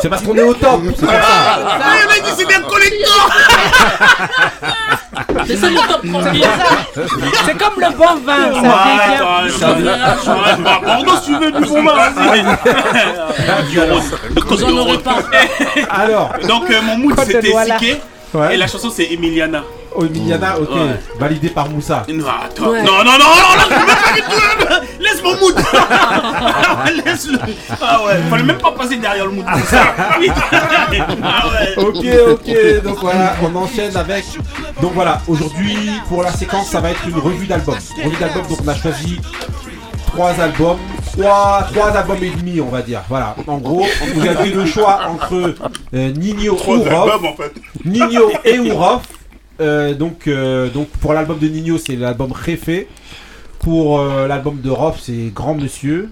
C'est 0.01 0.09
parce 0.09 0.21
qu'on 0.23 0.35
est 0.35 0.43
au 0.43 0.53
top, 0.53 0.81
c'est 0.97 1.05
pour 1.05 1.13
ça. 1.13 1.17
Ah, 1.21 1.79
il 2.03 2.11
a 2.11 2.19
dit 2.25 2.31
c'est. 2.37 2.45
Laissez 5.47 5.73
top 5.75 6.01
tranquille. 6.11 6.47
C'est 7.45 7.57
comme 7.57 7.77
le 7.79 7.89
bon 7.95 8.15
vin, 8.25 8.43
ça 9.57 9.73
vient. 9.73 9.97
Si 11.21 11.25
tu 11.25 11.33
veux 11.39 11.51
du 11.51 11.61
bon 11.65 11.83
vin, 11.83 12.09
vas-y. 12.09 12.41
Pas. 15.03 15.17
Alors, 15.89 16.29
Donc 16.47 16.69
euh, 16.69 16.81
mon 16.81 16.97
mood 16.97 17.19
c'était. 17.25 17.53
Siké 17.65 18.01
et 18.51 18.57
la 18.57 18.67
chanson 18.67 18.89
c'est 18.95 19.11
Emiliana. 19.11 19.63
Oh, 19.95 20.05
Emiliana, 20.05 20.59
ok, 20.59 20.69
Ouais. 20.71 20.99
validé 21.19 21.49
par 21.49 21.69
Moussa. 21.69 22.05
Non, 22.09 22.25
attends. 22.27 22.69
Ouais. 22.69 22.81
non, 22.83 23.03
non, 23.03 23.11
non, 23.11 23.17
non, 23.17 23.63
tout. 23.67 24.75
Laisse 24.99 25.23
mon 25.23 25.35
mood. 25.37 25.55
Laisse-le. 27.05 27.39
Ah 27.81 28.03
ouais, 28.05 28.17
fallait 28.29 28.43
même 28.43 28.57
pas 28.57 28.71
passer 28.71 28.97
derrière 28.97 29.25
le 29.25 29.31
mood. 29.31 29.45
ah 29.49 30.19
ouais. 30.19 31.73
Ok, 31.77 32.05
ok, 32.31 32.83
donc 32.83 32.97
voilà, 33.01 33.35
on 33.43 33.55
enchaîne 33.55 33.95
avec. 33.95 34.25
Donc 34.81 34.93
voilà, 34.93 35.21
aujourd'hui, 35.27 35.91
pour 36.07 36.23
la 36.23 36.31
séquence, 36.31 36.67
ça 36.67 36.79
va 36.79 36.91
être 36.91 37.07
une 37.07 37.17
revue 37.17 37.47
d'albums. 37.47 37.75
Revue 38.03 38.17
d'albums, 38.17 38.47
donc 38.47 38.59
on 38.63 38.67
a 38.67 38.75
choisi 38.75 39.19
trois 40.07 40.31
albums, 40.39 40.77
trois, 41.17 41.67
trois 41.73 41.89
albums 41.89 42.23
et 42.23 42.29
demi, 42.31 42.61
on 42.61 42.69
va 42.69 42.81
dire. 42.81 43.01
Voilà, 43.09 43.35
en 43.47 43.57
gros, 43.57 43.85
vous 44.15 44.27
avez 44.27 44.49
le 44.51 44.65
choix 44.65 45.01
entre 45.09 45.55
euh, 45.93 46.11
Nino 46.11 46.53
ou 46.53 46.55
Rof. 46.57 46.87
albums 46.87 47.25
en 47.25 47.35
fait. 47.35 47.53
Nino 47.85 48.31
et 48.43 48.59
Ourof. 48.59 49.03
Euh, 49.61 49.93
donc, 49.93 50.27
euh, 50.27 50.69
donc 50.69 50.87
pour 50.89 51.13
l'album 51.13 51.37
de 51.39 51.47
Nino, 51.47 51.77
c'est 51.77 51.95
l'album 51.95 52.31
Réfé. 52.31 52.87
Pour 53.59 53.99
euh, 53.99 54.27
l'album 54.27 54.61
de 54.61 54.69
Rof, 54.69 54.99
c'est 55.01 55.31
Grand 55.33 55.53
Monsieur. 55.55 56.09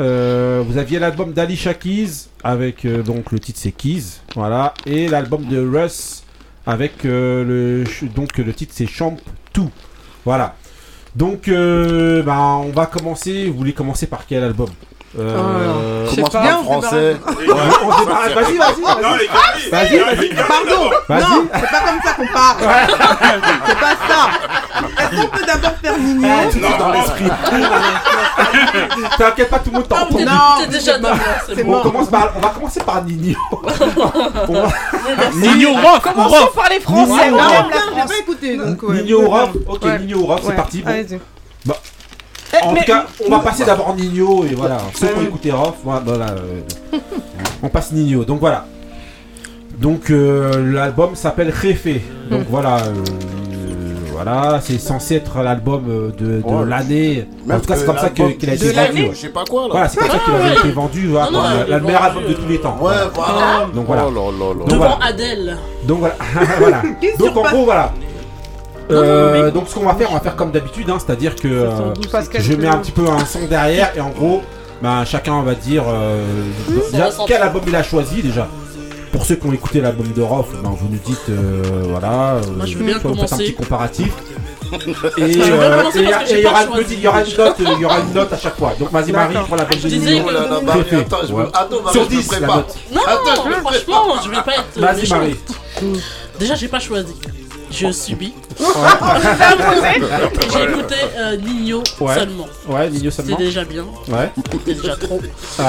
Euh, 0.00 0.62
vous 0.66 0.78
aviez 0.78 0.98
l'album 0.98 1.32
d'Alicia 1.32 1.74
Keys 1.74 2.28
avec 2.42 2.84
euh, 2.84 3.02
donc 3.02 3.30
le 3.30 3.38
titre 3.38 3.60
c'est 3.62 3.70
Keys, 3.70 4.18
voilà, 4.34 4.74
et 4.86 5.06
l'album 5.06 5.44
de 5.46 5.60
Russ 5.60 6.24
avec 6.66 7.04
euh, 7.04 7.44
le 7.44 7.84
ch- 7.84 8.10
donc 8.12 8.36
le 8.38 8.52
titre 8.52 8.72
c'est 8.74 8.88
Champ 8.88 9.16
2, 9.54 9.62
voilà. 10.24 10.56
Donc 11.14 11.48
bah, 11.48 12.56
on 12.56 12.70
va 12.70 12.86
commencer. 12.86 13.46
Vous 13.46 13.54
voulez 13.58 13.72
commencer 13.72 14.06
par 14.08 14.26
quel 14.26 14.42
album? 14.42 14.68
Euh, 15.18 16.06
Commence 16.14 16.30
pas. 16.30 16.38
par 16.38 16.42
Bien, 16.42 16.58
le 16.58 16.64
français. 16.64 17.16
On 17.26 17.32
démarre- 18.00 18.28
Vas-y, 18.34 18.56
vas-y, 18.56 18.80
Non, 18.80 19.10
vas-y. 19.10 19.18
les 19.18 19.26
gars, 19.26 20.04
Vas-y, 20.06 20.34
Pardon. 20.34 20.90
Non, 21.08 21.48
c'est 21.54 21.70
pas 21.70 21.80
comme 21.80 22.00
ça 22.04 22.12
qu'on 22.14 22.26
parle 22.26 22.56
C'est 23.66 23.78
pas 23.78 23.96
ça 24.08 24.20
Est-ce 25.02 25.20
qu'on 25.20 25.28
peut 25.28 25.46
d'abord 25.46 25.72
faire 25.82 25.98
mignon 25.98 26.50
Tout 26.50 26.58
est 26.58 26.78
dans 26.78 26.90
l'esprit. 26.90 27.24
T'inquiète 29.18 29.50
pas, 29.50 29.58
tout 29.60 29.70
le 29.70 29.76
monde 29.76 29.86
Ah, 29.90 29.94
t'entend. 30.08 30.18
Non, 30.24 30.40
t'es 30.60 30.66
déjà. 30.68 30.92
On, 31.66 31.80
commence 31.80 32.08
par, 32.08 32.32
on 32.36 32.40
va 32.40 32.48
commencer 32.48 32.80
par 32.80 33.04
Nino. 33.04 33.38
On 33.52 34.52
va- 34.52 34.68
Nino 35.34 35.72
Rock, 35.74 36.02
Commençons 36.02 36.36
Rock. 36.36 36.54
par 36.54 36.68
les 36.70 36.80
Français. 36.80 37.30
Nino 37.30 39.20
on 39.22 39.30
Rock. 39.30 39.50
ok. 39.68 39.84
Nino 40.00 40.20
Europe, 40.22 40.40
c'est 40.44 40.56
parti. 40.56 40.82
Allez-y. 40.86 41.20
En 42.62 42.72
mais- 42.72 42.80
tout 42.80 42.86
cas, 42.86 43.06
on 43.26 43.30
va 43.30 43.38
passer 43.40 43.64
d'abord 43.64 43.94
Nino 43.96 44.44
et 44.44 44.54
voilà. 44.54 44.78
Ceux 44.94 45.08
qui 45.08 45.18
ont 45.18 45.22
écouté 45.22 45.50
Rof, 45.50 45.74
voilà, 45.84 46.30
euh, 46.30 46.98
on 47.62 47.68
passe 47.68 47.92
Nino. 47.92 48.24
Donc 48.24 48.40
voilà. 48.40 48.66
Donc 49.78 50.10
euh, 50.10 50.72
l'album 50.72 51.14
s'appelle 51.16 51.50
Réfé. 51.50 52.02
Donc 52.30 52.42
Mm. 52.42 52.46
voilà. 52.50 52.76
euh, 52.78 52.92
voilà, 54.12 54.60
c'est 54.62 54.78
censé 54.78 55.16
être 55.16 55.42
l'album 55.42 56.12
de, 56.16 56.40
de 56.40 56.40
Ouais. 56.44 56.64
l'année. 56.66 57.26
En 57.50 57.58
tout 57.58 57.66
cas, 57.66 57.74
c'est 57.76 57.84
comme 57.84 57.98
ça 57.98 58.10
que- 58.10 58.22
l'album 58.22 58.38
qu'il 58.38 58.48
a 58.48 58.54
été 58.54 58.70
vendu. 58.70 59.02
ouais. 59.02 59.10
Je 59.12 59.18
sais 59.18 59.28
pas 59.30 59.44
quoi 59.44 59.62
là. 59.62 59.68
Voilà, 59.72 59.88
c'est 59.88 59.98
comme 59.98 60.08
ça 60.10 60.18
qu'il 60.18 60.32
Ah, 60.32 60.36
avait 60.40 60.50
ouais. 60.54 60.58
été 60.60 60.70
vendu, 60.70 61.08
voilà, 61.08 61.26
Non, 61.26 61.32
non, 61.32 61.42
comme 61.42 61.50
il 61.52 61.70
la- 61.70 61.76
est 61.76 61.80
le 61.80 61.86
meilleur 61.86 62.02
album 62.04 62.22
de 62.28 62.32
tous 62.32 62.48
les 62.48 62.60
temps. 62.60 62.78
Ouais, 62.80 62.92
voilà. 63.12 63.66
Donc 63.74 63.86
voilà. 63.88 64.06
Oh 64.06 64.10
là 64.12 64.20
là 64.20 64.48
là. 64.48 64.54
Donc 64.54 64.68
Devant 64.68 64.76
voilà. 64.78 64.98
Adèle. 65.04 65.56
Donc 65.84 65.98
voilà. 65.98 66.14
voilà. 66.60 66.82
Donc 67.18 67.36
en 67.36 67.42
gros 67.50 67.64
voilà. 67.64 67.92
Euh, 68.90 69.44
mais- 69.46 69.50
donc 69.50 69.68
ce 69.68 69.74
qu'on 69.74 69.86
va 69.86 69.94
faire, 69.94 70.10
on 70.10 70.14
va 70.14 70.20
faire 70.20 70.36
comme 70.36 70.50
d'habitude, 70.50 70.90
hein, 70.90 70.98
c'est-à-dire 71.04 71.34
que 71.36 71.48
euh, 71.48 71.94
je 72.38 72.52
mets 72.54 72.68
un 72.68 72.76
petit 72.78 72.92
peu 72.92 73.08
un 73.08 73.24
son 73.24 73.46
derrière 73.46 73.92
et 73.96 74.00
en 74.00 74.10
gros, 74.10 74.42
ben, 74.82 75.04
chacun 75.04 75.42
va 75.42 75.54
dire 75.54 75.84
euh, 75.88 76.22
déjà, 76.92 77.06
ressenti. 77.06 77.32
quel 77.32 77.42
album 77.42 77.62
il 77.66 77.74
a 77.76 77.82
choisi 77.82 78.22
déjà. 78.22 78.46
Pour 79.12 79.24
ceux 79.24 79.36
qui 79.36 79.46
ont 79.46 79.52
écouté 79.52 79.80
l'album 79.80 80.08
de 80.12 80.22
Rof, 80.22 80.48
ben, 80.62 80.70
vous 80.70 80.88
nous 80.90 80.98
dites 80.98 81.28
euh, 81.30 81.62
voilà, 81.88 82.34
euh, 82.34 82.42
Moi, 82.56 82.66
je 82.66 82.76
veux 82.76 82.84
bien 82.84 83.00
soit 83.00 83.10
vous 83.10 83.20
faites 83.20 83.32
un 83.32 83.36
petit 83.36 83.54
comparatif. 83.54 84.12
Et 85.18 85.22
euh, 85.22 85.82
il 85.94 86.40
y 86.40 86.46
aura 86.46 86.64
une 86.64 86.70
note, 86.70 86.86
il 86.90 87.80
y 87.80 87.84
aura 87.84 88.00
une 88.00 88.12
note 88.12 88.32
à 88.32 88.36
chaque 88.36 88.56
fois. 88.56 88.72
Donc 88.78 88.90
vas-y 88.90 89.12
Marie 89.12 89.34
de 89.36 89.40
Je 89.80 89.88
disais 89.88 90.14
Nino. 90.14 90.26
Oh 90.28 90.60
Marie, 90.64 90.82
Sur 91.92 92.04
je 92.10 92.16
me 92.16 92.20
10 92.20 92.30
la 92.32 92.36
prépare. 92.38 92.56
note. 92.56 92.74
Non, 92.92 93.00
Attends, 93.06 93.44
je 93.44 93.48
me 93.48 93.54
franchement, 93.54 94.14
je 94.24 94.30
vais 94.30 94.36
pas 94.42 94.52
être. 94.52 94.80
Vas-y. 94.80 95.08
Marie. 95.08 95.36
Déjà, 96.38 96.54
j'ai 96.56 96.68
pas 96.68 96.80
choisi. 96.80 97.14
Je 97.74 97.90
subis. 97.92 98.34
Ouais. 98.60 98.66
J'ai 100.52 100.64
écouté 100.64 100.94
euh, 101.18 101.36
Nino 101.36 101.82
Ouais. 102.00 102.14
seulement. 102.14 102.46
Ouais, 102.68 102.88
Nino 102.90 103.10
seulement. 103.10 103.30
C'était 103.32 103.44
déjà 103.44 103.64
bien. 103.64 103.84
Ouais. 104.08 104.30
C'était 104.52 104.74
déjà 104.74 104.96
trop. 104.96 105.20
Ouais. 105.58 105.64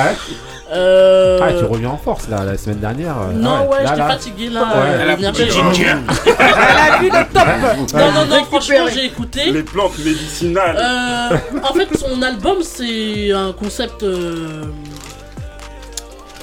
Euh... 0.74 1.40
Ah, 1.42 1.54
tu 1.60 1.64
reviens 1.66 1.90
en 1.90 1.98
force 1.98 2.28
là, 2.28 2.44
la 2.44 2.58
semaine 2.58 2.80
dernière. 2.80 3.16
euh, 3.22 3.34
Non, 3.34 3.68
ouais, 3.70 3.84
Là, 3.84 3.90
j'étais 3.90 3.98
là. 4.00 4.08
fatigué 4.10 4.50
là. 4.50 4.62
Ouais. 4.64 4.68
euh, 4.76 5.00
Elle 5.04 5.10
a 5.12 5.16
bien 5.16 5.32
coupé 5.32 5.46
fait. 5.46 5.52
ginger. 5.52 5.86
Elle 6.26 6.94
a 6.94 6.98
vu 7.00 7.06
le 7.10 7.34
top. 7.34 7.94
Non, 7.94 8.12
non, 8.12 8.26
non, 8.26 8.44
franchement, 8.46 8.86
j'ai 8.94 9.06
écouté. 9.06 9.52
Les 9.52 9.64
plantes 9.64 9.98
médicinales. 10.00 10.78
Euh, 10.78 11.38
en 11.64 11.74
fait, 11.74 11.88
son 11.98 12.22
album, 12.22 12.58
c'est 12.62 13.32
un 13.32 13.52
concept. 13.54 14.02
euh, 14.04 14.64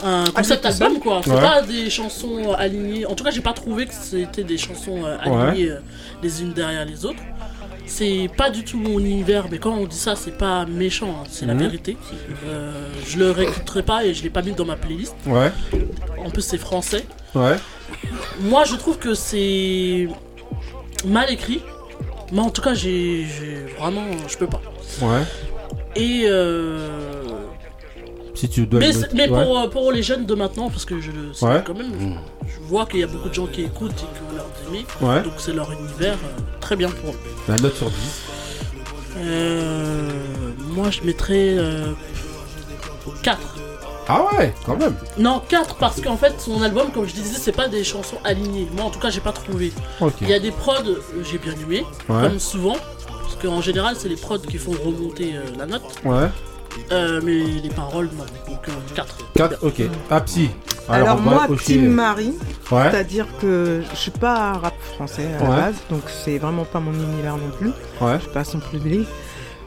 un 0.03 0.25
concept 0.31 0.63
tout 0.63 0.69
album 0.69 0.99
quoi, 1.01 1.21
c'est 1.25 1.31
Ouais. 1.31 1.41
pas 1.41 1.63
des 1.63 1.89
chansons 1.91 2.53
alignées. 2.53 3.07
En 3.07 3.15
tout 3.15 3.25
cas, 3.25 3.31
j'ai 3.31 3.41
pas 3.41 3.53
trouvé 3.53 3.87
que 3.87 3.95
c'était 3.95 4.45
des 4.45 4.59
chansons 4.59 5.05
euh, 5.05 5.17
alignées 5.21 5.71
euh, 5.71 5.79
les 6.23 6.43
unes 6.43 6.53
derrière 6.53 6.85
les 6.85 7.05
autres. 7.05 7.23
C'est 7.87 8.31
pas 8.37 8.49
du 8.51 8.65
tout 8.65 8.79
mon 8.79 8.99
univers, 9.01 9.47
mais 9.51 9.59
quand 9.59 9.73
on 9.75 9.87
dit 9.87 9.97
ça, 9.99 10.15
c'est 10.17 10.39
pas 10.39 10.65
méchant, 10.67 11.17
hein, 11.21 11.27
c'est 11.31 11.47
la 11.47 11.55
Mhm. 11.55 11.61
vérité. 11.61 11.97
Euh, 12.47 12.73
je 13.07 13.19
le 13.19 13.31
réécouterai 13.33 13.83
pas 13.83 14.05
et 14.05 14.15
je 14.15 14.23
l'ai 14.23 14.31
pas 14.31 14.41
mis 14.43 14.53
dans 14.53 14.65
ma 14.65 14.77
playlist. 14.77 15.15
Ouais. 15.27 15.51
En 16.25 16.31
plus, 16.31 16.43
c'est 16.43 16.59
français. 16.59 17.05
Ouais. 17.35 17.57
Moi, 18.41 18.65
je 18.65 18.77
trouve 18.77 18.99
que 18.99 19.15
c'est 19.15 20.09
mal 21.05 21.31
écrit. 21.31 21.61
Mais 22.33 22.41
en 22.41 22.49
tout 22.51 22.63
cas, 22.63 22.73
j'ai 22.73 23.27
j'ai- 23.27 23.67
vraiment, 23.79 24.05
je 24.27 24.37
peux 24.39 24.47
pas. 24.47 24.63
Ouais. 25.03 25.21
Et 25.97 26.23
euh, 26.25 27.22
Si 28.43 28.49
tu 28.49 28.67
dois. 28.67 28.81
mais, 28.81 28.89
le 28.89 28.93
c'est- 28.93 29.01
noter- 29.03 29.15
mais 29.15 29.29
ouais. 29.31 29.45
pour, 29.45 29.59
euh, 29.61 29.69
pour 29.69 29.93
les 29.93 30.03
jeunes 30.03 30.27
de 30.27 30.35
maintenant, 30.35 30.69
parce 30.69 30.85
que 30.85 31.01
je 31.01 31.13
le 31.13 31.33
sais 31.33 31.47
Ouais. 31.47 31.63
quand 31.65 31.75
même, 31.75 31.93
je, 32.45 32.53
je 32.55 32.61
vois 32.69 32.87
qu'il 32.87 32.99
y 32.99 33.05
a 33.05 33.07
beaucoup 33.07 33.29
de 33.29 33.35
gens 33.35 33.47
qui 33.47 33.63
écoutent 33.63 33.93
et 33.93 33.95
qui 33.95 34.03
ont 34.29 34.35
l'air 34.35 34.45
d'aimer. 34.65 34.85
Ouais. 35.01 35.23
Donc 35.23 35.35
c'est 35.39 35.53
leur 35.53 35.71
univers, 35.71 36.15
euh, 36.15 36.41
très 36.61 36.75
bien 36.75 36.89
pour 36.91 37.11
eux. 37.15 37.19
La 37.49 37.57
note 37.59 37.77
sur 37.77 37.89
10. 37.89 38.23
Euh, 39.19 40.11
moi, 40.75 40.91
je 40.91 41.03
mettrais 41.03 41.55
euh, 41.57 41.93
4. 43.23 43.39
Ah 44.09 44.23
ouais, 44.33 44.53
quand 44.67 44.77
même. 44.77 44.97
Non, 45.19 45.41
4 45.49 45.77
parce 45.77 46.01
qu'en 46.01 46.17
fait, 46.17 46.35
son 46.41 46.61
album, 46.63 46.91
comme 46.91 47.07
je 47.07 47.15
disais, 47.15 47.37
c'est 47.39 47.53
pas 47.53 47.69
des 47.69 47.85
chansons 47.85 48.17
alignées. 48.25 48.67
Moi, 48.75 48.85
en 48.87 48.91
tout 48.91 48.99
cas, 48.99 49.11
j'ai 49.11 49.21
pas 49.21 49.31
trouvé. 49.33 49.73
Il 50.21 50.29
y 50.29 50.35
a 50.35 50.41
des 50.41 50.51
prods, 50.51 50.83
j'ai 51.31 51.39
bien 51.39 51.53
aimé, 51.53 51.85
Ouais. 52.09 52.23
comme 52.23 52.41
souvent. 52.41 52.77
Parce 53.07 53.37
qu'en 53.41 53.61
général, 53.61 53.95
c'est 53.97 54.09
les 54.09 54.17
prods 54.17 54.39
qui 54.39 54.59
font 54.59 54.73
remonter 54.73 55.37
euh, 55.37 55.43
la 55.57 55.67
note. 55.67 55.83
Ouais. 56.05 56.29
Euh, 56.91 57.21
mais 57.23 57.39
les 57.63 57.71
paroles, 57.71 58.09
non. 58.17 58.25
Donc 58.49 58.95
4. 58.95 59.17
4, 59.35 59.59
ok. 59.63 59.83
Ah, 60.11 60.21
psy. 60.21 60.51
Alors, 60.89 61.17
va 61.17 61.23
moi, 61.23 61.47
cocher- 61.47 61.65
Team 61.75 61.93
Marie, 61.93 62.35
Ouais. 62.71 62.91
c'est-à-dire 62.91 63.27
que 63.41 63.83
je 63.91 63.97
suis 63.97 64.11
pas 64.11 64.55
rap 64.55 64.75
français 64.95 65.29
à 65.39 65.43
la 65.43 65.49
base, 65.49 65.75
donc 65.91 66.03
c'est 66.09 66.39
vraiment 66.39 66.65
pas 66.65 66.81
mon 66.81 66.93
univers 66.93 67.37
non 67.37 67.51
plus. 67.59 67.69
Ouais. 68.01 68.17
Je 68.17 68.23
suis 68.23 68.31
pas 68.33 68.45
son 68.45 68.59
public. 68.59 69.07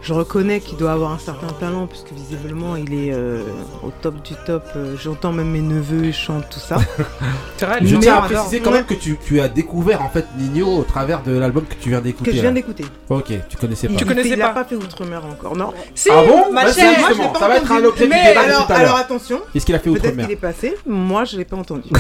Je 0.05 0.13
reconnais 0.13 0.59
qu'il 0.59 0.77
doit 0.77 0.91
avoir 0.91 1.11
un 1.13 1.17
certain 1.17 1.47
talent, 1.59 1.87
puisque 1.87 2.11
visiblement 2.11 2.75
il 2.75 2.93
est 2.93 3.11
euh, 3.11 3.41
au 3.83 3.89
top 4.03 4.13
du 4.21 4.35
top. 4.45 4.63
Euh, 4.75 4.95
J'entends 5.01 5.31
même 5.31 5.49
mes 5.49 5.61
neveux 5.61 6.11
chantent 6.11 6.47
tout 6.51 6.59
ça. 6.59 6.75
Vrai, 7.59 7.79
Je 7.81 7.95
tiens 7.95 8.17
à 8.17 8.21
préciser 8.21 8.59
quand 8.59 8.69
Ouais. 8.69 8.77
même 8.77 8.85
que 8.85 8.93
tu, 8.93 9.17
tu 9.25 9.41
as 9.41 9.47
découvert 9.47 10.03
en 10.03 10.09
fait 10.09 10.27
Nino 10.37 10.67
au 10.77 10.83
travers 10.83 11.23
de 11.23 11.35
l'album 11.35 11.65
que 11.65 11.73
tu 11.73 11.89
viens 11.89 12.01
d'écouter. 12.01 12.29
Que 12.29 12.35
je 12.37 12.41
viens 12.41 12.51
d'écouter. 12.51 12.85
Ok, 13.09 13.31
tu 13.49 13.57
connaissais 13.57 13.87
pas. 13.87 13.95
Tu 13.95 14.05
connaissais 14.05 14.29
il 14.29 14.41
a 14.43 14.49
pas. 14.49 14.53
pas 14.63 14.65
fait 14.65 14.75
Outre-mer 14.75 15.23
encore, 15.25 15.57
non 15.57 15.73
Si, 15.95 16.09
Ah 16.11 16.21
bon 16.27 16.51
ma 16.53 16.65
Vas-y, 16.65 16.73
chère, 16.75 16.99
moi, 16.99 17.09
je 17.11 17.17
pas 17.33 17.39
ça 17.39 17.47
va 17.47 17.57
être 17.57 17.71
un 17.71 17.83
objet 17.83 18.07
Mais 18.07 18.35
alors, 18.37 18.67
tout 18.67 18.73
à 18.73 18.75
alors 18.75 18.97
attention, 18.97 19.39
Qu'est-ce 19.53 19.65
qu'il 19.65 19.73
a 19.73 19.79
fait 19.79 19.89
peut-être 19.89 20.05
Outre-mer 20.05 20.25
qu'il 20.27 20.33
est 20.33 20.39
passé, 20.39 20.75
moi 20.85 21.23
je 21.25 21.37
l'ai 21.37 21.45
pas 21.45 21.57
entendu. 21.57 21.89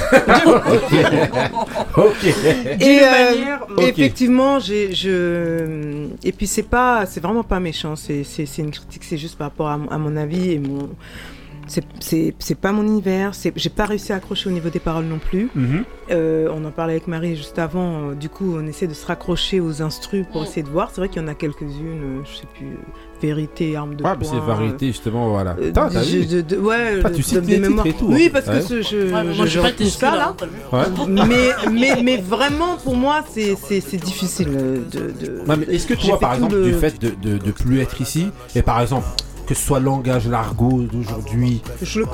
Ok. 1.97 2.23
Et 2.25 2.99
euh, 3.01 3.11
manière- 3.11 3.65
effectivement, 3.79 4.59
j'ai, 4.59 4.93
je, 4.93 6.07
et 6.23 6.31
puis 6.31 6.45
c'est 6.47 6.63
pas, 6.63 7.05
c'est 7.05 7.19
vraiment 7.21 7.43
pas 7.43 7.59
méchant. 7.59 7.94
C'est, 7.95 8.23
une 8.57 8.71
critique, 8.71 9.03
c'est 9.03 9.17
juste 9.17 9.37
par 9.37 9.49
rapport 9.49 9.67
à, 9.69 9.77
mon- 9.77 9.89
à 9.89 9.97
mon 9.97 10.15
avis 10.17 10.51
et 10.51 10.59
mon, 10.59 10.89
c'est, 11.67 11.83
c'est, 11.99 12.35
c'est 12.39 12.55
pas 12.59 12.71
mon 12.71 12.83
univers. 12.83 13.33
C'est, 13.33 13.51
j'ai 13.55 13.69
pas 13.69 13.85
réussi 13.85 14.13
à 14.13 14.17
accrocher 14.17 14.49
au 14.49 14.53
niveau 14.53 14.69
des 14.69 14.79
paroles 14.79 15.05
non 15.05 15.17
plus. 15.19 15.49
Mhm. 15.55 15.83
Euh, 16.11 16.47
on 16.53 16.63
en 16.63 16.71
parlait 16.71 16.93
avec 16.93 17.07
Marie 17.07 17.35
juste 17.35 17.57
avant. 17.57 18.09
euh, 18.11 18.13
du 18.13 18.29
coup, 18.29 18.55
on 18.55 18.67
essaie 18.67 18.85
de 18.87 18.93
se 18.93 19.05
raccrocher 19.07 19.59
aux 19.59 19.81
instrus 19.81 20.25
pour 20.31 20.41
Mm. 20.41 20.45
essayer 20.45 20.63
de 20.63 20.69
voir. 20.69 20.89
C'est 20.91 21.01
vrai 21.01 21.09
qu'il 21.09 21.21
y 21.21 21.25
en 21.25 21.27
a 21.27 21.33
quelques-unes. 21.33 22.19
euh, 22.19 22.21
je 22.25 22.35
sais 22.37 22.47
plus, 22.53 22.67
vérité, 23.21 23.75
arme 23.75 23.95
de 23.95 24.03
Ouais, 24.03 24.11
c'est 24.21 24.35
variété 24.39 24.87
justement, 24.87 25.29
voilà. 25.29 25.55
euh, 25.59 25.71
t'as 25.73 25.89
ouais, 26.57 27.01
tu 27.11 27.23
cites 27.23 27.41
de 27.41 27.47
les 27.47 27.59
mémoire. 27.59 27.83
titres 27.85 27.95
et 27.95 27.99
tout, 27.99 28.11
Oui, 28.11 28.25
hein. 28.27 28.29
parce 28.33 28.45
que 28.45 28.51
Ouais. 28.51 28.61
ce- 28.61 28.81
je, 28.81 28.97
Ouais, 28.97 29.23
je, 29.31 29.37
moi, 29.37 29.45
je 29.45 29.59
pas 29.59 29.71
ça 30.11 30.15
là. 30.15 30.35
hein, 30.73 30.85
mais, 31.07 31.49
mais, 31.71 32.03
mais 32.03 32.17
vraiment, 32.17 32.77
pour 32.83 32.95
moi, 32.95 33.23
c'est, 33.31 33.55
c'est, 33.67 33.81
c'est 33.81 33.97
difficile 33.97 34.49
de. 34.91 35.71
est-ce 35.71 35.87
que 35.87 35.93
toi, 35.93 36.15
fait 36.15 36.19
par 36.21 36.33
exemple, 36.35 36.55
le- 36.55 36.63
du 36.65 36.73
fait 36.73 37.01
de, 37.01 37.11
de, 37.21 37.37
de 37.37 37.51
plus 37.51 37.79
être 37.81 37.99
ici, 38.01 38.27
et 38.55 38.61
par 38.61 38.81
exemple, 38.81 39.05
que 39.47 39.53
ce 39.53 39.65
soit 39.65 39.79
le 39.79 39.85
langage, 39.85 40.27
l'argot 40.27 40.81
d'aujourd'hui, 40.91 41.61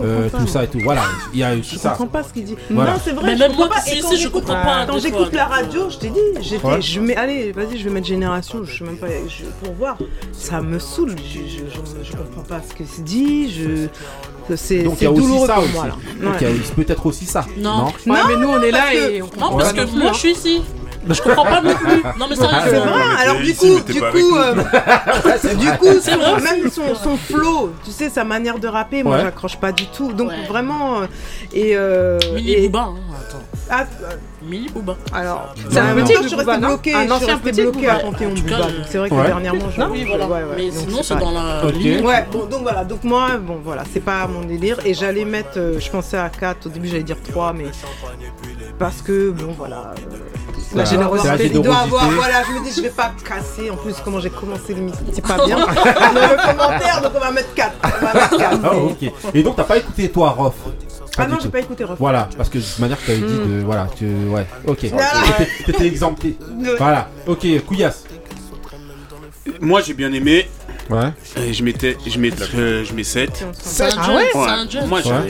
euh, 0.03 0.29
tout 0.29 0.47
ça 0.47 0.63
et 0.63 0.67
tout, 0.67 0.79
voilà, 0.83 1.03
il 1.33 1.39
y 1.39 1.43
a 1.43 1.55
eu 1.55 1.63
Je 1.63 1.77
ça. 1.77 1.89
comprends 1.91 2.07
pas 2.07 2.23
ce 2.23 2.33
qu'il 2.33 2.43
dit. 2.43 2.55
Voilà. 2.69 2.93
Non, 2.93 2.99
c'est 3.03 3.11
vrai. 3.11 3.23
Mais 3.25 3.33
je 3.35 3.39
même 3.39 3.51
comprends 3.51 3.65
moi 3.67 3.75
pas. 3.75 3.91
Et 3.91 3.99
quand 3.99 4.11
je 4.11 4.15
j'écoute- 4.17 4.33
comprends 4.45 4.61
pas 4.63 4.85
Quand 4.87 4.99
j'écoute 4.99 5.33
la 5.33 5.45
radio, 5.45 5.89
je 5.89 5.97
t'ai 5.97 6.09
dit, 6.09 6.19
j'ai 6.41 6.57
fait, 6.59 6.67
Ouais. 6.67 6.81
je 6.81 6.99
mets, 6.99 7.15
allez, 7.15 7.51
vas-y, 7.51 7.77
je 7.77 7.83
vais 7.85 7.89
mettre 7.93 8.07
génération. 8.07 8.63
Je 8.63 8.77
sais 8.77 8.83
même 8.83 8.97
pas, 8.97 9.07
je- 9.07 9.45
pour 9.63 9.73
voir. 9.75 9.97
Ça 10.33 10.61
me 10.61 10.77
saoule. 10.79 11.15
Je, 11.17 11.39
je, 11.39 11.57
je, 11.65 12.11
je 12.11 12.17
comprends 12.17 12.41
pas 12.43 12.61
ce 12.67 12.73
que 12.75 12.83
c'est 12.87 13.03
dit. 13.03 13.51
Je, 13.51 13.87
c'est, 14.55 14.83
Donc 14.83 14.93
il 14.95 14.97
c'est 14.99 15.05
y 15.05 15.07
a 15.07 15.11
aussi 15.11 15.21
douloureux 15.21 15.47
ça 15.47 15.53
pour 15.55 15.63
aussi. 15.63 15.73
moi. 15.73 15.85
Donc 16.21 16.35
il 16.41 16.47
y 16.47 16.49
a 16.49 16.53
peut-être 16.75 17.05
aussi 17.05 17.25
ça. 17.25 17.45
Non. 17.57 17.85
Ouais, 17.85 17.91
Non, 18.07 18.15
mais 18.27 18.35
nous 18.35 18.47
on 18.49 18.61
est 18.61 18.71
là 18.71 18.79
parce 18.79 18.91
que- 18.93 19.11
et 19.11 19.21
on 19.21 19.25
Non, 19.25 19.31
comprend 19.31 19.57
parce 19.57 19.73
pas 19.73 19.79
que 19.79 19.85
non 19.87 19.93
plus, 19.93 20.01
moi, 20.01 20.11
je 20.13 20.17
suis 20.19 20.31
ici. 20.31 20.61
Je 21.09 21.21
comprends 21.21 21.45
pas 21.45 21.61
non 21.61 21.73
plus. 21.75 22.03
Non, 22.19 22.27
mais 22.29 22.35
C'est 22.35 22.41
sérieusement. 22.41 22.91
vrai, 22.91 23.03
mais 23.15 23.21
alors 23.21 23.37
du 23.37 23.55
coup, 23.55 23.79
du 23.79 23.99
coup, 24.01 24.35
euh, 24.37 24.53
du 25.55 25.67
coup, 25.77 25.99
C'est 26.01 26.15
vrai. 26.15 26.41
même 26.41 26.69
son, 26.69 26.93
son 26.95 27.17
flow, 27.17 27.73
tu 27.83 27.91
sais, 27.91 28.09
sa 28.09 28.23
manière 28.23 28.59
de 28.59 28.67
rapper, 28.67 29.01
moi 29.03 29.15
Ouais. 29.15 29.21
j'accroche 29.23 29.57
pas 29.57 29.71
du 29.71 29.87
tout. 29.87 30.13
Donc 30.13 30.29
Ouais. 30.29 30.45
vraiment, 30.47 31.01
euh, 31.01 31.05
et, 31.53 31.71
euh, 31.75 32.19
Mini 32.35 32.51
et- 32.51 32.69
Booba, 32.69 32.79
hein, 32.89 32.95
attends. 33.19 33.41
Ah, 33.73 33.85
Mini 34.43 34.67
Booba. 34.69 34.97
alors, 35.13 35.53
C'est 35.69 35.79
un 35.79 35.91
en 35.91 35.95
même 35.95 36.03
petit 36.03 36.13
temps, 36.13 36.21
je 36.23 36.27
suis 36.27 36.37
Booba, 36.37 36.51
restée 36.53 36.61
non 36.61 36.67
bloquée, 36.73 36.93
Un 36.93 36.99
je 36.99 37.03
suis 37.05 37.11
ancien 37.13 37.27
restée 37.35 37.51
petit 37.51 37.61
bloquée 37.61 37.79
Booba. 37.79 37.93
à 37.93 37.99
Panthéon 37.99 38.29
En 38.31 38.35
tout 38.35 38.41
Booba. 38.43 38.57
cas, 38.57 38.63
donc 38.63 38.73
C'est 38.87 38.97
vrai 38.97 39.09
que 39.09 39.15
Ouais. 39.15 39.25
dernièrement, 39.27 39.69
je 39.75 39.79
Non, 39.79 39.89
oui, 39.91 40.03
voilà. 40.07 40.27
ouais, 40.27 40.33
ouais, 40.33 40.45
Mais 40.57 40.65
donc 40.69 40.73
sinon, 40.79 40.97
c'est 40.97 41.03
c'est 41.03 41.13
pas- 41.15 41.19
dans 41.21 41.31
la 41.31 41.65
Ok. 41.65 41.73
ligne. 41.75 42.05
Ouais, 42.05 42.25
bon, 42.31 42.45
donc 42.45 42.61
voilà, 42.61 42.83
donc 42.83 43.03
moi, 43.03 43.37
bon 43.39 43.59
voilà, 43.63 43.83
c'est 43.93 43.99
pas 44.01 44.27
mon 44.27 44.41
délire. 44.41 44.77
Et 44.85 44.93
j'allais 44.93 45.25
mettre, 45.25 45.57
euh, 45.57 45.79
je 45.79 45.89
pensais 45.89 46.17
à 46.17 46.29
4, 46.29 46.67
au 46.67 46.69
début 46.69 46.87
j'allais 46.89 47.03
dire 47.03 47.17
3, 47.29 47.53
mais 47.53 47.65
parce 48.77 49.01
que, 49.01 49.31
bon 49.31 49.53
voilà. 49.57 49.93
euh, 49.97 50.17
La 50.75 50.85
générosité. 50.85 51.27
générosité. 51.29 51.55
Il 51.57 51.61
doit 51.61 51.77
avoir, 51.77 52.09
voilà, 52.11 52.43
je 52.47 52.51
me 52.59 52.63
dis, 52.63 52.71
je 52.75 52.81
vais 52.81 52.89
pas 52.89 53.11
me 53.17 53.27
casser. 53.27 53.69
En 53.69 53.75
plus, 53.77 53.93
comment 54.03 54.19
j'ai 54.19 54.29
commencé 54.29 54.73
l'émission, 54.73 54.99
c'est 55.11 55.25
pas 55.25 55.45
bien. 55.45 55.57
Dans 55.65 55.65
le 55.65 56.51
commentaire, 56.51 57.01
donc 57.01 57.11
on 57.15 57.19
va 57.19 57.31
mettre 57.31 57.53
4. 57.53 57.71
On 57.83 58.05
va 58.05 58.13
mettre 58.13 58.37
4. 58.37 58.59
Ah, 58.63 58.75
ok. 58.75 59.11
Et 59.33 59.43
donc 59.43 59.55
t'as 59.55 59.63
pas 59.63 59.77
écouté 59.77 60.09
toi, 60.09 60.29
Rof? 60.31 60.53
Ah 61.17 61.27
non, 61.27 61.37
j'ai 61.41 61.49
pas 61.49 61.59
écouté 61.59 61.83
Rof. 61.83 61.97
Voilà, 61.99 62.29
parce 62.37 62.49
que 62.49 62.57
de 62.57 62.63
toute 62.63 62.79
manière, 62.79 62.97
tu 63.03 63.11
avais 63.11 63.19
dit 63.19 63.25
Hmm. 63.33 63.59
de. 63.59 63.63
Voilà, 63.63 63.87
tu. 63.97 64.05
Ouais, 64.29 64.45
ok. 64.65 64.85
T'étais- 65.65 65.85
exempté. 65.87 66.37
Voilà, 66.77 67.09
ok, 67.27 67.45
Couillasse. 67.65 68.05
Moi 69.59 69.81
j'ai 69.81 69.93
bien 69.93 70.11
aimé. 70.13 70.49
Ouais. 70.89 71.09
Et 71.37 71.53
je 71.53 71.63
mettais, 71.63 71.97
je 72.05 72.19
mets, 72.19 72.31
euh, 72.55 72.83
je 72.83 72.93
mets 72.93 73.03
7. 73.03 73.45
C'est 73.53 73.83
un 73.85 73.89
Ah 73.97 74.13
Ouais. 74.15 74.31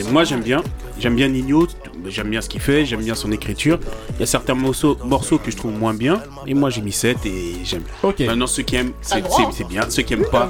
moi 0.10 0.24
j'aime 0.24 0.42
bien. 0.42 0.62
J'aime 1.02 1.16
bien 1.16 1.30
Nino, 1.30 1.66
j'aime 2.10 2.30
bien 2.30 2.42
ce 2.42 2.48
qu'il 2.48 2.62
fait, 2.62 2.86
j'aime 2.86 3.02
bien 3.02 3.16
son 3.16 3.32
écriture. 3.32 3.80
Il 4.12 4.20
y 4.20 4.24
a 4.24 4.28
certains 4.28 4.54
morceaux, 4.54 4.96
morceaux 5.04 5.40
que 5.40 5.50
je 5.50 5.58
trouve 5.58 5.72
moins 5.72 5.96
bien. 5.96 6.22
Et 6.46 6.54
moi 6.54 6.70
j'ai 6.70 6.82
mis 6.82 6.92
7 6.92 7.26
et 7.26 7.56
j'aime. 7.64 7.82
Ok, 8.04 8.20
Maintenant 8.20 8.46
ceux 8.46 8.62
qui 8.62 8.76
aiment, 8.76 8.92
c'est 9.02 9.24
c'est 9.52 9.68
bien. 9.68 9.82
Ceux 9.90 10.04
qui 10.04 10.14
aiment 10.14 10.30
pas, 10.32 10.48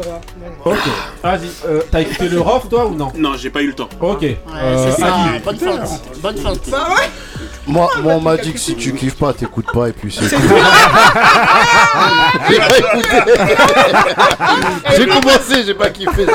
ok. 0.65 0.75
Vas-y, 1.23 1.47
euh, 1.65 1.81
t'as 1.89 2.01
écouté 2.01 2.27
le 2.27 2.41
Rof 2.41 2.67
toi 2.67 2.85
ou 2.87 2.95
non? 2.95 3.13
Non, 3.15 3.35
j'ai 3.37 3.49
pas 3.49 3.61
eu 3.61 3.67
le 3.67 3.73
temps. 3.75 3.87
Ok. 4.01 4.21
Ouais, 4.23 4.37
Euh, 4.53 4.91
c'est 4.91 5.01
ça. 5.01 5.15
Bonne 5.41 5.57
feinte. 5.57 5.89
Bonne. 6.21 6.35
Bah 6.69 6.87
ouais. 6.89 7.09
Moi, 7.67 7.89
moi, 8.01 8.13
on 8.15 8.21
m'a 8.21 8.37
dit 8.37 8.51
que 8.53 8.59
si 8.59 8.75
tu 8.75 8.93
kiffes 8.93 9.15
pas, 9.17 9.33
t'écoutes 9.33 9.71
pas 9.71 9.89
et 9.89 9.93
puis 9.93 10.11
c'est 10.11 10.29
tout. 10.35 10.41
j'ai 12.49 12.57
pas 12.57 12.77
écouté. 12.79 13.17
j'ai 14.97 15.05
commencé, 15.07 15.63
j'ai 15.65 15.73
pas 15.75 15.89
kiffé. 15.89 16.25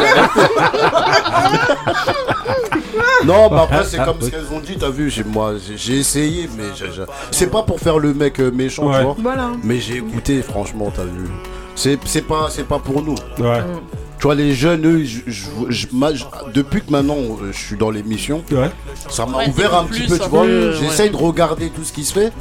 non, 3.25 3.51
mais 3.51 3.61
après 3.61 3.85
c'est 3.85 3.99
comme 4.05 4.21
ce 4.21 4.31
qu'elles 4.31 4.53
ont 4.53 4.61
dit, 4.61 4.77
t'as 4.79 4.91
vu. 4.91 5.11
J'ai 5.11 5.25
moi, 5.25 5.55
j'ai- 5.67 5.77
j'ai 5.77 5.99
essayé, 5.99 6.49
mais 6.57 6.65
j'ai- 6.77 6.93
j'ai- 6.93 7.03
c'est 7.31 7.51
pas 7.51 7.63
pour 7.63 7.81
faire 7.81 7.99
le 7.99 8.15
mec 8.15 8.39
euh, 8.41 8.51
méchant, 8.51 8.87
Ouais. 8.87 8.99
tu 8.99 9.05
vois. 9.05 9.17
Voilà. 9.19 9.51
Mais 9.65 9.81
j'ai 9.81 9.97
écouté, 9.97 10.43
franchement, 10.43 10.93
t'as 10.95 11.03
vu. 11.05 11.29
C'est 11.75 11.99
c'est 12.05 12.23
pas, 12.23 12.47
c'est 12.51 12.67
pas 12.67 12.79
pour 12.79 13.03
nous. 13.03 13.17
Ouais. 13.39 13.63
Tu 14.19 14.23
vois, 14.23 14.35
les 14.35 14.55
jeunes, 14.55 14.87
eux, 14.87 15.05
je- 15.05 15.21
je- 15.27 15.47
je- 15.69 15.87
ma- 15.93 16.15
je- 16.15 16.25
depuis 16.55 16.81
que 16.81 16.91
maintenant 16.91 17.17
euh, 17.19 17.53
je 17.53 17.59
suis 17.59 17.77
dans 17.77 17.91
l'émission, 17.91 18.43
Ouais. 18.51 18.71
ça 19.11 19.27
m'a 19.27 19.39
Ouais, 19.39 19.49
ouvert 19.49 19.77
un 19.77 19.85
petit 19.85 20.01
plus, 20.05 20.09
peu, 20.09 20.15
un 20.15 20.19
tu 20.25 20.29
vois. 20.31 20.43
peu, 20.45 20.73
J'essaye 20.73 21.11
de 21.11 21.17
regarder 21.17 21.69
tout 21.69 21.85
ce 21.85 21.93
qui 21.93 22.03
se 22.03 22.15
fait, 22.15 22.33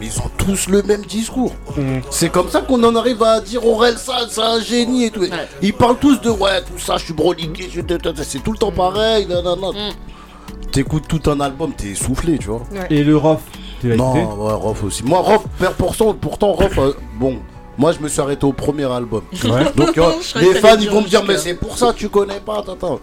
mais 0.00 0.06
ils 0.06 0.18
ont 0.18 0.30
tous 0.36 0.68
le 0.68 0.82
même 0.82 1.02
discours. 1.02 1.54
Mhm. 1.76 2.00
C'est 2.10 2.28
comme 2.28 2.48
ça 2.48 2.60
qu'on 2.62 2.82
en 2.82 2.96
arrive 2.96 3.22
à 3.22 3.40
dire 3.40 3.64
Aurel, 3.64 3.98
ça, 3.98 4.26
c'est 4.28 4.40
un 4.42 4.60
génie 4.60 5.04
et 5.04 5.10
tout. 5.10 5.20
Ouais. 5.20 5.30
Ils 5.62 5.72
parlent 5.72 5.98
tous 6.00 6.20
de 6.20 6.28
ouais, 6.30 6.60
tout 6.62 6.78
ça, 6.78 6.96
je 6.98 7.04
suis 7.04 7.14
broliqué, 7.14 7.68
je- 7.72 7.80
c'est 8.24 8.42
tout 8.42 8.52
le 8.52 8.58
temps 8.58 8.72
pareil. 8.72 9.26
nanana. 9.26 9.68
Mm. 9.70 10.70
T'écoutes 10.72 11.06
tout 11.06 11.30
un 11.30 11.38
album, 11.40 11.72
t'es 11.76 11.88
essoufflé, 11.88 12.38
tu 12.38 12.48
vois. 12.48 12.62
Et 12.90 13.04
le 13.04 13.16
Rof 13.16 13.40
Tu 13.80 13.88
l'as 13.88 13.94
écouté 13.94 14.22
Non, 14.22 14.44
ouais, 14.46 14.52
Rof 14.54 14.84
aussi. 14.84 15.04
Moi, 15.04 15.20
Rof, 15.20 15.44
per- 15.58 15.68
pourtant, 15.76 16.14
pourtant 16.14 16.52
Rof, 16.52 16.78
euh, 16.78 16.92
bon, 17.18 17.38
moi 17.78 17.92
je 17.92 18.00
me 18.00 18.08
suis 18.08 18.20
arrêté 18.20 18.44
au 18.44 18.52
premier 18.52 18.90
album. 18.90 19.22
Ouais. 19.44 19.72
Donc 19.74 19.98
euh, 19.98 20.12
les 20.36 20.54
fans 20.54 20.76
ils 20.80 20.90
vont 20.90 21.02
me 21.02 21.08
dire, 21.08 21.24
mais 21.24 21.38
c'est 21.38 21.54
pour 21.54 21.76
ça 21.78 21.92
tu 21.92 22.08
connais 22.08 22.40
pas, 22.40 22.58
attends. 22.58 23.00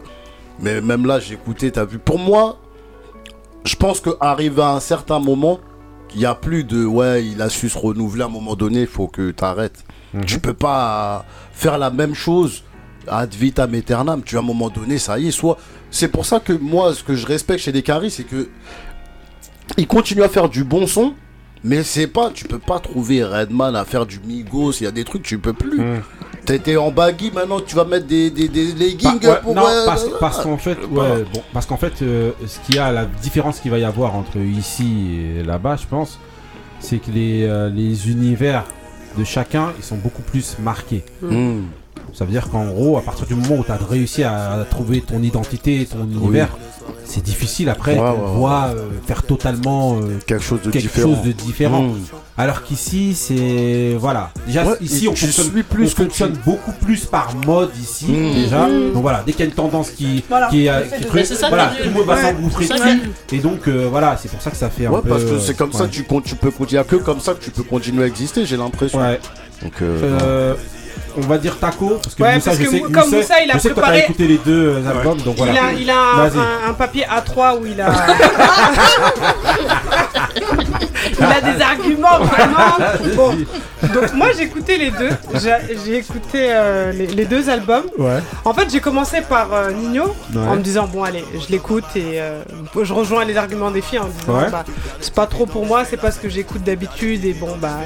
Mais 0.62 0.82
même 0.82 1.06
là, 1.06 1.20
j'ai 1.20 1.36
écouté, 1.36 1.72
t'as 1.72 1.86
vu. 1.86 2.00
Pour 2.00 2.20
moi, 2.20 2.58
je 3.64 3.76
pense 3.76 4.02
qu'arrivé 4.02 4.62
à 4.62 4.72
un 4.72 4.80
certain 4.80 5.20
moment, 5.20 5.60
il 6.14 6.20
n'y 6.20 6.26
a 6.26 6.36
plus 6.36 6.64
de 6.64 6.86
ouais, 6.86 7.26
il 7.26 7.42
a 7.42 7.50
su 7.50 7.70
se 7.70 7.78
renouveler 7.78 8.24
à 8.24 8.26
un 8.26 8.30
moment 8.30 8.56
donné, 8.56 8.82
il 8.82 8.88
faut 8.88 9.08
que 9.08 9.32
tu 9.32 9.44
arrêtes. 9.44 9.86
Mhm. 10.14 10.26
Tu 10.26 10.40
peux 10.40 10.54
pas 10.54 11.26
faire 11.54 11.78
la 11.78 11.90
même 11.92 12.16
chose 12.16 12.64
ad 13.08 13.34
vitam 13.34 13.74
aeternam. 13.74 14.22
Tu 14.24 14.36
à 14.36 14.40
un 14.40 14.44
moment 14.44 14.70
donné, 14.70 14.98
ça 14.98 15.20
y 15.20 15.28
est, 15.28 15.32
soit. 15.32 15.58
C'est 15.92 16.08
pour 16.10 16.26
ça 16.26 16.40
que 16.40 16.54
moi, 16.54 16.94
ce 16.94 17.04
que 17.04 17.16
je 17.16 17.26
respecte 17.26 17.62
chez 17.62 17.72
les 17.72 17.84
caries, 17.84 18.12
c'est 18.12 18.24
que 18.24 18.50
il 19.78 19.88
continue 19.88 20.24
à 20.24 20.30
faire 20.30 20.50
du 20.50 20.64
bon 20.64 20.88
son, 20.88 21.14
mais 21.64 21.84
c'est 21.84 22.08
pas, 22.08 22.32
tu 22.34 22.46
peux 22.46 22.60
pas 22.60 22.80
trouver 22.80 23.24
Redman 23.24 23.76
à 23.76 23.86
faire 23.86 24.06
du 24.06 24.20
Migos, 24.20 24.74
il 24.80 24.84
y 24.84 24.88
a 24.88 24.92
des 24.92 25.04
trucs, 25.04 25.24
tu 25.24 25.38
peux 25.40 25.54
plus. 25.54 25.80
Hmm. 25.80 26.02
T'étais 26.46 26.78
en 26.78 26.92
baggy, 26.92 27.32
maintenant 27.32 27.60
tu 27.60 27.76
vas 27.76 27.86
mettre 27.86 28.08
des, 28.08 28.32
des, 28.32 28.48
des 28.48 28.72
leggings 28.74 29.20
Bah, 29.22 29.30
ouais, 29.30 29.40
pour. 29.42 29.56
non, 29.56 29.64
parce, 30.20 30.42
qu'en 30.42 30.58
fait, 30.58 30.78
ouais, 30.90 31.26
bon, 31.34 31.44
parce 31.54 31.66
qu'en 31.66 31.78
fait, 31.78 32.02
euh, 32.02 32.32
ce 32.48 32.60
qu'il 32.62 32.76
y 32.76 32.80
a, 32.80 32.92
la 32.92 33.06
différence 33.06 33.60
qu'il 33.60 33.72
va 33.72 33.78
y 33.78 33.84
avoir 33.84 34.16
entre 34.16 34.38
ici 34.38 35.20
et 35.40 35.44
là-bas, 35.44 35.76
je 35.76 35.86
pense, 35.86 36.18
c'est 36.80 36.98
que 36.98 37.12
les, 37.12 37.44
euh, 37.44 37.70
les 37.70 38.10
univers 38.10 38.64
de 39.18 39.24
chacun, 39.24 39.74
ils 39.78 39.84
sont 39.84 39.98
beaucoup 39.98 40.22
plus 40.22 40.58
marqués. 40.60 41.04
Hmm. 41.22 41.64
Ça 42.14 42.26
veut 42.26 42.32
dire 42.32 42.50
qu'en 42.50 42.66
gros, 42.66 42.98
à 42.98 43.02
partir 43.02 43.26
du 43.26 43.36
moment 43.36 43.56
où 43.60 43.64
tu 43.64 43.72
as 43.72 43.78
réussi 43.90 44.24
à 44.24 44.66
trouver 44.70 45.02
ton 45.02 45.22
identité, 45.22 45.88
ton 45.92 46.04
univers, 46.06 46.50
c'est 47.06 47.24
difficile 47.24 47.70
après 47.70 47.96
Ouais, 47.98 48.02
ouais, 48.02 48.16
voit 48.36 48.68
euh, 48.76 48.90
faire 49.08 49.24
totalement 49.24 49.96
euh, 49.98 50.20
quelque 50.26 50.44
chose 50.44 50.62
de 50.62 50.70
quelque 50.72 50.84
différent. 50.84 51.16
chose 51.16 51.24
de 51.26 51.32
différent. 51.32 51.84
Hmm. 51.84 51.98
Alors 52.38 52.64
qu'ici, 52.64 53.14
c'est 53.16 53.96
voilà. 54.00 54.32
Déjà, 54.48 54.66
Ouais, 54.66 54.76
ici, 54.82 55.08
on 55.08 55.16
fonctionne, 55.16 55.52
suis 55.52 55.64
plus 55.64 55.84
on 55.86 55.90
que 55.90 56.04
fonctionne 56.04 56.34
beaucoup 56.46 56.72
plus 56.72 57.06
par 57.06 57.36
mode 57.46 57.72
ici 57.82 58.06
Mm. 58.08 58.34
déjà. 58.34 58.68
Mm. 58.68 58.94
Donc 58.94 59.02
voilà, 59.02 59.24
dès 59.26 59.34
qu'il 59.34 59.42
y 59.42 59.44
a 59.44 59.46
une 59.48 59.56
tendance 59.56 59.90
qui 59.92 60.24
Voilà. 60.30 60.48
qui 60.48 60.66
est, 60.66 60.70
euh, 60.70 60.82
qui 61.12 61.18
est 61.20 61.26
ça 61.26 61.50
voilà, 61.50 61.74
tout 61.78 61.90
le 61.90 61.92
monde 61.94 62.06
va 62.06 62.22
s'engouffrer 62.22 62.68
dessus. 62.68 63.02
Et 63.34 63.40
donc 63.40 63.68
euh, 63.68 63.88
voilà, 63.90 64.16
c'est 64.18 64.30
pour 64.32 64.42
ça 64.42 64.52
que 64.52 64.58
ça 64.58 64.70
fait 64.70 64.86
un 64.86 64.92
Ouais, 64.92 65.02
peu. 65.02 65.10
parce 65.10 65.24
que 65.26 65.38
c'est 65.40 65.56
comme 65.56 65.74
ça 65.74 65.88
tu, 65.88 66.04
peux 66.04 66.16
continuer. 66.52 66.68
Il 66.72 66.74
y 66.76 66.78
a 66.78 66.84
que 66.86 66.96
comme 66.96 67.20
ça 67.20 67.34
que 67.34 67.44
tu 67.44 67.52
peux 67.52 67.64
continuer 67.64 68.04
à 68.04 68.08
exister, 68.08 68.46
j'ai 68.46 68.56
l'impression. 68.58 69.00
Ouais. 69.00 69.20
Donc, 69.62 69.74
euh, 69.82 70.00
Euh, 70.22 70.56
on 71.18 71.22
va 71.22 71.38
dire 71.38 71.58
taco 71.60 72.00
parce 72.02 72.16
que 72.16 72.24
Ouais, 72.24 72.36
Moussa, 72.36 72.52
parce 72.52 72.60
je 72.60 72.66
que 72.66 72.72
sais, 72.72 72.80
comme 72.82 73.10
Moussa, 73.12 73.42
il 73.44 73.52
a 73.52 73.54
je 73.56 73.60
sais 73.60 73.70
préparé- 73.70 74.00
écouté 74.00 74.28
les 74.28 74.38
deux 74.38 74.76
euh, 74.84 74.90
albums, 74.90 75.18
donc 75.22 75.36
voilà. 75.38 75.52
Il 75.54 75.58
a, 75.58 75.72
il 75.74 75.90
a 75.90 76.00
un, 76.00 76.28
Vas-y. 76.28 76.40
un- 76.40 76.70
un 76.70 76.74
papier 76.74 77.06
A3 77.06 77.60
où 77.60 77.66
il 77.66 77.80
a. 77.82 77.90
il 81.20 81.24
a 81.26 81.42
des 81.42 81.62
arguments 81.62 82.20
vraiment. 82.20 82.78
Bon. 83.16 83.38
Donc 83.94 84.14
moi 84.14 84.28
j'ai 84.38 84.44
écouté 84.44 84.78
les 84.78 84.92
deux. 84.92 85.10
J'ai 85.36 85.56
j'ai 85.86 85.98
écouté 85.98 86.48
euh, 86.52 86.92
les, 86.92 87.08
les 87.08 87.26
deux 87.26 87.50
albums. 87.50 87.86
Ouais. 87.98 88.20
En 88.46 88.54
fait 88.54 88.70
j'ai 88.72 88.80
commencé 88.82 89.22
par 89.22 89.54
euh, 89.54 89.72
Nino 89.72 90.16
en 90.36 90.56
me 90.56 90.62
disant 90.62 90.88
bon 90.88 91.04
allez 91.04 91.24
je 91.34 91.52
l'écoute 91.52 91.86
et 91.96 92.20
euh, 92.22 92.42
je 92.82 92.94
rejoins 92.94 93.24
les 93.26 93.38
arguments 93.38 93.72
des 93.72 93.82
filles 93.82 94.00
en 94.00 94.08
disant 94.08 94.38
Ouais. 94.40 94.50
bah, 94.52 94.64
c'est 95.00 95.14
pas 95.14 95.26
trop 95.28 95.46
pour 95.46 95.66
moi, 95.66 95.86
c'est 95.86 95.98
pas 95.98 96.12
ce 96.12 96.20
que 96.20 96.30
j'écoute 96.30 96.64
d'habitude 96.64 97.26
et 97.26 97.34
bon 97.34 97.56
bah 97.58 97.78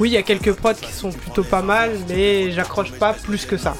oui 0.00 0.10
il 0.10 0.12
y 0.12 0.16
a 0.18 0.22
quelques 0.22 0.52
prods 0.52 0.74
qui 0.74 0.92
sont 0.92 1.10
plutôt 1.10 1.44
pas 1.44 1.62
mal 1.62 1.90
mais 2.08 2.50
j'accroche 2.50 2.92
pas 2.92 3.12
plus 3.12 3.46
que 3.46 3.56
ça. 3.56 3.74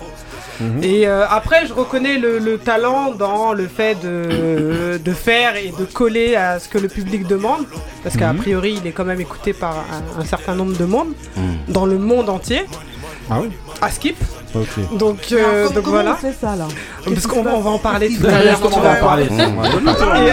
Mhm. 0.61 0.83
Et 0.83 1.07
euh, 1.07 1.27
après, 1.29 1.67
je 1.67 1.73
reconnais 1.75 2.19
le, 2.19 2.39
le 2.39 2.59
talent 2.59 3.13
dans 3.13 3.53
le 3.53 3.67
fait 3.69 3.97
de, 4.03 4.99
de 4.99 5.13
faire 5.13 5.57
et 5.57 5.73
de 5.79 5.85
coller 5.85 6.35
à 6.37 6.59
ce 6.59 6.69
que 6.69 6.79
le 6.79 6.89
public 6.89 7.27
demande, 7.27 7.67
parce 8.03 8.17
qu'a 8.17 8.33
Mhm. 8.33 8.39
priori, 8.39 8.79
il 8.83 8.87
est 8.87 8.93
quand 8.93 9.05
même 9.05 9.21
écouté 9.21 9.53
par 9.53 9.85
un, 10.17 10.21
un 10.21 10.25
certain 10.25 10.55
nombre 10.55 10.77
de 10.77 10.85
monde, 10.85 11.09
Mhm. 11.37 11.43
dans 11.69 11.87
le 11.87 11.99
monde 11.99 12.29
entier, 12.31 12.65
Ah 13.31 13.39
oui. 13.43 13.51
à 13.83 13.91
Skip. 13.91 14.17
Ok. 14.55 14.97
Donc, 14.97 15.19
euh, 15.33 15.65
donc 15.69 15.83
comment 15.85 15.97
voilà. 15.97 16.13
on 16.13 16.17
fait 16.17 16.33
ça 16.41 16.57
là? 16.57 16.67
Parce 17.05 17.27
qu'on 17.27 17.43
va- 17.43 17.55
en 17.57 17.79
parler 17.79 18.09
tout 18.09 18.25
Ouais, 18.25 18.33
à 18.33 18.43
l'heure. 18.43 18.53
justement, 18.57 18.71
tu 18.71 18.79
on 18.79 18.83
va 18.83 18.95
vas 18.95 19.03
en 19.03 19.07
parler. 19.07 19.27
voir. 19.31 20.15
Ouais. 20.15 20.33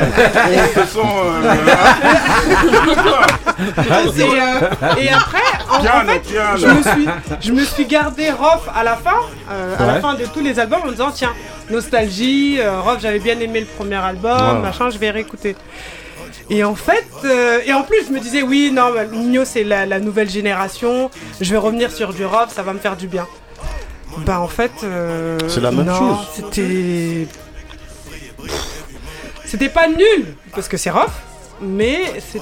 Et, 0.54 0.58
Et, 3.60 4.22
euh, 4.22 4.96
et 4.98 5.10
après, 5.10 5.40
en, 5.70 5.82
fait, 6.06 6.22
je 6.58 6.68
me 6.68 6.82
suis, 6.82 7.08
je 7.42 7.52
me 7.52 7.64
suis 7.64 7.86
gardé 7.86 8.32
Rof 8.32 8.68
à 8.74 8.84
la 8.84 8.96
fin, 8.96 9.16
euh, 9.52 9.76
à 9.78 9.86
la 9.86 10.02
fin 10.02 10.14
de 10.16 10.26
tous 10.26 10.42
les 10.42 10.60
albums, 10.60 10.82
en 10.84 10.86
me 10.88 10.92
disant 10.92 11.12
tiens, 11.12 11.34
nostalgie, 11.70 12.58
euh, 12.60 12.80
Rof, 12.82 12.98
j'avais 13.02 13.20
bien 13.20 13.40
aimé 13.40 13.60
le 13.60 13.66
premier 13.66 13.96
album, 13.96 14.62
machin, 14.62 14.90
je 14.90 14.98
vais 14.98 15.12
réécouter. 15.12 15.56
Et 16.50 16.64
en 16.64 16.76
fait, 16.76 17.08
euh, 17.24 17.60
et 17.66 17.74
en 17.74 17.84
plus, 17.84 18.06
je 18.08 18.14
me 18.14 18.20
disais 18.20 18.42
oui, 18.42 18.72
non, 18.74 18.92
Nino 19.12 19.46
c'est 19.46 19.64
la, 19.64 19.86
la 19.86 20.00
nouvelle 20.00 20.30
génération, 20.30 21.10
je 21.40 21.50
vais 21.52 21.58
revenir 21.58 21.92
sur 21.92 22.14
du 22.14 22.26
Rof, 22.26 22.54
ça 22.54 22.64
va 22.64 22.74
me 22.74 22.80
faire 22.80 22.98
du 22.98 23.08
bien. 23.08 23.28
Bah 24.20 24.40
en 24.40 24.48
fait, 24.48 24.72
euh, 24.84 25.40
C'est 25.48 25.62
la 25.62 25.72
même 25.72 25.86
non, 25.86 25.98
chose. 25.98 26.18
C'était, 26.36 27.28
c'était 29.46 29.70
pas 29.70 29.88
nul 29.88 30.36
parce 30.54 30.68
que 30.68 30.78
c'est 30.78 30.92
Rof, 30.92 31.12
mais 31.62 32.00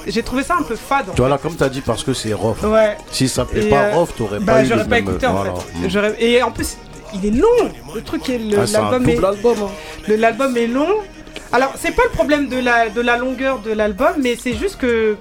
j'ai 0.07 0.23
trouvé 0.23 0.43
ça 0.43 0.55
un 0.59 0.63
peu 0.63 0.75
fade. 0.75 1.05
tu 1.13 1.21
vois 1.21 1.29
là, 1.29 1.37
comme 1.37 1.55
t'as 1.55 1.69
dit, 1.69 1.81
parce 1.81 2.03
que 2.03 2.13
c'est 2.13 2.33
Rof. 2.33 2.63
Ouais. 2.63 2.97
Si 3.11 3.27
ça 3.29 3.45
plaît 3.45 3.65
Et, 3.65 3.69
pas 3.69 3.83
euh, 3.87 3.91
Rof, 3.95 4.13
t'aurais 4.15 4.39
Bah 4.39 4.53
pas 4.53 4.63
eu 4.63 4.67
j'aurais 4.67 4.83
le 4.83 4.89
pas 4.89 4.95
même- 4.95 5.09
écouté 5.09 5.27
en 5.27 5.33
voilà. 5.33 5.53
fait. 5.55 6.11
Mm. 6.11 6.15
Et 6.19 6.43
en 6.43 6.51
plus, 6.51 6.77
il 7.13 7.25
est 7.25 7.31
long. 7.31 7.71
Le 7.93 8.01
truc 8.01 8.27
est 8.29 8.39
Ah, 8.57 8.63
l'album 8.71 9.09
est 9.09 9.23
album. 9.23 9.55
hein. 9.63 10.13
l'album 10.17 10.57
est 10.57 10.67
long. 10.67 10.87
Alors 11.53 11.73
c'est 11.77 11.91
pas 11.95 12.03
le 12.05 12.11
problème 12.11 12.47
de 12.47 12.57
la 12.59 12.89
de 12.89 13.01
la 13.01 13.17
longueur 13.17 13.59
de 13.59 13.71
l'album, 13.73 14.13
mais 14.19 14.37
c'est 14.41 14.53
juste 14.55 14.77
que 14.77 15.17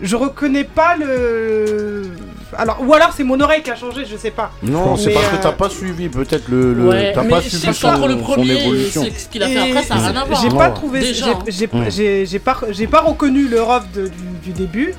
je 0.00 0.16
reconnais 0.16 0.64
pas 0.64 0.96
le. 0.96 2.10
Alors 2.56 2.78
ou 2.80 2.94
alors 2.94 3.12
c'est 3.14 3.24
mon 3.24 3.38
oreille 3.40 3.62
qui 3.62 3.70
a 3.70 3.76
changé, 3.76 4.04
je 4.10 4.16
sais 4.16 4.30
pas. 4.30 4.50
Non, 4.62 4.96
c'est 4.96 5.10
parce 5.12 5.26
euh, 5.26 5.36
que 5.36 5.42
t'as 5.42 5.52
pas 5.52 5.68
suivi 5.68 6.08
peut-être 6.08 6.48
le. 6.48 6.72
le- 6.72 6.88
Ouais, 6.88 7.12
t'as 7.12 7.22
mais 7.22 7.28
pas 7.28 7.40
je 7.40 7.48
suivi 7.50 7.62
sais 7.66 7.72
son, 7.74 8.06
le 8.06 8.14
son 8.14 8.22
premier 8.22 8.52
et 8.54 8.90
c'est- 8.90 9.18
ce 9.18 9.28
qu'il 9.28 9.42
a 9.42 9.46
fait 9.48 9.52
Et 9.54 9.58
après, 9.70 9.82
ça 9.82 9.94
n'a 9.96 10.08
rien 10.08 10.16
à 10.20 10.24
voir. 10.24 10.40
J'ai 10.42 10.48
pas 10.48 10.68
Ouais. 10.68 10.74
trouvé, 10.74 11.00
Déjà, 11.00 11.26
j'ai- 11.48 11.66
hein. 11.72 11.84
j'ai 11.84 11.90
j'ai- 11.90 12.26
j'ai 12.26 12.38
pas, 12.38 12.58
j'ai 12.70 12.86
pas 12.86 13.00
reconnu 13.02 13.48
le 13.48 13.60
rough 13.62 13.82
de- 13.94 14.08
du, 14.08 14.18
du 14.44 14.52
début 14.52 14.94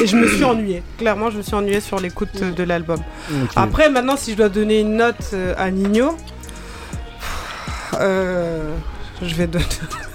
et 0.00 0.06
je 0.06 0.16
me 0.16 0.28
suis 0.28 0.44
ennuyé. 0.44 0.82
Clairement, 0.98 1.30
je 1.30 1.38
me 1.38 1.42
suis 1.42 1.54
ennuyé 1.54 1.80
sur 1.80 1.98
l'écoute 1.98 2.28
euh, 2.42 2.50
de 2.52 2.62
l'album. 2.62 2.98
Après, 3.56 3.88
maintenant, 3.88 4.16
si 4.18 4.32
je 4.32 4.36
dois 4.36 4.48
donner 4.50 4.80
une 4.80 4.96
note 4.96 5.30
euh, 5.32 5.54
à 5.56 5.70
Nino, 5.70 6.16
euh, 8.00 8.74
je 9.22 9.34
vais 9.34 9.46
donner 9.46 9.64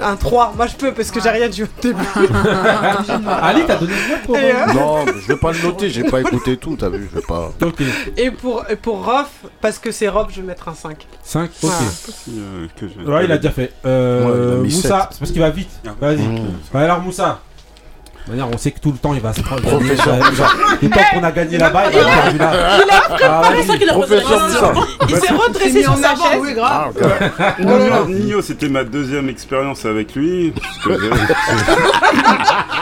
un 0.00 0.16
3. 0.16 0.52
Moi, 0.56 0.66
je 0.66 0.74
peux 0.76 0.92
parce 0.92 1.10
que 1.10 1.20
j'ai 1.20 1.28
rien 1.30 1.48
dit 1.48 1.62
au 1.62 1.66
début. 1.80 1.98
Ali, 3.42 3.62
t'as 3.66 3.76
donné 3.76 3.92
une 3.92 4.10
note 4.12 4.22
pour. 4.24 4.36
Et, 4.36 4.50
euh, 4.52 4.66
Non, 4.74 5.04
mais 5.06 5.12
je 5.20 5.28
vais 5.28 5.36
pas 5.36 5.52
le 5.52 5.62
noter, 5.62 5.90
j'ai 5.90 6.04
pas 6.04 6.20
écouté 6.20 6.56
tout, 6.56 6.76
t'as 6.76 6.88
vu, 6.88 7.08
je 7.12 7.18
vais 7.20 7.26
pas. 7.26 7.50
Ok. 7.62 7.82
Et 8.16 8.30
pour, 8.30 8.64
et 8.68 8.76
pour 8.76 9.04
Rof, 9.04 9.30
parce 9.60 9.78
que 9.78 9.90
c'est 9.92 10.08
Rof, 10.08 10.28
je 10.30 10.40
vais 10.40 10.46
mettre 10.46 10.68
un 10.68 10.74
5. 10.74 11.06
5 11.22 11.50
Ok. 11.50 11.50
Voilà. 11.62 11.76
euh, 12.30 12.66
que 12.78 12.86
je- 12.88 13.10
Ouais, 13.10 13.24
il 13.24 13.32
a 13.32 13.36
déjà 13.38 13.50
fait. 13.52 13.72
Euh, 13.84 14.22
Ouais, 14.22 14.32
il 14.36 14.52
a 14.52 14.56
mis 14.56 14.62
Moussa, 14.74 14.80
sept. 14.88 15.08
c'est 15.12 15.18
parce 15.18 15.30
qu'il 15.30 15.40
va 15.40 15.50
vite. 15.50 15.70
Ah. 15.86 15.90
Vas-y. 16.00 16.18
Mmh. 16.26 16.48
Alors 16.74 17.00
Moussa. 17.00 17.40
Manière, 18.28 18.48
on 18.52 18.56
sait 18.56 18.70
que 18.70 18.78
tout 18.78 18.92
le 18.92 18.98
temps 18.98 19.14
il 19.14 19.20
va 19.20 19.32
se 19.32 19.40
prendre. 19.40 19.62
Professeur. 19.62 20.16
Le 20.80 20.88
temps 20.88 21.00
qu'on 21.12 21.24
a 21.24 21.32
gagné 21.32 21.58
là-bas, 21.58 21.84
il 21.90 21.96
il 21.96 21.98
a 22.00 22.06
a- 22.06 22.22
perdu 22.22 22.38
là. 22.38 22.52
Il 22.84 22.90
a 22.90 23.02
Ah, 23.42 23.42
ça 23.66 23.76
qu'il 23.76 23.90
a 23.90 23.92
Professeur. 23.94 24.74
Il 25.08 25.16
s'est 25.16 25.32
redressé 25.34 25.82
sur 25.82 25.96
sa 25.96 26.10
chaise. 26.10 26.40
oui, 26.40 26.54
grave. 26.54 26.92
Ok. 26.96 28.08
Nino, 28.08 28.40
c'était 28.40 28.68
ma 28.68 28.84
deuxième 28.84 29.28
expérience 29.28 29.84
avec 29.84 30.14
lui. 30.14 30.52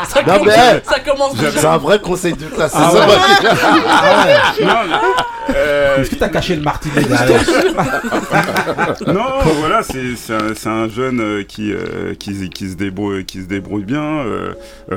Ça 0.09 0.23
Non, 0.27 0.33
commence- 0.39 0.47
mais- 0.47 0.83
ça 0.85 1.01
commence 1.01 1.33
C'est 1.37 1.65
un 1.67 1.79
vrai 1.79 2.01
conseil 2.01 2.33
de 2.35 2.47
classe, 2.47 2.73
Ah 2.75 2.91
Ah 3.89 4.83
euh, 5.57 6.01
Est-ce 6.01 6.11
que 6.11 6.15
t'as 6.17 6.29
caché 6.29 6.55
le 6.57 6.63
martinet 6.63 7.03
derrière 7.03 7.41
non, 9.07 9.25
voilà, 9.59 9.83
c'est 9.83 10.69
un, 10.69 10.89
jeune 10.89 11.21
euh, 11.21 11.43
qui, 11.43 11.73
euh, 11.73 12.15
qui, 12.19 12.35
se 12.35 12.75
débrouille, 12.77 13.25
qui 13.25 13.39
se 13.43 13.47
débrouille 13.47 13.85
bien, 13.85 14.25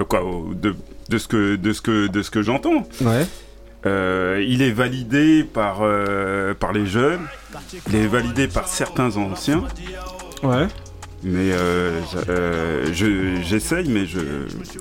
quoi, 0.09 0.21
de, 0.53 0.75
de 1.09 1.17
ce 1.17 1.27
que, 1.27 1.55
de 1.55 1.73
ce 1.73 1.81
que, 1.81 2.07
de 2.07 2.21
ce 2.21 2.31
que 2.31 2.41
j'entends. 2.41 2.87
Ouais. 3.01 3.25
Euh, 3.85 4.43
il 4.47 4.61
est 4.61 4.71
validé 4.71 5.43
par, 5.43 5.79
euh, 5.81 6.53
par 6.53 6.71
les 6.71 6.85
jeunes, 6.85 7.19
il 7.89 7.95
est 7.95 8.07
validé 8.07 8.47
par 8.47 8.67
certains 8.69 9.17
anciens, 9.17 9.63
Ouais. 10.41 10.67
mais 11.21 11.51
euh, 11.51 11.99
euh, 12.29 12.85
je- 12.93 13.41
j'essaye, 13.43 13.89
mais 13.89 14.05
je 14.05 14.19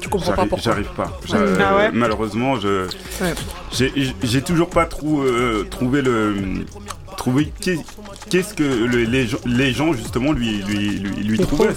comprends 0.08 0.30
pas 0.30 0.36
j'arrive- 0.36 0.48
pourquoi. 0.50 0.72
j'arrive 0.72 0.88
pas. 0.96 1.18
Ah 1.60 1.76
ouais 1.76 1.90
Malheureusement, 1.92 2.60
je 2.60 2.86
Ouais. 3.20 3.34
j'ai- 3.72 3.92
j'ai 4.22 4.42
toujours 4.42 4.70
pas 4.70 4.86
trou- 4.86 5.22
euh, 5.22 5.66
trouvé 5.68 6.00
le 6.00 6.36
trouvé 7.16 7.52
qu'est- 7.60 7.78
qu'est-ce 8.30 8.54
que 8.54 8.62
le- 8.62 9.04
les, 9.04 9.26
gens- 9.26 9.38
les 9.46 9.72
gens 9.72 9.92
justement 9.92 10.32
lui 10.32 10.62
lui 10.62 10.90
lui, 10.98 11.22
lui 11.24 11.38
trouvaient. 11.38 11.68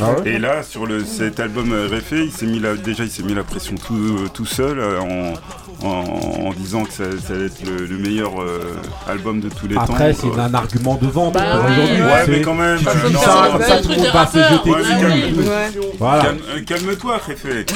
Ah 0.00 0.12
ouais 0.20 0.30
Et 0.30 0.38
là 0.38 0.62
sur 0.62 0.86
le 0.86 1.04
cet 1.04 1.40
album 1.40 1.72
euh, 1.72 1.86
Réfé, 1.88 2.24
il 2.24 2.32
s'est 2.32 2.46
mis 2.46 2.58
la, 2.58 2.74
déjà 2.74 3.04
il 3.04 3.10
s'est 3.10 3.22
mis 3.22 3.34
la 3.34 3.44
pression 3.44 3.74
tout, 3.76 4.28
tout 4.34 4.46
seul 4.46 4.78
euh, 4.78 5.00
en, 5.00 5.34
en, 5.82 6.04
en 6.46 6.52
disant 6.54 6.84
que 6.84 6.92
ça, 6.92 7.04
ça 7.24 7.34
allait 7.34 7.46
être 7.46 7.62
le, 7.64 7.86
le 7.86 7.98
meilleur 7.98 8.40
euh, 8.40 8.60
album 9.08 9.40
de 9.40 9.48
tous 9.48 9.68
les 9.68 9.74
temps. 9.76 9.82
Après, 9.82 10.12
c'est 10.12 10.26
un 10.38 10.52
argument 10.54 10.96
de 10.96 11.06
vente 11.06 11.34
Bah 11.34 11.58
aujourd'hui. 11.58 12.02
ouais, 12.02 12.26
mais 12.28 12.40
quand 12.42 12.54
même, 12.54 12.78
euh, 12.86 13.08
dis 13.08 13.14
non, 13.14 13.20
ça, 13.20 13.48
comme 13.52 13.62
ça, 13.62 13.80
tout 13.80 13.88
le 13.90 13.96
monde 13.96 14.06
va 14.12 14.26
se 14.26 14.38
jeter 14.38 14.70
Ouais, 14.70 14.82
mais 14.82 15.30
dessus. 15.30 15.34
calme- 15.34 15.82
Voilà. 15.98 16.22
Calme- 16.24 16.38
euh, 16.56 16.62
Calme-toi, 16.66 17.20
Réfé. 17.26 17.66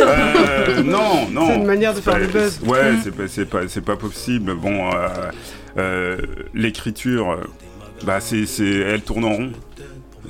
Euh, 0.00 0.82
non, 0.82 1.28
non. 1.30 1.48
C'est 1.48 1.56
une 1.56 1.66
manière 1.66 1.94
de 1.94 2.00
faire 2.00 2.18
du 2.18 2.26
buzz. 2.26 2.60
Ouais, 2.66 2.92
Mm. 2.92 3.00
c'est 3.04 3.14
pas, 3.16 3.28
c'est 3.28 3.44
pas, 3.46 3.60
c'est 3.68 3.80
pas 3.84 3.96
possible. 3.96 4.54
Bon, 4.54 4.90
euh, 4.92 5.08
euh, 5.78 6.16
l'écriture, 6.54 7.38
bah, 8.04 8.20
c'est, 8.20 8.46
c'est, 8.46 8.64
elle 8.68 9.02
tourne 9.02 9.24
en 9.24 9.32
rond. 9.34 9.50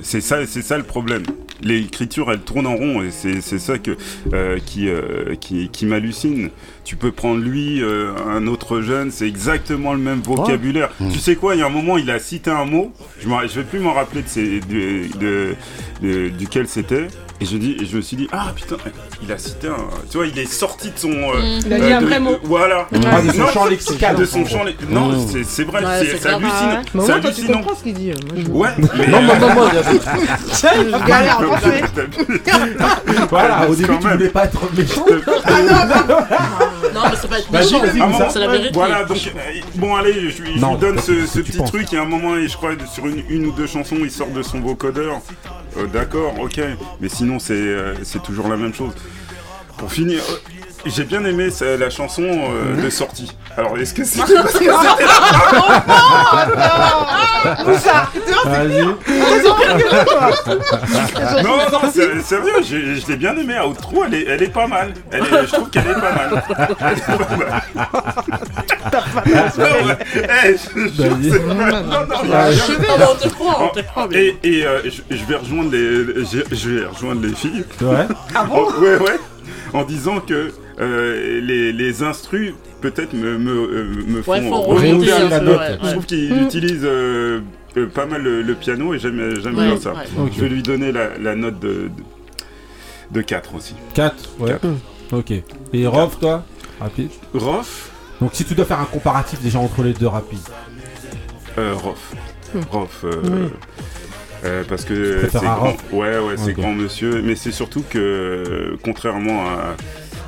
C'est 0.01 0.21
ça, 0.21 0.45
c'est 0.45 0.61
ça 0.61 0.77
le 0.77 0.83
problème. 0.83 1.23
L'écriture, 1.61 2.31
elle 2.31 2.39
tourne 2.39 2.65
en 2.67 2.75
rond 2.75 3.01
et 3.01 3.11
c'est, 3.11 3.41
c'est 3.41 3.59
ça 3.59 3.77
que, 3.77 3.97
euh, 4.33 4.57
qui, 4.65 4.87
euh, 4.89 5.35
qui, 5.39 5.69
qui 5.69 5.85
m'hallucine. 5.85 6.49
Tu 6.85 6.95
peux 6.95 7.11
prendre 7.11 7.39
lui, 7.41 7.81
euh, 7.83 8.11
un 8.27 8.47
autre 8.47 8.81
jeune, 8.81 9.11
c'est 9.11 9.27
exactement 9.27 9.93
le 9.93 9.99
même 9.99 10.21
vocabulaire. 10.21 10.89
Tu 11.11 11.19
sais 11.19 11.35
quoi, 11.35 11.55
il 11.55 11.59
y 11.59 11.61
a 11.61 11.67
un 11.67 11.69
moment, 11.69 11.97
il 11.97 12.09
a 12.09 12.19
cité 12.19 12.49
un 12.49 12.65
mot. 12.65 12.91
Je, 13.19 13.27
je 13.27 13.59
vais 13.59 13.65
plus 13.65 13.79
m'en 13.79 13.93
rappeler 13.93 14.21
de, 14.23 14.27
ses- 14.27 14.59
de, 14.61 15.17
de- 15.19 15.55
de- 16.01 16.29
duquel 16.29 16.67
c'était. 16.67 17.07
Et 17.41 17.45
je, 17.45 17.55
dis, 17.55 17.77
et 17.79 17.85
je 17.85 17.95
me 17.95 18.01
suis 18.01 18.17
dit, 18.17 18.27
ah 18.33 18.47
putain, 18.53 18.75
il 19.23 19.31
a 19.31 19.37
cité 19.37 19.67
un. 19.69 19.77
Tu 20.11 20.17
vois, 20.17 20.27
il 20.27 20.37
est 20.37 20.45
sorti 20.51 20.87
de 20.91 20.97
son. 20.99 21.09
euh, 21.11 21.59
Il 21.65 21.71
a 21.73 21.79
dit 21.79 21.93
un 21.93 22.01
de- 22.01 22.05
vrai 22.05 22.15
de- 22.19 22.23
mot. 22.23 22.37
Voilà. 22.43 22.85
Ah, 22.93 23.21
de 23.21 23.31
son 23.31 23.37
Non, 23.37 23.47
champ 23.47 23.65
lexical. 23.65 24.15
De 24.17 24.25
son 24.25 24.45
champ. 24.45 24.63
le- 24.65 24.73
Non, 24.89 25.07
Mm. 25.13 25.27
c'est, 25.31 25.43
c'est 25.45 25.63
vrai, 25.63 25.81
Ouais, 25.81 25.89
c'est, 25.99 26.05
c'est 26.05 26.17
c'est 26.17 26.29
grave. 26.29 26.43
hallucinant. 26.43 26.81
Mais 26.93 27.01
C'est 27.01 27.07
toi, 27.07 27.19
tu 27.21 27.27
hallucinant. 27.27 27.57
comprends 27.59 27.75
ce 27.77 27.83
qu'il 27.83 27.93
dit. 27.93 28.11
euh, 28.11 28.15
moi, 28.27 28.35
je- 28.43 28.49
Ouais, 28.51 28.69
mais. 28.97 29.07
Non, 29.07 29.21
non, 29.21 29.39
non, 29.39 29.55
non, 29.55 29.69
il 29.71 29.75
y 29.75 29.77
avait- 29.77 29.99
Je 30.99 31.07
galère 31.07 31.39
à 31.39 31.43
penser. 31.43 31.81
Voilà, 33.29 33.69
au 33.69 33.75
début, 33.75 33.97
tu 33.99 34.07
voulais 34.09 34.29
pas 34.29 34.43
être 34.45 34.59
méchant. 34.75 35.05
Non, 35.07 35.15
mais 36.93 37.15
c'est 37.15 37.27
pas 37.29 38.29
c'est 38.29 38.39
la 38.39 38.47
vérité. 38.47 38.69
Voilà, 38.73 39.03
donc 39.05 39.17
euh, 39.17 39.59
bon 39.75 39.95
allez, 39.95 40.13
je, 40.31 40.41
lui- 40.41 40.53
je 40.55 40.59
Non, 40.59 40.73
lui 40.73 40.79
donne 40.79 40.99
ce, 40.99 41.25
ce 41.25 41.39
petit 41.39 41.57
penses. 41.57 41.69
truc 41.71 41.91
et 41.93 41.97
à 41.97 42.01
un 42.01 42.05
moment, 42.05 42.35
et 42.35 42.47
je 42.47 42.55
crois 42.57 42.71
sur 42.91 43.05
une, 43.07 43.23
une 43.29 43.45
ou 43.47 43.51
deux 43.51 43.67
chansons, 43.67 43.97
il 44.01 44.11
sort 44.11 44.27
de 44.29 44.41
son 44.41 44.59
vocodeur. 44.59 45.21
Euh, 45.77 45.85
D'accord, 45.87 46.33
ok, 46.39 46.59
mais 46.99 47.09
sinon 47.09 47.39
c'est 47.39 47.53
euh, 47.53 47.95
c'est 48.03 48.21
toujours 48.23 48.47
la 48.47 48.57
même 48.57 48.73
chose. 48.73 48.93
Pour 49.77 49.91
finir, 49.91 50.19
euh, 50.29 50.35
j'ai 50.85 51.03
bien 51.03 51.23
aimé 51.25 51.49
la 51.79 51.89
chanson 51.89 52.23
euh, 52.23 52.81
de 52.81 52.89
sortie. 52.89 53.31
Alors 53.57 53.77
est-ce 53.77 53.93
que 53.93 54.03
c'est. 54.03 54.19
Non, 61.43 61.57
non, 61.71 61.79
c'est- 61.93 62.21
sérieux, 62.21 62.61
je 62.63 63.07
l'ai 63.07 63.15
bien 63.17 63.35
aimé. 63.37 63.55
À 63.55 63.67
Outro, 63.67 64.03
elle 64.05 64.13
est, 64.15 64.25
elle 64.27 64.43
est 64.43 64.47
pas 64.53 64.67
mal. 64.67 64.93
Elle 65.11 65.23
est- 65.23 65.45
je 65.47 65.51
trouve 65.53 65.69
qu'elle 65.69 65.87
est 65.87 65.93
pas 65.93 66.13
mal. 66.13 66.43
Elle 66.81 66.97
est 66.97 67.17
pas 67.17 67.37
mal. 67.37 67.61
Eh, 70.15 70.55
je- 70.57 70.79
non, 70.79 71.15
mais- 74.11 74.15
Et, 74.15 74.37
et 74.43 74.65
euh, 74.65 74.79
je, 74.85 75.01
je 75.15 75.23
vais 75.25 75.35
rejoindre 75.35 75.71
les, 75.71 76.25
je, 76.25 76.39
je 76.55 76.69
vais 76.69 76.85
rejoindre 76.85 77.21
les 77.21 77.33
filles. 77.33 77.63
Ouais. 77.81 78.05
Ah 78.35 78.43
bon 78.43 78.67
En- 78.67 78.71
ouais, 78.81 78.97
ouais. 78.97 79.19
En 79.73 79.83
disant 79.83 80.19
que 80.19 80.51
euh, 80.79 81.41
les, 81.41 81.71
les 81.73 82.03
instrus 82.03 82.53
peut-être 82.81 83.13
me, 83.13 83.37
me, 83.37 83.51
euh, 83.51 84.03
me 84.07 84.21
font 84.21 84.31
Ouais, 84.31 84.39
remonter 84.49 85.05
peu. 85.07 85.29
la 85.29 85.39
note. 85.39 85.59
ouais, 85.59 85.77
Je 85.83 85.89
trouve 85.91 86.05
qu'il 86.05 86.41
utilise 86.43 86.81
euh, 86.83 87.41
euh, 87.77 87.87
pas 87.87 88.05
mal 88.05 88.21
le, 88.23 88.41
le 88.41 88.53
piano 88.55 88.93
et 88.93 88.99
j'aime 88.99 89.17
bien 89.41 89.77
ça. 89.77 89.93
Je 90.33 90.41
vais 90.41 90.49
lui 90.49 90.63
donner 90.63 90.91
la, 90.91 91.17
la 91.17 91.35
note 91.35 91.59
de, 91.59 91.67
de, 91.67 91.89
de 93.11 93.21
4 93.21 93.55
aussi. 93.55 93.75
4, 93.93 94.15
ouais. 94.39 94.55
Ok. 95.11 95.33
Et 95.73 95.87
Rof, 95.87 96.19
toi? 96.19 96.45
Rapide. 96.79 97.09
Rof? 97.33 97.91
Donc, 98.21 98.31
si 98.33 98.45
tu 98.45 98.53
dois 98.53 98.65
faire 98.65 98.79
un 98.79 98.85
comparatif 98.85 99.41
déjà 99.41 99.59
entre 99.59 99.81
les 99.83 99.93
deux 99.93 100.07
rapides. 100.07 100.39
euh, 101.57 101.73
Rof. 101.73 102.13
Rof. 102.71 103.01
euh, 103.03 103.47
euh, 104.45 104.63
parce 104.69 104.85
que 104.85 105.27
c'est 105.29 105.37
grand, 105.39 105.75
ouais 105.91 106.17
ouais 106.17 106.35
c'est 106.37 106.51
Ok. 106.51 106.59
grand 106.59 106.73
monsieur 106.73 107.21
mais 107.21 107.35
c'est 107.35 107.51
surtout 107.51 107.83
que 107.89 108.77
contrairement 108.85 109.41
à, 109.49 109.75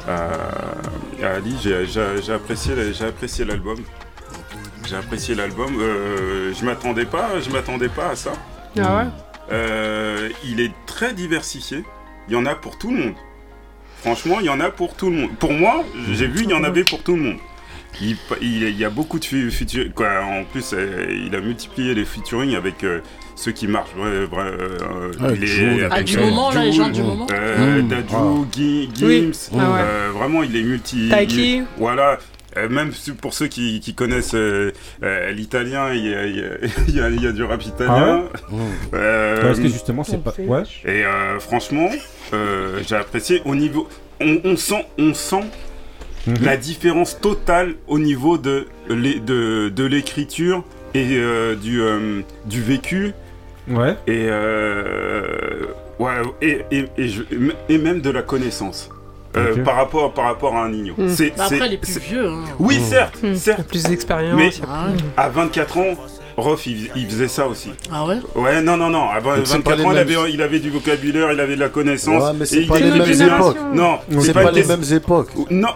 à, 0.08 1.28
Ali 1.36 1.56
j'ai 1.62 2.34
apprécié 2.34 3.46
l'album 3.46 3.78
j'ai 4.88 4.96
apprécié 4.96 5.36
l'album 5.36 5.78
euh, 5.80 6.54
je 6.60 6.66
m'attendais 6.66 7.06
pas 7.06 7.40
je 7.40 7.50
m'attendais 7.52 7.90
pas 7.90 8.10
à 8.10 8.16
ça 8.16 8.34
Ah 8.80 8.96
ouais? 8.98 9.04
Euh, 9.52 10.30
il 10.46 10.60
est 10.62 10.72
très 10.86 11.14
diversifié. 11.14 11.84
Il 12.30 12.34
y 12.34 12.38
en 12.38 12.46
a 12.46 12.56
pour 12.56 12.78
tout 12.78 12.90
le 12.92 12.98
monde. 12.98 13.14
Franchement, 13.98 14.40
il 14.40 14.46
y 14.46 14.50
en 14.50 14.62
a 14.62 14.70
pour 14.72 14.96
tout 14.96 15.10
le 15.10 15.18
monde. 15.18 15.32
Pour 15.40 15.52
moi, 15.52 15.84
j'ai 16.14 16.28
vu, 16.28 16.44
il 16.44 16.50
y 16.50 16.54
en 16.54 16.64
avait 16.64 16.86
pour 16.86 17.04
tout 17.04 17.16
le 17.18 17.22
monde. 17.22 17.38
Il, 18.02 18.16
il- 18.42 18.64
il 18.64 18.78
y 18.78 18.86
a 18.86 18.90
beaucoup 18.90 19.20
de 19.20 19.26
featuring. 19.26 19.92
En 19.98 20.46
plus, 20.46 20.72
euh, 20.74 21.06
il 21.26 21.36
a 21.36 21.42
multiplié 21.42 21.94
les 21.94 22.06
featuring 22.06 22.56
avec 22.56 22.84
ceux 23.36 23.52
qui 23.52 23.68
marchent. 23.68 23.90
euh, 24.00 24.28
Ouais, 24.28 25.36
les- 25.36 25.48
Jul, 25.48 25.84
avec, 25.86 25.92
Ah, 25.92 26.04
du 26.04 26.18
euh, 26.18 26.22
moment, 26.26 26.52
là, 26.52 26.64
les 26.66 26.72
gens 26.72 26.90
du 26.90 27.02
moment. 27.02 27.28
euh, 27.32 27.82
Mmh. 27.82 27.88
Dadju, 27.88 28.14
Ah. 28.16 28.34
Gi- 28.52 28.90
Oui. 29.02 29.32
Gims. 29.34 29.58
Ah 29.60 29.80
euh, 29.82 30.10
vraiment, 30.14 30.44
il 30.44 30.56
est 30.56 30.64
multi. 30.64 31.10
Taiki. 31.10 31.58
il- 31.58 31.66
Voilà. 31.78 32.18
Euh, 32.58 32.68
même 32.68 32.92
pour 33.22 33.34
ceux 33.34 33.48
qui, 33.48 33.80
qui 33.80 33.94
connaissent 33.94 34.34
euh, 34.36 34.72
euh, 35.04 35.32
l'italien, 35.32 35.94
il 35.94 36.06
y 36.10 36.14
a, 36.14 36.26
il 36.26 36.36
y 36.36 36.42
a- 36.42 36.58
il 36.90 36.96
y 36.96 37.00
a- 37.02 37.10
il 37.10 37.24
y 37.24 37.28
a 37.28 37.32
du 37.32 37.44
rap 37.44 37.64
italien. 37.64 38.24
Mmh. 38.50 38.58
Euh, 38.94 39.42
Parce 39.42 39.60
que 39.60 39.68
justement, 39.70 40.04
c'est 40.04 40.22
pas. 40.22 40.34
Ouais. 40.38 40.64
et 40.86 41.06
euh, 41.06 41.40
franchement, 41.40 41.90
euh, 42.34 42.80
j'ai 42.86 42.96
apprécié 42.96 43.42
au 43.46 43.56
niveau. 43.56 43.88
On, 44.20 44.38
on 44.44 44.56
sent, 44.58 44.86
on 45.00 45.14
sent 45.14 45.46
Mhm. 46.28 46.36
la 46.44 46.56
différence 46.58 47.20
totale 47.20 47.74
au 47.88 47.98
niveau 47.98 48.38
de, 48.38 48.68
de, 48.90 49.70
de 49.70 49.84
l'écriture 49.86 50.64
et 50.94 51.16
euh, 51.18 51.56
du, 51.56 51.82
euh, 51.82 52.22
du 52.46 52.62
vécu 52.62 53.14
Ouais. 53.70 53.96
et, 54.08 54.28
euh, 54.30 55.66
ouais, 56.00 56.12
et, 56.42 56.62
et, 56.72 56.86
et, 56.98 57.08
je- 57.08 57.24
et 57.70 57.78
même 57.78 58.02
de 58.02 58.10
la 58.10 58.22
connaissance. 58.22 58.90
euh, 59.38 59.64
par, 59.64 59.76
rapport, 59.78 60.14
par 60.14 60.26
rapport 60.26 60.58
à 60.58 60.66
un 60.66 60.70
Nino. 60.72 60.94
Mhm. 60.98 61.08
C'est- 61.08 61.30
Bah, 61.38 61.46
c'est- 61.48 61.56
après, 61.56 61.70
les 61.70 61.78
plus 61.78 61.94
c'est- 61.94 62.00
vieux. 62.04 62.28
Hein. 62.28 62.44
Oui, 62.60 62.80
Mhm. 62.80 62.84
certes, 62.86 63.18
Hmm. 63.24 63.36
certes. 63.36 63.64
Plus 63.66 63.84
d'expérience. 63.84 64.36
Mais 64.36 64.50
Ah 64.70 64.88
ouais. 64.90 64.98
à 65.16 65.30
24 65.30 65.78
ans, 65.78 65.94
Rof, 66.36 66.66
il, 66.68 66.90
il 66.98 67.06
faisait 67.08 67.30
ça 67.30 67.48
aussi. 67.48 67.72
Ah 67.94 68.06
ouais? 68.06 68.18
Ouais, 68.36 68.62
non, 68.62 68.76
non, 68.76 68.90
non. 68.90 69.10
À 69.10 69.22
Donc, 69.22 69.34
c'est 69.46 69.60
pas 69.64 69.72
24 69.76 69.78
les 69.78 69.86
ans, 69.86 69.92
il 69.94 69.98
avait, 70.00 70.32
il 70.34 70.42
avait 70.42 70.60
du 70.60 70.70
vocabulaire, 70.70 71.32
il 71.32 71.40
avait 71.40 71.56
de 71.56 71.62
la 71.62 71.70
connaissance. 71.70 72.24
Ouais, 72.24 72.38
mais 72.38 72.46
c'est 72.46 72.58
et 72.58 72.62
il 72.64 72.68
pas 72.68 72.80
les 72.80 72.92
mêmes 72.92 73.22
époques. 73.22 73.58
Non, 73.74 74.00
C'est 74.20 74.34
pas 74.34 74.52
les 74.52 74.66
mêmes 74.66 74.84
époques. 74.92 75.30
Non. 75.50 75.70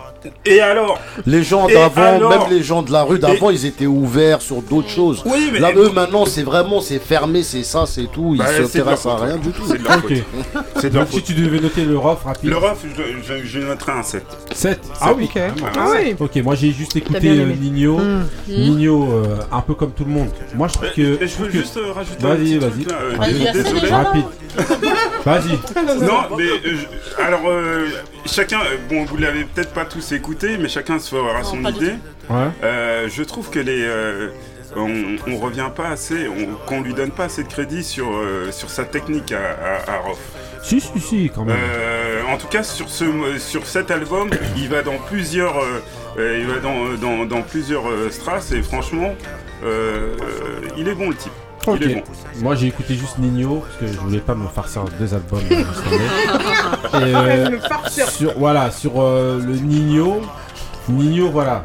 Et 0.46 0.60
alors 0.62 1.00
Les 1.26 1.44
gens 1.44 1.68
d'avant, 1.68 2.02
alors 2.02 2.30
même 2.30 2.50
les 2.50 2.64
gens 2.64 2.82
de 2.82 2.92
la 2.92 3.04
rue 3.04 3.20
d'avant, 3.20 3.50
ils 3.50 3.66
étaient 3.66 3.86
ouverts 3.88 4.42
sur 4.42 4.62
d'autres 4.62 4.90
choses. 4.90 5.24
Oui, 5.26 5.50
mais 5.54 5.60
Là, 5.60 5.72
eux, 5.76 5.90
maintenant, 5.94 6.26
c'est 6.26 6.44
vraiment, 6.44 6.82
c'est 6.82 7.00
fermé, 7.00 7.44
c'est 7.44 7.64
ça, 7.64 7.86
c'est 7.86 8.06
tout. 8.12 8.32
Ils 8.34 8.40
Bah, 8.40 8.46
s'intéressent 8.48 9.06
à 9.14 9.18
faute. 9.18 9.28
rien 9.28 9.38
du 9.38 9.50
tout. 9.52 9.64
C'est 9.68 9.78
de 9.80 9.84
leur 9.84 9.98
Ok. 9.98 10.14
faute. 10.14 10.64
C'est 10.78 10.90
de 10.90 10.96
leur 10.96 11.06
Donc, 11.06 11.14
si 11.14 11.22
tu 11.24 11.34
devais 11.34 11.60
noter 11.60 11.86
le 11.86 11.98
Rof 11.98 12.24
rapide. 12.24 12.50
Le 12.50 12.58
ref, 12.58 12.86
je, 12.96 13.02
je, 13.42 13.46
je 13.46 13.60
mettrais 13.60 13.92
un 13.94 14.04
7. 14.04 14.24
7. 14.54 14.80
Ah 15.02 15.14
oui. 15.16 15.26
Ok. 15.36 15.42
Ah 15.78 15.88
oui. 15.96 16.16
Ok, 16.20 16.36
moi 16.44 16.56
j'ai 16.56 16.72
juste 16.72 16.96
écouté 16.96 17.30
euh. 17.30 17.54
Nino. 17.60 17.98
Hmm. 17.98 18.24
Nino, 18.48 19.04
euh, 19.12 19.38
un 19.52 19.62
peu 19.62 19.74
comme 19.74 19.92
tout 19.92 20.06
le 20.06 20.12
monde. 20.12 20.30
Moi 20.56 20.68
je 20.68 20.74
trouve 20.74 20.90
que. 20.96 21.24
Et 21.24 21.28
je 21.28 21.38
veux 21.38 21.48
que- 21.48 21.54
juste 21.54 21.80
rajouter 21.94 22.24
un 22.24 22.28
Vas-y, 22.30 22.38
petit 22.38 22.58
vas-y. 22.58 22.72
truc 22.84 22.90
là. 22.92 22.98
euh, 23.02 23.16
Vas-y, 23.18 23.52
Désolé. 23.54 23.90
Rapide. 23.90 24.24
Vas-y. 25.26 25.60
Non, 26.06 26.38
mais 26.38 26.44
euh, 26.44 26.60
je- 26.66 27.22
alors 27.22 27.42
euh, 27.48 27.88
chacun, 28.26 28.60
euh, 28.60 28.78
bon, 28.90 29.06
vous 29.06 29.18
l'avez 29.18 29.44
peut-être 29.46 29.74
pas 29.74 29.86
tous 29.86 30.12
écouté, 30.12 30.58
mais 30.60 30.70
chacun 30.70 31.00
se 31.00 31.10
fera 31.16 31.44
son 31.44 31.62
pas 31.62 31.72
du 31.72 31.78
idée. 31.86 31.94
Ouais. 32.30 32.48
Euh, 32.64 33.08
je 33.10 33.24
trouve 33.24 33.50
que 33.50 33.60
les, 33.60 33.84
euh, 33.84 34.30
on, 34.76 35.16
on 35.28 35.38
revient 35.38 35.70
pas 35.76 35.88
assez, 35.90 36.28
on- 36.28 36.56
qu'on 36.68 36.82
lui 36.82 36.94
donne 36.94 37.12
pas 37.12 37.26
assez 37.26 37.44
de 37.44 37.48
crédit 37.50 37.84
sur 37.84 38.08
euh, 38.14 38.52
sur 38.52 38.70
sa 38.70 38.84
technique 38.86 39.32
à, 39.32 39.40
à, 39.88 39.96
à 39.96 39.98
Rof. 40.00 40.20
Si, 40.64 40.82
si, 40.82 41.00
si, 41.00 41.32
quand 41.34 41.46
même. 41.46 41.56
Euh, 41.60 42.22
en 42.32 42.38
tout 42.38 42.48
cas, 42.48 42.64
sur, 42.64 42.90
ce, 42.90 43.06
sur 43.38 43.68
cet 43.68 43.92
album, 43.92 44.30
il 44.58 44.68
va 44.70 44.82
dans 44.82 44.98
plusieurs, 44.98 45.58
euh, 45.60 45.82
euh, 46.18 46.40
il 46.40 46.48
va 46.48 46.60
dans, 46.60 46.94
dans, 47.00 47.26
dans 47.26 47.44
plusieurs 47.44 47.88
euh, 47.88 48.10
strass 48.10 48.52
et 48.52 48.64
franchement, 48.64 49.14
euh, 49.64 50.16
euh, 50.22 50.68
il 50.78 50.88
est 50.88 50.96
bon 50.96 51.10
le 51.10 51.16
type. 51.16 51.32
Ok. 51.68 52.04
Moi 52.42 52.56
j'ai 52.56 52.68
écouté 52.68 52.96
juste 52.96 53.18
Nino 53.20 53.58
parce 53.66 53.78
que 53.78 53.88
je 53.88 54.00
voulais 54.00 54.20
pas 54.20 54.36
me 54.36 54.48
farcir 54.48 54.84
deux 55.00 55.14
albums. 55.14 55.40
euh. 55.52 55.58
Et, 56.94 57.16
euh, 57.16 57.58
sur, 58.10 58.34
voilà, 58.38 58.72
sur 58.72 59.02
euh, 59.02 59.40
le 59.40 59.54
Nino, 59.56 60.22
Nino, 60.90 61.30
voilà. 61.30 61.64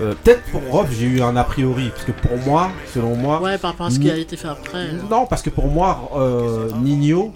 Euh, 0.00 0.14
Peut-être 0.24 0.42
pour 0.50 0.62
Rob, 0.70 0.86
j'ai 0.90 1.06
eu 1.06 1.20
un 1.22 1.36
a 1.36 1.44
priori 1.44 1.90
parce 1.90 2.04
que 2.04 2.12
pour 2.12 2.36
moi, 2.46 2.70
selon 2.94 3.16
moi, 3.16 3.40
Ouais, 3.42 3.58
par 3.58 3.72
rapport 3.72 3.86
à 3.86 3.90
ce 3.90 3.98
qui 3.98 4.10
a 4.10 4.16
été 4.16 4.36
fait 4.36 4.48
après. 4.48 4.92
non, 5.10 5.26
parce 5.26 5.42
que 5.42 5.50
pour 5.50 5.66
moi, 5.68 6.10
euh, 6.16 6.70
Nino, 6.80 7.34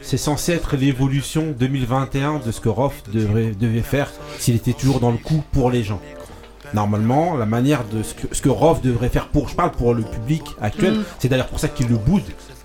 c'est 0.00 0.16
censé 0.16 0.52
être 0.52 0.76
l'évolution 0.76 1.54
2021 1.58 2.40
de 2.46 2.52
ce 2.52 2.60
que 2.60 2.68
Rof 2.68 3.02
devrait, 3.12 3.52
devait 3.58 3.82
faire 3.82 4.08
s'il 4.38 4.54
était 4.56 4.72
toujours 4.72 5.00
dans 5.00 5.10
le 5.10 5.18
coup 5.18 5.42
pour 5.52 5.70
les 5.70 5.82
gens. 5.82 6.00
Normalement, 6.74 7.36
la 7.36 7.46
manière 7.46 7.84
de 7.84 8.02
ce 8.02 8.14
que, 8.14 8.34
ce 8.34 8.40
que 8.42 8.48
Roth 8.48 8.82
devrait 8.82 9.08
faire 9.08 9.28
pour, 9.28 9.48
je 9.48 9.54
parle 9.54 9.70
pour 9.72 9.94
le 9.94 10.02
public 10.02 10.42
actuel, 10.60 10.94
Mm. 10.94 11.02
c'est 11.18 11.28
d'ailleurs 11.28 11.46
pour 11.48 11.60
ça 11.60 11.68
qu'il 11.68 11.88
le 11.88 11.96
boude, 11.96 12.22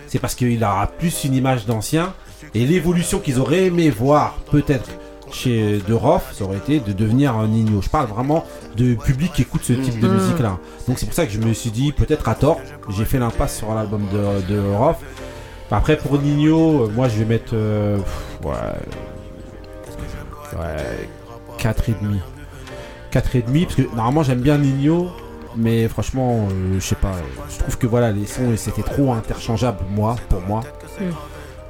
c'est 0.07 0.19
parce 0.19 0.35
qu'il 0.35 0.63
aura 0.63 0.87
plus 0.87 1.23
une 1.23 1.33
image 1.33 1.65
d'ancien, 1.65 2.13
et 2.53 2.65
l'évolution 2.65 3.19
qu'ils 3.19 3.39
auraient 3.39 3.65
aimé 3.65 3.89
voir, 3.89 4.35
peut-être, 4.51 4.89
chez 5.31 5.79
De 5.87 5.93
Roth, 5.95 6.21
ça 6.33 6.43
aurait 6.43 6.57
été 6.57 6.79
de 6.79 6.93
devenir 6.93 7.35
un 7.35 7.47
Nino. 7.47 7.81
Je 7.81 7.89
parle 7.89 8.05
vraiment 8.07 8.45
de 8.77 8.93
public 8.93 9.33
qui 9.33 9.41
écoute 9.41 9.61
ce 9.63 9.73
type 9.73 9.99
de 9.99 10.07
Mm. 10.07 10.13
musique-là. 10.13 10.57
Donc 10.87 10.99
c'est 10.99 11.05
pour 11.07 11.15
ça 11.15 11.25
que 11.25 11.31
je 11.31 11.39
me 11.39 11.53
suis 11.53 11.71
dit, 11.71 11.91
peut-être 11.91 12.27
à 12.29 12.35
tort, 12.35 12.59
j'ai 12.89 13.05
fait 13.05 13.17
l'impasse 13.17 13.57
sur 13.57 13.73
l'album 13.73 14.03
de, 14.13 14.53
de 14.53 14.59
Roth. 14.75 14.97
Après, 15.71 15.97
pour 15.97 16.19
Nino, 16.19 16.83
euh, 16.83 16.87
moi 16.93 17.07
je 17.07 17.17
vais 17.17 17.25
mettre. 17.25 17.53
euh, 17.55 17.97
ouais. 18.43 18.51
Ouais. 20.59 21.07
4,5. 21.57 21.93
4,5, 23.14 23.64
parce 23.64 23.76
que 23.76 23.95
normalement 23.95 24.24
j'aime 24.24 24.41
bien 24.41 24.57
Nino, 24.57 25.11
mais 25.55 25.88
franchement, 25.88 26.47
euh, 26.51 26.80
je 26.80 26.80
sais 26.80 26.95
pas. 26.95 27.14
Je 27.49 27.59
trouve 27.59 27.78
que 27.78 27.86
voilà, 27.86 28.11
les 28.11 28.26
sons 28.26 28.55
c'était 28.55 28.82
trop 28.82 29.14
interchangeable, 29.14 29.80
moi, 29.89 30.16
pour 30.30 30.41
moi. 30.41 30.61
Mm. 30.99 31.03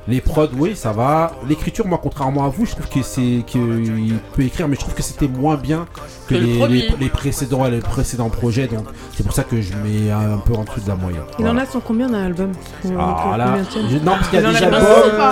Les 0.07 0.19
prods, 0.19 0.49
oui, 0.57 0.75
ça 0.75 0.91
va. 0.91 1.31
L'écriture, 1.47 1.87
moi, 1.87 1.97
contrairement 2.01 2.43
à 2.43 2.49
vous, 2.49 2.65
je 2.65 2.71
trouve 2.73 2.89
que 2.89 3.01
c'est 3.01 3.43
qu'il 3.47 4.15
peut 4.33 4.41
écrire, 4.41 4.67
mais 4.67 4.75
je 4.75 4.81
trouve 4.81 4.93
que 4.93 5.01
c'était 5.01 5.29
moins 5.29 5.55
bien 5.55 5.85
que, 6.27 6.35
Que 6.35 6.39
le 6.39 6.45
les, 6.45 6.57
premier. 6.59 6.73
les- 6.89 6.95
les 6.99 7.09
précédents, 7.09 7.63
les 7.65 7.79
précédents 7.79 8.29
projets. 8.29 8.67
Donc, 8.67 8.85
c'est 9.15 9.23
pour 9.23 9.31
ça 9.33 9.43
que 9.45 9.61
je 9.61 9.71
mets 9.75 10.11
un 10.11 10.39
peu 10.39 10.53
en 10.55 10.65
dessous 10.65 10.81
de 10.81 10.89
la 10.89 10.95
moyenne. 10.95 11.21
Il 11.39 11.47
en 11.47 11.57
a 11.57 11.65
son 11.65 11.79
combien 11.79 12.07
d'un 12.07 12.25
album 12.25 12.51
Ah 12.99 13.35
là, 13.37 13.55
tiennent 13.69 13.85
je- 13.89 13.97
non 13.99 14.11
parce 14.11 14.27
qu'il 14.27 14.41
y 14.41 14.45
a 14.45 14.49
déjà 14.51 14.65
album, 14.65 14.81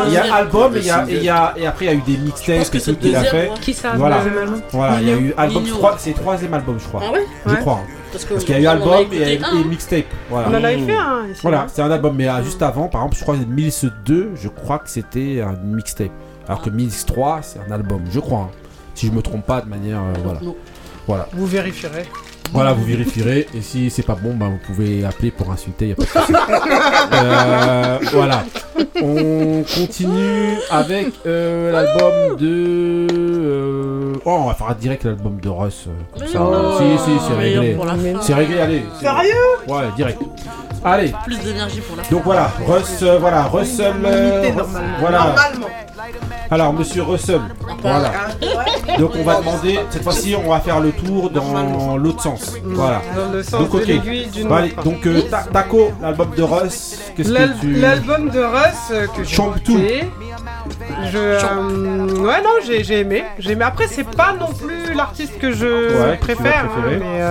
il 0.07 0.13
y 0.13 0.17
a 0.17 0.35
album 0.35 0.75
et 0.75 0.79
il 0.79 0.85
y 0.85 0.89
a, 0.89 1.03
Le 1.05 1.09
et 1.11 1.15
il 1.17 1.23
y 1.23 1.29
a- 1.29 1.53
et 1.57 1.65
après 1.67 1.85
il 1.85 1.87
y 1.89 1.91
a 1.91 1.93
eu 1.95 2.01
des 2.01 2.17
mixtapes 2.17 2.69
que 2.71 2.77
et 2.77 2.79
c'est 2.79 2.93
tout 2.93 2.99
qu'il 2.99 3.15
a 3.15 3.23
fait. 3.25 3.51
Qui 3.59 3.73
ça, 3.73 3.91
Voilà, 3.97 4.19
le 4.19 4.23
deuxième 4.23 4.43
album 4.43 4.61
voilà, 4.71 5.01
il 5.01 5.07
y 5.07 5.11
a 5.11 5.15
eu 5.17 5.33
album, 5.37 5.63
c'est 5.97 6.09
le 6.11 6.15
troisième 6.15 6.53
album 6.53 6.77
je 6.79 6.87
crois. 6.87 7.01
Ah 7.05 7.11
ouais 7.11 7.25
Je 7.45 7.51
Ouais. 7.51 7.59
crois. 7.59 7.79
Parce 8.11 8.25
qu'il 8.25 8.55
y 8.55 8.57
a 8.57 8.61
eu 8.61 8.65
a 8.67 8.71
album 8.71 9.01
écouté 9.13 9.33
et, 9.59 9.63
mixtape. 9.63 10.05
Voilà. 10.29 10.47
On 10.49 10.51
en 10.51 10.63
avait 10.63 10.79
fait 10.85 10.97
un. 10.97 11.25
Voilà, 11.41 11.67
c'est 11.71 11.81
un 11.81 11.91
album, 11.91 12.15
mais 12.15 12.27
euh, 12.27 12.43
juste 12.43 12.61
avant, 12.61 12.87
par 12.87 13.01
exemple, 13.01 13.17
je 13.17 13.21
crois 13.23 13.37
que 13.37 13.43
Mills 13.43 13.71
2, 14.05 14.31
je 14.35 14.47
crois 14.47 14.79
que 14.79 14.89
c'était 14.89 15.41
un 15.41 15.53
mixtape. 15.63 16.11
Alors 16.47 16.61
que 16.61 16.69
Mills 16.69 17.05
3, 17.05 17.39
c'est 17.41 17.59
un 17.59 17.71
album, 17.71 18.01
je 18.11 18.19
crois. 18.19 18.39
hein. 18.39 18.49
Si 18.95 19.07
je 19.07 19.11
me 19.11 19.21
trompe 19.21 19.45
pas 19.45 19.61
de 19.61 19.69
manière. 19.69 20.01
euh. 20.01 20.51
Voilà. 21.07 21.27
Vous 21.33 21.45
vérifierez. 21.47 22.05
Voilà, 22.51 22.73
vous 22.73 22.83
vérifierez. 22.83 23.47
Et 23.55 23.61
si 23.61 23.89
c'est 23.89 24.03
pas 24.03 24.15
bon, 24.15 24.33
bah, 24.35 24.47
vous 24.49 24.59
pouvez 24.73 25.05
appeler 25.05 25.31
pour 25.31 25.51
insulter. 25.51 25.87
Y 25.89 25.91
a 25.93 25.95
pas 25.95 26.03
de 26.03 26.07
souci. 26.09 26.33
Euh, 27.13 27.97
voilà. 28.13 28.43
On 29.01 29.63
continue 29.63 30.55
avec 30.69 31.07
euh, 31.25 31.71
l'album 31.71 32.37
de. 32.37 33.07
euh, 33.11 34.13
Oh, 34.25 34.37
on 34.43 34.47
va 34.47 34.53
faire 34.53 34.75
direct 34.75 35.03
l'album 35.03 35.39
de 35.41 35.49
Russ. 35.49 35.87
euh, 35.87 36.19
comme 36.19 36.27
ça. 36.27 36.39
Oh, 36.41 36.77
si, 36.79 37.03
si, 37.03 37.11
c'est 37.27 37.35
réglé. 37.37 37.73
pour 37.73 37.85
la 37.85 37.93
fin. 37.95 38.21
C'est 38.21 38.33
réglé, 38.33 38.59
allez. 38.59 38.83
c'est- 38.99 39.05
Sérieux? 39.05 39.33
Ouais, 39.67 39.83
direct. 39.95 40.19
Allez. 40.83 41.11
Plus 41.25 41.37
d'énergie 41.39 41.81
pour 41.81 41.95
la 41.97 42.03
Donc 42.03 42.23
voilà, 42.23 42.51
Russ, 42.67 42.99
euh, 43.03 43.17
voilà, 43.19 43.43
Russell. 43.43 43.93
euh, 44.05 44.51
normalement. 44.51 44.79
voilà. 44.99 45.19
Normalement. 45.19 45.67
Alors, 46.49 46.73
monsieur 46.73 47.03
Russell. 47.03 47.41
Voilà. 47.81 48.11
Donc 48.99 49.11
on 49.17 49.23
va 49.23 49.35
demander, 49.39 49.79
cette 49.89 50.03
fois-ci, 50.03 50.35
on 50.35 50.49
va 50.49 50.59
faire 50.59 50.79
le 50.79 50.91
tour 50.91 51.29
dans 51.29 51.97
l'autre 51.97 52.21
sens. 52.21 52.53
Voilà. 52.63 53.01
Dans 53.15 53.31
le 53.31 53.41
sens 53.43 53.61
Donc, 53.61 53.73
ok. 53.73 53.81
allez, 53.83 54.75
donc 54.83 55.05
euh, 55.07 55.21
Ta- 55.29 55.43
Taco, 55.51 55.91
l'album 56.01 56.29
de 56.35 56.43
Russ, 56.43 56.99
qu'est-ce 57.15 57.31
L'al- 57.31 57.53
que 57.55 57.59
tu. 57.61 57.73
L'album 57.73 58.29
de 58.29 58.39
Russ 58.41 58.91
euh, 58.91 59.07
que 59.07 59.23
j'ai 59.23 59.35
Chante 59.35 59.63
tout. 59.63 59.77
écouté, 59.77 60.09
Je, 61.11 61.17
euh, 61.17 62.21
ouais 62.21 62.41
non 62.43 62.49
j'ai 62.65 62.83
j'ai 62.83 62.99
aimé, 62.99 63.23
j'ai 63.39 63.51
aimé. 63.53 63.63
Après 63.65 63.87
c'est 63.87 64.03
pas 64.09 64.33
non 64.39 64.47
plus 64.47 64.93
l'artiste 64.93 65.37
que 65.39 65.51
je 65.51 66.01
Ouais, 66.01 66.17
préfère, 66.17 66.65
hein, 66.65 66.81
mais 66.99 67.21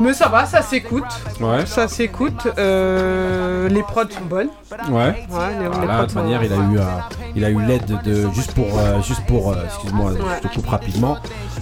mais 0.00 0.12
ça 0.14 0.28
va, 0.28 0.44
ça 0.46 0.62
s'écoute, 0.62 1.04
Ouais. 1.40 1.66
ça 1.66 1.86
s'écoute. 1.88 2.46
les 2.56 3.82
prods 3.82 4.02
sont 4.10 4.24
bonnes. 4.28 4.48
Ouais. 4.90 5.26
Ouais, 5.30 5.50
les, 5.60 5.68
de 6.06 6.10
sont- 6.10 6.18
manière, 6.20 6.42
il 6.42 6.52
a 6.52 6.56
eu, 6.56 6.78
il 7.36 7.44
a 7.44 7.50
eu 7.50 7.60
l'aide 7.64 8.00
de 8.04 8.28
juste 8.32 8.52
pour, 8.52 8.78
euh, 8.78 9.00
juste 9.02 9.24
pour, 9.26 9.52
euh, 9.52 9.64
excuse-moi, 9.66 10.12
Ouais. 10.12 10.18
je 10.42 10.48
te 10.48 10.54
coupe 10.54 10.66
rapidement. 10.66 11.16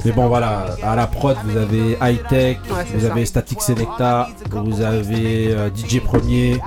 Mais 0.05 0.13
bon, 0.13 0.27
voilà, 0.29 0.67
à 0.83 0.97
la 0.97 1.07
prod, 1.07 1.37
vous 1.45 1.57
avez 1.57 1.97
High 2.03 2.27
Tech, 2.29 2.59
Ouais, 2.71 2.85
vous 2.95 3.01
ça. 3.07 3.13
avez 3.13 3.27
Static 3.27 3.63
Selecta, 3.63 4.29
vous 4.51 4.81
avez 4.81 5.53
euh, 5.55 5.71
DJ 5.75 6.01
Premier. 6.01 6.61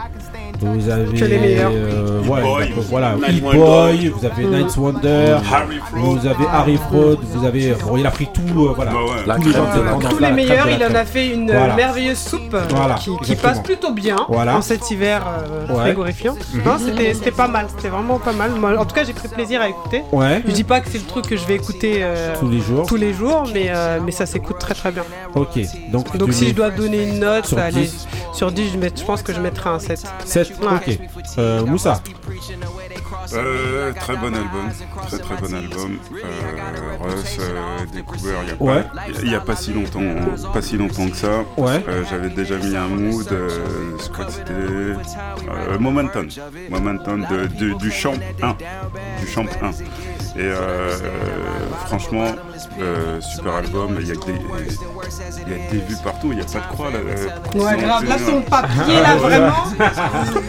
Vous 0.61 0.89
avez 0.89 1.17
Que 1.17 1.25
les 1.25 1.37
meilleurs. 1.39 1.71
euh, 1.73 2.21
Hit 2.23 2.29
ouais, 2.29 2.41
Boy, 2.41 2.69
donc, 2.69 2.83
voilà, 2.89 3.15
Night. 3.15 3.43
Boy, 3.43 4.07
vous 4.09 4.25
avez 4.25 4.43
Mm. 4.45 4.55
Night 4.55 4.77
Wonder, 4.77 5.37
Harry 5.51 5.77
Fraud. 5.79 5.99
vous 6.19 6.27
avez 6.27 6.45
Harry 6.51 6.77
Fraud, 6.77 7.17
vous 7.21 7.45
avez 7.45 7.73
bon, 7.85 7.97
il 7.97 8.05
a 8.05 8.11
pris 8.11 8.27
tout, 8.33 8.41
euh, 8.65 8.73
voilà, 8.75 8.91
Bah 8.91 8.97
ouais. 9.03 9.25
La 9.25 9.35
tous 9.35 9.43
les 9.47 9.51
gens 9.51 9.65
Tous 10.09 10.19
meilleurs, 10.33 10.69
il 10.69 10.83
en 10.83 10.95
a 10.95 11.05
fait 11.05 11.27
une 11.33 11.51
Voilà. 11.51 11.75
merveilleuse 11.75 12.17
soupe 12.17 12.55
Voilà, 12.69 12.95
qui, 12.95 13.35
passe 13.35 13.59
plutôt 13.59 13.91
bien 13.91 14.15
Voilà. 14.29 14.57
en 14.57 14.61
cet 14.61 14.89
hiver 14.91 15.23
euh, 15.27 15.73
Ouais. 15.73 15.81
frigorifiant. 15.85 16.35
Non, 16.65 16.77
c'était 16.79 17.13
c'était 17.13 17.31
pas 17.31 17.47
mal, 17.47 17.67
c'était 17.75 17.89
vraiment 17.89 18.19
pas 18.19 18.33
mal. 18.33 18.51
Moi, 18.51 18.77
en 18.77 18.85
tout 18.85 18.95
cas, 18.95 19.03
j'ai 19.03 19.13
pris 19.13 19.27
plaisir 19.27 19.61
à 19.61 19.69
écouter. 19.69 20.03
Ouais, 20.11 20.41
Je 20.47 20.51
dis 20.51 20.63
pas 20.63 20.79
que 20.79 20.89
c'est 20.89 20.97
le 20.99 21.03
truc 21.05 21.27
que 21.27 21.37
je 21.37 21.45
vais 21.45 21.55
écouter 21.55 21.97
euh, 22.01 22.33
tous 22.39 22.49
les 22.49 22.59
jours. 22.59 22.85
tous 22.87 22.95
les 22.95 23.13
jours, 23.13 23.43
mais, 23.53 23.65
euh, 23.69 23.99
mais 24.03 24.11
ça 24.11 24.25
s'écoute 24.25 24.57
très 24.59 24.73
très 24.73 24.91
bien. 24.91 25.03
Ok, 25.35 25.59
donc, 25.91 26.15
Donc 26.17 26.33
si 26.33 26.49
je 26.49 26.53
dois 26.53 26.69
donner 26.69 27.03
une 27.09 27.19
note, 27.19 27.45
sur 27.45 27.57
allez, 27.57 27.81
10. 27.81 28.07
Sur 28.35 28.51
10, 28.51 28.71
je, 28.73 28.77
mets- 28.77 28.91
je 28.95 29.03
pense 29.03 29.21
que 29.23 29.33
je 29.33 29.39
mettrai 29.39 29.69
un 29.69 29.79
7. 29.79 30.03
7, 30.25 30.53
Ouais. 30.61 30.67
ok. 30.67 30.99
Euh, 31.37 31.65
Moussa, 31.65 32.01
Euh, 33.33 33.91
très 33.93 34.15
bon 34.17 34.33
album, 34.33 34.69
très 35.07 35.17
très 35.17 35.35
bon 35.35 35.53
album. 35.53 35.97
Euh, 36.13 37.03
Russ, 37.03 37.37
euh, 37.39 37.85
découvert 37.91 38.39
il 38.43 38.49
y 38.49 38.51
a 38.51 38.55
Ouais. 38.63 38.83
pas, 38.83 38.89
il 39.23 39.31
y 39.31 39.35
a 39.35 39.39
pas 39.39 39.55
si 39.55 39.73
longtemps, 39.73 40.01
pas 40.53 40.61
si 40.61 40.77
longtemps 40.77 41.09
que 41.09 41.15
ça. 41.17 41.43
ouais, 41.57 41.83
Euh, 41.87 42.03
J'avais 42.09 42.29
déjà 42.29 42.57
mis 42.57 42.75
un 42.75 42.87
mood, 42.87 43.27
euh, 43.31 43.49
je 44.03 44.09
crois 44.09 44.25
que 44.25 44.31
c'était 44.31 44.51
euh, 44.53 44.95
Momentum, 45.79 46.27
Momentum 46.69 47.25
de, 47.29 47.47
de- 47.47 47.73
du 47.73 47.91
champ 47.91 48.13
1, 48.43 48.55
du 49.21 49.27
champ 49.27 49.45
1. 49.61 49.71
Et 50.37 50.41
euh, 50.41 50.89
franchement, 51.87 52.25
euh, 52.81 53.21
super 53.21 53.53
album, 53.55 53.97
il 54.01 54.07
y, 54.07 54.11
a 54.11 54.15
des, 54.15 54.21
il 55.47 55.51
y 55.51 55.55
a 55.55 55.71
des 55.71 55.77
vues 55.77 55.95
partout, 56.03 56.27
il 56.31 56.35
n'y 56.35 56.41
a 56.41 56.45
pas 56.45 56.59
de 56.59 56.73
croix 56.73 56.89
là. 56.91 56.97
euh, 56.97 57.27
Ouais, 57.57 57.81
grave, 57.81 58.03
là 58.05 58.15
c'est- 58.17 58.25
son 58.31 58.41
papier, 58.41 59.01
là 59.01 59.15
vraiment. 59.21 59.53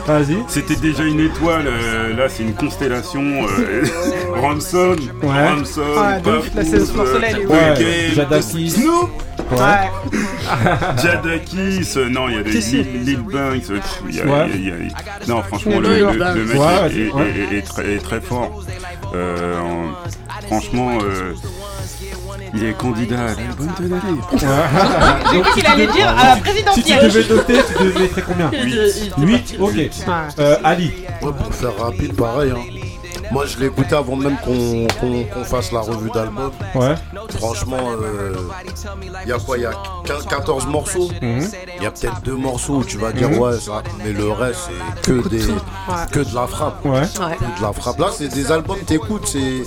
vas-y. 0.07 0.39
C'était 0.49 0.75
déjà 0.75 1.05
une 1.05 1.21
étoile, 1.21 1.67
euh, 1.69 2.17
là 2.17 2.29
c'est 2.29 2.43
une 2.43 2.55
constellation. 2.55 3.23
Euh, 3.23 3.85
Ronson, 4.41 4.97
Ouais. 5.23 5.51
Ronson, 5.55 5.81
Ouais, 5.83 6.21
euh, 6.27 6.39
ouf. 6.41 6.55
Ouais, 7.49 7.75
Game, 7.79 8.15
Jadakis. 8.15 8.71
Snoop, 8.71 9.11
Ouais. 9.53 9.91
Jadakis, 11.03 11.89
euh, 11.97 12.09
non, 12.09 12.29
il 12.29 12.35
y 12.37 12.39
a 12.39 12.43
des 12.43 12.61
Si. 12.61 12.83
Lil, 12.83 13.21
Banks, 13.21 13.71
euh, 13.71 13.77
pff, 13.77 14.03
il 14.09 14.15
y 14.17 14.21
a- 14.21 14.25
Ouais. 14.27 14.51
il 14.55 14.69
y 14.69 14.71
a- 14.71 14.77
il 14.79 14.87
y 14.89 14.91
a- 14.91 15.27
non, 15.29 15.43
franchement, 15.43 15.81
le, 15.81 15.89
le- 15.89 16.45
mec 16.45 16.59
Ouais, 16.59 16.67
est, 16.67 16.81
vas-y, 16.81 17.01
est- 17.01 17.13
ouais. 17.13 17.35
est- 17.53 17.57
est 17.59 17.63
très, 17.63 17.93
est 17.95 17.99
très 17.99 18.21
fort. 18.21 18.63
Euh, 19.15 19.59
en- 19.61 20.47
franchement, 20.47 20.99
euh, 21.03 21.33
il 22.55 22.65
est 22.65 22.73
candidat 22.77 23.21
à 23.21 23.27
l'album 23.29 23.71
de 23.81 23.89
l'année. 23.89 24.21
J'ai 25.33 25.41
cru 25.41 25.53
qu'il 25.55 25.67
allait 25.67 25.87
dire 25.89 26.09
à 26.09 26.15
la 26.15 26.35
Si 26.35 26.43
tu 26.43 26.43
présidentielle. 26.43 27.05
devais 27.13 27.35
noter, 27.35 27.55
tu 27.79 27.85
devais 27.85 28.01
mettre 28.01 28.25
combien? 28.27 28.51
Il 28.53 28.59
était- 28.75 28.99
il 28.99 29.07
était 29.07 29.21
8 29.21 29.57
Ok. 29.61 29.75
Euh, 30.39 30.57
Ali. 30.65 30.93
Ouais, 31.23 31.33
pour 31.33 31.55
faire 31.55 31.77
rapide, 31.79 32.15
pareil. 32.15 32.51
hein. 32.53 32.61
Moi, 33.31 33.45
je 33.47 33.59
l'ai 33.59 33.67
écouté 33.67 33.95
avant 33.95 34.17
même 34.17 34.37
qu'on 34.45 34.87
qu'on- 35.01 35.25
qu'on 35.25 35.45
fasse 35.45 35.73
la 35.73 35.81
revue 35.81 36.11
d'album. 36.11 36.51
Ouais. 36.75 36.95
Franchement, 37.39 37.79
il 39.25 39.29
y 39.29 39.33
a 39.33 39.39
quoi? 39.39 39.59
Il 39.59 39.63
y 39.63 39.67
a 39.67 39.73
15 40.05 40.27
14 40.27 40.67
morceaux. 40.67 41.11
Mhm. 41.21 41.47
Il 41.79 41.83
y 41.83 41.87
a 41.87 41.91
peut-être 41.91 42.21
deux 42.23 42.37
morceaux 42.37 42.77
où 42.77 42.85
tu 42.85 42.99
vas 42.99 43.13
dire 43.13 43.29
Mhm. 43.31 43.39
ouais, 43.39 43.59
ça. 43.59 43.83
Mais 44.05 44.13
le 44.13 44.31
reste, 44.31 44.69
c'est 44.71 45.03
que, 45.03 45.29
des, 45.29 45.41
que 46.13 46.21
de 46.21 46.35
la 46.35 46.47
frappe. 46.47 46.85
Ouais. 46.85 47.01
Que 47.03 47.59
de 47.59 47.63
la 47.63 47.73
frappe. 47.73 47.99
Là, 47.99 48.07
c'est 48.17 48.29
des 48.29 48.51
albums, 48.53 48.79
t'écoutes, 48.87 49.27
c'est. 49.27 49.63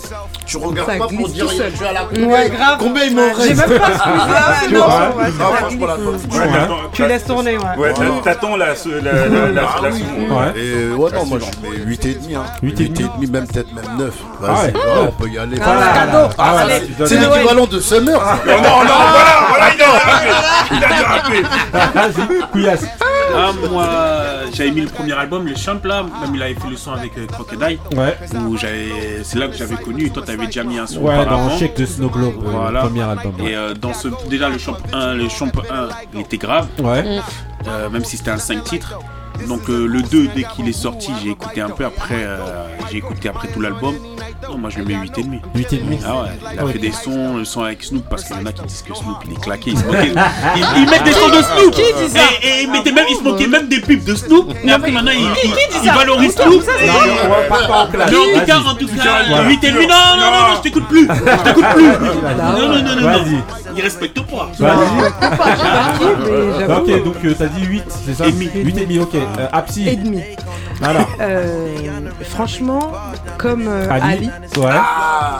Tu 0.46 0.58
regardes 0.58 0.90
Ça 0.92 0.98
pas 0.98 1.08
pour 1.08 1.28
dire 1.30 1.46
tout 1.46 1.52
seul. 1.52 1.72
je 1.72 1.76
suis 1.78 1.86
à 1.86 1.94
la 1.94 2.06
Ouais, 2.06 2.50
grave. 2.50 2.78
Combien 2.80 3.04
il 3.04 3.16
m'en 3.16 3.28
J'ai 3.36 3.54
reste 3.54 3.68
même 3.70 3.80
pas 3.80 3.92
ce 3.94 4.70
Tu 4.70 4.76
Ah, 5.42 6.48
t'attends- 6.48 6.76
Tu 6.94 7.08
laisses 7.08 7.26
tourner, 7.26 7.58
ouais. 7.58 7.78
Ouais, 7.78 7.94
t'attends 8.24 8.56
la, 8.56 8.68
la, 8.68 8.74
la, 9.02 9.28
la, 9.28 9.52
la, 9.52 9.62
Ah. 9.70 9.82
Ouais. 9.82 10.60
Et 10.60 10.92
ouais, 10.94 11.12
non, 11.12 11.26
moi 11.26 11.40
je 11.40 11.68
mets 11.70 11.78
8 11.86 12.06
et 12.06 12.14
demi. 12.16 12.36
Hein. 12.36 12.44
8 12.64 12.80
et 12.82 12.88
demi. 12.90 13.00
et 13.00 13.10
demi, 13.16 13.28
même 13.32 13.48
peut-être 13.52 13.74
même 13.74 13.98
9. 13.98 14.14
Ah 14.44 14.54
ouais. 14.64 14.74
on 15.08 15.12
peut 15.12 15.30
y 15.30 15.38
aller. 15.38 15.58
Ah. 15.64 16.30
Ah 16.38 16.66
C'est 17.06 17.18
l'équivalent 17.20 17.66
de 17.66 17.80
Summer. 17.80 18.20
Non, 18.46 18.58
non, 18.58 18.62
non, 18.62 18.86
voilà, 18.86 19.46
voilà, 19.50 19.66
il 19.76 19.82
a 19.84 19.88
dérapé, 19.88 20.30
il 20.72 20.84
a 20.84 20.88
dérapé. 20.88 21.42
Vas-y, 21.94 22.52
Couillasse. 22.52 22.86
Ah, 23.36 23.52
moi, 23.70 23.88
j'avais 24.54 24.72
mis 24.72 24.82
le 24.82 24.88
premier 24.88 25.14
album, 25.14 25.46
le 25.46 25.56
Champ 25.56 25.80
là, 25.84 26.02
même 26.04 26.34
il 26.34 26.42
avait 26.42 26.56
fait 26.56 26.68
le 26.68 26.76
son 26.78 26.94
avec 26.94 27.16
euh, 27.18 27.28
Crocodile, 27.28 27.78
Ouais. 27.96 28.18
où 28.48 28.58
j'avais, 28.58 29.22
c'est 29.24 29.38
là 29.38 29.48
que 29.48 29.56
j'avais 29.56 29.76
connu, 29.76 30.08
et 30.08 30.10
toi 30.10 30.24
t'avais 30.26 30.48
déjà 30.48 30.64
mis 30.64 30.80
un 30.80 30.88
son 30.88 31.02
Ouais, 31.02 31.26
dans. 31.26 31.56
Shake 31.58 31.78
de 31.78 31.86
Snow 31.86 32.10
Globe, 32.10 32.36
euh, 32.44 32.50
Voilà. 32.52 32.82
le 32.82 32.88
premier 32.88 33.04
album. 33.04 33.34
Et 33.46 33.56
euh, 33.56 33.76
dans 33.76 33.94
ce, 33.94 34.08
déjà 34.30 34.50
le 34.50 34.58
Champ 34.58 34.78
1, 34.94 35.14
le 35.14 35.30
Champ 35.30 35.46
1, 35.48 35.90
il 36.16 36.22
était 36.22 36.38
grave, 36.38 36.68
Ouais. 36.82 37.04
euh, 37.68 37.90
même 37.92 38.04
si 38.04 38.18
c'était 38.18 38.32
un 38.32 38.38
5 38.40 38.64
titres. 38.64 38.96
Donc 39.48 39.70
euh, 39.70 39.88
le 39.88 40.02
2, 40.02 40.28
dès 40.36 40.44
qu'il 40.56 40.68
est 40.70 40.74
sorti, 40.74 41.12
j'ai 41.24 41.32
écouté 41.32 41.62
un 41.62 41.70
peu 41.70 41.86
après, 41.86 42.16
euh, 42.24 42.38
j'ai 42.92 42.98
écouté 42.98 43.30
après 43.30 43.48
tout 43.48 43.62
l'album. 43.62 43.96
Non, 44.50 44.58
moi 44.58 44.70
je 44.70 44.80
le 44.80 44.86
mets 44.86 44.96
8,5. 44.96 45.42
8,5. 45.56 45.80
Ah 46.06 46.22
ouais, 46.22 46.28
il 46.54 46.60
a 46.60 46.68
fait 46.72 46.80
des 46.80 46.92
sons, 46.92 47.38
le 47.38 47.46
son 47.46 47.64
avec 47.64 47.84
Snoop, 47.84 48.04
parce 48.10 48.24
qu'il 48.24 48.36
y 48.36 48.40
en 48.40 48.46
a 48.46 48.52
qui 48.52 48.62
disent 48.64 48.82
que 48.84 48.94
Snoop 48.96 49.18
il 49.28 49.34
est 49.34 49.42
claqué. 49.42 49.72
Il, 49.72 49.78
se 49.78 49.84
moquait- 49.84 50.14
il, 50.56 50.66
il 50.78 50.90
met 50.90 51.00
des 51.00 51.12
sons 51.12 51.28
de 51.30 51.42
Snoop 51.42 51.72
Qui 51.72 51.82
dit 51.82 52.10
ça 52.10 52.20
Et, 52.42 52.48
et 52.48 52.62
il, 52.64 52.72
mettait 52.72 52.92
même, 52.92 53.06
il 53.10 53.16
se 53.18 53.24
moquait 53.24 53.48
même 53.48 53.68
des 53.68 53.80
pubs 53.82 54.04
de 54.04 54.16
Snoop. 54.16 54.54
Et 54.64 54.72
après 54.72 54.92
maintenant 54.92 55.12
il, 55.12 55.18
Qui- 55.34 55.48
il- 55.48 55.52
qui 55.52 55.68
dit 55.72 55.78
il 55.84 55.90
ça 55.90 55.96
valorise 55.96 56.34
Snoop. 56.36 56.64
Mais 56.80 56.90
en 57.70 57.88
tout 57.88 57.98
cas, 58.46 58.60
en 58.60 58.76
tout 58.76 58.88
cas, 58.88 59.24
Voilà. 59.30 59.48
8 59.50 59.64
et 59.64 59.72
demi, 59.72 59.88
non, 59.88 59.96
non, 60.18 60.32
non, 60.32 60.40
non, 60.50 60.56
je 60.58 60.62
t'écoute 60.62 60.88
plus. 60.88 61.08
Je 61.08 61.44
t'écoute 61.44 61.66
plus. 61.76 61.88
Non, 61.88 62.68
non, 62.68 62.82
non, 62.82 62.96
non, 62.96 63.12
non. 63.12 63.24
Il 63.76 63.82
respecte 63.84 64.20
pas. 64.22 64.50
Vas-y. 64.58 66.72
Ok, 66.72 67.04
donc 67.04 67.16
euh, 67.26 67.36
t'as 67.38 67.48
dit 67.48 67.66
8, 67.66 67.84
c'est 68.06 68.14
ça? 68.16 68.28
Et 68.28 68.32
demi. 68.32 68.50
8 68.54 68.78
et 68.78 68.86
demi, 68.86 69.00
ok. 69.00 69.16
Euh, 69.38 69.48
Apsi. 69.52 69.88
Et 69.88 69.96
demi. 69.96 70.24
Voilà. 70.80 71.06
Euh, 71.22 71.76
franchement, 72.22 72.92
comme 73.38 73.68
euh, 73.68 73.90
Ali. 73.90 74.04
Ali, 74.04 74.30
Ouais. 74.58 74.72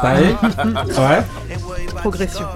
T'as 0.02 0.16
Ouais. 0.86 1.24
Progression. 2.00 2.46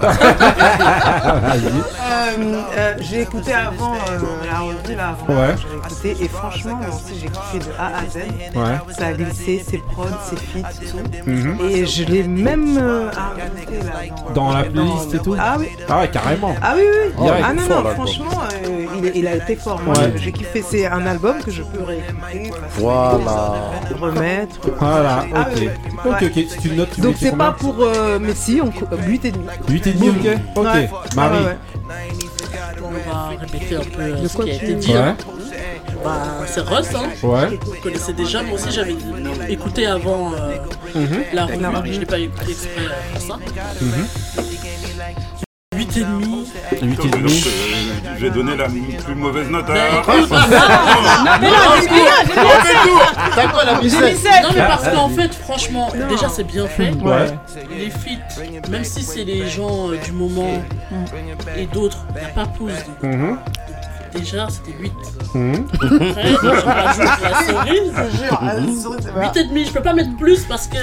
Euh, 2.36 2.62
euh, 2.76 2.94
j'ai 3.00 3.20
écouté 3.22 3.52
avant 3.52 3.94
euh, 3.94 4.18
la 4.50 4.58
revue 4.60 4.96
là 4.96 5.10
avant. 5.10 5.40
Ouais. 5.40 5.54
J'ai 5.56 5.76
écouté 6.12 6.24
et 6.24 6.28
franchement 6.28 6.76
moi 6.76 6.88
aussi 6.88 7.20
j'ai 7.20 7.26
kiffé 7.28 7.58
de 7.58 7.72
A 7.78 7.86
à 7.98 8.08
Z. 8.10 8.16
Ouais. 8.56 8.94
Ça 8.96 9.06
a 9.08 9.12
glissé, 9.12 9.64
c'est 9.68 9.78
prod, 9.78 10.08
c'est 10.28 10.38
fit, 10.40 10.62
tout. 10.90 11.30
Mhm. 11.30 11.58
Et 11.70 11.86
je 11.86 12.04
l'ai 12.04 12.22
même 12.24 12.76
euh, 12.80 13.08
rajouté 13.10 13.78
là. 13.84 14.32
Dans 14.34 14.52
la 14.52 14.64
playlist 14.64 15.14
et 15.14 15.18
tout 15.18 15.36
Ah 15.38 15.56
oui. 15.58 15.68
Ah 15.88 16.00
ouais, 16.00 16.08
carrément. 16.08 16.54
Ah 16.62 16.72
oui 16.76 16.82
oui. 16.82 17.22
Direct. 17.24 17.44
ah 17.46 17.54
non 17.54 17.62
Fort, 17.62 17.76
non 17.82 17.84
l'album. 17.88 17.94
franchement 18.06 18.40
euh, 18.64 18.86
il, 19.04 19.12
il 19.16 19.26
a 19.28 19.36
été 19.36 19.56
fort. 19.56 19.80
Moi 19.84 19.94
Ouais. 19.98 20.12
j'ai 20.16 20.32
kiffé. 20.32 20.64
C'est 20.68 20.86
un 20.86 21.06
album 21.06 21.36
que 21.44 21.50
je 21.50 21.62
peux 21.62 21.84
réécouter. 21.84 22.50
Voilà. 22.78 23.54
Remettre. 24.00 24.56
Voilà, 24.80 25.24
Ah 25.34 25.46
ok. 25.54 25.62
Ok, 26.04 26.20
Ouais. 26.20 26.26
ok, 26.26 26.32
si 26.48 26.58
tu 26.58 26.70
notes, 26.72 26.90
tu 26.94 27.00
Donc 27.00 27.16
c'est 27.18 27.36
pas 27.36 27.52
pour 27.52 27.76
euh, 27.80 28.18
Messi, 28.18 28.60
on 28.62 28.72
8 29.06 29.24
et 29.26 29.32
8 29.68 29.86
8,5 29.86 30.08
ok 30.08 30.38
Ok, 30.56 30.64
ouais. 30.64 30.90
Marie. 31.16 31.38
On 32.82 33.10
va 33.10 33.28
répéter 33.40 33.76
un 33.76 33.80
peu 33.80 34.02
euh, 34.02 34.28
ce 34.28 34.36
qui 34.36 34.50
a 34.50 34.54
été 34.54 34.74
dit. 34.74 34.92
Hein. 34.92 35.16
Bah, 36.02 36.44
c'est 36.46 36.60
Russ, 36.60 36.88
hein. 36.94 37.08
Ouais. 37.22 37.58
Vous 37.64 37.74
connaissez 37.82 38.12
déjà. 38.12 38.42
Moi 38.42 38.54
aussi, 38.54 38.70
j'avais 38.70 38.96
écouté 39.48 39.86
avant 39.86 40.32
euh, 40.34 40.56
mm 40.94 41.04
-hmm. 41.04 41.34
la 41.34 41.70
revue. 41.70 41.94
Je 41.94 42.00
l'ai 42.00 42.06
pas 42.06 42.18
écouté 42.18 42.50
exprès 42.50 42.86
euh, 42.86 43.12
pour 43.12 43.22
ça. 43.22 43.36
Mm 43.80 43.90
-hmm. 43.90 44.53
8,5. 45.84 46.06
Euh, 46.82 48.16
j'ai 48.18 48.30
donné 48.30 48.56
la 48.56 48.66
plus 48.66 49.14
mauvaise 49.14 49.48
note 49.50 49.68
à. 49.68 49.74
Mais 51.40 51.48
non, 51.48 51.54
la 53.64 53.74
Non, 54.42 54.48
mais 54.54 54.60
parce 54.60 54.88
qu'en 54.88 55.08
fait, 55.08 55.34
franchement, 55.34 55.90
déjà 56.08 56.28
c'est 56.28 56.44
bien 56.44 56.66
fait. 56.66 56.92
Les 57.76 57.90
feats, 57.90 58.42
même 58.70 58.84
si 58.84 59.02
c'est 59.02 59.24
les 59.24 59.48
gens 59.48 59.90
euh, 59.90 59.96
du 59.96 60.12
moment 60.12 60.62
et 61.56 61.66
d'autres, 61.66 62.06
il 62.14 62.20
n'y 62.20 62.26
a 62.26 62.28
pas 62.28 62.46
pause. 62.46 62.72
Déjà 64.14 64.46
c'était 64.48 64.76
8. 64.78 64.92
Mhm. 65.34 65.66
Après 65.74 66.28
je 66.28 66.46
rajoute 66.46 67.22
la 67.22 67.42
cerise. 67.42 67.92
8 69.16 69.36
et 69.36 69.44
demi, 69.44 69.64
je 69.64 69.72
peux 69.72 69.82
pas 69.82 69.92
mettre 69.92 70.16
plus 70.16 70.44
parce 70.44 70.66
que 70.68 70.76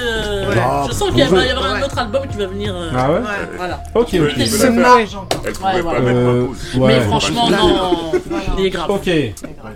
Non, 0.55 0.87
je 0.87 0.93
sens 0.93 1.11
qu'il 1.11 1.23
va 1.23 1.45
y 1.45 1.49
avoir 1.49 1.73
un 1.75 1.81
autre 1.81 1.97
album 1.97 2.23
qui 2.29 2.37
va 2.37 2.47
venir. 2.47 2.73
euh, 2.75 2.89
Ah 2.95 3.11
ouais 3.11 3.19
Voilà. 3.57 3.83
Ok, 3.95 4.15
ok. 4.15 4.45
C'est 4.47 4.69
marge 4.71 5.17
Euh. 6.01 6.47
Mais 6.77 7.01
franchement 7.01 7.49
non, 7.49 8.11
il 8.57 8.65
est 8.65 8.69
grave. 8.69 8.89
Ok. 8.91 9.09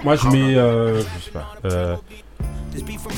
Moi 0.04 0.16
je 0.16 0.28
mets. 0.28 0.56
Euh, 0.56 1.00
je 1.00 1.26
sais 1.26 1.32
pas. 1.32 1.54
Euh, 1.66 1.96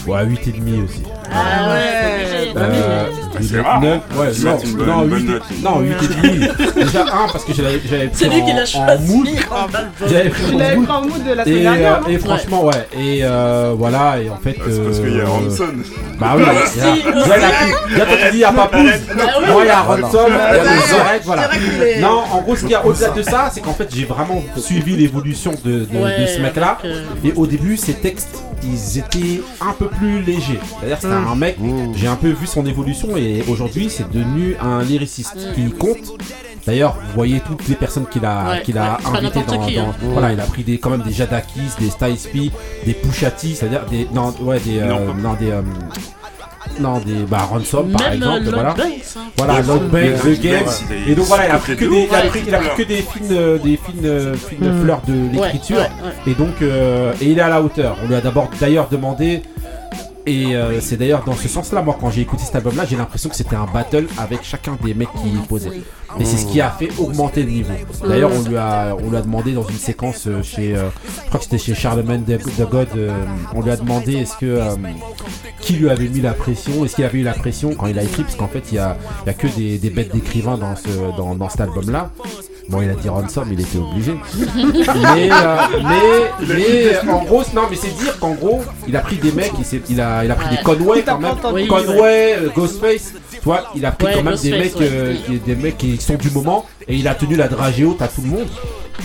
ouais, 0.08 0.26
8 0.26 0.48
et 0.48 0.52
demi 0.52 0.82
aussi. 0.84 1.04
Ah 1.32 1.70
ouais, 1.70 1.80
c'est 2.26 2.50
obligé. 2.60 2.84
Euh, 2.84 3.06
c'est 3.42 3.62
rare. 3.62 3.82
9, 3.82 4.02
ouais, 4.18 4.28
non, 4.44 4.86
non, 4.86 5.04
une 5.04 5.10
bonne 5.10 5.20
8 5.20 5.24
note. 5.26 5.42
et, 5.52 5.64
non, 5.64 5.80
8 5.82 5.92
et 5.92 6.28
demi. 6.28 6.48
Déjà, 6.86 7.02
un, 7.04 7.28
parce 7.32 7.44
que 7.46 7.54
j'avais 7.54 7.80
j'avais 7.90 8.10
C'est 8.14 8.28
pris 8.28 8.38
lui 8.38 8.46
qui 8.46 8.52
en- 8.52 8.56
l'a 8.56 8.62
en 8.64 8.66
choisi. 8.66 9.16
mood. 9.18 9.28
en 9.52 9.56
album. 9.66 9.82
J'avais 10.08 10.30
pris 10.30 10.56
en 10.56 10.58
l'avais 10.58 10.76
mood. 10.76 10.86
pris 10.88 10.96
en 10.96 11.02
mood 11.02 11.24
de 11.28 11.34
la 11.34 11.44
semaine 11.44 11.58
Et, 11.58 11.62
dernière, 11.62 11.94
euh, 11.98 12.02
non 12.02 12.08
et 12.10 12.18
franchement, 12.20 12.66
ouais. 12.66 12.88
Et 12.98 13.20
euh, 13.24 13.74
voilà, 13.78 14.20
et 14.22 14.30
en 14.30 14.38
fait. 14.38 14.56
C'est 14.70 14.84
parce 14.84 15.00
qu'il 15.00 15.16
y 15.16 15.20
a 15.20 15.24
euh, 15.24 15.28
Ronson. 15.28 15.66
Bah 16.20 16.34
oui, 16.36 16.44
il 16.44 16.82
y 16.82 16.82
a- 16.82 16.96
il 16.96 17.28
y 17.28 17.32
a 17.32 17.38
la- 17.38 17.48
il 17.92 17.98
y 17.98 18.02
a 18.02 18.06
quand 18.06 18.16
tu 18.16 18.32
dis 18.32 18.38
il 18.38 18.40
y 18.40 18.44
a 18.44 18.52
pas 18.52 18.68
pouce. 18.68 18.80
Oui. 18.82 19.24
Moi, 19.52 19.64
il 19.64 19.68
y 19.68 19.70
a. 19.70 19.82
Ronson, 19.82 20.20
il 20.28 20.34
y 20.34 20.36
a 20.36 20.52
ouais. 20.52 20.60
oreilles, 20.60 21.22
voilà. 21.26 21.50
C'est 21.80 22.00
Non, 22.02 22.24
en 22.32 22.42
gros, 22.42 22.56
ce 22.56 22.62
qu'il 22.62 22.72
y 22.72 22.76
a 22.76 22.86
au-delà 22.86 23.10
de 23.10 23.22
ça, 23.22 23.50
c'est 23.54 23.62
qu'en 23.62 23.74
fait, 23.74 23.90
j'ai 23.94 24.06
vraiment 24.06 24.42
suivi 24.58 24.96
l'évolution 24.96 25.52
de, 25.64 25.72
de- 25.72 25.86
de 25.86 25.98
Ouais, 25.98 26.28
ce 26.28 26.40
mec-là. 26.42 26.78
euh, 26.86 27.04
Et 27.24 27.34
au 27.36 27.46
début, 27.46 27.78
ses 27.78 27.94
textes, 27.94 28.40
ils 28.64 28.98
étaient 29.00 29.42
un 29.62 29.74
peu 29.74 29.88
plus 29.88 30.22
légers. 30.22 30.60
C'est-à-dire 30.80 30.98
que 30.98 31.02
c'était 31.04 31.14
un 31.14 31.36
mec, 31.36 31.58
j'ai 31.96 32.08
un 32.08 32.16
peu 32.16 32.30
vu 32.30 32.48
son 32.48 32.66
évolution 32.66 33.16
et 33.18 33.44
aujourd'hui, 33.48 33.90
c'est 33.90 34.10
devenu 34.12 34.56
un 34.62 34.84
lyriciste 34.84 35.36
Mm. 35.36 35.54
qui 35.54 35.72
compte. 35.72 35.98
D'ailleurs, 36.66 36.96
vous 36.96 37.14
voyez 37.16 37.40
toutes 37.40 37.68
les 37.70 37.76
personnes 37.76 38.06
qu'il 38.08 38.26
a, 38.26 38.50
Ouais, 38.50 38.62
qu'il 38.62 38.78
a 38.78 38.98
ouais, 39.12 39.18
invitées 39.20 39.44
dans, 39.48 39.66
qui, 39.66 39.76
dans- 39.76 39.84
hein. 39.90 39.96
Voilà, 40.02 40.34
il 40.34 40.40
a 40.40 40.44
pris 40.44 40.64
des, 40.64 40.78
quand 40.80 40.90
même 40.90 41.02
des 41.04 41.14
Jadakis, 41.14 41.62
des 41.80 41.90
Styles 41.90 42.18
P, 42.34 42.52
des 42.86 42.94
Pushati, 42.94 43.56
c'est-à-dire 43.56 43.86
des. 43.86 44.06
Non, 44.14 44.34
ouais, 44.42 44.60
des. 44.60 44.80
euh, 44.80 44.88
Non, 44.88 45.14
non, 45.14 45.34
des. 45.36 45.52
euh, 45.52 45.62
non, 46.80 47.00
des. 47.00 47.14
Bah, 47.30 47.40
Ransom 47.50 47.90
par 47.92 48.02
Même 48.04 48.14
exemple, 48.14 48.48
euh, 48.48 48.52
voilà. 48.54 48.74
Banks, 48.74 48.88
hein. 49.16 49.20
Voilà, 49.38 49.62
Banks, 49.62 49.82
The 49.92 50.42
Games. 50.42 50.66
ouais. 50.90 51.12
Et 51.12 51.16
donc 51.16 51.26
voilà, 51.26 51.46
il 51.48 51.52
a 51.52 51.58
pris 51.58 51.76
que 51.76 51.86
des, 51.86 51.86
il 52.10 52.16
a 52.16 52.20
Ouais. 52.22 52.28
pris, 52.28 52.42
il 52.48 52.56
a 52.56 52.58
pris 52.60 52.84
que 52.84 52.88
des 52.88 52.96
fines, 53.02 53.28
euh, 53.32 53.58
des 53.58 53.78
fines, 53.78 54.06
euh, 54.06 54.36
fines 54.36 54.82
fleurs 54.84 55.02
de 55.08 55.14
Ouais, 55.14 55.30
l'écriture. 55.46 55.78
ouais, 55.78 55.84
ouais. 55.84 56.32
Et 56.32 56.34
donc, 56.36 56.62
euh, 56.62 57.14
et 57.22 57.26
il 57.32 57.38
est 57.38 57.42
à 57.42 57.50
la 57.50 57.62
hauteur. 57.62 57.98
On 58.04 58.08
lui 58.08 58.16
a 58.16 58.22
d'abord 58.22 58.50
d'ailleurs 58.60 58.88
demandé. 58.90 59.42
Et 60.28 60.58
euh, 60.58 60.82
c'est 60.82 60.98
d'ailleurs 60.98 61.24
dans 61.24 61.36
ce 61.36 61.48
sens-là, 61.48 61.82
moi, 61.82 61.98
quand 62.00 62.12
j'ai 62.12 62.22
écouté 62.22 62.44
cet 62.44 62.56
album-là, 62.56 62.84
j'ai 62.86 62.98
l'impression 62.98 63.30
que 63.30 63.36
c'était 63.36 63.56
un 63.56 63.66
battle 63.66 64.08
avec 64.18 64.44
chacun 64.44 64.78
des 64.84 64.94
mecs 64.94 65.08
qui 65.24 65.30
posaient. 65.48 65.82
Et 66.20 66.26
c'est 66.26 66.36
ce 66.36 66.46
qui 66.46 66.60
a 66.60 66.70
fait 66.70 66.90
augmenter 67.00 67.44
le 67.44 67.50
niveau. 67.52 67.72
D'ailleurs, 68.06 68.32
on 68.36 68.42
lui 68.48 68.58
a, 68.58 68.94
on 69.02 69.10
lui 69.10 69.16
a 69.16 69.22
demandé 69.22 69.54
dans 69.54 69.66
une 69.66 69.78
séquence 69.78 70.28
euh, 70.28 70.44
chez, 70.44 70.76
euh, 70.76 70.90
je 71.24 71.28
crois 71.28 71.40
que 71.40 71.46
c'était 71.46 71.58
chez 71.58 71.74
Charlemagne 71.74 72.26
de, 72.26 72.38
God, 72.66 72.90
on 73.56 73.62
lui 73.62 73.72
a 73.72 73.78
demandé 73.78 74.16
est-ce 74.18 74.36
que 74.36 74.60
qui 75.62 75.74
lui 75.74 75.90
avait 75.90 76.10
mis 76.10 76.20
la 76.22 76.34
pression, 76.34 76.84
est-ce 76.84 76.96
qu'il 76.96 77.06
avait 77.06 77.20
eu 77.20 77.24
la 77.24 77.34
pression 77.34 77.74
quand 77.74 77.88
il 77.88 77.98
a 77.98 78.04
écrit, 78.04 78.24
parce 78.24 78.36
qu'en 78.36 78.48
fait, 78.48 78.66
il 78.72 78.76
y 78.76 78.80
a, 78.80 78.98
y 79.26 79.30
a 79.30 79.34
que 79.34 79.48
des, 79.48 79.78
des 79.78 79.90
bêtes 79.90 80.14
d'écrivains 80.14 80.58
dans 80.58 80.76
ce, 80.76 81.16
dans, 81.18 81.36
dans 81.36 81.50
cet 81.50 81.62
album-là. 81.62 82.12
Bon, 82.70 82.82
il 82.82 82.90
a 82.90 82.94
dit 82.96 83.08
Ransom, 83.08 83.48
il 83.52 83.62
était 83.62 83.78
obligé. 83.78 84.14
mais, 84.56 85.30
euh, 85.32 85.58
mais, 85.84 86.46
mais, 87.04 87.10
en 87.12 87.24
gros, 87.24 87.42
non, 87.56 87.62
mais 87.70 87.78
c'est 87.78 87.96
dire 87.98 88.20
qu'en 88.20 88.32
gros, 88.34 88.62
il 88.88 88.96
a 88.98 89.00
pris 89.00 89.16
des 89.16 89.32
mecs, 89.32 89.54
il, 89.58 89.64
s'est- 89.64 89.82
il 89.90 90.02
a, 90.02 90.26
il 90.26 90.32
a 90.32 90.36
pris 90.36 90.48
Ouais. 90.50 90.58
des 90.58 90.64
Conway 90.64 91.04
quand 91.04 91.18
même. 91.20 91.36
Oui, 91.54 91.68
Conway, 91.68 92.36
euh, 92.38 92.50
Ghostface, 92.54 93.14
tu 93.32 93.40
vois, 93.44 93.64
il 93.74 93.86
a 93.86 93.92
pris 93.92 94.08
Ouais, 94.08 94.14
quand 94.16 94.24
même 94.24 94.36
des 94.36 94.52
mecs, 94.52 94.76
ouais. 94.80 94.90
euh, 94.92 95.14
des 95.46 95.56
mecs 95.56 95.78
qui 95.78 95.96
sont 95.98 96.16
du 96.16 96.30
moment 96.32 96.66
et 96.88 96.96
il 96.96 97.08
a 97.08 97.16
tenu 97.16 97.36
la 97.38 97.48
dragée 97.48 97.86
haute 97.86 98.02
à 98.02 98.08
tout 98.10 98.22
le 98.22 98.28
monde. 98.30 98.48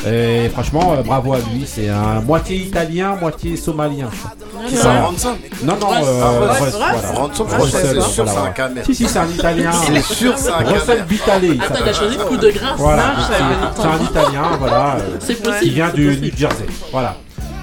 Et 0.06 0.48
franchement, 0.48 0.94
euh, 0.98 1.02
bravo 1.02 1.35
à 1.35 1.39
lui, 1.39 1.64
c'est 1.66 1.89
un 1.89 2.20
moitié 2.20 2.56
italien, 2.56 3.14
moitié 3.20 3.56
somalien. 3.56 4.09
Voilà. 4.52 4.77
ça 4.77 5.01
Ransom 5.02 5.36
Non, 5.64 5.77
non, 5.81 5.89
euh, 5.93 6.23
Ah, 6.23 6.28
Russ. 6.55 6.60
Russ, 6.60 6.74
voilà. 6.77 6.93
Ransom, 7.20 7.47
je 7.48 7.55
Russ, 7.56 7.70
crois 7.70 7.81
que 7.81 7.86
c'est 7.86 8.01
sûr, 8.01 8.01
voilà, 8.01 8.10
c'est 8.12 8.20
un 8.20 8.24
voilà. 8.35 8.51
camel. 8.51 8.85
Si, 8.85 8.94
si, 8.94 9.09
c'est 9.09 9.19
un 9.19 9.28
italien. 9.28 9.70
C'est 9.86 10.02
sûr, 10.02 10.32
c'est 10.36 10.51
un 10.51 10.56
Russell 10.59 10.86
camel. 10.86 11.05
Vitale. 11.09 11.44
il 11.44 11.51
Attends, 11.62 11.62
il 11.62 11.62
a 11.62 11.78
s'appelle. 11.78 11.94
choisi 11.94 12.16
coup 12.16 12.36
de 12.36 12.51
grâce. 12.51 12.78
Voilà, 12.78 13.14
c'est 13.28 13.82
c'est 13.82 13.89
un 13.89 14.05
italien, 14.05 14.43
voilà. 14.59 14.97
euh, 14.97 15.16
C'est 15.20 15.35
possible. 15.43 15.60
qui 15.62 15.70
vient 15.70 15.89
c'est 15.90 15.97
du 15.97 16.06
possible. 16.06 16.27
New 16.27 16.36
Jersey. 16.36 16.66
Voilà. 16.90 17.16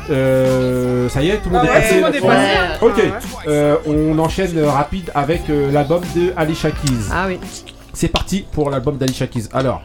Euh, 0.10 1.08
ça 1.10 1.22
y 1.22 1.30
est, 1.30 1.38
tout 1.38 1.50
le 1.50 1.56
monde 1.58 1.68
Ah 1.72 1.78
est 1.78 1.82
passé. 1.82 1.90
tout 1.90 1.96
le 1.96 2.02
monde 2.02 2.16
est 2.16 2.22
passé. 2.22 2.48
Ok, 2.82 2.96
Ouais. 2.98 3.12
euh, 3.48 3.76
on 3.88 4.18
enchaîne 4.20 4.58
euh, 4.58 4.70
rapide 4.70 5.12
avec 5.14 5.50
euh, 5.50 5.72
l'album 5.72 6.02
de 6.16 6.34
Alicia 6.36 6.72
Keys. 6.72 7.10
Ah 7.12 7.26
oui. 7.28 7.40
C'est 7.94 8.08
parti 8.08 8.46
pour 8.52 8.70
l'album 8.70 8.98
d'Alicia 8.98 9.28
Keys. 9.28 9.46
Alors, 9.54 9.82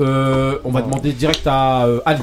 euh, 0.00 0.58
on 0.64 0.70
va 0.70 0.82
demander 0.82 1.12
direct 1.12 1.46
à 1.46 1.86
euh, 1.86 2.00
Ali. 2.04 2.22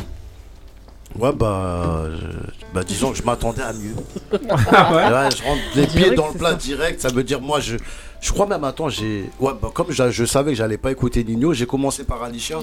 Ouais, 1.17 1.31
bah, 1.31 2.03
je- 2.13 2.73
bah, 2.73 2.83
disons 2.83 3.11
que 3.11 3.17
je 3.17 3.23
m'attendais 3.23 3.61
à 3.61 3.71
mieux. 3.73 3.95
Ah 4.71 4.93
ouais 4.93 5.03
Ouais, 5.03 5.29
je 5.31 5.43
rentre 5.43 5.61
les 5.75 5.87
pieds 5.87 5.99
Direct, 6.01 6.15
dans 6.17 6.25
le 6.27 6.31
c'est 6.33 6.37
plat 6.39 6.49
ça. 6.51 6.55
direct, 6.57 7.01
ça 7.01 7.07
veut 7.09 7.23
dire 7.23 7.39
moi 7.41 7.59
je 7.61 7.77
je 8.21 8.31
crois 8.33 8.47
même 8.47 8.63
attends, 8.63 8.89
j'ai 8.89 9.29
ouais 9.39 9.51
bah, 9.61 9.69
comme 9.73 9.91
j'a- 9.91 10.11
je 10.11 10.25
savais 10.25 10.51
que 10.51 10.57
j'allais 10.57 10.77
pas 10.77 10.91
écouter 10.91 11.23
Nino, 11.23 11.53
j'ai 11.53 11.65
commencé 11.67 12.03
par 12.03 12.21
Alicia. 12.23 12.57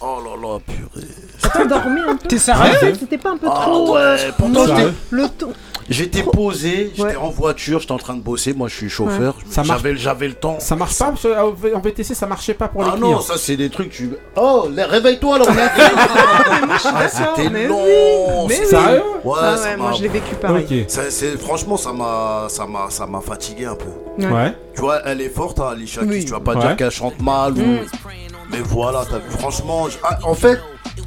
Mm. 0.00 0.04
Oh 0.06 0.18
là 0.24 0.48
là, 0.48 0.58
purée. 0.66 1.06
T'as 1.52 1.64
dormi 1.64 2.00
un 2.08 2.16
peu 2.16 2.28
T'es 2.28 2.38
sérieux 2.38 2.94
C'était 2.98 3.18
pas 3.18 3.30
un 3.30 3.36
peu 3.36 3.46
Ah 3.50 3.60
trop. 3.62 3.96
euh, 3.96 4.16
ouais, 4.16 4.32
pourtant 4.38 4.66
Sérieux 4.66 4.76
j'étais- 4.86 4.94
le 5.10 5.28
ton. 5.28 5.52
j'étais 5.88 6.22
posé, 6.22 6.90
j'étais 6.94 7.02
Ouais. 7.02 7.16
en 7.16 7.28
voiture, 7.30 7.80
j'étais 7.80 7.92
en 7.92 7.98
train 7.98 8.14
de 8.14 8.20
bosser, 8.22 8.52
moi 8.54 8.68
je 8.68 8.74
suis 8.76 8.88
chauffeur, 8.88 9.34
Ça 9.50 9.62
marche. 9.64 9.82
j'avais 9.82 9.96
j'avais 9.96 10.28
le 10.28 10.34
temps. 10.34 10.56
Ça 10.60 10.76
marche 10.76 10.98
pas 10.98 11.12
que, 11.12 11.74
En 11.74 11.80
VTC, 11.80 12.14
ça 12.14 12.26
marchait 12.26 12.54
pas 12.54 12.68
pour 12.68 12.82
les 12.84 12.90
Ah 12.92 12.96
clients. 12.96 13.10
non, 13.12 13.20
ça 13.20 13.34
c'est 13.36 13.56
des 13.56 13.68
trucs 13.68 13.90
tu 13.90 14.10
Oh, 14.36 14.68
réveille-toi 14.76 15.38
là, 15.38 15.44
Ah, 16.84 17.08
c'était 17.08 17.48
long. 17.68 18.46
mais 18.48 18.54
c'était- 18.54 18.66
oui. 18.66 18.82
Sérieux 18.84 19.02
Ouais, 19.24 19.34
Ah 19.40 19.56
ça 19.56 19.64
ouais, 19.70 19.76
moi 19.76 19.92
je 19.96 20.02
l'ai 20.02 20.08
vécu 20.08 20.34
pareil. 20.36 20.66
Ok. 20.84 20.84
ça- 20.90 21.10
c'est 21.10 21.36
franchement 21.38 21.76
ça 21.76 21.92
m'a 21.92 22.46
ça 22.48 22.64
m'a 22.66 22.86
ça 22.90 23.06
m'a 23.06 23.20
fatigué 23.20 23.66
un 23.66 23.74
peu. 23.74 23.90
Ouais. 24.24 24.30
Ouais. 24.32 24.54
Tu 24.74 24.80
vois, 24.82 25.00
elle 25.04 25.20
est 25.20 25.28
forte, 25.28 25.60
hein, 25.60 25.70
Alicia 25.72 26.02
Keys. 26.02 26.08
Oui. 26.08 26.24
Tu 26.24 26.30
vas 26.30 26.40
pas 26.40 26.54
Ouais. 26.54 26.60
dire 26.60 26.76
qu'elle 26.76 26.90
chante 26.90 27.20
mal 27.20 27.52
ou. 27.58 27.78
Mais 28.52 28.58
voilà, 28.64 29.04
t'as 29.08 29.18
vu, 29.18 29.30
franchement. 29.38 29.88
je- 29.88 29.96
ah, 30.02 30.18
en 30.24 30.34
fait, 30.34 30.58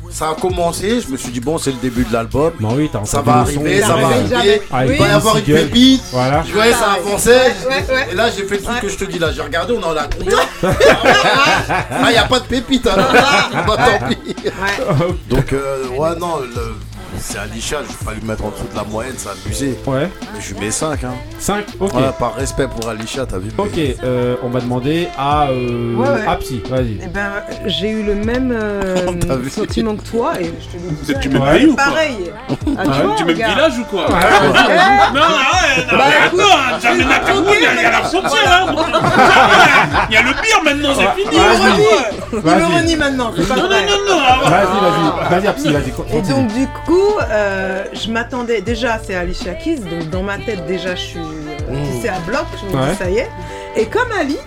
ça 0.09 0.29
a 0.29 0.35
commencé, 0.35 1.01
je 1.01 1.09
me 1.09 1.17
suis 1.17 1.31
dit, 1.31 1.39
bon, 1.39 1.57
c'est 1.57 1.71
le 1.71 1.77
début 1.77 2.03
de 2.05 2.13
l'album. 2.13 2.51
Bah 2.59 2.69
oui, 2.75 2.89
t'as 2.91 3.03
Ça 3.05 3.19
entendu 3.19 3.29
va 3.29 3.35
le 3.35 3.41
arriver, 3.41 3.81
ça 3.81 3.87
va 3.87 3.95
ouais. 3.95 4.03
arriver. 4.33 4.61
Il 4.93 4.97
va 4.99 5.07
y 5.07 5.11
avoir 5.11 5.37
une 5.37 5.43
pépite. 5.43 6.03
Voilà. 6.11 6.43
Je 6.47 6.53
voyais 6.53 6.71
ça 6.73 6.91
avançait. 6.93 7.53
Ouais, 7.67 7.85
ouais. 7.93 8.07
Et 8.11 8.15
là, 8.15 8.29
j'ai 8.29 8.43
fait 8.45 8.57
le 8.57 8.63
truc 8.63 8.79
que 8.81 8.89
je 8.89 8.97
te 8.97 9.05
dis 9.05 9.19
là. 9.19 9.31
J'ai 9.33 9.41
regardé, 9.41 9.73
on 9.73 9.83
en 9.83 9.95
a 9.97 10.03
combien 10.17 10.37
Ah, 10.63 12.05
il 12.07 12.11
n'y 12.11 12.17
a 12.17 12.25
pas 12.25 12.39
de 12.39 12.45
pépite. 12.45 12.87
alors. 12.87 13.07
Bah, 13.67 13.77
tant 13.77 14.07
pis. 14.07 14.35
Donc, 15.29 15.53
euh, 15.53 15.87
ouais, 15.97 16.15
non, 16.19 16.39
le- 16.39 16.75
c'est 17.19 17.37
Alicia, 17.39 17.77
je 17.83 17.87
vais 17.87 18.05
pas 18.05 18.13
lui 18.19 18.27
mettre 18.27 18.43
en 18.45 18.49
dessous 18.49 18.67
de 18.71 18.75
la 18.77 18.83
moyenne, 18.83 19.13
c'est 19.17 19.29
abusé. 19.29 19.77
Ouais. 19.85 20.09
Mais 20.33 20.41
je 20.41 20.53
lui 20.53 20.59
mets 20.65 20.71
5. 20.71 21.03
Hein. 21.03 21.13
5 21.39 21.65
Ok. 21.79 21.91
Voilà, 21.91 22.11
par 22.11 22.35
respect 22.35 22.67
pour 22.67 22.89
Alicia, 22.89 23.25
t'as 23.25 23.37
vu 23.37 23.49
Ok, 23.57 23.77
euh, 24.03 24.35
on 24.43 24.49
va 24.49 24.59
demander 24.61 25.07
à, 25.17 25.47
euh, 25.47 25.95
Ouais, 25.95 26.07
ouais. 26.09 26.27
à 26.27 26.35
Psy, 26.37 26.61
vas-y. 26.69 26.99
Eh 27.03 27.07
ben, 27.07 27.29
j'ai 27.65 27.89
eu 27.89 28.03
le 28.03 28.15
même 28.15 28.51
euh, 28.55 29.11
vu 29.41 29.49
sentiment 29.49 29.95
que 29.95 30.03
toi 30.09 30.33
et 30.39 30.45
je 30.45 30.77
te 30.77 30.83
le 30.83 30.89
dis. 30.91 31.05
Tu 31.05 31.13
ça, 31.13 31.19
m'aimes 31.29 31.41
Ouais. 31.41 31.57
pays 31.59 31.65
ou 31.67 31.75
quoi 31.75 31.83
Pareil. 31.85 32.31
Ah, 32.49 32.83
tu 32.83 33.01
vois, 33.05 33.15
Tu 33.17 33.23
regarde. 33.23 33.53
village 33.53 33.79
ou 33.79 33.83
quoi. 33.85 34.05
Non, 35.13 35.19
non, 35.19 35.27
ouais, 35.27 35.85
non, 35.91 35.97
Bah, 35.97 36.03
écoute, 36.27 36.41
jamais 36.81 37.03
la 37.03 37.19
il 37.57 37.61
y 37.61 37.65
a- 37.65 37.73
il 37.73 37.81
y 37.81 37.85
a 37.85 37.91
la 37.91 38.01
frontière, 38.03 38.67
hein. 38.67 38.75
Il 40.09 40.13
y 40.13 40.17
a 40.17 40.21
le 40.21 40.32
maintenant, 40.63 40.89
c'est 40.95 41.21
fini. 41.23 41.35
Vas-y. 41.37 41.83
Il 42.31 42.37
me 42.37 42.41
Vas-y. 42.41 42.63
renie 42.63 42.95
maintenant, 42.95 43.31
c'est 43.35 43.47
pas 43.47 43.55
Non, 43.55 43.63
non, 43.63 43.69
non, 43.69 44.15
non. 44.15 44.17
ah, 44.19 44.39
Vas-y, 44.49 44.65
vas-y. 44.65 45.29
Vas-y, 45.39 45.47
à 45.47 45.53
Psy, 45.53 45.71
vas-y. 45.73 46.17
Et 46.17 46.21
donc 46.21 46.47
du 46.53 46.67
coup, 46.85 47.17
euh, 47.29 47.83
je 47.93 48.09
m'attendais 48.11 48.61
déjà, 48.61 48.99
c'est 49.05 49.15
Alicia 49.15 49.53
Keys, 49.53 49.79
donc 49.79 50.09
dans 50.09 50.23
ma 50.23 50.37
tête 50.37 50.65
déjà 50.65 50.95
je 50.95 51.01
suis 51.01 51.19
euh, 51.19 51.85
tissée 51.93 52.09
à 52.09 52.19
bloc, 52.19 52.45
je 52.59 52.75
me 52.75 52.91
dis 52.91 52.97
ça 52.97 53.09
y 53.09 53.17
est. 53.19 53.29
Et 53.75 53.85
comme 53.85 54.11
Ali, 54.19 54.37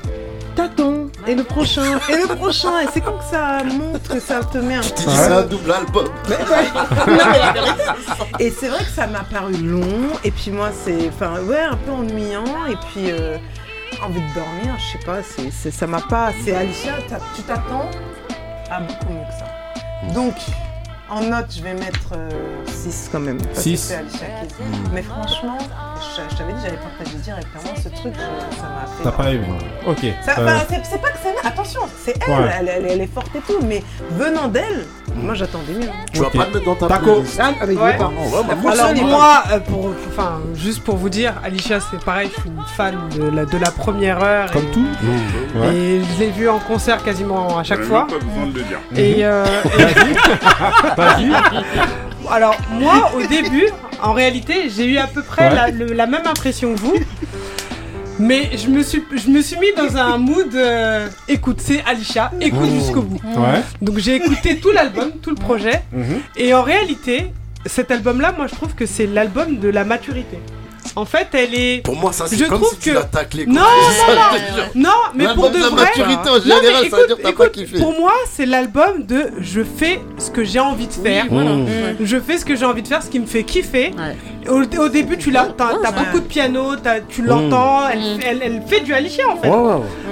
t'attends, 0.55 1.07
et 1.27 1.35
le 1.35 1.43
prochain, 1.45 1.83
et 2.09 2.17
le 2.17 2.35
prochain, 2.35 2.81
et 2.83 2.87
c'est 2.93 3.01
quand 3.01 3.19
que 3.19 3.25
ça 3.31 3.63
monte 3.65 4.09
que 4.09 4.21
ça 4.21 4.41
te 4.43 4.59
met 4.59 4.77
un 4.77 4.81
Tu 4.81 4.91
petit 4.91 5.07
dis, 5.07 5.17
c'est 5.17 5.33
un 5.33 5.43
double 5.43 5.71
album. 5.73 6.07
Mais 6.29 6.37
ouais. 6.37 6.65
Non, 6.75 7.25
mais 7.31 7.39
la 7.39 7.53
vérité. 7.53 7.83
Et 8.39 8.51
c'est 8.51 8.69
vrai 8.69 8.79
que 8.85 8.91
ça 8.95 9.07
m'a 9.07 9.21
paru 9.21 9.55
long, 9.55 9.87
et 10.25 10.31
puis 10.31 10.51
moi 10.51 10.71
c'est, 10.85 11.11
enfin 11.15 11.41
ouais, 11.43 11.61
un 11.61 11.77
peu 11.77 11.93
ennuyant, 11.93 12.45
et 12.71 12.77
puis 12.91 13.11
euh, 13.11 13.37
envie 14.03 14.21
de 14.21 14.35
dormir, 14.35 14.77
je 14.79 14.99
sais 14.99 15.05
pas, 15.05 15.23
c'est, 15.23 15.51
c'est- 15.51 15.71
ça 15.71 15.87
m'a 15.87 16.01
pas, 16.01 16.31
c'est 16.45 16.55
Alicia, 16.55 16.93
tu 17.35 17.43
t'attends 17.43 17.89
à 18.71 18.81
beaucoup 18.81 19.13
mieux 19.13 19.21
que 19.25 19.33
ça. 19.39 20.13
Donc, 20.15 20.35
en 21.09 21.21
note, 21.21 21.47
je 21.57 21.63
vais 21.63 21.75
mettre 21.75 22.15
6 22.67 23.09
quand 23.13 23.21
même. 23.21 23.39
parce 23.39 23.59
que 23.59 23.63
Six. 23.63 23.77
C'est 23.79 23.95
Alicia 23.97 24.27
Keys. 24.27 24.65
Mais 24.93 25.03
franchement, 25.03 25.57
je, 25.61 26.23
je 26.31 26.37
t'avais 26.37 26.53
dit, 26.53 26.59
j'allais 26.65 26.79
partager 26.79 27.17
directement 27.19 27.75
ce 27.77 27.89
truc, 27.89 28.13
je- 28.15 28.57
ça 28.57 28.63
m'a 28.63 28.87
fait. 28.87 29.05
T'as 29.05 29.13
pas 29.13 29.31
aimé 29.31 29.47
Ok. 29.87 30.05
Ça- 30.25 30.39
euh, 30.41 30.45
bah, 30.45 30.65
c'est 30.69 30.85
c'est 30.85 31.01
pas 31.01 31.11
que 31.11 31.19
c'est 31.23 31.47
attention, 31.47 31.81
c'est 32.05 32.15
elle, 32.27 32.31
Ouais. 32.33 32.51
elle, 32.59 32.69
elle- 32.69 32.87
elle 32.91 33.01
est 33.01 33.13
forte 33.15 33.35
et 33.37 33.41
tout, 33.41 33.61
mais 33.63 33.83
venant 34.11 34.49
d'elle, 34.49 34.85
moi 35.17 35.35
j'attendais 35.35 35.73
mieux. 35.73 35.89
Tu 36.13 36.21
vas 36.21 36.31
pas 36.31 36.45
te 36.45 36.53
mettre 36.55 36.65
dans 36.65 36.75
ta 36.75 36.87
Taco. 36.89 37.13
playlist. 37.15 37.41
Ah, 37.41 37.53
Alors 38.71 38.95
moi, 38.95 39.43
euh, 39.53 39.59
pour, 39.61 39.93
enfin, 40.09 40.41
juste 40.55 40.83
pour 40.85 40.97
vous 40.97 41.09
dire, 41.09 41.35
Alicia, 41.45 41.79
c'est 41.81 42.03
pareil, 42.05 42.31
je 42.35 42.41
suis 42.41 42.51
une 42.51 42.63
fan 42.77 42.95
de 43.17 43.25
la, 43.25 43.45
de 43.45 43.59
la 43.59 43.71
première 43.71 44.23
heure. 44.23 44.51
Comme 44.51 44.63
et, 44.63 44.71
tout. 44.73 44.87
Et 45.73 46.01
je 46.15 46.21
l'ai 46.21 46.31
vu 46.31 46.49
en 46.49 46.59
concert 46.59 47.03
quasiment 47.03 47.59
à 47.59 47.63
chaque 47.65 47.83
fois. 47.83 48.07
Pas 48.07 48.15
besoin 48.25 48.47
de 48.53 48.59
le 48.59 48.65
dire. 48.65 48.79
Et, 48.95 49.25
euh, 49.25 49.45
Vas-y. 50.97 51.27
et- 51.31 52.31
alors 52.31 52.57
moi, 52.73 53.11
au 53.17 53.25
début, 53.27 53.69
en 54.03 54.13
réalité, 54.13 54.69
j'ai 54.75 54.85
eu 54.87 54.99
à 54.99 55.07
peu 55.07 55.23
près 55.23 55.49
Ouais. 55.49 55.55
la, 55.55 55.71
le- 55.71 55.93
la 55.93 56.07
même 56.07 56.27
impression 56.27 56.75
que 56.75 56.81
vous. 56.81 56.95
Mais 58.19 58.51
je 58.57 58.69
me 58.69 58.83
suis, 58.83 59.03
je 59.15 59.29
me 59.29 59.41
suis 59.43 59.59
mis 59.59 59.73
dans 59.77 59.97
un 59.97 60.17
mood. 60.19 60.55
euh, 60.55 61.09
écoute, 61.29 61.61
c'est 61.61 61.83
Alicia, 61.85 62.31
écoute 62.41 62.71
jusqu'au 62.71 63.03
bout. 63.03 63.21
Ouais. 63.37 63.63
Donc 63.83 63.99
j'ai 63.99 64.15
écouté 64.17 64.59
tout 64.59 64.71
l'album, 64.73 65.13
tout 65.23 65.31
le 65.31 65.37
projet. 65.37 65.83
Mhm. 65.93 66.21
Et 66.37 66.55
en 66.55 66.63
réalité, 66.63 67.33
cet 67.67 67.91
album-là, 67.91 68.33
moi 68.37 68.47
je 68.47 68.55
trouve 68.55 68.75
que 68.75 68.87
c'est 68.87 69.07
l'album 69.07 69.59
de 69.59 69.69
la 69.69 69.85
maturité. 69.85 70.39
En 70.97 71.05
fait, 71.05 71.29
elle 71.35 71.55
est. 71.55 71.83
Pour 71.85 71.95
moi, 71.95 72.11
ça, 72.13 72.27
c'est 72.27 72.37
Je 72.37 72.47
comme 72.47 72.59
trouve 72.61 72.73
si 72.73 72.79
tu 72.79 72.95
que- 72.95 73.03
taclé. 73.05 73.45
Non, 73.47 73.61
quoi. 73.61 74.15
non, 74.15 74.15
non, 74.15 74.39
jure. 74.57 74.65
Non, 74.75 74.91
mais 75.15 75.27
pour 75.35 75.51
de 75.51 75.59
vrai. 75.59 75.71
maturité 75.85 76.29
en 76.31 76.35
Non, 76.37 76.41
mais 76.41 76.41
général, 76.41 76.73
ça 76.73 76.79
veut 76.81 76.87
écoute, 76.87 77.07
dire 77.07 77.17
que 77.19 77.23
t'as 77.23 77.29
écoute, 77.31 77.45
pas 77.47 77.53
kiffé. 77.53 77.79
Pour 77.79 78.01
moi, 78.01 78.13
c'est 78.31 78.47
l'album 78.47 79.05
de 79.07 79.31
je 79.39 79.61
fais 79.63 80.01
ce 80.19 80.31
que 80.31 80.43
j'ai 80.43 80.59
envie 80.61 80.87
de 80.87 80.93
faire. 80.93 81.27
voilà. 81.31 81.51
Mmh. 81.53 81.67
Je 82.01 82.19
fais 82.19 82.39
ce 82.39 82.45
que 82.47 82.57
j'ai 82.57 82.65
envie 82.65 82.83
de 82.83 82.89
faire, 82.89 83.03
ce 83.03 83.11
qui 83.11 83.21
me 83.21 83.27
fait 83.27 83.45
kiffer. 83.45 83.93
Ouais. 83.97 84.17
Au, 84.51 84.63
au 84.63 84.89
début, 84.89 85.19
tu 85.19 85.31
l'as, 85.31 85.47
t'as, 85.57 85.75
t'as 85.83 85.91
Ouais. 85.91 85.97
beaucoup 86.05 86.21
de 86.21 86.27
piano, 86.27 86.77
t'as- 86.77 87.01
tu 87.01 87.21
l'entends, 87.23 87.89
elle, 87.93 87.99
Mm. 87.99 88.21
elle, 88.27 88.41
elle 88.43 88.63
fait 88.67 88.81
du 88.81 88.95
Alicia 88.95 89.29
en 89.29 89.37
fait. 89.37 89.51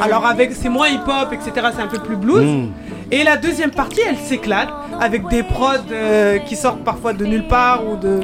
Alors 0.03 0.27
avec, 0.27 0.53
c'est 0.53 0.69
moins 0.69 0.89
hip-hop, 0.89 1.33
etc. 1.33 1.69
C'est 1.75 1.83
un 1.83 1.87
peu 1.87 1.99
plus 1.99 2.17
blues. 2.17 2.43
Mmh. 2.45 2.73
Et 3.11 3.23
la 3.25 3.37
deuxième 3.37 3.71
partie, 3.71 4.01
elle 4.07 4.19
s'éclate 4.19 4.69
avec 5.01 5.29
des 5.29 5.43
prods 5.45 5.77
euh, 5.93 6.39
qui 6.39 6.57
sortent 6.57 6.83
parfois 6.85 7.13
de 7.15 7.25
nulle 7.25 7.47
part 7.49 7.83
ou 7.87 7.97
de. 7.97 8.21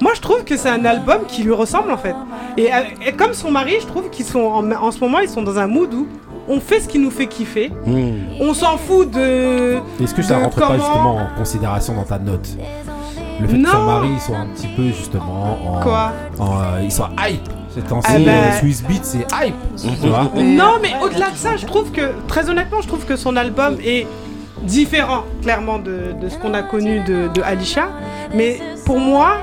Moi, 0.00 0.12
je 0.14 0.20
trouve 0.20 0.44
que 0.44 0.56
c'est 0.56 0.68
un 0.68 0.84
album 0.84 1.20
qui 1.26 1.42
lui 1.42 1.52
ressemble 1.52 1.90
en 1.90 1.96
fait. 1.96 2.14
Et, 2.56 2.72
euh, 2.72 2.78
et 3.06 3.12
comme 3.12 3.32
son 3.34 3.50
mari, 3.50 3.74
je 3.80 3.86
trouve 3.86 4.10
qu'ils 4.10 4.26
sont 4.26 4.40
en, 4.40 4.70
en 4.72 4.90
ce 4.90 5.00
moment, 5.00 5.20
ils 5.20 5.28
sont 5.28 5.42
dans 5.42 5.58
un 5.58 5.66
mood 5.66 5.92
où 5.94 6.06
on 6.48 6.60
fait 6.60 6.80
ce 6.80 6.88
qui 6.88 6.98
nous 6.98 7.10
fait 7.10 7.26
kiffer. 7.26 7.72
Mmh. 7.86 8.40
On 8.40 8.54
s'en 8.54 8.76
fout 8.76 9.10
de. 9.10 9.78
Est-ce 10.02 10.14
que 10.14 10.22
ça 10.22 10.38
rentre 10.38 10.58
pas 10.58 10.74
justement 10.74 11.16
en 11.16 11.28
considération 11.38 11.94
dans 11.94 12.04
ta 12.04 12.18
note? 12.18 12.48
Le 13.40 13.46
fait 13.48 13.52
que 13.56 13.58
Non. 13.62 13.70
son 13.72 13.82
mari 13.84 14.08
soit 14.20 14.36
un 14.38 14.46
petit 14.46 14.68
peu 14.76 14.84
justement 14.88 15.58
en. 15.66 15.80
Quoi? 15.82 16.12
en, 16.38 16.58
euh, 16.60 16.80
Il 16.82 16.92
soit 16.92 17.10
hype 17.28 17.48
temps-ci, 17.88 18.08
Ah 18.10 18.18
bah- 18.18 18.52
Swiss 18.60 18.82
Beat, 18.84 19.04
c'est 19.04 19.26
hype 19.44 19.54
Tu 20.00 20.08
vois? 20.08 20.30
Non, 20.34 20.78
mais 20.80 20.94
au-delà 21.02 21.30
de 21.30 21.36
ça, 21.36 21.56
je 21.56 21.66
trouve 21.66 21.90
que, 21.90 22.12
très 22.26 22.48
honnêtement, 22.48 22.80
je 22.80 22.88
trouve 22.88 23.04
que 23.04 23.16
son 23.16 23.36
album 23.36 23.76
est 23.84 24.06
différent, 24.62 25.24
clairement, 25.42 25.78
de, 25.78 26.14
de 26.18 26.28
ce 26.30 26.38
qu'on 26.38 26.54
a 26.54 26.62
connu 26.62 27.00
de, 27.04 27.28
de 27.34 27.42
Alicia. 27.42 27.88
Mais 28.34 28.60
pour 28.86 28.98
moi, 28.98 29.34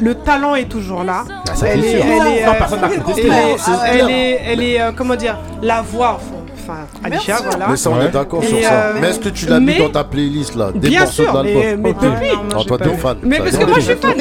le 0.00 0.14
talent 0.14 0.54
est 0.54 0.68
toujours 0.68 1.04
là. 1.04 1.24
Ça, 1.54 1.66
elle 1.68 1.84
est, 1.84 1.92
elle 1.92 1.98
est, 2.00 2.44
Non, 2.46 2.52
euh, 2.52 2.54
personne 2.58 2.80
contesté. 2.80 3.22
elle 3.26 3.32
est- 3.32 3.58
C'est 3.58 3.70
elle 3.98 4.10
est, 4.10 4.40
elle 4.46 4.62
est, 4.62 4.80
euh, 4.80 4.90
comment 4.94 5.14
dire, 5.16 5.38
la 5.62 5.80
voix, 5.82 6.18
enfin, 6.54 6.78
Alicia, 7.04 7.36
voilà. 7.44 7.66
Mais 7.70 7.76
ça, 7.76 7.90
on 7.90 7.98
Ouais. 7.98 8.04
est 8.06 8.08
d'accord 8.10 8.42
sur 8.44 8.60
ça. 8.62 8.72
euh, 8.72 8.92
Mais 9.00 9.08
est-ce 9.10 9.20
que 9.20 9.28
tu 9.30 9.46
l'as 9.46 9.60
mis 9.60 9.66
mais- 9.66 9.78
dans 9.78 9.88
ta 9.90 10.04
playlist 10.04 10.54
là 10.56 10.70
Des 10.74 10.88
Bien 10.88 11.00
morceaux 11.00 11.22
sûr, 11.22 11.32
de 11.32 11.42
mais, 11.42 11.54
l'album 11.54 11.80
mais 11.82 11.90
Ok. 11.90 11.96
depuis. 12.02 12.28
Non, 12.28 12.36
moi, 12.36 12.44
Ah, 12.60 12.64
toi, 12.66 12.78
pas 12.78 12.84
t'es 12.84 12.96
fan. 12.96 13.16
Mais 13.22 13.38
parce 13.38 13.50
que 13.56 13.64
moi, 13.64 13.66
mais- 13.76 13.80
je 13.80 13.86
suis 13.86 13.94
fan. 13.96 14.14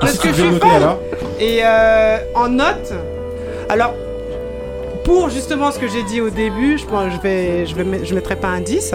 Parce 0.00 0.18
que 0.18 0.28
je 0.28 0.32
suis 0.34 0.44
noter 0.50 0.60
fan. 0.68 0.82
Et 1.40 1.60
euh, 1.64 2.16
en 2.34 2.48
note, 2.48 2.92
alors 3.68 3.94
pour 5.04 5.28
justement 5.30 5.70
ce 5.72 5.78
que 5.78 5.88
j'ai 5.88 6.02
dit 6.04 6.20
au 6.20 6.30
début, 6.30 6.78
je 6.78 6.84
pense 6.86 7.12
je 7.12 7.20
vais 7.20 7.66
je 7.66 7.74
vais 7.74 7.84
met- 7.84 8.04
je 8.04 8.14
mettrai 8.14 8.36
pas 8.36 8.48
un 8.48 8.60
10, 8.60 8.94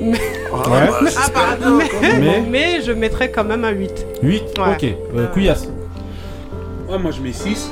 mais, 0.00 0.18
Ouais. 0.18 0.18
Ah, 1.16 1.30
pardon. 1.32 1.78
mais, 1.78 2.18
Mais- 2.18 2.40
mais 2.48 2.82
je 2.82 2.92
mettrai 2.92 3.30
quand 3.30 3.44
même 3.44 3.64
un 3.64 3.70
8. 3.70 4.06
8 4.22 4.42
Ouais. 4.58 4.72
Ok. 4.72 4.84
Euh, 5.16 5.26
Couillasse. 5.28 5.68
Ouais, 6.88 6.98
moi 6.98 7.10
je 7.10 7.20
mets 7.20 7.32
6. 7.32 7.70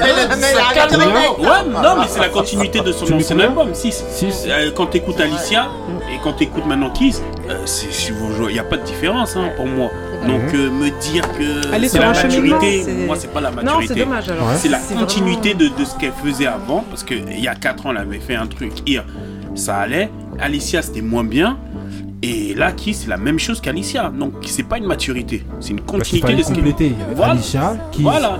Ouais, 0.00 1.70
non, 1.70 1.96
mais 2.00 2.06
c'est 2.08 2.20
la 2.20 2.28
continuité 2.28 2.80
de 2.80 2.92
son 2.92 3.12
ancien 3.12 3.38
album, 3.40 3.74
6. 3.74 4.04
6 4.10 4.48
quand 4.74 4.86
t'écoutes 4.86 5.20
Alicia 5.20 5.68
et 6.12 6.18
quand 6.22 6.34
t'écoutes 6.34 6.66
maintenant 6.66 6.90
Kiss, 6.90 7.22
il 7.48 8.52
n'y 8.52 8.58
a 8.58 8.64
pas 8.64 8.76
de 8.76 8.82
différence 8.84 9.36
hein, 9.36 9.50
pour 9.56 9.66
moi. 9.66 9.90
Donc 10.26 10.52
euh, 10.54 10.70
me 10.70 10.90
dire 11.00 11.22
que 11.38 11.62
c'est 11.88 11.98
la 12.00 12.12
maturité, 12.12 12.82
c'est- 12.84 12.92
moi 13.06 13.16
c'est 13.18 13.32
pas 13.32 13.40
la 13.40 13.50
Non, 13.50 13.56
maturité. 13.62 13.94
c'est 13.94 14.00
dommage 14.00 14.28
alors. 14.28 14.48
Ouais. 14.48 14.54
C'est 14.56 14.68
la 14.68 14.78
continuité 14.78 15.54
de, 15.54 15.68
de 15.68 15.84
ce 15.84 15.94
qu'elle 15.96 16.12
faisait 16.24 16.46
avant, 16.46 16.84
parce 16.90 17.04
qu'il 17.04 17.38
y 17.40 17.46
a 17.46 17.54
4 17.54 17.86
ans, 17.86 17.90
elle 17.92 17.98
avait 17.98 18.18
fait 18.18 18.34
un 18.34 18.46
truc, 18.46 18.72
hier, 18.86 19.04
ça 19.54 19.76
allait. 19.76 20.10
Alicia, 20.40 20.82
c'était 20.82 21.00
moins 21.02 21.22
bien. 21.24 21.58
Et 22.22 22.54
là, 22.54 22.72
qui 22.72 22.94
c'est 22.94 23.08
la 23.08 23.18
même 23.18 23.38
chose 23.38 23.60
qu'Alicia. 23.60 24.08
Donc, 24.10 24.32
c'est 24.46 24.62
pas 24.62 24.78
une 24.78 24.86
maturité, 24.86 25.44
c'est 25.60 25.70
une 25.70 25.78
Il 25.78 25.84
continuité 25.84 26.34
de 26.34 26.42
ce 26.42 26.48
qu'elle 26.48 26.56
compléter. 26.56 26.94
Voilà. 27.14 27.32
Alicia 27.32 27.76
qui. 27.92 28.02
Voilà. 28.02 28.38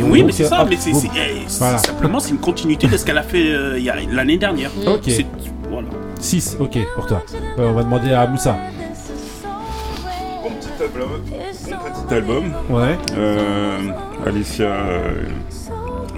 Et 0.00 0.02
Oui, 0.02 0.22
mais 0.24 0.32
c'est 0.32 0.44
ça, 0.44 0.64
mais 0.68 0.76
c'est 0.76 0.90
eh, 0.90 1.44
Voilà. 1.58 1.78
simplement 1.78 2.18
c'est 2.18 2.30
une 2.30 2.38
continuité 2.38 2.86
de 2.86 2.96
ce 2.96 3.04
qu'elle 3.04 3.18
a 3.18 3.22
fait 3.22 3.52
euh, 3.52 3.78
l'année 4.10 4.38
dernière. 4.38 4.70
Ok. 4.86 5.02
C'est- 5.06 5.26
Voilà. 5.70 5.88
6, 6.18 6.56
ok, 6.60 6.78
pour 6.94 7.06
toi. 7.06 7.22
Euh, 7.58 7.68
on 7.70 7.72
va 7.72 7.82
demander 7.82 8.12
à 8.12 8.26
Moussa. 8.26 8.56
Bon 10.42 10.50
petit 10.50 10.82
album. 10.82 11.10
Bon 11.30 12.06
petit 12.06 12.14
album. 12.14 12.44
Ouais. 12.70 12.98
Euh, 13.16 13.78
Alicia, 14.26 14.64
euh, 14.64 15.22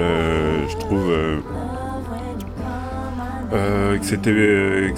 euh, 0.00 0.62
je 0.68 0.76
trouve 0.78 1.10
euh, 3.52 3.98
euh, 4.26 4.90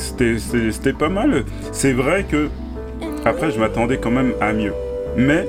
c'était 0.70 0.92
pas 0.92 1.08
mal. 1.08 1.44
C'est 1.72 1.92
vrai 1.92 2.24
que 2.24 2.48
après 3.24 3.50
je 3.50 3.58
m'attendais 3.58 3.98
quand 3.98 4.10
même 4.10 4.32
à 4.40 4.52
mieux, 4.52 4.74
mais 5.16 5.46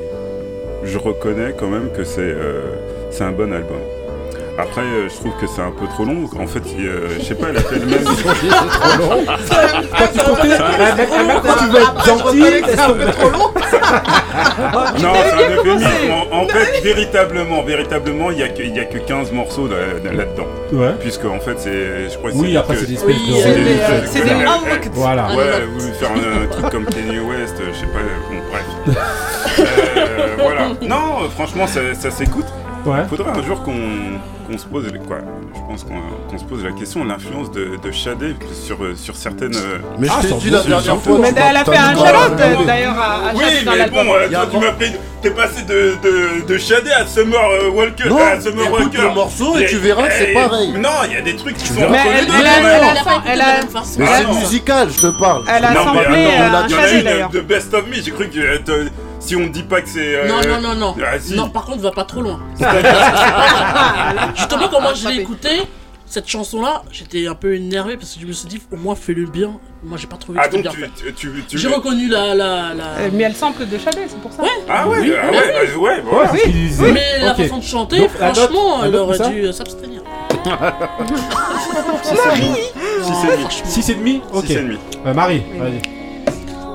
je 0.84 0.98
reconnais 0.98 1.54
quand 1.58 1.70
même 1.70 1.90
que 1.96 2.04
c'est 2.04 2.22
euh, 2.22 2.62
c'est 3.12 3.24
un 3.24 3.32
bon 3.32 3.52
album. 3.54 3.95
Après, 4.58 4.82
euh, 4.82 5.10
je 5.10 5.16
trouve 5.16 5.34
que 5.42 5.48
c'est 5.48 5.62
un 5.62 5.72
peu 5.72 5.86
trop 5.88 6.06
long. 6.06 6.30
En 6.40 6.48
fait, 6.48 6.62
il, 6.78 6.86
euh, 6.88 7.10
je 7.20 7.26
sais 7.26 7.36
pas, 7.36 7.48
elle 7.50 7.58
a 7.58 7.62
fait 7.62 7.76
le 7.78 7.86
même. 7.88 8.04
trop 8.04 8.98
long. 9.00 9.26
Quand 9.28 10.08
tu 10.14 10.20
comptais, 10.20 10.48
mec, 10.48 11.10
quand 11.44 11.54
tu 11.58 11.66
veux 11.66 11.82
être 11.82 12.06
gentil, 12.06 12.64
c'est 12.66 12.80
un 12.80 12.90
peu 12.94 13.06
trop 13.12 13.30
long. 13.32 13.52
Non, 15.02 15.14
c'est 15.26 15.70
un. 15.70 16.14
En, 16.32 16.44
en 16.44 16.48
fait, 16.48 16.82
véritablement, 16.84 17.64
véritablement, 17.64 18.32
il 18.32 18.40
y 18.40 18.44
a 18.44 18.48
que, 18.48 18.62
il 18.62 18.76
y 18.76 18.80
a 18.80 18.86
que 18.86 18.98
15 18.98 19.32
morceaux 19.34 19.68
là- 19.68 20.12
là-dedans. 20.14 20.48
Ouais. 20.72 20.94
Puisque 21.02 21.26
en 21.26 21.40
fait, 21.40 21.56
c'est, 21.60 22.10
je 22.10 22.18
crois 22.18 22.32
que 22.32 22.36
Oui, 22.38 22.52
c'est 22.54 22.58
après, 22.58 22.76
c'est 22.78 22.86
des 22.88 22.94
espèces 22.94 23.08
Oui, 23.16 23.28
de- 23.28 23.34
c'est 23.36 23.42
c'est 23.44 23.56
des- 23.64 24.08
c'est 24.08 24.22
des 24.24 24.34
voilà. 24.36 24.52
unlocked. 24.54 24.92
Voilà. 24.94 25.28
Ouais, 25.36 25.66
voulu 25.78 25.92
faire 26.00 26.12
un, 26.12 26.44
un 26.44 26.48
truc 26.48 26.70
comme 26.70 26.86
Kanye 26.86 27.20
West, 27.20 27.56
je 27.60 27.74
sais 27.78 27.86
pas, 27.88 28.00
bon, 28.30 28.42
bref. 28.50 28.98
Euh, 29.60 30.36
voilà. 30.42 30.68
Non, 30.82 31.24
euh, 31.26 31.30
franchement, 31.36 31.68
ça, 31.68 31.82
ça 32.00 32.10
s'écoute. 32.10 32.46
Ouais. 32.86 33.04
Faudrait 33.10 33.32
un 33.32 33.44
jour 33.44 33.64
qu'on 33.64 33.74
qu'on 34.48 34.60
se 34.60 34.66
pose, 34.68 34.86
quoi, 35.08 35.18
je 35.56 35.60
pense 35.68 35.84
qu'on 35.84 36.00
qu'on 36.30 36.38
se 36.38 36.44
pose 36.44 36.64
la 36.64 36.72
question 36.72 37.04
de 37.04 37.10
l'influence 37.10 37.50
de, 37.52 37.78
de 37.84 37.92
Shadé 37.92 38.36
sur, 38.54 38.84
euh, 38.84 38.94
sur 38.96 39.16
certaines. 39.16 39.56
euh, 39.56 39.80
Mais 39.98 40.06
je 40.06 40.12
ah, 40.16 40.22
t'ai 40.22 40.28
sur- 40.28 40.38
dit 40.38 40.50
la 40.52 40.62
dernière 40.62 41.02
fois, 41.02 41.18
Mais 41.20 41.34
elle 41.36 41.58
a 41.58 41.66
fait 41.66 41.76
un 41.76 41.96
shout-out 41.96 42.66
d'ailleurs 42.68 43.00
à, 43.00 43.30
à 43.30 43.34
oui, 43.34 43.44
dans 43.66 43.72
mais 43.72 43.78
l'album. 43.80 44.06
bon, 44.06 44.14
euh, 44.14 44.30
toi, 44.30 44.48
tu 44.52 44.58
m'as 44.60 44.72
pris. 44.74 44.92
T'es 45.24 45.32
passé 45.32 45.64
de, 45.64 45.96
de, 46.04 46.46
de 46.46 46.58
Shadé 46.60 46.92
à 46.92 47.08
Summer 47.08 47.40
euh, 47.40 47.70
Walker. 47.72 48.08
Non, 48.08 48.18
à 48.20 48.40
Summer 48.40 48.66
écoute 48.66 48.80
Walker. 48.80 49.02
le 49.02 49.10
morceau 49.16 49.58
et 49.58 49.66
tu 49.66 49.78
verras 49.78 50.08
que 50.10 50.14
c'est 50.14 50.30
Et- 50.30 50.34
pareil. 50.36 50.74
Non, 50.78 50.90
il 51.08 51.14
y 51.14 51.18
a 51.18 51.22
des 51.22 51.36
trucs 51.36 51.58
qui 51.58 51.66
sont 51.68 51.82
entre 51.82 51.90
Mais 51.92 52.22
les 52.22 52.28
deux. 52.28 52.34
elle- 52.40 52.46
elle- 52.46 52.66
elle 52.66 52.98
a- 53.10 53.24
elle 53.34 53.42
a- 53.42 53.46
Mais 53.98 54.06
Ah, 54.08 54.18
c'est 54.20 54.24
non. 54.26 54.34
musical, 54.40 54.90
je 54.96 55.02
te 55.08 55.20
parle. 55.20 55.42
Elle 55.48 55.66
a 55.66 55.70
attends, 55.72 55.90
un 55.90 55.94
il 56.16 56.24
y 56.24 56.28
en 56.38 56.54
a 56.54 56.70
Shadé 56.70 56.98
une 57.00 57.04
d'ailleurs. 57.06 57.30
de 57.32 57.40
Best 57.42 57.74
of 57.74 57.88
Me, 57.88 57.96
j'ai 57.96 58.12
cru 58.12 58.30
que 58.30 58.38
euh, 58.38 58.86
si 59.20 59.36
on 59.36 59.42
ne 59.42 59.48
dit 59.50 59.64
pas 59.64 59.82
que 59.82 59.90
c'est. 59.90 60.16
euh, 60.16 60.28
Non, 60.28 60.42
non, 60.48 60.62
non, 60.62 60.76
non. 60.76 60.96
Ah, 61.04 61.20
si. 61.20 61.36
Non, 61.36 61.50
par 61.50 61.66
contre, 61.66 61.80
va 61.82 61.92
pas 61.92 62.04
trop 62.06 62.22
loin. 62.22 62.40
Justement, 64.36 64.68
quand 64.70 64.82
moi 64.82 64.94
je 64.94 65.08
l'ai 65.10 65.22
écouté, 65.22 65.50
cette 66.08 66.28
chanson-là, 66.30 66.84
j'étais 66.92 67.26
un 67.28 67.34
peu 67.36 67.56
énervé 67.56 67.98
parce 67.98 68.14
que 68.14 68.22
je 68.22 68.28
me 68.28 68.32
suis 68.34 68.48
dit, 68.48 68.62
au 68.72 68.76
moins 68.78 68.96
fais-le 68.96 69.26
bien. 69.26 69.54
Moi, 69.84 69.98
j'ai 70.00 70.08
pas 70.08 70.18
trouvé 70.18 70.38
que 70.40 70.44
Ah, 70.44 70.48
c'était 70.52 70.64
donc 70.64 70.76
bien 70.78 70.88
tu. 70.96 71.04
fait. 71.06 71.12
tu, 71.14 71.32
tu, 71.32 71.44
tu- 71.48 71.58
J'ai 71.58 71.68
reconnu 71.68 72.08
la. 72.08 72.34
la, 72.36 72.74
la... 72.74 72.84
Euh, 73.00 73.10
Mais 73.14 73.24
elle 73.24 73.36
sample 73.36 73.66
de 73.68 73.78
Shadé, 73.78 74.02
c'est 74.08 74.20
pour 74.20 74.32
ça. 74.32 74.44
Ah 74.70 74.88
ouais, 74.88 75.00
Oui, 75.00 75.14
ah 75.20 75.28
oui, 75.32 75.38
ouais, 75.38 75.44
oui. 75.46 75.52
bah, 75.54 75.80
ouais, 75.80 76.02
voilà. 76.04 76.20
Ouais, 76.24 76.28
c'est 76.32 76.38
ce 76.40 76.44
qu'il 76.44 76.54
disait. 76.54 76.92
Mais 76.92 77.20
la 77.22 77.36
façon 77.36 77.58
de 77.58 77.64
chanter, 77.64 78.00
Donc, 78.00 78.10
franchement, 78.12 78.84
elle 78.84 78.96
aurait 78.96 79.18
ça 79.18 79.30
dû 79.30 79.42
euh, 79.46 79.52
s'abstenir. 79.52 80.02
Six 82.04 82.14
et 82.14 82.40
demi. 82.40 83.48
6 83.66 83.90
et 83.90 83.96
demi 83.96 84.22
Ok. 84.34 84.46
Six 84.46 84.54
et 84.54 84.56
demi. 84.62 84.78
Euh, 85.06 85.14
Marie, 85.14 85.42
vas-y. 85.58 85.82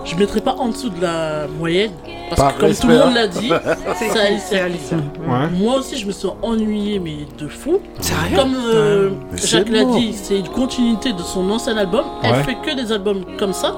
Je 0.04 0.16
mettrai 0.16 0.40
pas 0.40 0.54
en 0.58 0.68
dessous 0.68 0.88
de 0.90 1.00
la 1.02 1.46
moyenne. 1.46 1.92
Parce 2.30 2.40
Par 2.42 2.54
que 2.56 2.60
comme 2.60 2.74
tout 2.74 2.86
le 2.88 2.94
monde 2.94 3.08
hein. 3.08 3.14
l'a 3.14 3.26
dit, 3.28 3.50
C'est 3.98 4.08
c'est 4.08 4.38
c'est 4.38 4.60
Alicia. 4.60 4.96
Ouais. 4.96 5.48
Moi 5.52 5.76
aussi, 5.76 5.96
je 5.98 6.06
me 6.06 6.12
suis 6.12 6.28
ennuyé, 6.42 6.98
mais 6.98 7.18
de 7.38 7.48
fou. 7.48 7.80
Sérieux 8.00 8.36
Comme 8.36 8.54
euh, 8.72 9.10
c'est 9.36 9.46
Jacques 9.48 9.68
l'a 9.68 9.84
dit, 9.84 10.12
c'est 10.14 10.38
une 10.38 10.48
continuité 10.48 11.12
de 11.12 11.22
son 11.22 11.48
ancien 11.50 11.76
album. 11.76 12.04
Elle 12.22 12.32
Ouais. 12.32 12.42
fait 12.44 12.54
que 12.64 12.74
des 12.76 12.92
albums 12.92 13.24
comme 13.38 13.52
ça. 13.52 13.74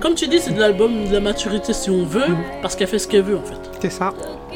Comme 0.00 0.14
tu 0.14 0.26
dis, 0.26 0.40
c'est 0.40 0.52
de 0.52 0.60
l'album 0.60 1.04
de 1.06 1.12
la 1.12 1.20
maturité 1.20 1.72
si 1.72 1.90
on 1.90 2.04
veut, 2.04 2.34
parce 2.60 2.74
qu'elle 2.76 2.88
fait 2.88 2.98
ce 2.98 3.06
qu'elle 3.06 3.22
veut 3.22 3.36
en 3.36 3.42
fait. 3.42 3.70
C'est 3.80 3.90
ça. 3.90 4.12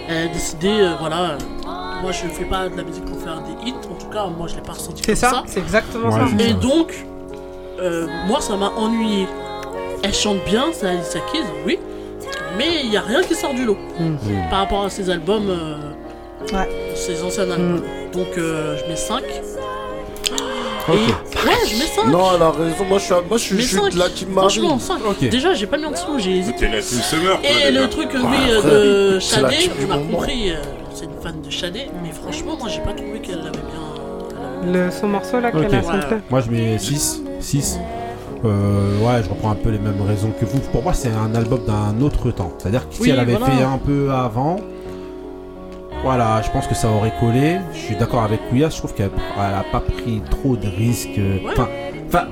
Elle 0.09 0.29
a 0.29 0.33
décidé, 0.33 0.69
euh, 0.71 0.95
voilà. 0.99 1.33
euh, 1.33 1.39
moi, 2.03 2.13
je 2.13 2.27
fais 2.29 2.45
pas 2.45 2.69
de 2.69 2.77
la 2.77 2.83
musique 2.85 3.05
pour 3.05 3.21
faire 3.21 3.43
des 3.43 3.69
hits. 3.69 3.75
En 3.91 3.95
tout 4.03 4.09
cas, 4.09 4.27
moi, 4.27 4.49
je 4.49 4.55
l'ai 4.57 4.61
pas 4.63 4.73
ressenti 4.73 5.03
C'est 5.05 5.13
comme 5.13 5.17
ça, 5.21 5.31
ça. 5.31 5.43
c'est 5.47 5.61
exactement 5.61 6.09
Ouais, 6.09 6.21
ça. 6.21 6.27
c'est 6.39 6.51
Et 6.51 6.55
donc, 6.55 7.07
euh, 7.81 8.07
moi, 8.27 8.41
ça 8.41 8.57
m'a 8.57 8.71
ennuyé. 8.77 9.27
Elle 10.03 10.15
chante 10.15 10.45
bien, 10.45 10.67
c'est 10.73 10.87
Alicia 10.89 11.21
Keys, 11.33 11.45
oui. 11.67 11.79
Mais 12.57 12.67
il 12.85 12.93
y 12.93 12.97
a 12.97 13.03
rien 13.03 13.23
qui 13.23 13.35
sort 13.35 13.53
du 13.55 13.65
lot 13.65 13.77
par 14.51 14.61
rapport 14.61 14.85
à 14.85 14.91
ses 14.91 15.11
albums, 15.11 15.49
euh, 15.51 15.77
Ouais. 16.53 16.69
ses 16.95 17.23
anciens 17.23 17.51
albums. 17.51 17.83
Donc, 18.13 18.29
euh, 18.39 18.77
je 18.79 18.89
mets 18.89 18.97
5. 18.97 19.23
Ok. 20.89 20.95
Et, 20.95 20.99
ouais, 21.49 21.55
je 21.69 21.77
mets 21.79 21.87
5. 21.87 22.07
Non, 22.07 22.29
elle 22.37 22.43
a 22.43 22.51
raison. 22.51 22.85
Moi, 22.89 22.99
je 22.99 23.05
suis, 23.05 23.15
moi, 23.15 23.23
je 23.33 23.43
suis, 23.43 23.61
je 23.61 23.67
suis 23.67 23.95
de 23.95 23.99
la 23.99 24.09
team 24.09 24.29
Marie. 24.31 24.59
Franchement, 24.61 24.79
5. 24.79 24.99
Ok. 25.09 25.29
Déjà, 25.29 25.53
j'ai 25.55 25.67
pas 25.67 25.77
mis 25.79 25.87
en 25.87 25.91
dessous, 25.91 26.19
j'ai 26.19 26.37
hésité. 26.39 26.59
T'es 26.61 26.69
la 26.77 26.81
Team 26.81 27.01
Summer. 27.01 27.41
toi, 27.41 27.51
Et 27.51 27.71
déjà. 27.71 27.81
le 27.83 27.89
truc, 27.91 28.15
euh, 28.15 28.19
Ah, 28.23 28.29
oui, 28.31 28.37
euh, 28.51 28.59
après, 28.59 28.71
de 28.71 29.19
Shadé, 29.19 29.57
a 29.83 29.97
moment. 29.97 30.13
compris, 30.19 30.51
euh, 30.53 30.57
c'est 30.95 31.05
une 31.07 31.21
fan 31.21 31.43
de 31.43 31.51
Shadé, 31.51 31.91
mais 32.05 32.13
franchement, 32.13 32.57
moi, 32.59 32.69
j'ai 32.69 32.81
pas 32.81 32.93
trouvé 32.93 33.19
qu'elle 33.21 33.39
l'avait 33.39 33.51
bien. 33.51 34.85
Le, 34.87 34.91
son 34.91 35.09
morceau 35.09 35.41
là 35.41 35.51
qu'elle 35.51 35.75
a 35.75 35.83
samplé. 35.83 36.17
Moi, 36.31 36.41
je 36.41 36.51
mets 36.51 36.79
6. 36.79 37.23
6. 37.41 37.79
Euh, 38.45 38.99
ouais, 39.01 39.23
je 39.25 39.29
reprends 39.31 39.51
un 39.51 39.55
peu 39.57 39.71
les 39.71 39.79
mêmes 39.79 40.01
raisons 40.07 40.31
que 40.39 40.45
vous. 40.45 40.59
Pour 40.73 40.83
moi, 40.83 40.93
c'est 40.93 41.11
un 41.11 41.35
album 41.35 41.61
d'un 41.67 42.01
autre 42.05 42.31
temps. 42.31 42.53
C'est-à-dire 42.59 42.89
que 42.89 42.95
si 42.95 43.03
Oui, 43.03 43.11
elle 43.11 43.19
avait 43.21 43.35
voilà. 43.37 43.47
fait 43.55 43.63
un 43.63 43.79
peu 43.79 44.11
avant, 44.13 44.57
voilà, 46.03 46.43
je 46.43 46.51
pense 46.51 46.67
que 46.67 46.75
ça 46.75 46.89
aurait 46.91 47.13
collé. 47.19 47.59
Je 47.73 47.79
suis 47.79 47.97
d'accord 47.97 48.23
avec 48.23 48.41
Kouya, 48.51 48.69
je 48.69 48.77
trouve 48.79 48.95
qu'elle 48.95 49.11
elle 49.37 49.55
a 49.55 49.65
pas 49.73 49.81
pris 49.81 50.23
trop 50.31 50.57
de 50.57 50.67
risques. 50.69 51.19
Enfin, 51.51 51.69
enfin, 52.09 52.25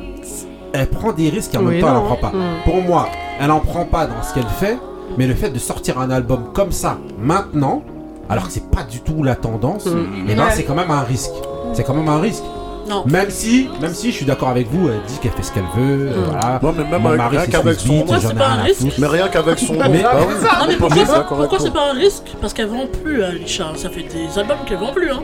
elle 0.72 0.86
prend 0.88 1.12
des 1.12 1.30
risques 1.30 1.54
et 1.54 1.58
en 1.58 1.64
Oui, 1.64 1.72
même 1.74 1.80
temps, 1.80 1.90
elle 1.90 1.96
en 1.96 2.02
prend 2.04 2.16
pas. 2.16 2.36
Mm. 2.36 2.62
Pour 2.64 2.82
moi, 2.82 3.08
elle 3.40 3.50
en 3.50 3.60
prend 3.60 3.84
pas 3.84 4.06
dans 4.06 4.22
ce 4.22 4.34
qu'elle 4.34 4.44
fait, 4.44 4.78
mais 5.18 5.26
le 5.26 5.34
fait 5.34 5.50
de 5.50 5.58
sortir 5.58 5.98
un 5.98 6.10
album 6.10 6.44
comme 6.52 6.72
ça 6.72 6.98
maintenant, 7.18 7.82
alors 8.28 8.46
que 8.46 8.52
c'est 8.52 8.70
pas 8.70 8.82
du 8.84 9.00
tout 9.00 9.22
la 9.22 9.34
tendance, 9.36 9.86
Mm. 9.86 10.28
et 10.30 10.34
ben 10.34 10.44
c'est 10.50 10.64
quand 10.64 10.74
même 10.74 10.90
un 10.90 11.02
risque. 11.02 11.32
C'est 11.72 11.82
quand 11.82 11.94
même 11.94 12.08
un 12.08 12.20
risque. 12.20 12.44
Non. 12.88 13.04
Même 13.06 13.30
si, 13.30 13.68
même 13.80 13.94
si 13.94 14.10
je 14.10 14.16
suis 14.16 14.26
d'accord 14.26 14.48
avec 14.50 14.68
vous, 14.70 14.88
elle 14.88 15.00
dit 15.06 15.18
qu'elle 15.18 15.32
fait 15.32 15.42
ce 15.42 15.52
qu'elle 15.52 15.64
veut, 15.76 16.08
euh, 16.08 16.12
voilà. 16.26 16.60
Ouais, 16.62 16.72
mais 16.76 16.84
même 16.90 17.02
Mon 17.02 17.08
avec- 17.08 17.18
mari, 17.18 17.36
rien 17.36 17.44
c'est 17.46 17.50
qu'avec 17.52 17.74
Swiss 17.80 17.86
son 17.86 17.92
Beat, 17.94 18.06
nom, 18.06 18.20
j'en 18.20 18.28
c'est 18.28 18.34
pas 18.34 18.44
rien 18.44 18.54
un 18.54 18.58
à 18.58 18.62
risque. 18.64 18.80
foutre. 18.80 18.94
Mais 18.98 19.06
rien 19.06 19.28
qu'avec 19.28 19.58
son 19.58 19.72
nom. 19.74 19.88
Mais- 19.90 20.02
bah 20.02 20.10
oui. 20.16 20.34
Non, 20.34 20.66
mais 20.68 20.74
On 20.74 20.88
peut 20.88 21.24
pourquoi, 21.38 21.58
c'est 21.58 21.72
pas 21.72 21.90
un 21.90 21.94
risque? 21.94 22.24
Parce 22.40 22.52
qu'elle 22.52 22.66
vend 22.68 22.86
plus, 23.02 23.22
Alicia. 23.22 23.66
Ça 23.76 23.88
fait 23.90 24.02
des 24.02 24.38
albums 24.38 24.58
qu'elle 24.66 24.78
vend 24.78 24.92
plus, 24.92 25.10
hein. 25.10 25.22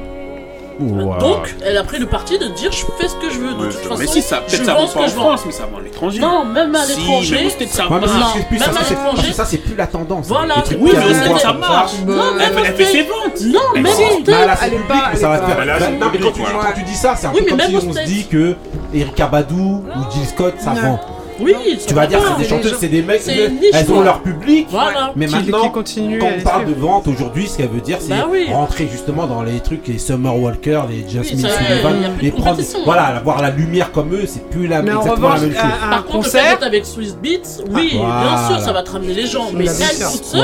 Ouah. 0.81 1.19
Donc, 1.19 1.55
elle 1.65 1.77
a 1.77 1.85
pris 1.85 1.99
le 1.99 2.07
parti 2.07 2.39
de 2.39 2.47
dire 2.49 2.73
je 2.73 2.85
fais 2.99 3.09
ce 3.09 3.15
que 3.17 3.31
je 3.31 3.39
veux. 3.39 3.53
De 3.55 3.67
toute 3.71 3.81
façon, 3.83 3.97
mais 3.99 4.07
si, 4.07 4.23
ça, 4.23 4.39
peut-être 4.39 4.65
ça 4.65 4.75
vend 4.75 4.87
pas 4.87 5.01
en. 5.01 5.09
France, 5.09 5.43
mais 5.47 5.53
ça 5.53 5.67
vend 5.67 5.79
à 5.79 5.83
l'étranger. 5.83 6.21
Non, 6.21 6.45
même 6.45 6.75
à 6.75 6.85
Si, 6.85 6.97
l'étranger. 7.01 7.39
mais 7.45 7.51
peut-être 7.51 7.71
ça 7.73 7.83
mais 7.91 7.99
plus, 8.45 8.59
même 8.59 8.73
ça, 8.73 8.81
à 8.81 8.89
l'étranger. 8.91 9.33
ça, 9.33 9.45
c'est 9.45 9.59
plus 9.59 9.75
la 9.77 9.87
tendance. 9.87 10.27
Voilà. 10.29 10.55
Oui, 10.79 10.91
mais 10.95 11.39
ça 11.39 11.53
marche. 11.53 11.93
Non, 12.07 12.15
Elle 12.33 12.39
même 12.39 12.53
fait- 12.53 12.63
elle 12.69 12.75
fait 12.75 12.85
ses 12.87 13.03
ventes. 13.03 13.41
Non, 13.47 13.61
Elle 13.77 13.83
même 13.83 13.93
si. 13.93 14.03
Mais 14.27 14.33
elle 14.63 14.75
est 14.75 14.77
public, 14.77 14.89
pas- 14.89 15.11
mais 15.13 15.19
ça 15.19 15.29
va 15.29 15.39
faire. 15.39 15.59
a 15.61 15.81
son 15.81 15.91
Non, 15.91 16.07
mais 16.13 16.19
quand 16.19 16.33
tu, 16.75 16.83
dis 16.83 16.95
ça, 16.95 17.15
c'est 17.17 17.27
un 17.27 17.31
peu 17.31 17.41
mais 17.41 17.47
comme 17.47 17.59
même 17.59 17.71
si 17.71 17.77
on 17.77 17.93
se 17.93 18.05
dit 18.07 18.27
que 18.27 18.55
Erika 18.95 19.27
Badou 19.27 19.85
ou 19.87 20.13
Jill 20.13 20.27
Scott, 20.27 20.55
ça 20.59 20.71
vend. 20.73 21.01
Oui, 21.41 21.55
Tu 21.87 21.95
vas 21.95 22.03
va 22.03 22.07
dire 22.07 22.21
c'est 22.37 22.43
des 22.43 22.49
chanteuses, 22.49 22.77
c'est 22.79 22.89
des 22.89 23.03
mecs, 23.03 23.23
elles 23.27 23.93
ont 23.93 24.01
leur 24.01 24.21
public. 24.21 24.69
Mais 25.17 25.27
maintenant, 25.27 25.69
quand 25.71 25.85
on 25.99 26.09
les 26.09 26.43
parle 26.43 26.67
de 26.67 26.75
vente 26.75 27.09
aujourd'hui, 27.09 27.47
ce 27.49 27.59
qu'elle 27.59 27.69
veut 27.69 27.81
dire, 27.81 27.99
c'est 28.01 28.11
Bah 28.11 28.27
oui. 28.31 28.47
rentrer 28.53 28.89
justement 28.91 29.27
dans 29.27 29.43
les 29.43 29.61
trucs, 29.61 29.87
les 29.89 29.99
Summer 29.99 30.37
Walker, 30.37 30.83
les 30.91 31.09
Jasmine 31.09 31.39
Sullivan, 31.49 31.95
et 32.23 32.31
prendre, 32.31 32.51
compétition, 32.51 32.81
voilà, 32.85 33.09
hein. 33.09 33.17
avoir 33.17 33.43
la 33.43 33.51
lumière 33.51 33.93
comme 33.93 34.15
eux, 34.15 34.25
c'est 34.27 34.49
plus 34.51 34.67
la, 34.67 34.83
Mais 34.83 34.93
en 34.93 35.01
exactement 35.01 35.29
revanche, 35.29 35.41
la 35.41 35.47
même 35.47 35.57
chose. 35.57 35.81
Par 35.91 36.05
contre, 36.05 36.07
le 36.07 36.23
concert, 36.23 36.59
avec 36.63 36.87
Swiss 36.87 37.17
Beats, 37.17 37.63
oui, 37.71 37.99
Ah, 38.03 38.25
bien 38.25 38.49
sûr, 38.57 38.65
ça 38.65 38.73
va 38.73 38.83
te 38.83 38.91
ramener 38.91 39.15
les 39.15 39.27
gens. 39.27 39.47
Mais 39.55 39.65
elle 39.67 40.07
toute 40.11 40.25
seule, 40.25 40.41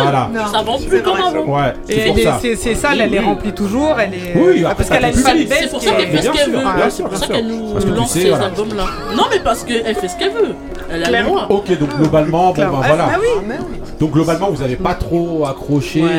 ça 0.53 0.63
vend 0.63 0.79
plus 0.79 1.03
comme 1.03 1.17
avant. 1.17 1.59
Et 1.89 2.01
c'est 2.01 2.13
les- 2.13 2.75
ça. 2.75 2.89
elle 2.93 3.11
les 3.11 3.19
remplit 3.19 3.53
toujours. 3.53 3.97
Elle 3.99 4.15
est... 4.15 4.33
Oui, 4.37 4.65
après, 4.65 4.75
parce 4.77 4.89
qu'elle 4.91 5.05
a 5.05 5.09
une 5.09 5.15
C'est 5.15 5.71
pour 5.71 5.83
ça 5.83 5.91
qu'elle 5.93 6.09
fait 6.09 6.23
ce 6.23 6.31
qu'elle 6.31 6.51
veut. 6.51 6.63
C'est 6.91 7.03
pour 7.03 7.17
ça 7.17 7.27
qu'elle 7.27 7.47
nous 7.47 7.73
Parce 7.73 7.85
que 7.85 7.91
tu 7.91 7.97
lance 7.97 8.11
ces 8.11 8.33
albums-là. 8.33 8.85
Non, 9.17 9.25
mais 9.31 9.41
parce 9.41 9.65
qu'elle 9.65 9.95
fait 9.95 10.09
ce 10.09 10.17
qu'elle 10.17 10.33
veut. 10.33 10.55
Clairement. 10.89 11.51
Ok, 11.51 11.79
donc 11.79 11.97
globalement, 11.97 12.49
bon, 12.53 12.55
ben 12.63 12.69
voilà. 12.69 13.09
Ah 13.15 13.19
oui. 13.21 13.55
Donc 14.01 14.13
globalement, 14.13 14.51
vous 14.51 14.63
avez 14.63 14.77
pas 14.77 14.95
trop 14.95 15.47
accroché, 15.47 16.03
Ouais, 16.03 16.11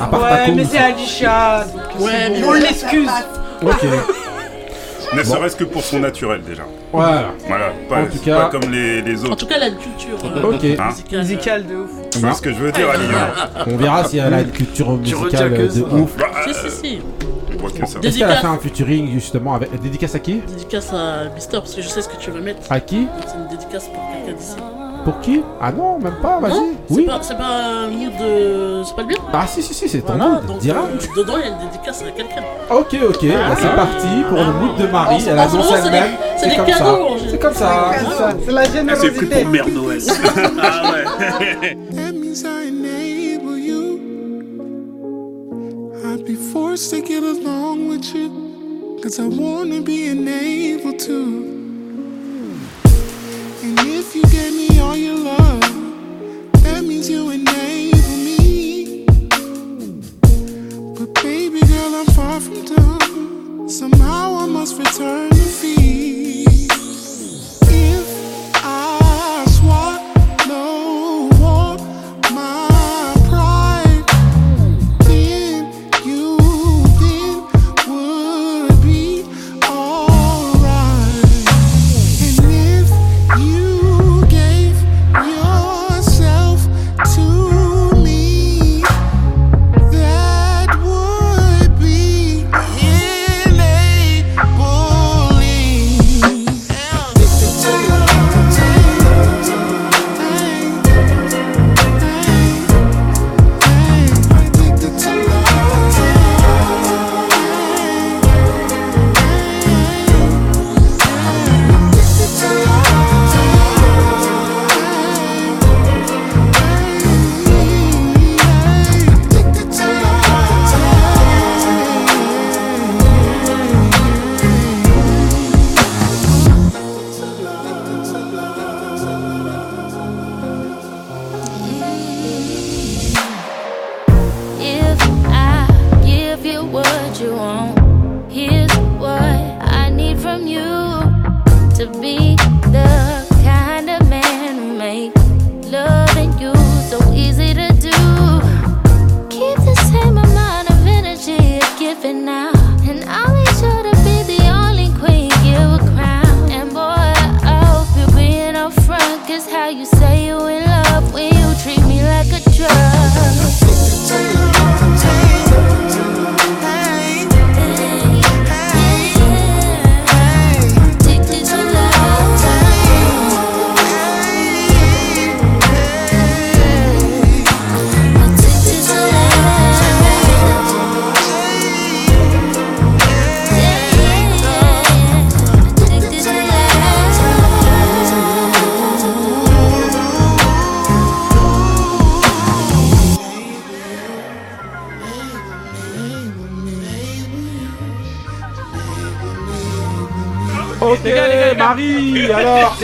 à 0.00 0.06
part 0.06 0.20
Ouais, 0.22 0.52
mais 0.54 0.64
c'est 0.64 0.78
Alicia. 0.78 1.64
donc 1.64 2.04
Ouais, 2.06 2.12
c'est 2.12 2.30
mais 2.30 2.40
bon. 2.40 2.48
on 2.48 2.52
l'excuse. 2.52 3.08
Ok, 3.62 3.82
Ne 5.14 5.22
serait-ce 5.22 5.54
que 5.56 5.62
pour 5.64 5.82
son 5.84 6.00
naturel 6.00 6.42
déjà. 6.42 6.64
voilà. 6.92 7.26
Voilà, 7.46 7.66
pas, 7.88 8.00
En 8.02 8.06
tout 8.06 8.18
cas- 8.24 8.36
pas 8.40 8.48
comme 8.50 8.70
les, 8.72 9.02
les 9.02 9.20
En 9.22 9.26
autres. 9.28 9.36
tout 9.36 9.46
cas, 9.46 9.54
elle 9.56 9.62
a 9.62 9.68
une 9.68 9.76
culture 9.76 10.18
euh, 10.24 10.42
Ok. 10.42 10.64
Hein 10.78 10.88
musicale. 10.88 11.20
Musical 11.20 11.66
de 11.66 11.76
ouf. 11.76 11.90
Vois 12.20 12.32
ce 12.34 12.42
que 12.42 12.52
je 12.52 12.58
veux 12.58 12.72
dire, 12.72 12.90
Ali 12.90 13.04
On 13.68 13.76
verra 13.76 14.02
si 14.04 14.18
elle 14.18 14.34
a 14.34 14.40
une 14.40 14.50
culture 14.50 14.90
musicale 14.92 15.52
de 15.68 15.80
ouf. 15.82 16.10
Bah, 16.18 16.26
Si, 16.44 16.54
si, 16.54 16.70
si. 16.70 16.98
Voit 17.70 17.80
que 17.80 17.86
ça. 17.86 17.98
Est-ce 18.02 18.18
qu'elle 18.18 18.24
a 18.24 18.28
Dédicace. 18.28 18.40
fait 18.40 18.46
un 18.46 18.58
featuring 18.58 19.12
justement 19.12 19.54
avec 19.54 19.80
dédicace 19.80 20.14
à 20.14 20.18
qui? 20.18 20.34
Dédicace 20.46 20.92
à 20.92 21.28
Mister, 21.34 21.58
parce 21.58 21.74
que 21.74 21.82
je 21.82 21.88
sais 21.88 22.02
ce 22.02 22.08
que 22.08 22.16
tu 22.16 22.30
vas 22.30 22.40
mettre. 22.40 22.60
À 22.70 22.80
qui? 22.80 23.06
C'est 23.26 23.34
une 23.36 23.48
dédicace 23.48 23.88
pour 23.88 24.02
quelqu'un 24.24 24.38
d'ici. 24.38 24.56
Pour 25.04 25.20
qui? 25.20 25.40
Ah 25.60 25.70
non, 25.70 26.00
même 26.00 26.16
pas, 26.20 26.40
vas-y. 26.40 26.50
Non, 26.52 26.66
c'est 26.88 26.94
Oui. 26.94 27.06
pas, 27.06 27.18
c'est 27.22 27.36
pas 27.36 27.44
un 27.44 27.86
mood 27.88 28.10
de. 28.20 28.82
C'est 28.84 28.96
pas 28.96 29.02
le 29.02 29.06
bien 29.08 29.16
Ah 29.32 29.46
si 29.46 29.62
si 29.62 29.72
si, 29.72 29.88
c'est 29.88 30.00
ton 30.00 30.14
Voilà, 30.16 30.30
mood, 30.34 30.46
donc 30.46 30.58
dira. 30.58 30.80
euh, 30.80 30.98
dedans 31.16 31.34
il 31.36 31.40
y 31.42 31.44
a 31.44 31.48
une 31.52 31.70
dédicace 31.70 32.02
à 32.02 32.10
quelqu'un. 32.10 32.42
Ok 32.70 32.96
ok, 33.08 33.24
bah, 33.28 33.56
c'est 33.56 33.76
parti 33.76 34.06
pour 34.28 34.38
le 34.38 34.52
mood 34.52 34.76
de 34.78 34.86
Marie. 34.88 35.22
Elle 35.28 35.38
annonce 35.38 35.68
c'est 35.68 35.74
elle-même. 35.86 36.10
c'est 36.36 36.48
des 36.48 36.56
comme 36.56 36.66
cadeaux, 36.66 37.08
C'est 37.30 37.38
comme 37.40 37.54
ça. 37.54 37.90
C'est 37.94 38.46
C'est 38.46 38.52
la 38.52 38.60
Ah, 38.60 38.64
c'est 38.64 38.72
générosité. 38.78 39.10
pris 39.26 39.26
pour 39.42 39.50
Mère 39.52 39.68
Noël. 39.68 40.00
ah 40.60 40.92
ouais. 40.92 41.76
be 46.26 46.34
forced 46.34 46.90
to 46.90 47.00
get 47.00 47.22
along 47.22 47.88
with 47.88 48.12
you. 48.12 48.98
Cause 49.00 49.20
I 49.20 49.26
wanna 49.26 49.80
be 49.80 50.08
enabled 50.08 50.98
to. 51.00 51.22
And 53.62 53.78
if 53.78 54.12
you 54.16 54.22
gave 54.24 54.52
me 54.52 54.80
all 54.80 54.96
your 54.96 55.18
love, 55.18 55.60
that 56.64 56.82
means 56.82 57.08
you 57.08 57.30
enable 57.30 58.16
me. 58.26 59.06
But 60.98 61.14
baby 61.22 61.60
girl, 61.60 61.94
I'm 61.94 62.06
far 62.06 62.40
from 62.40 62.64
done. 62.64 63.68
Somehow 63.68 64.38
I 64.40 64.46
must 64.46 64.76
return 64.78 65.28
the 65.28 65.46
fee. 65.60 66.25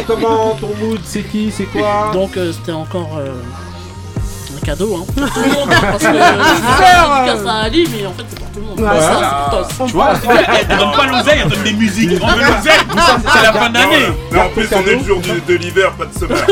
C'est 0.07 0.15
comment 0.15 0.55
ton 0.61 0.71
mood 0.81 1.01
C'est 1.05 1.23
qui 1.23 1.51
C'est 1.51 1.65
quoi 1.65 2.11
Donc 2.13 2.37
euh, 2.37 2.53
c'était 2.53 2.73
encore 2.73 3.17
euh, 3.19 3.33
un 4.57 4.61
cadeau 4.65 4.97
hein, 4.97 5.05
pour 5.15 5.31
tout 5.33 5.41
le 5.41 5.49
monde. 5.53 5.69
Parce 5.81 5.93
que 5.95 6.01
c'est 6.01 6.09
euh, 6.09 6.33
dédicace 6.33 7.47
à 7.47 7.55
Ali, 7.65 7.89
mais 7.93 8.07
en 8.07 8.13
fait 8.13 8.25
c'est 8.29 8.39
pour 8.39 8.49
tout 8.49 8.61
le 8.61 8.67
monde. 8.67 8.81
Ouais, 8.81 9.01
ça, 9.01 9.15
ça. 9.15 9.21
c'est 9.69 9.77
pour 9.77 9.87
tous. 9.87 9.87
Tu 9.87 9.93
vois, 9.93 10.13
elle 10.59 10.67
te 10.67 10.75
donne 10.79 10.93
pas 10.93 11.07
l'oseille, 11.07 11.41
elle 11.45 11.51
donne 11.51 11.63
des 11.63 11.73
musiques. 11.73 12.21
On 12.23 12.27
veut 12.27 12.41
l'oseille, 12.41 12.81
c'est 13.33 13.43
la 13.43 13.53
fin 13.53 13.71
d'année. 13.71 14.07
Mais 14.31 14.41
en 14.41 14.49
plus, 14.51 14.69
on 14.73 14.83
est 14.87 14.97
le 14.97 15.05
jour 15.05 15.21
de 15.49 15.55
l'hiver, 15.55 15.93
pas 15.93 16.05
de 16.07 16.19
summer. 16.19 16.39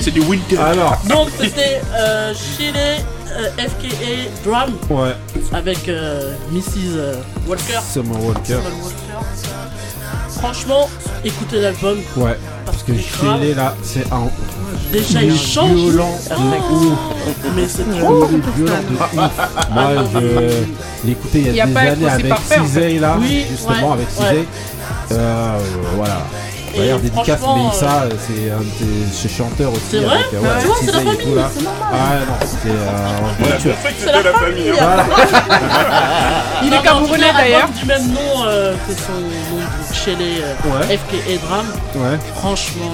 C'est 0.00 0.10
du 0.10 0.20
winter. 0.20 0.58
Alors, 0.58 0.98
Donc 1.08 1.28
c'était 1.38 1.80
euh, 1.94 2.32
Chile 2.34 2.74
euh, 2.76 3.48
FKA 3.58 4.30
Drum 4.44 4.72
ouais, 4.90 5.14
avec 5.52 5.88
euh, 5.88 6.34
Mrs. 6.50 6.96
euh, 6.96 7.14
Walker. 7.46 7.78
Summer 7.92 8.20
Walker. 8.24 8.54
Summer 8.54 8.72
Walker. 8.82 9.18
Franchement, 10.38 10.88
écoutez 11.24 11.60
l'album. 11.60 11.98
Ouais, 12.16 12.38
parce 12.64 12.82
que 12.82 12.92
Chile 12.94 13.54
là, 13.56 13.74
c'est 13.82 14.04
un 14.12 14.28
Déjà 14.92 15.22
il 15.22 15.36
change. 15.38 15.70
violent 15.72 16.18
de 16.30 16.74
ouf. 16.74 16.98
Mais 17.54 17.66
c'est 17.68 17.84
trop. 17.98 18.24
Est 18.24 18.56
violent 18.56 18.82
de 18.88 18.94
ouf. 18.94 19.30
Moi, 19.70 19.84
je 20.12 21.06
l'ai 21.06 21.12
écouté 21.12 21.38
il 21.40 21.52
y 21.52 21.56
Y 21.56 21.60
a, 21.60 21.66
des 21.66 21.76
années 21.76 22.08
avec 22.08 22.34
Cisey 22.38 22.98
là, 22.98 23.16
Oui, 23.20 23.44
justement 23.50 23.92
ouais, 23.94 24.04
avec. 24.28 24.46
Euh, 25.12 25.58
voilà. 25.96 26.22
D'ailleurs, 26.76 27.00
dédicace 27.00 27.40
franchement, 27.40 27.64
Mélissa, 27.64 28.02
c'est 28.26 28.50
un 28.50 28.58
de 28.58 28.64
tes 29.22 29.28
chanteurs 29.28 29.72
aussi. 29.72 29.82
C'est 29.90 29.98
vrai 30.00 30.14
avec, 30.14 30.34
euh, 30.34 30.40
Ouais, 30.40 30.48
avec 30.48 30.60
tu 30.60 30.66
vois, 30.68 30.76
c'est 30.80 30.92
la 30.92 30.98
famille, 30.98 31.16
c'est 31.54 31.62
normal. 31.64 31.90
Ah 31.92 32.18
non, 32.28 32.46
c'était 32.46 32.76
euh, 32.76 33.56
que 33.56 33.62
C'est 33.82 33.98
c'était 33.98 34.12
la 34.12 34.22
la 34.22 34.32
famille. 34.38 34.70
hein. 34.70 34.74
Voilà. 34.78 35.04
Il 36.62 36.72
est 36.72 36.82
camerounais 36.82 37.32
d'ailleurs. 37.36 37.68
Du 37.70 37.86
même 37.86 38.06
nom 38.12 38.44
euh, 38.46 38.74
que 38.86 38.92
son 38.94 39.12
nom 39.12 39.60
de 40.06 40.10
Chile 40.10 40.42
euh, 40.42 40.78
Ouais. 40.88 40.96
FKA 40.96 41.46
Drum. 41.46 41.66
Ouais, 42.02 42.18
Franchement, 42.36 42.92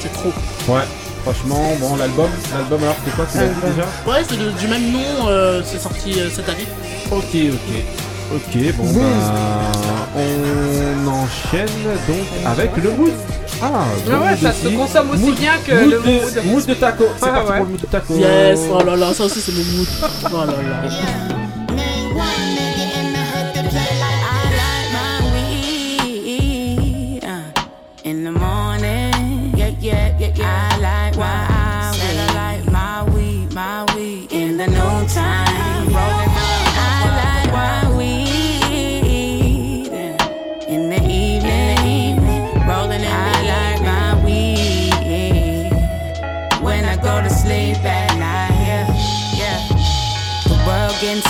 c'est 0.00 0.12
trop. 0.12 0.32
ouais. 0.72 0.80
Franchement, 1.24 1.72
bon, 1.80 1.96
l'album, 1.96 2.30
l'album 2.54 2.82
alors, 2.82 2.96
c'est 3.04 3.14
quoi 3.14 3.24
dit 3.26 3.38
déjà 3.70 3.86
Ouais, 4.06 4.24
c'est 4.28 4.36
le- 4.36 4.52
du 4.52 4.66
même 4.68 4.90
nom, 4.92 5.28
euh, 5.28 5.60
c'est 5.64 5.80
sorti 5.80 6.14
euh, 6.18 6.28
cette 6.32 6.48
année. 6.48 6.66
Ok, 7.10 7.24
ok. 7.34 7.84
Ok, 8.34 8.74
bon, 8.76 8.84
bah, 8.92 9.00
on 10.16 11.08
enchaîne 11.08 11.66
donc 12.06 12.26
avec 12.46 12.76
le 12.76 12.90
mood. 12.92 13.12
Ah, 13.60 13.66
Ah 13.72 14.10
ouais, 14.10 14.30
mood 14.30 14.38
ça 14.42 14.52
se 14.52 14.68
consomme 14.68 15.10
aussi 15.10 15.22
Mood- 15.22 15.34
bien 15.38 15.52
que 15.66 15.72
mood 15.72 15.90
le 15.90 15.98
de, 15.98 16.06
mood. 16.06 16.44
mood 16.44 16.66
de 16.66 16.74
taco. 16.74 17.04
C'est 17.18 17.26
Ah, 17.28 17.32
parti 17.32 17.50
ouais. 17.50 17.56
pour 17.56 17.64
le 17.66 17.70
mood 17.72 17.80
de 17.80 17.86
taco. 17.86 18.14
Yes, 18.16 18.60
oh 18.72 18.82
là 18.84 18.96
là, 18.96 19.12
ça 19.14 19.24
aussi 19.24 19.40
c'est 19.40 19.52
mon 19.52 19.64
mood. 19.78 19.88
Oh 20.32 20.36
là 20.46 20.46
là. 20.46 21.37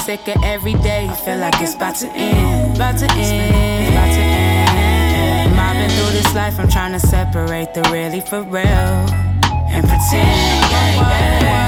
Getting 0.08 0.24
sicker 0.32 0.40
every 0.44 0.74
day. 0.74 1.10
Feel 1.24 1.38
like 1.38 1.60
it's 1.60 1.74
about 1.74 1.96
to 1.96 2.08
end. 2.08 2.76
About 2.76 2.98
to 2.98 3.06
end. 3.12 3.92
About 3.92 4.14
to 4.14 4.20
end. 4.20 5.56
Mobbing 5.56 5.90
through 5.96 6.12
this 6.12 6.34
life, 6.34 6.58
I'm 6.58 6.68
trying 6.68 6.92
to 6.92 7.00
separate 7.00 7.74
the 7.74 7.82
really 7.92 8.20
for 8.20 8.42
real 8.42 8.64
and 8.64 9.84
pretend. 9.86 10.64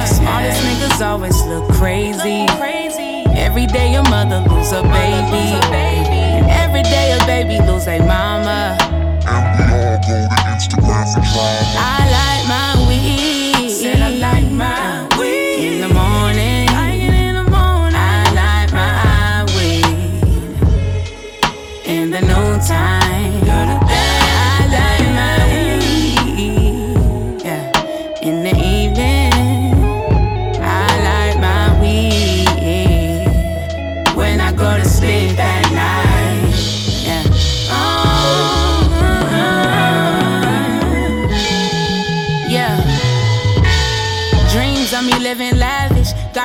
Smartest 0.08 0.62
niggas 0.62 1.00
always 1.04 1.40
look 1.46 1.68
crazy. 1.72 2.46
Every 3.36 3.66
day 3.66 3.92
your 3.92 4.04
mother 4.04 4.40
lose 4.48 4.72
a 4.72 4.82
baby. 4.82 5.56
And 5.72 6.46
every 6.50 6.82
day 6.82 7.12
a 7.12 7.26
baby 7.26 7.58
lose 7.66 7.86
a 7.86 7.98
mama. 7.98 8.76
I 9.26 9.60
like 10.76 11.80
my 11.82 11.99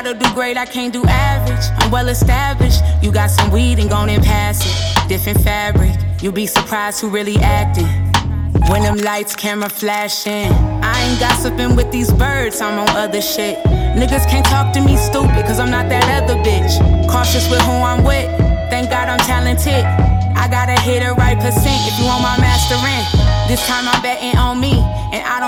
Gotta 0.06 0.20
do 0.20 0.34
great, 0.36 0.56
I 0.56 0.68
can't 0.68 0.94
do 0.94 1.04
average. 1.06 1.66
I'm 1.80 1.90
well 1.90 2.10
established. 2.10 2.84
You 3.02 3.12
got 3.12 3.32
some 3.32 3.50
weed 3.50 3.80
and 3.80 3.90
gone 3.90 4.08
and 4.10 4.24
pass 4.24 4.62
it. 4.62 5.10
Different 5.10 5.42
fabric. 5.42 5.98
You'll 6.22 6.32
be 6.32 6.46
surprised 6.46 7.02
who 7.02 7.10
really 7.10 7.38
acting. 7.38 7.90
When 8.70 8.84
them 8.84 8.98
lights, 8.98 9.36
camera 9.36 9.68
flashing. 9.68 10.54
I 10.86 11.10
ain't 11.10 11.20
gossiping 11.20 11.76
with 11.76 11.92
these 11.92 12.14
birds, 12.14 12.62
I'm 12.62 12.78
on 12.78 12.90
other 12.90 13.20
shit. 13.20 13.58
Niggas 13.98 14.30
can't 14.30 14.46
talk 14.46 14.76
to 14.76 14.80
me 14.80 14.96
stupid, 14.96 15.44
cause 15.48 15.60
I'm 15.60 15.72
not 15.72 15.90
that 15.90 16.06
other 16.22 16.36
bitch. 16.46 16.78
Cautious 17.10 17.50
with 17.50 17.62
who 17.62 17.72
I'm 17.72 18.04
with. 18.04 18.30
Thank 18.70 18.92
God 18.92 19.10
I'm 19.10 19.18
talented. 19.26 19.84
I 20.38 20.48
gotta 20.48 20.80
hit 20.82 21.02
the 21.02 21.16
right 21.16 21.40
percent 21.42 21.82
if 21.90 21.98
you 21.98 22.06
want 22.06 22.22
my 22.22 22.38
mastering. 22.38 23.02
This 23.50 23.66
time 23.66 23.90
I'm 23.90 24.04
betting 24.04 24.38
on 24.38 24.62
me, 24.62 24.85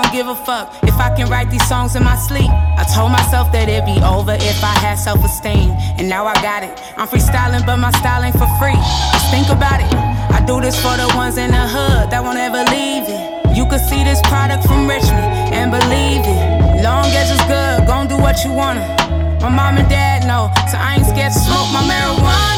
don't 0.08 0.16
give 0.16 0.28
a 0.28 0.44
fuck 0.44 0.72
if 0.84 0.94
I 0.94 1.14
can 1.14 1.28
write 1.28 1.50
these 1.50 1.66
songs 1.68 1.96
in 1.96 2.02
my 2.02 2.16
sleep. 2.16 2.50
I 2.50 2.84
told 2.94 3.12
myself 3.12 3.52
that 3.52 3.68
it'd 3.68 3.84
be 3.84 4.00
over 4.00 4.32
if 4.32 4.62
I 4.64 4.74
had 4.80 4.94
self 4.94 5.24
esteem, 5.24 5.70
and 5.98 6.08
now 6.08 6.26
I 6.26 6.34
got 6.40 6.62
it. 6.62 6.72
I'm 6.96 7.08
freestyling, 7.08 7.64
but 7.66 7.76
my 7.76 7.90
style 7.92 8.24
ain't 8.24 8.36
for 8.36 8.48
free. 8.60 8.78
Just 9.12 9.28
think 9.30 9.48
about 9.48 9.80
it. 9.80 9.92
I 10.32 10.44
do 10.46 10.60
this 10.60 10.76
for 10.80 10.96
the 10.96 11.08
ones 11.16 11.36
in 11.36 11.50
the 11.50 11.66
hood 11.66 12.10
that 12.10 12.22
won't 12.22 12.38
ever 12.38 12.64
leave 12.70 13.04
it. 13.08 13.56
You 13.56 13.66
could 13.66 13.80
see 13.80 14.04
this 14.04 14.20
product 14.22 14.64
from 14.66 14.88
Richmond 14.88 15.52
and 15.52 15.70
believe 15.70 16.24
it. 16.24 16.82
Long 16.82 17.08
as 17.12 17.28
it's 17.30 17.44
good, 17.44 17.86
gon' 17.86 18.08
do 18.08 18.16
what 18.16 18.44
you 18.44 18.52
wanna. 18.52 18.84
My 19.40 19.48
mom 19.48 19.76
and 19.76 19.88
dad 19.88 20.24
know, 20.24 20.48
so 20.70 20.78
I 20.78 20.96
ain't 20.96 21.06
scared 21.06 21.32
to 21.32 21.38
smoke 21.38 21.68
my 21.72 21.82
marijuana. 21.84 22.57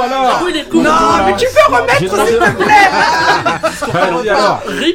Alors. 0.00 0.40
Ah. 0.40 0.42
Non, 0.74 1.24
mais 1.26 1.36
tu 1.36 1.46
peux 1.46 1.74
remettre 1.74 1.98
s'il 1.98 2.38
te 2.38 2.50
plaît. 2.62 2.90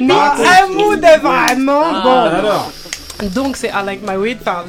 Mais 0.00 0.14
un 0.14 0.66
mood 0.68 1.04
est 1.04 1.18
vraiment 1.18 1.82
Ah, 1.94 2.40
bon. 3.20 3.28
Donc 3.30 3.56
c'est 3.56 3.68
I 3.68 3.84
Like 3.84 4.02
My 4.06 4.16
Weed 4.16 4.38
par 4.38 4.64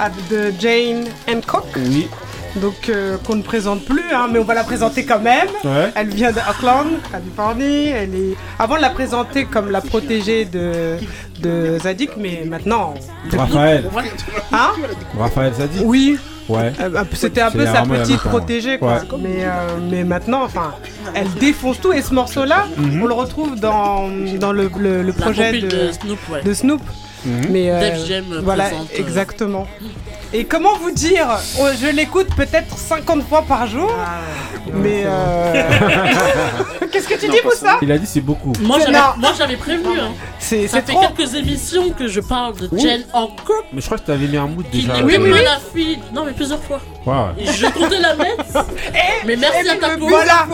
ah, 0.00 0.10
de 0.30 0.52
Jane 0.58 1.04
Hancock. 1.28 1.66
Oui. 1.76 2.08
Donc 2.56 2.88
euh, 2.88 3.16
qu'on 3.18 3.36
ne 3.36 3.42
présente 3.42 3.84
plus, 3.84 4.12
hein, 4.12 4.28
mais 4.30 4.38
on 4.38 4.44
va 4.44 4.54
la 4.54 4.62
présenter 4.64 5.04
quand 5.04 5.18
même. 5.18 5.48
Ouais. 5.64 5.92
Elle 5.94 6.08
vient 6.08 6.30
de 6.30 6.38
Auckland, 6.38 6.86
Californie. 7.10 7.88
Elle 7.88 8.14
est 8.14 8.36
avant 8.58 8.76
de 8.76 8.80
la 8.82 8.90
présenter 8.90 9.44
comme 9.44 9.70
la 9.70 9.80
protégée 9.80 10.44
de 10.44 10.96
de 11.40 11.78
Zadig, 11.82 12.10
mais 12.16 12.44
maintenant. 12.46 12.94
Raphaël. 13.36 13.90
Hein 14.52 14.72
Raphaël 15.18 15.52
Zadi. 15.54 15.80
Oui. 15.82 16.18
Ouais. 16.48 16.72
Euh, 16.80 17.04
peu- 17.04 17.16
C'était 17.16 17.40
un 17.40 17.50
peu 17.50 17.64
sa 17.64 17.82
petite 17.82 18.20
hein. 18.24 18.28
protégée, 18.28 18.78
quoi. 18.78 18.94
Ouais. 18.94 19.18
Mais, 19.22 19.44
euh, 19.44 19.48
mais 19.90 20.04
maintenant, 20.04 20.42
enfin, 20.44 20.74
elle 21.14 21.30
défonce 21.40 21.80
tout. 21.80 21.92
Et 21.92 22.02
ce 22.02 22.12
morceau-là, 22.12 22.66
Mhm. 22.76 23.02
on 23.02 23.06
le 23.06 23.14
retrouve 23.14 23.58
dans, 23.58 24.08
dans 24.38 24.52
le, 24.52 24.70
le- 24.78 25.12
projet 25.12 25.60
de, 25.60 25.68
de 25.68 25.92
Snoop, 25.92 26.18
ouais. 26.30 26.42
de 26.42 26.52
Snoop. 26.54 26.82
Mhm. 27.24 27.46
Mais, 27.50 27.70
euh, 27.70 27.80
Def 27.80 28.06
Jam 28.06 28.24
voilà, 28.42 28.64
présente, 28.64 28.88
exactement. 28.94 29.66
Et 30.36 30.44
comment 30.46 30.76
vous 30.78 30.90
dire 30.90 31.28
oh, 31.60 31.68
Je 31.80 31.86
l'écoute 31.86 32.26
peut-être 32.34 32.76
50 32.76 33.22
fois 33.22 33.42
par 33.42 33.68
jour. 33.68 33.88
mais 34.72 35.04
euh... 35.06 35.62
Qu'est-ce 36.90 37.06
que 37.06 37.14
tu 37.14 37.28
dis, 37.28 37.38
Moussa 37.44 37.78
Il 37.80 37.92
a 37.92 37.98
dit 37.98 38.06
c'est 38.06 38.20
beaucoup. 38.20 38.52
Moi 38.60 38.80
j'avais, 38.80 38.90
non. 38.90 39.56
prévenu. 39.60 40.00
Hein. 40.00 40.10
C'est 40.40 40.66
Ça 40.66 40.82
fait 40.82 40.92
trop. 40.92 41.02
quelques 41.02 41.36
émissions 41.36 41.90
que 41.90 42.08
je 42.08 42.20
parle 42.20 42.56
de 42.56 42.68
Oui. 42.72 42.80
Jen 42.80 43.04
Hancock 43.12 43.66
Mais 43.72 43.80
je 43.80 43.86
crois 43.86 43.96
que 43.96 44.06
t'avais 44.06 44.26
mis 44.26 44.36
un 44.36 44.48
mood 44.48 44.66
déjà. 44.72 44.96
Oui, 45.04 45.16
oui, 45.20 45.30
pas 45.30 45.36
oui. 45.36 45.44
la 45.44 45.60
fille. 45.72 45.98
Non 46.12 46.24
mais 46.24 46.32
plusieurs 46.32 46.62
fois. 46.64 46.80
Je 47.06 47.66
comptais 47.72 48.00
la 48.00 48.14
mettre. 48.14 48.44
mais 49.26 49.36
merci 49.36 49.68
à 49.68 49.76
ta 49.76 49.96
me 49.96 50.00
voilà. 50.08 50.46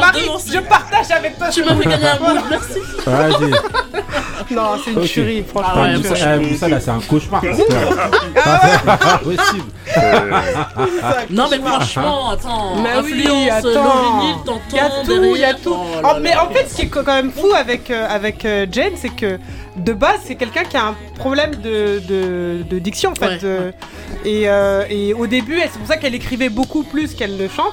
Marie, 0.00 0.28
je 0.46 0.58
partage 0.60 1.10
avec 1.10 1.36
toi. 1.38 1.48
Tu 1.48 1.64
m'as 1.64 1.74
fait 1.74 1.88
gagner 1.88 2.06
un 2.06 2.18
mood, 2.20 2.42
merci. 2.50 2.78
Vas-y. 3.06 3.50
Non, 4.50 4.70
c'est 4.84 4.90
une 4.90 4.98
Ok. 4.98 5.04
tuerie, 5.04 5.44
franchement. 5.48 5.72
Ah 5.76 5.80
ouais, 5.82 5.90
une 5.92 5.98
Moussa, 5.98 6.14
tuerie. 6.14 6.40
eh, 6.44 6.50
Moussa, 6.50 6.68
là, 6.68 6.80
c'est 6.80 6.90
un 6.90 6.98
cauchemar. 7.00 7.40
Ah, 8.44 9.18
possible. 9.22 9.64
Non 11.30 11.46
mais 11.50 11.58
franchement, 11.58 12.30
attends, 12.30 12.74
Mais 12.82 12.88
oui, 13.00 13.12
influence, 13.48 13.64
attends. 13.64 14.22
Il 14.70 14.76
y 14.76 14.80
a 14.80 14.90
tout, 15.04 15.24
il 15.36 15.40
y 15.40 15.44
a 15.44 15.54
tout. 15.54 15.76
Oh 15.76 16.02
là 16.02 16.18
mais 16.20 16.30
là. 16.30 16.44
en 16.44 16.50
fait, 16.52 16.66
ce 16.68 16.74
qui 16.76 16.82
est 16.82 16.88
quand 16.88 17.04
même 17.04 17.30
fou 17.30 17.46
avec, 17.56 17.90
euh, 17.92 18.08
avec 18.10 18.44
euh, 18.44 18.66
Jane, 18.72 18.94
c'est 18.96 19.14
que 19.14 19.38
de 19.76 19.92
base, 19.92 20.20
c'est 20.24 20.34
quelqu'un 20.36 20.64
qui 20.64 20.76
a 20.76 20.86
un 20.88 20.94
problème 21.16 21.52
de, 21.56 22.00
de, 22.08 22.62
de 22.68 22.78
diction, 22.78 23.12
en 23.12 23.14
fait. 23.14 23.26
Ouais, 23.26 23.38
euh, 23.44 23.72
et, 24.24 24.48
euh, 24.48 24.84
et 24.90 25.14
au 25.14 25.26
début, 25.26 25.58
c'est 25.62 25.78
pour 25.78 25.86
ça 25.86 25.96
qu'elle 25.96 26.14
écrivait 26.14 26.48
beaucoup 26.48 26.82
plus 26.82 27.14
qu'elle 27.14 27.36
ne 27.36 27.48
chante. 27.48 27.72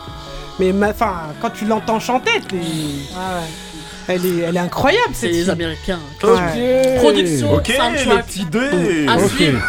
Mais 0.59 0.71
ma- 0.73 0.89
enfin, 0.89 1.13
quand 1.41 1.51
tu 1.51 1.65
l'entends 1.65 1.99
chanter, 1.99 2.31
t'es- 2.47 2.57
elle, 4.07 4.25
est, 4.25 4.37
elle 4.47 4.55
est 4.55 4.59
incroyable, 4.59 5.09
c'est 5.13 5.27
cette 5.27 5.31
les 5.35 5.41
fille. 5.43 5.51
Américains. 5.51 5.99
Production, 6.19 7.53
Ok, 7.55 7.67
soundtrack. 7.75 8.25
petit 8.27 8.45
dé. 8.45 9.05
À 9.07 9.17
Ok. 9.17 9.29
suivre. 9.29 9.59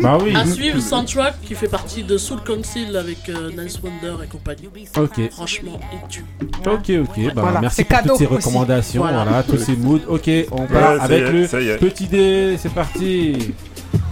Bah 0.00 0.18
oui. 0.22 0.34
À 0.36 0.46
suivre 0.46 0.80
Soundtrack 0.80 1.34
qui 1.44 1.54
fait 1.54 1.68
partie 1.68 2.02
de 2.02 2.16
Soul 2.18 2.40
Council 2.46 2.96
avec 2.96 3.28
euh, 3.28 3.50
Nice 3.56 3.78
Wonder 3.82 4.22
et 4.24 4.26
compagnie. 4.28 4.68
Ok. 4.96 5.30
Franchement, 5.30 5.80
il 5.92 6.08
tue. 6.08 6.24
Ok, 6.66 6.90
ok. 6.90 7.34
Bah, 7.34 7.42
Voilà, 7.42 7.60
merci 7.60 7.76
c'est 7.76 7.84
pour 7.84 7.96
cadeau 7.96 8.08
toutes 8.10 8.18
ces 8.18 8.26
aussi. 8.26 8.34
recommandations. 8.48 9.02
Voilà, 9.02 9.24
Voilà. 9.24 9.42
tous 9.42 9.58
ces 9.58 9.76
moods. 9.76 10.00
Ok, 10.08 10.30
on 10.52 10.66
part 10.66 10.92
Ouais, 10.92 10.98
ça 10.98 11.04
avec 11.04 11.22
est, 11.22 11.32
le 11.32 11.46
ça 11.46 11.60
y 11.60 11.68
est. 11.68 11.76
petit 11.76 12.06
dé. 12.06 12.56
C'est 12.60 12.72
parti. 12.72 13.54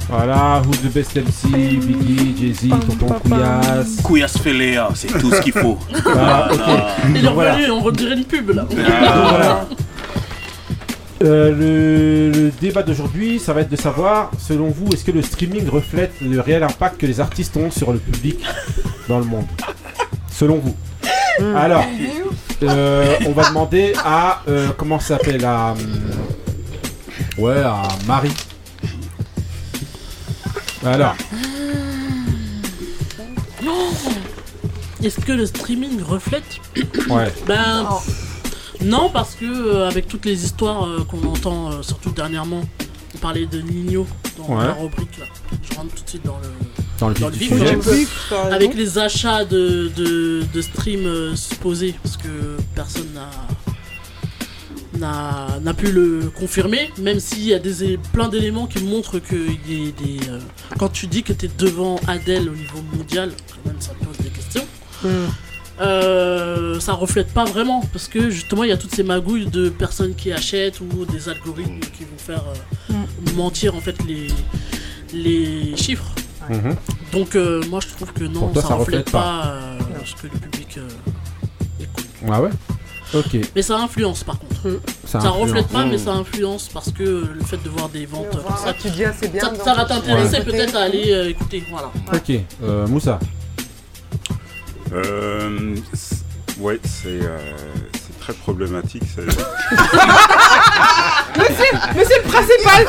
Voilà, 0.08 0.62
Who's 0.64 0.80
the 0.82 0.92
best 0.92 1.16
MC, 1.16 1.48
Biggie, 1.78 2.36
Jay-Z, 2.38 2.68
Tonton 2.86 3.14
Couillasse. 3.20 4.00
Couillasse 4.02 4.38
Féléa, 4.38 4.88
c'est 4.94 5.08
tout 5.08 5.32
ce 5.32 5.40
qu'il 5.40 5.52
faut. 5.52 5.78
Voilà, 6.04 6.48
ok. 6.52 6.60
Il 7.14 7.24
est 7.24 7.28
revenu, 7.28 7.70
on 7.70 7.90
dirait 7.90 8.14
une 8.16 8.24
pub 8.24 8.50
là. 8.50 8.62
Donc, 8.62 8.72
voilà. 8.78 9.66
Euh, 11.24 11.50
le, 11.50 12.30
le 12.30 12.50
débat 12.60 12.82
d'aujourd'hui, 12.82 13.38
ça 13.40 13.52
va 13.52 13.62
être 13.62 13.70
de 13.70 13.76
savoir, 13.76 14.30
selon 14.38 14.68
vous, 14.68 14.92
est-ce 14.92 15.04
que 15.04 15.12
le 15.12 15.22
streaming 15.22 15.68
reflète 15.68 16.12
le 16.20 16.40
réel 16.40 16.62
impact 16.62 17.00
que 17.00 17.06
les 17.06 17.20
artistes 17.20 17.56
ont 17.56 17.70
sur 17.70 17.92
le 17.92 17.98
public 17.98 18.38
dans 19.08 19.18
le 19.18 19.24
monde? 19.24 19.46
Selon 20.30 20.56
vous. 20.58 20.76
Alors, 21.56 21.84
euh, 22.62 23.16
on 23.26 23.32
va 23.32 23.48
demander 23.48 23.92
à 24.04 24.42
euh, 24.48 24.68
comment 24.76 24.98
ça 25.00 25.16
s'appelle? 25.18 25.44
À 25.44 25.72
hum, 25.72 25.78
ouais 27.44 27.58
à 27.62 27.82
Marie. 28.06 28.32
Alors, 30.84 31.16
Est-ce 35.02 35.20
que 35.20 35.32
le 35.32 35.46
streaming 35.46 36.02
reflète 36.02 36.60
ouais. 37.10 37.32
Ben 37.46 37.88
non 38.84 39.08
parce 39.10 39.34
que 39.34 39.44
euh, 39.46 39.88
avec 39.88 40.06
toutes 40.06 40.26
les 40.26 40.44
histoires 40.44 40.84
euh, 40.86 41.04
qu'on 41.08 41.22
entend 41.26 41.70
euh, 41.72 41.82
surtout 41.82 42.10
dernièrement, 42.10 42.62
on 43.14 43.18
parlait 43.18 43.46
de 43.46 43.60
Nino 43.60 44.06
dans 44.36 44.54
Ouais. 44.56 44.64
la 44.66 44.74
rubrique 44.74 45.18
là. 45.18 45.24
Je 45.70 45.76
rentre 45.76 45.94
tout 45.94 46.04
de 46.04 46.08
suite 46.08 46.24
dans 46.26 46.38
le 46.38 46.48
Dans 46.98 47.08
le 47.08 47.14
Dans 47.14 47.28
vif 47.30 47.50
le 47.50 47.58
du 47.58 47.64
vif, 47.64 47.82
sujet. 47.82 48.06
dans 48.30 48.48
le 48.48 48.52
avec 48.54 48.74
les 48.74 48.98
achats 48.98 49.44
de, 49.44 49.90
de, 49.96 50.44
de 50.52 50.60
streams 50.60 51.06
euh, 51.06 51.34
supposés 51.36 51.94
parce 52.02 52.16
que 52.16 52.28
personne 52.74 53.08
n'a 53.14 53.30
n'a 54.98 55.74
pu 55.74 55.90
le 55.92 56.30
confirmer 56.38 56.90
même 56.98 57.20
s'il 57.20 57.44
y 57.44 57.54
a 57.54 57.58
des 57.58 57.98
plein 58.12 58.28
d'éléments 58.28 58.66
qui 58.66 58.82
montrent 58.82 59.18
que 59.18 59.34
il 59.34 59.86
y 59.86 59.88
a 59.88 59.92
des 59.92 60.28
euh, 60.30 60.38
quand 60.78 60.88
tu 60.88 61.06
dis 61.06 61.22
que 61.22 61.32
tu 61.32 61.46
es 61.46 61.50
devant 61.58 61.96
Adele 62.06 62.48
au 62.48 62.54
niveau 62.54 62.82
mondial 62.96 63.32
quand 63.48 63.68
même 63.70 63.80
ça 63.80 63.92
pose 63.94 64.16
des 64.18 64.30
questions. 64.30 64.64
Euh, 65.78 66.80
ça 66.80 66.94
reflète 66.94 67.34
pas 67.34 67.44
vraiment 67.44 67.82
parce 67.92 68.08
que 68.08 68.30
justement 68.30 68.64
il 68.64 68.70
y 68.70 68.72
a 68.72 68.78
toutes 68.78 68.94
ces 68.94 69.02
magouilles 69.02 69.44
de 69.46 69.68
personnes 69.68 70.14
qui 70.14 70.32
achètent 70.32 70.80
ou 70.80 71.04
des 71.04 71.28
algorithmes 71.28 71.80
qui 71.80 72.04
vont 72.04 72.16
faire 72.18 72.44
euh, 72.90 72.94
mentir 73.36 73.74
en 73.74 73.80
fait 73.80 73.96
les 74.06 74.28
les 75.12 75.76
chiffres. 75.76 76.12
Mhm. 76.48 76.76
donc 77.12 77.34
euh, 77.34 77.60
moi 77.68 77.80
je 77.80 77.88
trouve 77.88 78.12
que 78.12 78.22
non, 78.24 78.48
toi, 78.52 78.62
ça, 78.62 78.68
ça 78.68 78.74
reflète 78.74 79.06
reflète 79.06 79.10
pas, 79.10 79.46
euh, 79.46 79.78
ce 80.04 80.14
que 80.14 80.32
le 80.32 80.38
public 80.38 80.78
euh, 80.78 80.88
écoute. 81.80 82.06
Ah 82.30 82.40
ouais? 82.40 82.50
Ok. 83.14 83.36
Mais 83.54 83.62
ça 83.62 83.78
influence 83.78 84.24
par 84.24 84.38
contre. 84.38 84.80
Ça 85.06 85.20
Ça, 85.20 85.28
influence. 85.28 85.40
reflète 85.48 85.68
pas, 85.68 85.84
mais 85.84 85.98
ça 85.98 86.12
influence 86.12 86.68
parce 86.72 86.90
que 86.90 87.02
le 87.02 87.44
fait 87.44 87.62
de 87.62 87.68
voir 87.68 87.88
des 87.88 88.04
ventes 88.06 88.30
comme 88.30 88.56
ça, 88.56 88.74
tu 88.74 88.90
dis, 88.90 89.02
c'est 89.20 89.32
bien, 89.32 89.42
ça, 89.42 89.52
ça 89.64 89.74
va 89.74 89.84
t'intéresser 89.84 90.38
Ouais. 90.38 90.44
peut-être 90.44 90.74
à 90.76 90.80
aller 90.80 91.12
euh, 91.12 91.28
écouter. 91.30 91.62
Voilà. 91.70 91.90
Ok. 92.12 92.32
Euh, 92.62 92.86
Moussa. 92.88 93.18
Euh, 94.92 95.76
ouais, 96.58 96.80
c'est 96.84 97.08
euh, 97.22 97.38
c'est 97.94 97.95
très 98.26 98.32
problématique. 98.34 99.02
c'est- 99.14 99.22
Monsieur, 101.36 101.70
monsieur 101.94 102.16
le 102.24 102.28
principal 102.30 102.86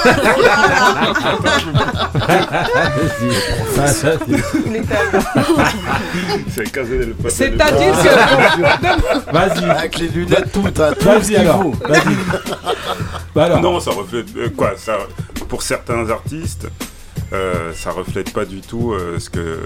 C'est 6.50 6.72
casé 6.72 6.98
le. 7.00 7.16
C'est-à-dire 7.30 7.94
que. 8.02 9.32
Vas-y. 9.32 9.66
Avec 9.70 10.00
les 10.00 10.08
lunettes, 10.08 10.52
tout, 10.54 10.64
t'as 10.74 10.94
tout 10.94 11.02
ce 11.02 11.08
Vas-y 11.10 11.22
qu'il 11.26 11.36
alors. 11.38 11.62
faut. 11.64 11.72
Vas-y. 11.88 12.16
Bah 13.36 13.46
alors. 13.46 13.62
Non, 13.62 13.80
ça 13.80 13.92
reflète 13.92 14.28
euh, 14.38 14.50
quoi 14.56 14.74
ça, 14.78 14.98
Pour 15.50 15.62
certains 15.62 16.10
artistes, 16.10 16.68
euh, 17.34 17.72
ça 17.76 17.92
reflète 17.92 18.34
pas 18.34 18.46
du 18.46 18.62
tout 18.62 18.94
euh, 18.94 19.20
ce 19.20 19.30
que 19.30 19.60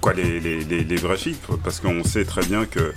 quoi 0.00 0.12
les, 0.12 0.38
les, 0.40 0.60
les, 0.64 0.84
les 0.84 0.96
vrais 0.96 1.16
chiffres, 1.16 1.56
parce 1.64 1.80
qu'on 1.80 2.04
sait 2.04 2.24
très 2.24 2.42
bien 2.44 2.66
que 2.66 2.92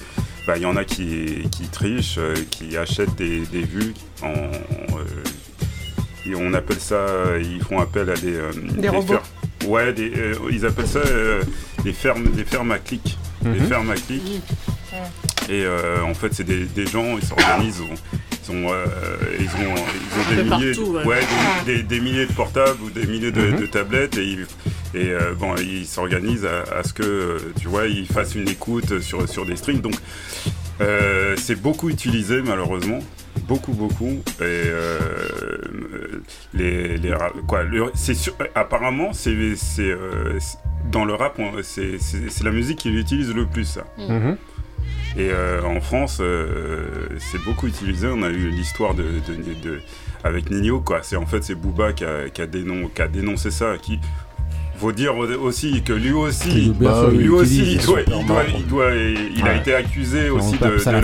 bah, 0.51 0.57
il 0.57 0.63
y 0.63 0.65
en 0.65 0.75
a 0.75 0.83
qui, 0.83 1.47
qui 1.49 1.63
trichent, 1.69 2.17
euh, 2.17 2.33
qui 2.49 2.75
achètent 2.75 3.15
des, 3.15 3.39
des 3.53 3.61
vues 3.61 3.93
en 4.21 4.27
euh, 4.33 5.23
et 6.25 6.35
on 6.35 6.53
appelle 6.53 6.81
ça, 6.81 7.05
ils 7.41 7.61
font 7.63 7.79
appel 7.79 8.09
à 8.09 8.15
des, 8.15 8.33
euh, 8.35 8.51
Des 8.77 8.89
robots. 8.89 9.13
fer- 9.13 9.69
ouais, 9.69 9.93
des, 9.93 10.11
euh, 10.13 10.35
ils 10.51 10.65
appellent 10.65 10.87
ça 10.89 10.99
euh, 10.99 11.41
des 11.85 11.93
fermes, 11.93 12.25
des 12.31 12.43
fermes 12.43 12.71
à 12.73 12.79
clics, 12.79 13.17
des 13.41 13.61
Mhm. 13.61 13.67
fermes 13.67 13.91
à 13.91 13.95
clics. 13.95 14.41
Et 15.47 15.63
euh, 15.63 16.01
en 16.03 16.13
fait, 16.13 16.33
c'est 16.33 16.43
des, 16.43 16.65
des 16.65 16.85
gens, 16.85 17.17
ils 17.17 17.23
s'organisent, 17.25 17.81
ils 17.81 18.51
ont, 18.51 18.71
euh, 18.73 18.85
ils 19.39 19.45
ont, 19.45 19.73
ils 19.75 20.19
ont 20.19 20.35
des 20.35 20.43
milliers, 20.43 20.75
partout, 20.75 20.91
ouais. 20.91 21.05
ouais, 21.05 21.19
des, 21.65 21.77
des- 21.77 21.83
des 21.83 21.99
milliers 22.01 22.25
de 22.25 22.33
portables 22.33 22.81
ou 22.83 22.89
des 22.89 23.07
milliers 23.07 23.31
de, 23.31 23.41
Mhm. 23.41 23.59
de 23.61 23.65
tablettes 23.67 24.17
et, 24.17 24.25
ils, 24.25 24.45
et 24.93 25.09
euh, 25.09 25.33
bon, 25.33 25.55
ils 25.57 25.85
s'organisent 25.85 26.45
à, 26.45 26.63
à 26.77 26.83
ce 26.83 26.93
que, 26.93 27.03
euh, 27.03 27.37
tu 27.59 27.67
vois, 27.67 27.87
ils 27.87 28.05
fassent 28.07 28.35
une 28.35 28.49
écoute 28.49 28.99
sur, 29.01 29.27
sur 29.27 29.45
des 29.45 29.55
streams. 29.55 29.79
Donc, 29.81 29.95
euh, 30.81 31.35
c'est 31.37 31.55
beaucoup 31.61 31.89
utilisé 31.89 32.41
malheureusement. 32.41 32.99
Beaucoup, 33.47 33.71
beaucoup. 33.73 34.21
Et 34.39 34.41
euh, 34.41 34.97
les, 36.53 36.97
les 36.97 37.13
quoi, 37.47 37.63
le- 37.63 37.91
c'est 37.93 38.13
sûr- 38.13 38.35
apparemment, 38.55 39.13
c'est, 39.13 39.31
euh, 39.79 40.37
dans 40.91 41.05
le 41.05 41.13
rap, 41.13 41.39
c'est, 41.63 41.97
la 42.43 42.51
musique 42.51 42.79
qui 42.79 42.89
l'utilise 42.89 43.33
le 43.33 43.45
plus. 43.45 43.65
ça. 43.65 43.85
Mhm. 43.97 44.37
Et 45.17 45.29
euh, 45.31 45.61
en 45.63 45.79
France, 45.81 46.17
euh, 46.21 47.07
c'est 47.19 47.41
beaucoup 47.43 47.67
utilisé. 47.67 48.07
On 48.07 48.23
a 48.23 48.29
eu 48.29 48.49
l'histoire 48.49 48.93
de, 48.93 49.03
de- 49.03 49.53
de- 49.61 49.81
avec 50.23 50.49
Nino, 50.49 50.79
quoi. 50.79 50.99
C'est 51.03 51.15
en 51.17 51.25
fait 51.25 51.43
c'est 51.43 51.55
Booba 51.55 51.93
qui 51.93 52.05
a, 52.05 52.29
qui 52.29 52.41
a 52.41 52.47
dénon- 52.47 52.89
qui 52.93 53.01
a 53.01 53.07
dénoncé 53.07 53.51
ça. 53.51 53.75
Qui 53.81 53.99
faut 54.81 54.91
dire 54.91 55.15
aussi 55.17 55.81
que 55.83 55.93
lui 55.93 56.11
aussi, 56.11 56.73
sûr, 56.95 57.11
lui 57.11 57.23
il 57.25 57.29
aussi, 57.31 57.73
il, 57.73 57.85
doit, 57.85 57.99
il, 58.01 58.25
doit, 58.25 58.43
il, 58.57 58.67
doit- 58.67 58.91
il 59.35 59.41
a 59.43 59.51
Ouais. 59.51 59.57
été 59.59 59.75
accusé 59.75 60.29
On 60.31 60.37
aussi 60.37 60.57
de, 60.57 60.77
ça 60.79 60.91
de 60.91 60.95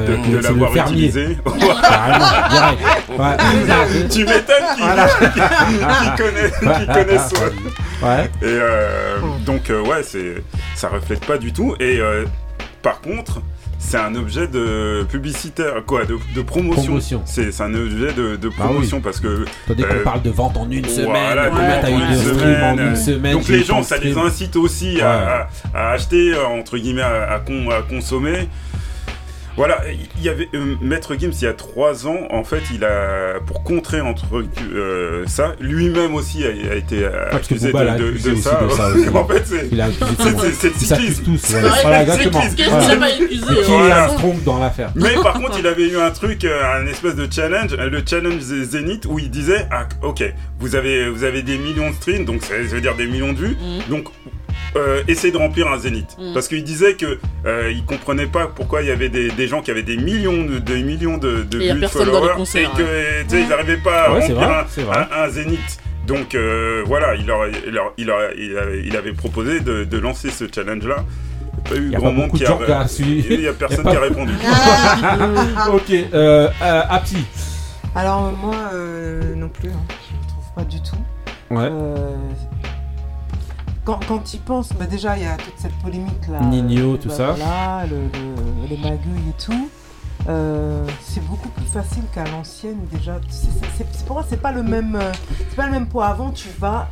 de- 0.00 0.36
de- 0.36 0.42
l'avoir 0.42 0.76
utilisé. 0.76 1.38
Carrément. 1.82 2.24
Ouais. 3.18 3.36
tu 4.10 4.24
m'étonnes 4.24 4.74
qu'il 4.74 4.84
Voilà. 4.84 5.06
qu'il 6.02 6.24
connaît, 6.24 6.50
qu'il 6.50 6.86
connaît 6.94 7.18
soi. 7.18 7.48
Ouais. 8.02 8.24
Et 8.42 8.46
euh, 8.46 9.18
donc 9.46 9.70
euh, 9.70 9.82
ouais, 9.82 10.02
c'est 10.02 10.42
ça 10.74 10.88
reflète 10.88 11.24
pas 11.24 11.38
du 11.38 11.52
tout. 11.52 11.76
Et 11.78 12.00
euh, 12.00 12.24
par 12.82 13.00
contre, 13.00 13.40
c'est 13.86 13.98
un 13.98 14.14
objet 14.14 14.46
de 14.48 15.04
publicitaire, 15.10 15.84
quoi, 15.86 16.04
de, 16.04 16.16
de 16.34 16.42
promotion. 16.42 16.84
Promotion. 16.84 17.22
C'est 17.26 17.60
un 17.60 17.74
objet 17.74 18.12
de, 18.12 18.36
de 18.36 18.48
Ah 18.48 18.62
oui. 18.62 18.66
promotion 18.66 19.00
parce 19.00 19.20
que. 19.20 19.44
Tandis 19.68 19.82
qu'on 19.82 19.94
euh, 19.94 20.02
parle 20.02 20.22
de 20.22 20.30
vente 20.30 20.56
en 20.56 20.70
une 20.70 20.84
semaine, 20.86 21.06
voilà, 21.10 21.48
une 21.88 22.16
semaine, 22.16 22.62
en 22.62 22.78
une 22.90 22.96
semaine. 22.96 23.32
Donc 23.34 23.48
les 23.48 23.62
gens, 23.62 23.82
ça 23.82 23.98
les 23.98 24.16
incite 24.16 24.56
aussi 24.56 25.00
à, 25.00 25.12
à- 25.42 25.48
à 25.74 25.90
acheter, 25.92 26.32
euh, 26.34 26.46
entre 26.46 26.78
guillemets, 26.78 27.02
à, 27.02 27.34
à 27.34 27.38
con- 27.40 27.70
à 27.70 27.82
consommer. 27.82 28.48
Voilà, 29.56 29.82
il 30.16 30.22
y 30.22 30.28
avait 30.28 30.48
euh, 30.54 30.74
Maître 30.80 31.14
Gims 31.16 31.30
il 31.32 31.44
y 31.44 31.46
a 31.46 31.52
trois 31.52 32.08
ans, 32.08 32.18
en 32.30 32.42
fait, 32.42 32.62
il 32.74 32.84
a 32.84 33.38
pour 33.46 33.62
contrer 33.62 34.00
entre 34.00 34.24
euh, 34.74 35.22
ça, 35.28 35.54
lui-même 35.60 36.14
aussi 36.16 36.44
a, 36.44 36.48
a 36.48 36.74
été 36.74 36.96
que 36.98 37.34
accusé 37.36 37.68
de, 37.70 37.72
de- 37.72 37.78
accusé 38.08 38.30
de 38.32 38.36
ça. 38.36 38.60
de 38.64 38.68
ça 38.70 38.88
aussi. 38.94 39.08
en 39.10 39.24
fait, 39.28 39.42
c'est 39.46 39.68
Il 39.70 39.80
a 39.80 39.84
accusé 39.84 40.06
c'est- 40.58 40.68
tout 40.70 40.74
le 40.74 40.80
cyclisme. 40.80 41.24
tous, 41.24 41.50
voilà. 41.52 41.68
Voilà, 41.82 42.02
exactement. 42.02 42.40
Cyclisme. 42.42 42.56
Qu'est-ce 42.56 42.82
qu'il 42.84 42.92
a 42.92 42.96
pas 42.96 43.06
accusé, 43.06 43.62
Qui 43.64 43.72
est 43.72 43.88
la 43.88 44.06
trompe 44.08 44.42
dans 44.42 44.58
l'affaire 44.58 44.90
Mais 44.96 45.14
par 45.22 45.34
contre, 45.34 45.56
il 45.58 45.66
avait 45.68 45.88
eu 45.88 45.98
un 45.98 46.10
truc, 46.10 46.44
euh, 46.44 46.60
un 46.76 46.86
espèce 46.88 47.14
de 47.14 47.28
challenge, 47.32 47.76
euh, 47.78 47.88
le 47.88 48.02
challenge 48.04 48.40
Zé- 48.40 48.64
Zénith, 48.64 49.06
où 49.06 49.20
il 49.20 49.30
disait, 49.30 49.66
ah, 49.70 49.86
ok, 50.02 50.24
vous 50.58 50.74
avez, 50.74 51.08
vous 51.08 51.22
avez 51.22 51.42
des 51.42 51.58
millions 51.58 51.90
de 51.90 51.94
streams, 51.94 52.24
donc 52.24 52.42
ça 52.42 52.54
veut 52.58 52.80
dire 52.80 52.96
des 52.96 53.06
millions 53.06 53.32
de 53.32 53.38
vues, 53.38 53.56
donc 53.88 54.08
euh, 54.76 55.02
essayez 55.08 55.32
de 55.32 55.38
remplir 55.38 55.68
un 55.68 55.78
zénith. 55.78 56.16
Mm. 56.18 56.32
Parce 56.34 56.48
qu'il 56.48 56.64
disait 56.64 56.94
que 56.94 57.18
euh, 57.46 57.70
il 57.72 57.84
comprenait 57.84 58.26
pas 58.26 58.46
pourquoi 58.46 58.82
il 58.82 58.88
y 58.88 58.90
avait 58.90 59.08
des, 59.08 59.28
des 59.30 59.46
gens 59.48 59.62
qui 59.62 59.70
avaient 59.70 59.82
des 59.82 59.96
millions 59.96 60.44
de, 60.44 60.58
des 60.58 60.82
millions 60.82 61.18
de, 61.18 61.46
Et 61.60 61.86
followers 61.88 62.42
et 62.54 62.64
que 62.64 62.66
hein. 62.66 63.24
tu 63.28 63.36
sais, 63.36 63.42
ils 63.42 63.48
n'arrivaient 63.48 63.76
pas 63.76 64.04
à 64.04 64.12
Ouais, 64.12 64.20
remplir 64.20 64.36
vrai, 64.86 65.06
un- 65.16 65.28
zénith. 65.28 65.78
Donc 66.06 66.34
euh, 66.34 66.82
voilà, 66.86 67.14
il, 67.14 67.26
leur, 67.26 67.46
il, 67.48 67.72
leur- 67.72 67.92
il, 67.96 68.06
leur- 68.06 68.32
il 68.36 68.56
avait, 68.58 68.82
il 68.84 68.96
avait 68.96 69.12
proposé 69.14 69.60
de, 69.60 69.84
de 69.84 69.98
lancer 69.98 70.30
ce 70.30 70.44
challenge-là. 70.54 70.96
Il 70.96 71.54
n'y 71.54 71.60
a 71.60 71.70
pas 71.70 71.76
eu 71.76 71.86
Il 71.86 71.92
y 71.92 71.96
a 71.96 71.98
grand 71.98 72.08
pas 72.10 72.14
monde 72.16 72.32
qui 72.32 72.44
a, 72.44 72.46
gens 72.48 72.58
qui 72.58 72.72
a 72.72 72.86
suivi. 72.88 73.26
Il 73.30 73.40
n'y 73.40 73.46
a 73.48 73.52
personne 73.54 73.84
Il 73.86 73.86
y 73.86 73.88
a 73.88 73.92
qui 73.92 73.96
a 73.96 74.00
répondu. 74.00 74.32
ok, 75.72 75.90
euh, 76.12 76.48
euh, 76.62 76.82
Apti. 76.90 77.24
Alors 77.94 78.32
moi 78.32 78.54
euh, 78.74 79.34
non 79.34 79.48
plus, 79.48 79.70
hein. 79.70 79.80
je 79.88 80.28
trouve 80.28 80.44
pas 80.56 80.64
du 80.64 80.82
tout. 80.82 80.96
Ouais. 81.50 81.70
Quand, 83.84 84.00
quand 84.08 84.18
tu 84.20 84.36
y 84.36 84.38
penses, 84.38 84.70
bah 84.78 84.86
déjà 84.86 85.16
il 85.16 85.24
y 85.24 85.26
a 85.26 85.36
toute 85.36 85.58
cette 85.58 85.74
polémique 85.82 86.26
là. 86.30 86.40
Nino, 86.40 86.96
tout 86.96 87.08
bah, 87.08 87.14
ça. 87.14 87.32
Voilà, 87.32 87.86
le, 87.86 87.96
le- 87.96 88.66
les 88.68 88.76
magouilles 88.78 89.28
et 89.30 89.42
tout. 89.42 89.68
Euh, 90.28 90.86
c'est 91.02 91.22
beaucoup 91.26 91.50
plus 91.50 91.66
facile 91.66 92.04
qu'à 92.14 92.24
l'ancienne 92.24 92.78
déjà. 92.90 93.20
C'est- 93.28 93.46
c'est- 93.50 93.66
c'est- 93.76 93.86
c'est- 93.92 94.06
pour 94.06 94.16
moi 94.16 94.24
c'est 94.28 94.40
pas 94.40 94.52
le 94.52 94.62
même, 94.62 94.96
euh, 94.96 95.12
c'est 95.50 95.56
pas 95.56 95.66
le 95.66 95.72
même 95.72 95.86
poids. 95.86 96.06
Avant 96.06 96.30
tu 96.30 96.48
vas, 96.58 96.88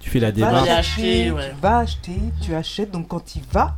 Tu 0.00 0.08
fais 0.08 0.20
la 0.20 0.32
tu 0.32 0.40
vas 0.40 0.46
démarche. 0.48 0.68
acheter, 0.70 1.30
ouais. 1.32 1.50
tu 1.54 1.60
vas 1.60 1.78
acheter, 1.78 2.18
tu 2.40 2.54
achètes. 2.54 2.90
Donc 2.90 3.08
quand 3.08 3.22
tu 3.24 3.38
y 3.38 3.42
vas, 3.52 3.76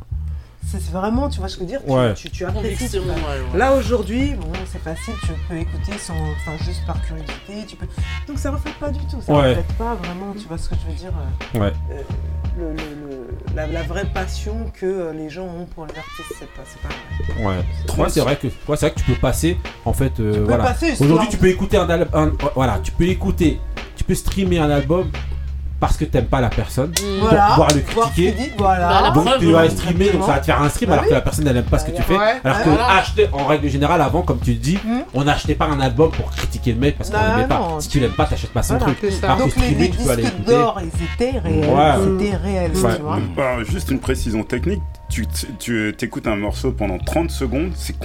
c'est 0.79 0.91
vraiment, 0.91 1.29
tu 1.29 1.39
vois 1.39 1.47
ce 1.49 1.55
que 1.57 1.61
je 1.63 1.65
veux 1.65 1.71
dire, 1.71 1.81
tu- 1.85 1.91
Ouais. 1.91 2.13
tu, 2.13 2.29
tu, 2.29 2.45
apprécies. 2.45 2.89
Tu 2.89 2.99
vas. 2.99 3.13
ouais, 3.13 3.19
ouais. 3.51 3.57
Là 3.57 3.73
aujourd'hui, 3.73 4.33
bon, 4.35 4.51
c'est 4.71 4.81
facile, 4.81 5.13
tu 5.21 5.31
peux 5.47 5.57
écouter 5.57 5.97
sans, 5.97 6.13
enfin 6.13 6.51
juste 6.63 6.85
par 6.85 7.01
curiosité, 7.01 7.65
tu 7.67 7.75
peux. 7.75 7.87
Donc 8.27 8.37
ça 8.37 8.51
reflète 8.51 8.75
pas 8.75 8.89
du 8.89 8.99
tout, 9.05 9.21
ça 9.21 9.33
Ouais. 9.33 9.49
reflète 9.49 9.73
pas 9.77 9.95
vraiment, 9.95 10.33
tu 10.33 10.47
vois 10.47 10.57
ce 10.57 10.69
que 10.69 10.75
je 10.75 10.91
veux 10.91 10.97
dire, 10.97 11.13
euh, 11.55 11.59
Ouais. 11.59 11.73
euh, 11.91 12.01
le, 12.57 12.71
le- 12.71 13.09
le- 13.09 13.55
la, 13.55 13.67
la 13.67 13.83
vraie 13.83 14.05
passion 14.05 14.69
que 14.73 14.85
euh, 14.85 15.13
les 15.13 15.29
gens 15.29 15.45
ont 15.45 15.65
pour 15.65 15.85
les 15.85 15.97
artistes, 15.97 16.33
c'est 16.37 16.49
pas, 16.53 16.61
c'est 16.65 16.81
pas 16.81 17.33
vrai. 17.33 17.45
Ouais. 17.45 18.03
Ouais, 18.03 18.09
c'est 18.09 18.19
vrai 18.21 18.35
que 18.35 18.47
ouais, 18.47 18.53
c'est 18.77 18.85
vrai 18.87 18.91
que 18.91 18.99
tu 18.99 19.05
peux 19.05 19.15
passer 19.19 19.57
en 19.85 19.93
fait 19.93 20.19
euh, 20.19 20.43
voilà. 20.45 20.75
Aujourd'hui, 20.99 21.29
tu 21.29 21.37
peux 21.37 21.47
écouter 21.47 21.77
un 21.77 21.89
album 21.89 22.37
voilà, 22.55 22.79
tu 22.83 22.91
peux 22.91 23.05
écouter, 23.05 23.59
tu 23.95 24.03
peux 24.03 24.15
streamer 24.15 24.59
un 24.59 24.69
album 24.69 25.09
parce 25.79 25.95
que 25.97 26.05
t'aimes 26.05 26.25
pas 26.25 26.41
la 26.41 26.49
personne 26.49 26.91
pour 26.91 27.05
Voilà, 27.29 27.47
pouvoir 27.49 27.69
le 27.73 27.81
critiquer. 27.81 28.33
qu'il 28.33 28.35
dit, 28.35 28.51
voilà. 28.57 28.87
Bah, 29.01 29.11
Donc 29.11 29.27
tu 29.39 29.51
vas 29.51 29.69
streamer, 29.69 30.09
donc 30.11 30.23
ça 30.23 30.33
va 30.33 30.39
te 30.39 30.45
faire 30.45 30.61
un 30.61 30.69
stream 30.69 30.89
Bah 30.89 30.93
alors 30.95 31.03
oui. 31.05 31.09
que 31.09 31.13
la 31.15 31.21
personne 31.21 31.47
elle 31.47 31.57
aime 31.57 31.63
pas 31.63 31.79
ce 31.79 31.85
que 31.85 31.91
tu 31.95 32.01
fais. 32.01 32.17
Ouais, 32.17 32.41
alors 32.43 32.63
que 32.63 32.69
voilà. 32.69 32.87
acheter 32.97 33.29
en 33.31 33.45
règle 33.45 33.69
générale 33.69 34.01
avant, 34.01 34.21
comme 34.21 34.39
tu 34.39 34.51
le 34.51 34.57
dis, 34.57 34.77
Hmm. 34.83 34.99
on 35.13 35.23
n'achetait 35.23 35.55
pas 35.55 35.65
un 35.65 35.79
album 35.79 36.11
pour 36.11 36.31
critiquer 36.31 36.73
le 36.73 36.79
mec 36.79 36.97
parce 36.97 37.09
qu'on 37.09 37.17
l'aimait 37.17 37.47
pas. 37.47 37.61
Si 37.79 37.89
tu 37.89 37.99
l'aimes 37.99 38.11
pas, 38.11 38.25
t'achètes 38.25 38.51
pas 38.51 38.63
son 38.63 38.77
Voilà. 38.77 38.93
truc. 38.93 39.11
Alors 39.23 39.37
que 39.37 39.41
Donc 39.43 39.55
les, 39.55 39.61
streamer, 39.61 39.79
les 39.83 39.89
tu 39.91 39.97
peux 39.97 40.09
aller 40.09 40.21
disques 40.23 40.33
écouter. 40.35 40.51
d'or, 40.51 40.79
ils 40.81 41.03
étaient 41.25 41.39
réels, 41.39 41.69
Ouais. 41.69 41.91
ils 42.19 42.25
étaient 42.25 42.35
réels, 42.37 42.71
Ouais. 42.75 42.95
tu 42.95 43.01
vois. 43.01 43.19
Alors, 43.37 43.63
juste 43.63 43.91
une 43.91 43.99
précision 43.99 44.43
technique, 44.43 44.81
tu, 45.09 45.25
tu 45.59 45.95
écoutes 46.01 46.27
un 46.27 46.35
morceau 46.35 46.71
pendant 46.71 46.97
30 46.99 47.31
secondes, 47.31 47.71
c'est 47.75 47.97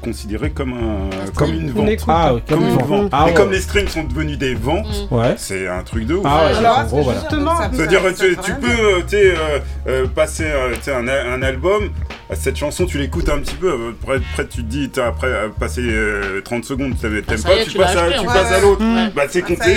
considéré 0.00 0.50
comme, 0.50 0.72
un, 0.74 1.30
comme 1.34 1.52
une 1.54 1.70
vente. 1.70 1.88
écoute. 1.88 2.04
Ah, 2.08 2.32
Comme 2.48 2.62
une 2.68 2.76
vente. 2.76 3.08
Ah, 3.12 3.26
Et 3.30 3.34
comme 3.34 3.52
les 3.52 3.60
streams 3.60 3.88
sont 3.88 4.04
devenus 4.04 4.36
des 4.38 4.54
ventes, 4.54 5.08
Ouais. 5.10 5.34
c'est 5.36 5.68
un 5.68 5.82
truc 5.82 6.06
de 6.06 6.14
ouf. 6.14 6.24
Ah 6.26 6.46
ouais, 6.46 6.56
Alors, 6.58 6.78
en 6.78 6.84
gros, 6.86 7.02
voilà. 7.02 7.20
justement, 7.20 7.54
C'est-à-dire, 7.72 8.00
tu, 8.18 8.36
tu 8.42 8.52
peux 8.54 8.66
euh, 8.68 9.00
euh, 9.14 9.58
euh, 9.86 10.06
passer 10.06 10.44
euh, 10.46 10.74
un, 10.88 11.08
un 11.08 11.42
album, 11.42 11.90
cette 12.32 12.56
chanson, 12.56 12.84
tu 12.86 12.98
l'écoutes 12.98 13.28
un 13.28 13.38
petit 13.38 13.54
peu, 13.54 13.72
après, 14.02 14.16
après 14.16 14.46
tu 14.48 14.62
te 14.64 14.68
dis, 14.68 14.88
t'as 14.90 15.06
après 15.08 15.28
passé 15.60 15.82
euh, 15.84 16.40
30 16.42 16.64
secondes, 16.64 16.94
t'aimes 17.00 17.22
t'aimes 17.22 17.38
ça 17.38 17.48
pas, 17.50 17.56
est, 17.56 17.64
tu 17.66 17.78
passes, 17.78 17.96
à, 17.96 18.10
tu 18.18 18.26
passes 18.26 18.52
à 18.52 18.60
l'autre. 18.60 18.82
Bah, 19.14 19.22
c'est 19.28 19.42
compté. 19.42 19.76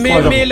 Mais, 0.00 0.46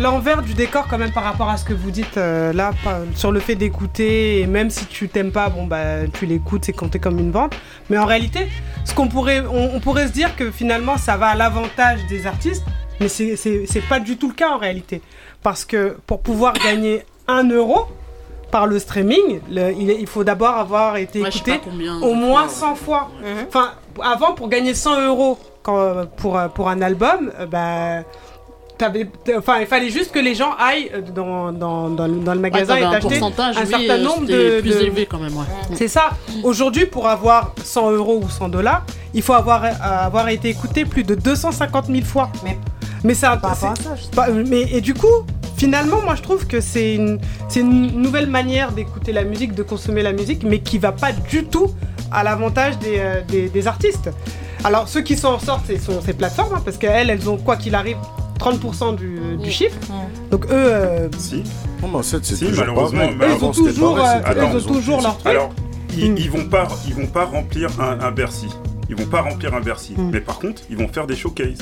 l'envers 0.00 0.42
du 0.42 0.54
décor 0.54 0.86
quand 0.88 0.98
même 0.98 1.12
par 1.12 1.24
rapport 1.24 1.48
à 1.48 1.56
ce 1.56 1.64
que 1.64 1.72
vous 1.74 1.90
dites 1.90 2.16
euh, 2.16 2.52
là 2.52 2.72
pas- 2.84 3.00
sur 3.14 3.32
le 3.32 3.40
fait 3.40 3.54
d'écouter 3.54 3.79
et 3.98 4.46
même 4.46 4.70
si 4.70 4.86
tu 4.86 5.08
t'aimes 5.08 5.32
pas 5.32 5.48
bon 5.48 5.66
bah 5.66 6.06
tu 6.12 6.26
l'écoutes 6.26 6.64
c'est 6.64 6.72
compté 6.72 6.98
comme 6.98 7.18
une 7.18 7.30
vente. 7.30 7.54
Mais 7.88 7.98
en 7.98 8.06
réalité 8.06 8.48
ce 8.84 8.94
qu'on 8.94 9.08
pourrait 9.08 9.40
on, 9.40 9.76
on 9.76 9.80
pourrait 9.80 10.06
se 10.08 10.12
dire 10.12 10.36
que 10.36 10.50
finalement 10.50 10.96
ça 10.96 11.16
va 11.16 11.28
à 11.28 11.34
l'avantage 11.34 12.00
des 12.08 12.26
artistes 12.26 12.64
mais 13.00 13.08
c'est 13.08 13.36
c'est 13.36 13.64
c'est 13.66 13.80
pas 13.82 14.00
du 14.00 14.16
tout 14.16 14.28
le 14.28 14.34
cas 14.34 14.50
en 14.50 14.58
réalité. 14.58 15.00
Parce 15.42 15.64
que 15.64 15.96
pour 16.06 16.20
pouvoir 16.20 16.52
gagner 16.54 17.02
un 17.28 17.48
euro 17.48 17.86
par 18.50 18.66
le 18.66 18.78
streaming 18.78 19.40
le- 19.50 19.72
il, 19.72 20.06
faut 20.06 20.24
d'abord 20.24 20.56
avoir 20.56 20.96
été 20.96 21.22
Ouais, 21.22 21.28
écouté 21.28 21.60
au 22.02 22.14
moins 22.14 22.48
fois, 22.48 22.68
100 22.68 22.74
fois. 22.74 23.10
Enfin 23.48 23.72
avant 24.02 24.32
pour 24.34 24.48
gagner 24.48 24.74
100 24.74 25.06
euros 25.06 25.38
quand, 25.62 26.06
pour, 26.16 26.38
pour 26.54 26.68
un 26.68 26.80
album 26.82 27.30
euh, 27.38 27.46
bah 27.46 28.02
Enfin, 29.36 29.58
il 29.60 29.66
fallait 29.66 29.90
juste 29.90 30.12
que 30.12 30.18
les 30.18 30.34
gens 30.34 30.52
aillent 30.58 30.90
euh, 30.94 31.00
dans, 31.14 31.52
dans, 31.52 31.88
dans, 31.90 32.06
le- 32.06 32.14
dans 32.20 32.32
le 32.34 32.38
Ouais, 32.40 32.50
magasin 32.50 32.76
et 32.76 32.80
t'acheter 32.80 33.16
un 33.58 33.62
oui, 33.64 33.70
certain 33.70 33.94
euh, 33.94 34.02
nombre 34.04 34.26
de. 34.26 34.60
plus 34.60 34.70
de- 34.70 34.80
élevé 34.80 35.06
quand 35.06 35.18
même, 35.18 35.36
ouais. 35.36 35.44
C'est 35.74 35.88
ça. 35.88 36.10
Aujourd'hui, 36.44 36.86
pour 36.86 37.08
avoir 37.08 37.54
100 37.62 37.90
euros 37.92 38.20
ou 38.24 38.28
100 38.28 38.48
dollars, 38.48 38.84
il 39.14 39.22
faut 39.22 39.34
avoir, 39.34 39.64
euh, 39.64 39.68
avoir 39.80 40.28
été 40.28 40.48
écouté 40.48 40.84
plus 40.84 41.04
de 41.04 41.14
250 41.14 41.86
000 41.86 42.00
fois. 42.02 42.30
Mais- 42.44 42.58
mais 43.04 43.14
ça, 43.14 43.36
justement. 43.96 44.22
pas- 44.26 44.28
mais 44.30 44.62
et 44.72 44.80
du 44.80 44.94
coup, 44.94 45.06
finalement, 45.56 46.00
moi 46.02 46.14
je 46.16 46.22
trouve 46.22 46.46
que 46.46 46.60
c'est 46.60 46.94
une, 46.94 47.18
c'est 47.48 47.60
une 47.60 48.00
nouvelle 48.00 48.26
manière 48.28 48.72
d'écouter 48.72 49.12
la 49.12 49.24
musique, 49.24 49.54
de 49.54 49.62
consommer 49.62 50.02
la 50.02 50.12
musique, 50.12 50.42
mais 50.44 50.60
qui 50.60 50.78
va 50.78 50.92
pas 50.92 51.12
du 51.12 51.44
tout 51.44 51.70
à 52.12 52.22
l'avantage 52.24 52.78
des, 52.78 52.96
euh, 52.98 53.20
des, 53.28 53.48
des 53.48 53.66
artistes. 53.66 54.10
Alors 54.64 54.88
ceux 54.88 55.00
qui 55.00 55.16
s'en 55.16 55.38
sortent, 55.38 55.64
c'est 55.66 55.78
sont 55.78 56.00
ces 56.04 56.12
plateformes, 56.12 56.54
hein, 56.56 56.62
parce 56.64 56.76
qu'elles, 56.76 57.08
elles 57.10 57.28
ont 57.30 57.38
quoi 57.38 57.56
qu'il 57.56 57.74
arrive 57.74 57.96
30% 58.40 58.96
du, 58.96 59.36
du 59.36 59.50
chiffre. 59.50 59.76
Donc 60.30 60.46
eux, 60.46 60.48
euh, 60.52 61.08
Si, 61.18 61.42
Non, 61.82 61.88
mais 61.88 61.96
en 61.98 62.02
fait, 62.02 62.24
c'est 62.24 62.36
Si, 62.36 62.46
malheureusement, 62.56 63.02
ils 63.38 63.44
ont 63.44 63.52
toujours, 63.52 63.98
euh, 63.98 64.20
avant, 64.24 64.50
ils 64.58 64.66
ont 64.68 64.72
toujours 64.72 65.02
leur 65.02 65.18
truc. 65.18 65.26
Alors, 65.26 65.50
ils, 65.96 66.18
ils 66.18 66.30
vont 66.30 66.46
pas, 66.48 66.66
ils 66.86 66.94
vont 66.94 67.06
pas 67.06 67.24
remplir 67.26 67.68
un, 67.80 68.00
un 68.00 68.10
Bercy. 68.10 68.48
Ils 68.88 68.96
vont 68.96 69.06
pas 69.06 69.20
remplir 69.20 69.54
un 69.54 69.60
Bercy. 69.60 69.94
Mm. 69.96 70.10
Mais 70.12 70.20
par 70.20 70.38
contre, 70.38 70.62
ils 70.70 70.76
vont 70.76 70.88
faire 70.88 71.06
des 71.06 71.16
showcases. 71.16 71.58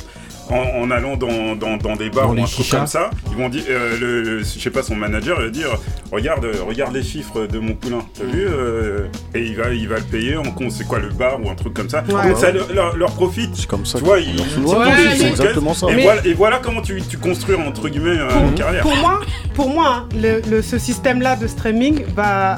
En, 0.51 0.81
en 0.83 0.91
allant 0.91 1.17
dans, 1.17 1.55
dans, 1.57 1.77
dans 1.77 1.97
des 1.97 2.09
bars 2.11 2.29
Dans 2.29 2.41
ou 2.41 2.45
un 2.45 2.47
truc 2.47 2.69
comme 2.71 2.87
ça, 2.87 3.11
ils 3.31 3.37
vont 3.37 3.49
dire, 3.49 3.65
euh, 3.69 3.99
le, 4.01 4.23
le- 4.23 4.39
je 4.41 4.45
sais 4.59 4.71
pas, 4.71 4.83
son 4.83 4.97
manager 4.97 5.37
il 5.41 5.45
va 5.47 5.51
dire, 5.51 5.69
regarde, 6.11 6.45
euh, 6.47 6.55
regarde 6.67 6.95
les 6.95 7.03
chiffres 7.03 7.47
de 7.47 7.59
mon 7.59 7.75
poulain, 7.75 7.99
t'as 8.17 8.25
vu 8.25 8.47
euh, 8.49 9.07
Et 9.35 9.43
il 9.45 9.57
va, 9.57 9.75
il 9.75 9.87
va 9.89 9.97
le 9.97 10.05
payer 10.05 10.37
en 10.37 10.45
con, 10.45 10.71
c'est 10.71 10.85
quoi 10.87 11.01
le 11.01 11.11
bar 11.11 11.39
ou 11.45 11.51
un 11.51 11.55
truc 11.55 11.75
comme 11.75 11.91
ça. 11.91 12.03
Ouais. 12.09 12.29
Donc 12.31 12.39
ça 12.39 12.51
leur, 12.53 13.13
profite. 13.13 13.51
C'est 13.57 13.67
comme 13.67 13.85
ça. 13.85 13.99
Tu 13.99 14.05
vois, 14.05 14.21
ils, 14.21 14.39
font 14.39 14.83
ils 15.19 15.27
exactement 15.27 15.75
ça. 15.75 15.87
Et, 15.91 15.97
Mais- 15.97 16.03
voilà, 16.03 16.27
et 16.27 16.33
voilà 16.35 16.61
comment 16.63 16.81
tu, 16.83 17.03
tu 17.03 17.19
construis 17.19 17.57
entre 17.57 17.89
guillemets 17.89 18.17
Pour- 18.29 18.43
une 18.43 18.55
carrière. 18.55 18.83
Pour 18.83 18.97
moi, 18.97 19.21
pour 19.55 19.69
moi 19.71 19.87
hein, 19.89 20.09
le, 20.17 20.41
le- 20.51 20.63
ce 20.63 20.79
système-là 20.79 21.37
de 21.37 21.47
streaming 21.47 22.05
va. 22.15 22.57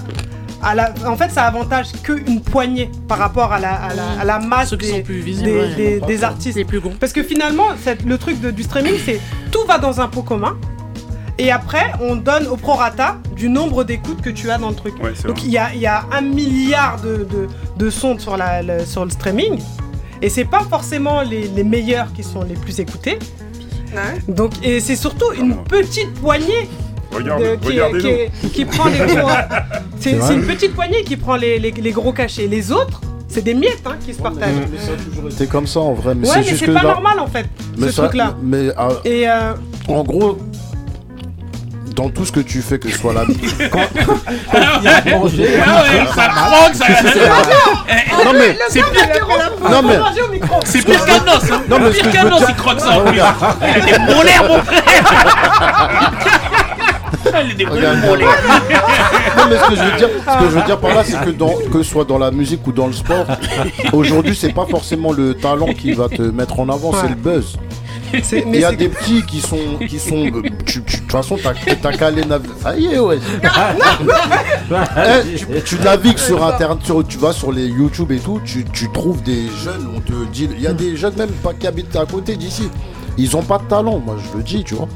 À 0.63 0.75
la, 0.75 0.93
en 1.07 1.17
fait, 1.17 1.31
ça 1.31 1.45
avantage 1.45 1.93
qu'une 2.03 2.41
poignée 2.43 2.91
par 3.09 3.19
rapport 3.19 3.53
à 3.53 3.59
la, 3.59 3.73
à 3.73 3.95
la, 3.95 4.21
à 4.21 4.25
la 4.25 4.39
masse 4.41 4.69
Ceux 4.71 4.77
qui 4.77 4.87
des, 4.87 4.93
sont 4.99 5.03
plus 5.03 5.21
visibles, 5.21 5.49
des, 5.49 5.57
ouais. 5.59 5.75
des- 5.75 6.01
des 6.01 6.25
artistes. 6.25 6.57
Les 6.57 6.65
plus 6.67 6.81
gros. 6.81 6.93
Parce 7.01 7.13
que 7.13 7.23
finalement, 7.23 7.69
le 8.07 8.19
truc 8.19 8.41
de- 8.41 8.51
du 8.51 8.63
streaming, 8.65 8.95
c'est 9.05 9.21
tout 9.51 9.65
va 9.67 9.79
dans 9.79 10.01
un 10.01 10.09
pot 10.09 10.23
commun. 10.23 10.57
Et 11.39 11.51
après, 11.51 11.93
on 12.03 12.17
donne 12.17 12.47
au 12.49 12.57
prorata 12.59 13.17
du 13.35 13.49
nombre 13.49 13.85
d'écoutes 13.85 14.21
que 14.21 14.29
tu 14.29 14.51
as 14.51 14.59
dans 14.59 14.69
le 14.69 14.75
truc. 14.75 14.93
Ouais, 15.03 15.13
Donc 15.27 15.43
il 15.43 15.51
y 15.51 15.57
a, 15.57 15.73
il 15.73 15.81
y 15.81 15.87
a 15.87 16.05
un 16.13 16.21
milliard 16.21 17.01
de, 17.01 17.27
de, 17.31 17.49
de 17.79 17.91
sons 17.91 18.19
sur, 18.19 18.37
la, 18.37 18.63
le, 18.63 18.85
sur 18.85 19.05
le 19.07 19.11
streaming. 19.11 19.59
Et 20.21 20.29
c'est 20.29 20.45
pas 20.45 20.61
forcément 20.69 21.23
les, 21.23 21.49
les 21.49 21.65
meilleurs 21.65 22.13
qui 22.13 22.23
sont 22.23 22.43
les 22.43 22.57
plus 22.57 22.79
écoutés. 22.81 23.19
Ouais. 23.95 24.21
Donc, 24.29 24.53
et 24.63 24.81
c'est 24.81 24.97
surtout 24.97 25.33
une 25.33 25.57
petite 25.65 26.13
poignée 26.21 26.69
Regarde, 27.13 27.43
de- 27.43 28.49
qui, 28.49 28.65
prend 28.65 28.85
les 28.89 28.99
gros. 29.17 29.29
C'est 29.99 30.11
c'est 30.13 30.21
c'est 30.23 30.35
une 30.35 30.47
petite 30.47 30.75
poignée 30.75 31.03
qui 31.05 31.17
prend 31.17 31.37
les, 31.37 31.59
les- 31.59 31.71
les 31.73 31.91
gros 31.93 32.13
cachets. 32.13 32.47
Les 32.47 32.71
autres, 32.73 33.01
c'est 33.29 33.43
des 33.43 33.55
miettes 33.55 33.83
hein, 33.87 33.97
qui 34.05 34.15
se 34.15 34.21
partagent. 34.23 34.55
Été 35.31 35.47
comme 35.47 35.67
ça 35.67 35.81
en 35.81 35.93
vrai. 35.95 36.15
Mais 36.15 36.29
ouais, 36.29 36.43
c'est 36.45 36.53
mais 36.53 36.57
c'est 36.59 36.67
pas 36.67 36.73
là- 36.83 36.83
normal 36.95 37.19
en 37.21 37.27
fait, 37.27 37.47
mais 37.77 37.87
ce 37.89 37.93
ça- 37.95 38.03
truc-là. 38.05 38.35
Mais 38.43 38.69
euh, 38.79 38.89
Et 39.05 39.29
euh, 39.29 39.53
en 39.89 40.03
gros, 40.05 40.39
dans 41.97 42.09
tout 42.09 42.25
ce 42.25 42.33
que 42.33 42.41
tu 42.41 42.63
fais, 42.63 42.79
que 42.79 42.89
ce 42.91 42.97
soit 42.99 43.13
la. 43.13 43.25
quand- 43.71 43.89
Il 44.81 44.85
y 44.85 44.89
a 44.89 44.97
à 45.05 45.11
manger, 45.19 45.49
Ah 45.67 45.83
ouais, 45.83 46.07
ça 46.15 46.29
croque, 46.29 46.75
ça. 46.75 46.87
Non 48.25 48.33
mais. 48.33 48.57
C'est 48.69 48.81
pire 48.83 49.09
que 49.13 49.71
Non 49.71 49.83
mais. 49.83 49.99
c'est 50.65 50.83
pire 50.85 51.05
qu'un 51.05 51.15
os. 51.33 51.51
hein. 51.51 51.63
Non, 51.69 51.79
mais 51.81 51.91
Pire 51.91 52.11
qu'un 52.11 52.31
os, 52.33 52.43
il 52.49 52.55
croque 52.55 52.81
ça 52.81 52.91
en 52.91 53.05
Non, 53.05 53.11
plus. 53.11 53.17
Il 53.19 53.21
a 53.21 53.81
des 53.81 53.99
molaires, 54.15 54.45
mon 54.49 54.63
frère. 54.63 54.81
Elle 57.35 57.51
est 57.51 57.55
des 57.55 57.65
Regarde, 57.67 58.01
bons 58.01 58.07
mollets. 58.09 58.25
Non 58.25 59.45
mais 59.49 59.57
ce 59.59 59.69
que 59.71 59.77
je 59.77 59.83
veux 59.83 59.97
dire, 59.99 60.09
ce 60.27 60.39
que 60.45 60.51
je 60.51 60.59
veux 60.59 60.63
dire 60.63 60.79
par 60.81 60.95
là, 60.95 61.03
c'est 61.05 61.21
que 61.25 61.31
dans, 61.31 61.55
que 61.73 61.83
ce 61.83 61.91
soit 61.91 62.05
dans 62.05 62.19
la 62.19 62.31
musique 62.31 62.67
ou 62.67 62.73
dans 62.73 62.87
le 62.87 62.93
sport, 62.93 63.27
aujourd'hui 63.93 64.37
c'est 64.39 64.53
pas 64.53 64.67
forcément 64.67 65.13
le 65.13 65.35
talent 65.35 65.73
qui 65.73 65.93
va 65.93 66.09
te 66.09 66.23
mettre 66.23 66.59
en 66.61 66.69
avant, 66.69 66.93
c'est 66.93 67.09
le 67.09 67.15
buzz. 67.15 67.57
Il 68.13 68.57
y 68.57 68.65
a 68.65 68.73
des 68.73 68.89
petits 68.89 69.23
qui 69.23 69.41
sont, 69.41 69.57
qui 69.89 70.01
sont, 70.01 70.27
euh, 70.27 70.43
de 70.43 70.49
toute 70.81 71.13
façon 71.13 71.39
t'as 71.41 71.53
t'as 71.81 71.93
qu'à 71.93 72.09
aller 72.09 72.25
naviguer. 72.25 72.55
Ça 72.61 72.77
y 72.77 72.87
est 72.87 72.99
ouais. 72.99 73.19
Eh, 74.71 75.37
tu, 75.37 75.47
tu 75.77 75.83
navigues 75.83 76.19
sur 76.19 76.45
internet, 76.45 76.79
sur- 76.85 77.07
tu 77.07 77.19
vas 77.19 77.33
sur 77.33 77.53
les 77.53 77.67
YouTube 77.67 78.11
et 78.13 78.19
tout, 78.19 78.41
tu, 78.45 78.65
tu 78.73 78.91
trouves 78.91 79.23
des 79.23 79.47
jeunes, 79.63 79.89
on 79.97 80.01
te 80.01 80.13
dit, 80.33 80.49
il 80.53 80.61
y 80.61 80.67
a 80.67 80.73
des 80.73 80.97
jeunes 80.97 81.15
même 81.17 81.31
pas 81.31 81.53
qui 81.55 81.67
habitent 81.67 81.95
à 81.97 82.05
côté 82.07 82.37
d'ici, 82.37 82.69
ils 83.17 83.37
ont 83.37 83.43
pas 83.43 83.59
de 83.59 83.65
talent, 83.65 83.99
moi 84.05 84.17
je 84.19 84.37
le 84.37 84.43
dis, 84.43 84.65
tu 84.65 84.75
vois. 84.75 84.89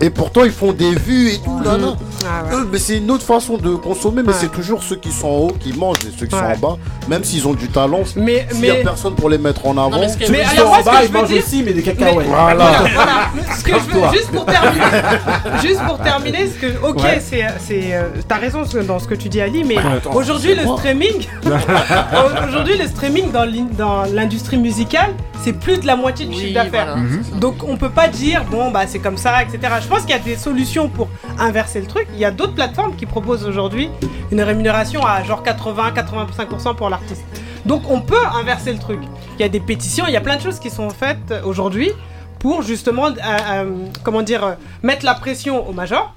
Et 0.00 0.10
pourtant 0.10 0.44
ils 0.44 0.50
font 0.52 0.72
des 0.72 0.94
vues 0.94 1.30
et 1.30 1.38
tout 1.38 1.58
là, 1.64 1.78
là. 1.78 1.94
Ah 2.28 2.44
ouais. 2.44 2.54
Eux, 2.60 2.68
mais 2.70 2.78
c'est 2.78 2.98
une 2.98 3.10
autre 3.10 3.24
façon 3.24 3.56
de 3.56 3.70
consommer, 3.76 4.22
mais 4.22 4.32
c'est 4.34 4.52
toujours 4.52 4.82
ceux 4.82 4.96
qui 4.96 5.10
sont 5.10 5.26
en 5.28 5.36
haut 5.38 5.52
qui 5.58 5.72
mangent 5.72 5.96
et 6.06 6.12
ceux 6.18 6.26
qui 6.26 6.34
Ouais. 6.34 6.40
sont 6.58 6.66
en 6.66 6.70
bas, 6.72 6.76
même 7.08 7.24
s'ils 7.24 7.46
ont 7.48 7.54
du 7.54 7.68
talent, 7.68 8.02
Mais- 8.16 8.46
s'il 8.50 8.64
y 8.66 8.70
a 8.70 8.74
personne 8.76 9.14
pour 9.14 9.30
les 9.30 9.38
mettre 9.38 9.64
en 9.66 9.72
avant. 9.78 9.98
mais 10.00 10.08
ce 10.08 10.16
qui 10.18 10.24
est- 10.24 10.26
Ceux 10.26 10.32
Mais 10.32 10.40
qui 10.42 10.58
alors, 10.58 10.72
en 10.74 10.78
que 10.80 10.84
bas, 10.84 10.92
je 11.02 11.06
ils 11.06 11.12
mangent 11.12 11.28
dire- 11.28 11.42
aussi, 11.42 11.62
mais 11.62 11.72
des 11.72 11.82
cacahuètes. 11.82 12.26
Voilà. 12.28 12.64
Voilà, 12.94 13.30
ce 13.56 13.62
que 13.64 13.72
je 13.72 13.94
veux, 13.94 14.12
juste 14.12 14.30
pour 14.32 14.44
terminer, 14.44 14.84
juste 15.62 15.80
pour 15.86 15.98
terminer, 15.98 16.46
ce 16.48 16.60
que, 16.66 16.86
ok, 16.86 17.02
Ouais. 17.02 17.22
c'est, 17.24 17.46
c'est, 17.66 17.94
euh, 17.94 18.02
t'as 18.28 18.36
raison 18.36 18.62
dans 18.86 18.98
ce 18.98 19.06
que 19.08 19.14
tu 19.14 19.28
dis 19.30 19.40
Ali, 19.40 19.64
mais 19.64 19.78
attends, 19.78 20.12
aujourd'hui 20.14 20.54
le 20.54 20.64
moi. 20.64 20.76
streaming, 20.76 21.26
aujourd'hui 22.48 22.76
le 22.78 22.86
streaming 22.86 23.30
dans, 23.32 23.44
l'in- 23.44 23.68
dans 23.78 24.02
l'industrie 24.12 24.58
musicale, 24.58 25.10
c'est 25.42 25.52
plus 25.52 25.78
de 25.78 25.86
la 25.86 25.96
moitié 25.96 26.26
du 26.26 26.34
Oui, 26.36 26.40
chiffre 26.48 26.54
d'affaires. 26.54 26.96
voilà. 26.96 27.40
Donc 27.40 27.56
on 27.66 27.76
peut 27.76 27.90
pas 27.90 28.08
dire 28.08 28.44
bon 28.50 28.70
bah 28.70 28.82
c'est 28.86 28.98
comme 28.98 29.16
ça, 29.16 29.42
etc. 29.42 29.58
Je 29.86 29.90
pense 29.92 30.00
qu'il 30.00 30.10
y 30.10 30.14
a 30.14 30.18
des 30.18 30.34
solutions 30.34 30.88
pour 30.88 31.06
inverser 31.38 31.80
le 31.80 31.86
truc. 31.86 32.08
Il 32.12 32.18
y 32.18 32.24
a 32.24 32.32
d'autres 32.32 32.54
plateformes 32.54 32.96
qui 32.96 33.06
proposent 33.06 33.44
aujourd'hui 33.46 33.88
une 34.32 34.40
rémunération 34.42 35.00
à 35.06 35.22
genre 35.22 35.44
80-85% 35.44 36.74
pour 36.74 36.90
l'artiste. 36.90 37.22
Donc 37.66 37.82
on 37.88 38.00
peut 38.00 38.18
inverser 38.34 38.72
le 38.72 38.80
truc. 38.80 38.98
Il 39.38 39.42
y 39.42 39.44
a 39.44 39.48
des 39.48 39.60
pétitions, 39.60 40.04
il 40.08 40.12
y 40.12 40.16
a 40.16 40.20
plein 40.20 40.34
de 40.38 40.40
choses 40.42 40.58
qui 40.58 40.70
sont 40.70 40.90
faites 40.90 41.32
aujourd'hui 41.44 41.92
pour 42.40 42.62
justement, 42.62 43.06
euh, 43.06 43.12
euh, 43.20 43.64
comment 44.02 44.22
dire, 44.22 44.42
euh, 44.44 44.52
mettre 44.82 45.04
la 45.04 45.14
pression 45.14 45.68
aux 45.68 45.72
majors 45.72 46.12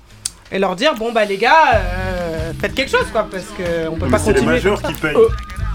et 0.51 0.57
leur 0.57 0.75
dire 0.75 0.95
bon 0.95 1.11
bah 1.11 1.25
les 1.25 1.37
gars, 1.37 1.75
euh, 1.75 2.51
faites 2.59 2.73
quelque 2.73 2.89
chose 2.89 3.05
quoi 3.11 3.27
parce 3.29 3.45
que 3.55 3.87
on 3.87 3.97
peut 3.97 4.05
Mais 4.05 4.11
pas 4.13 4.17
c'est 4.17 4.29
les 4.33 4.39
continuer. 4.39 4.55
majors 4.55 4.81
comme 4.81 4.93
qui 4.95 4.99
ça. 4.99 5.07
payent. 5.09 5.17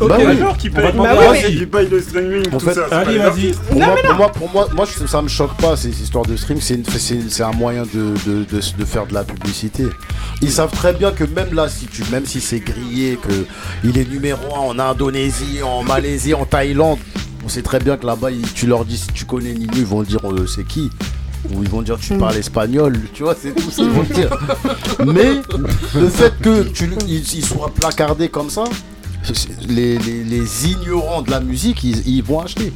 C'est 0.01 0.09
Bah 0.09 0.16
oui. 0.19 0.25
majors 0.25 0.57
qui 0.57 0.69
On 0.71 0.75
va 0.75 0.83
payent. 0.83 0.93
demander 0.93 1.09
à 1.11 1.15
Moi, 1.15 1.29
Rachid. 1.29 1.59
qui 1.59 1.66
paye 1.66 1.89
le 1.89 2.01
streaming, 2.03 2.47
En 2.53 2.59
tout 2.59 2.66
fait, 2.66 2.75
ça. 2.75 2.87
allez, 2.91 3.19
vas-y. 3.19 3.53
Pour, 3.53 3.79
Non, 3.79 3.87
moi, 3.87 3.97
pour 4.03 4.15
moi, 4.16 4.33
pour 4.33 4.51
moi, 4.51 4.69
moi, 4.75 4.87
je- 5.01 5.07
ça 5.07 5.23
me 5.23 5.29
choque 5.29 5.57
pas 5.59 5.77
ces 5.77 5.91
histoires 6.03 6.25
de 6.27 6.37
stream. 6.37 6.61
C'est 6.61 6.75
une- 6.75 6.85
c'est- 6.85 7.31
c'est 7.31 7.43
un 7.45 7.53
moyen 7.53 7.85
de, 7.85 8.15
de, 8.27 8.45
de, 8.45 8.61
de 8.79 8.85
faire 8.85 9.07
de 9.07 9.15
la 9.15 9.23
publicité. 9.25 9.85
Ils 10.43 10.51
savent 10.51 10.73
très 10.73 10.93
bien 10.95 11.12
que 11.12 11.23
même 11.25 11.55
là, 11.55 11.69
si 11.69 11.87
tu, 11.87 12.03
même 12.11 12.27
si 12.27 12.41
c'est 12.41 12.59
grillé, 12.61 13.16
que 13.23 13.33
il 13.85 13.97
est 13.97 14.11
numéro 14.11 14.41
un 14.57 14.59
en 14.59 14.79
Indonésie, 14.81 15.62
en 15.62 15.85
Malaisie, 15.85 16.35
en 16.35 16.45
Thaïlande, 16.45 16.99
on 17.45 17.49
sait 17.49 17.62
très 17.62 17.79
bien 17.79 17.97
que 17.97 18.05
là-bas, 18.07 18.33
ils- 18.33 18.53
tu 18.53 18.66
leur 18.66 18.85
dis 18.85 18.99
si 18.99 19.09
tu 19.15 19.25
connais 19.27 19.53
Ninu, 19.53 19.69
ils 19.77 19.85
vont 19.87 20.03
dire 20.03 20.21
euh, 20.29 20.47
c'est 20.47 20.65
qui? 20.66 20.91
Ou 21.53 21.62
ils 21.62 21.69
vont 21.69 21.83
dire 21.83 21.99
tu 22.01 22.15
parles 22.16 22.37
espagnol, 22.37 22.99
tu 23.12 23.23
vois, 23.23 23.37
c'est 23.41 23.55
tout 23.55 23.71
ce 23.71 23.77
qu'ils 23.77 23.91
vont 23.91 24.03
dire. 24.03 24.31
Mais 25.07 25.37
le 25.95 26.09
fait 26.09 26.33
que 26.43 26.62
tu, 26.65 26.91
ils, 27.07 27.19
ils 27.35 27.45
soient 27.45 27.71
placardés 27.79 28.29
comme 28.31 28.49
ça, 28.51 28.65
les, 29.69 29.99
les, 29.99 30.25
les 30.25 30.67
ignorants 30.69 31.23
de 31.23 31.31
la 31.31 31.41
musique, 31.41 31.83
ils, 31.85 32.07
ils 32.09 32.23
vont 32.23 32.41
acheter. 32.41 32.73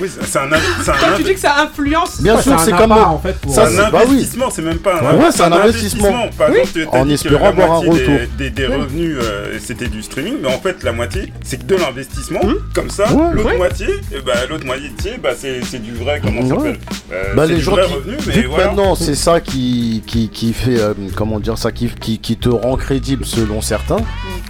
Oui, 0.00 0.08
c'est 0.08 0.38
un, 0.38 0.48
c'est 0.78 0.84
Toi 0.92 1.08
tu 1.16 1.24
dis 1.24 1.34
que 1.34 1.40
ça 1.40 1.56
influence. 1.62 2.22
Bien 2.22 2.36
Ouais, 2.36 2.42
sûr, 2.42 2.58
c'est 2.60 2.70
comme 2.70 2.92
en 2.92 3.18
fait, 3.18 3.34
pour- 3.38 3.52
ça, 3.54 3.68
C'est 3.68 3.80
un 3.80 3.90
bah 3.90 3.98
oui. 4.06 4.12
investissement, 4.14 4.48
c'est 4.48 4.62
même 4.62 4.78
pas 4.78 4.94
un 4.98 5.02
Ouais, 5.16 5.24
ouais, 5.24 5.30
c'est 5.30 5.42
un 5.42 5.52
investissement. 5.52 6.28
Par 6.38 6.48
Oui. 6.48 6.58
exemple, 6.60 6.70
tu 6.72 6.86
En 6.86 7.02
as 7.02 7.04
dit 7.04 7.08
que 7.08 7.14
espérant 7.14 7.42
la 7.42 7.48
avoir 7.48 7.70
un 7.72 7.82
moitié 7.82 8.06
des- 8.06 8.12
retour. 8.14 8.26
Des, 8.38 8.66
revenus, 8.66 9.16
euh, 9.20 9.58
c'était 9.62 9.88
du 9.88 10.00
streaming, 10.02 10.34
mais 10.40 10.48
en 10.48 10.58
fait, 10.60 10.82
la 10.84 10.92
moitié, 10.92 11.32
c'est 11.44 11.58
que 11.58 11.64
de 11.66 11.74
l'investissement. 11.76 12.40
Comme 12.72 12.88
ça, 12.88 13.06
l'autre 13.34 13.56
moitié, 13.58 13.88
eh 14.16 14.20
ben, 14.22 14.32
l'autre 14.48 14.64
moitié, 14.64 15.18
bah, 15.22 15.30
c'est 15.36 15.60
c'est 15.68 15.82
du 15.82 15.92
vrai, 15.92 16.20
comment 16.24 16.42
ça 16.48 16.54
s'appelle 16.56 16.78
Euh, 17.12 17.34
Bah, 17.34 17.44
les 17.46 17.56
du 17.56 17.60
gens 17.60 17.72
vrai 17.72 17.84
qui, 17.86 17.92
revenu, 17.92 18.16
vu 18.16 18.22
mais 18.34 18.42
que 18.44 18.48
voilà. 18.48 18.66
maintenant 18.68 18.94
c'est 18.94 19.16
ça 19.16 19.40
qui, 19.40 20.02
qui, 20.06 20.28
qui 20.30 20.52
fait 20.54 20.80
euh, 20.80 20.94
comment 21.16 21.40
dire 21.40 21.58
ça 21.58 21.72
qui, 21.72 21.88
qui, 22.00 22.18
qui 22.20 22.36
te 22.38 22.48
rend 22.48 22.76
crédible 22.76 23.26
selon 23.26 23.60
certains, 23.60 23.98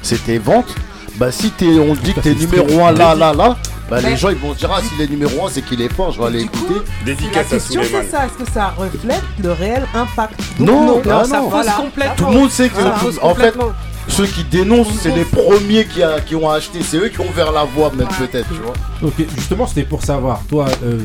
c'est 0.03 0.23
tes 0.23 0.39
ventes. 0.39 0.73
Bah 1.21 1.31
si 1.31 1.51
t'es, 1.51 1.67
on 1.79 1.95
dit 1.95 2.15
que 2.15 2.21
t'es 2.21 2.35
numéro 2.35 2.83
1 2.83 2.93
là 2.93 3.15
là 3.15 3.35
là, 3.35 3.57
bah 3.91 4.01
les 4.01 4.17
gens 4.17 4.31
ils 4.31 4.37
vont 4.37 4.55
se 4.55 4.59
dire 4.61 4.71
ah 4.75 4.81
s'il 4.83 4.99
est 5.03 5.07
numéro 5.11 5.47
1 5.47 5.51
c'est 5.51 5.61
qu'il 5.63 5.83
est 5.83 5.93
fort, 5.93 6.13
je 6.13 6.19
vais 6.19 6.27
aller 6.27 6.41
écouter. 6.45 6.75
La 7.01 7.05
Dédicace 7.05 7.47
à 7.47 7.51
question 7.51 7.83
c'est 7.85 8.11
ça, 8.11 8.25
est-ce 8.27 8.43
que 8.45 8.51
ça 8.51 8.69
reflète 8.77 9.23
le 9.43 9.53
réel 9.53 9.87
impact 9.95 10.41
Donc, 10.59 10.67
Non, 10.69 10.87
Non, 10.87 11.03
ah 11.11 11.25
ça 11.25 11.37
non. 11.41 11.43
fausse 11.51 11.51
Voilà. 11.67 11.73
complètement. 11.73 12.15
Tout 12.17 12.25
le 12.25 12.39
monde 12.41 12.51
sait 12.51 12.71
que 12.71 12.77
Ça 12.83 12.93
fausse 12.93 13.19
en 13.21 13.35
fait 13.35 13.53
complètement. 13.53 13.73
ceux 14.09 14.27
qui 14.27 14.45
dénoncent 14.45 14.89
c'est 15.03 15.15
les 15.15 15.27
premiers 15.27 15.85
qui, 15.85 16.03
a- 16.03 16.21
qui 16.21 16.35
ont 16.35 16.49
acheté, 16.49 16.79
c'est 16.83 16.97
eux 16.97 17.09
qui 17.11 17.21
ont 17.21 17.29
ouvert 17.29 17.53
la 17.53 17.65
voie 17.65 17.93
même 17.95 18.09
peut-être 18.09 18.49
tu 18.49 18.55
vois. 18.63 18.73
Ok, 19.03 19.23
justement, 19.37 19.67
c'était 19.67 19.85
pour 19.85 20.03
savoir, 20.03 20.41
toi, 20.49 20.67
euh, 20.85 21.01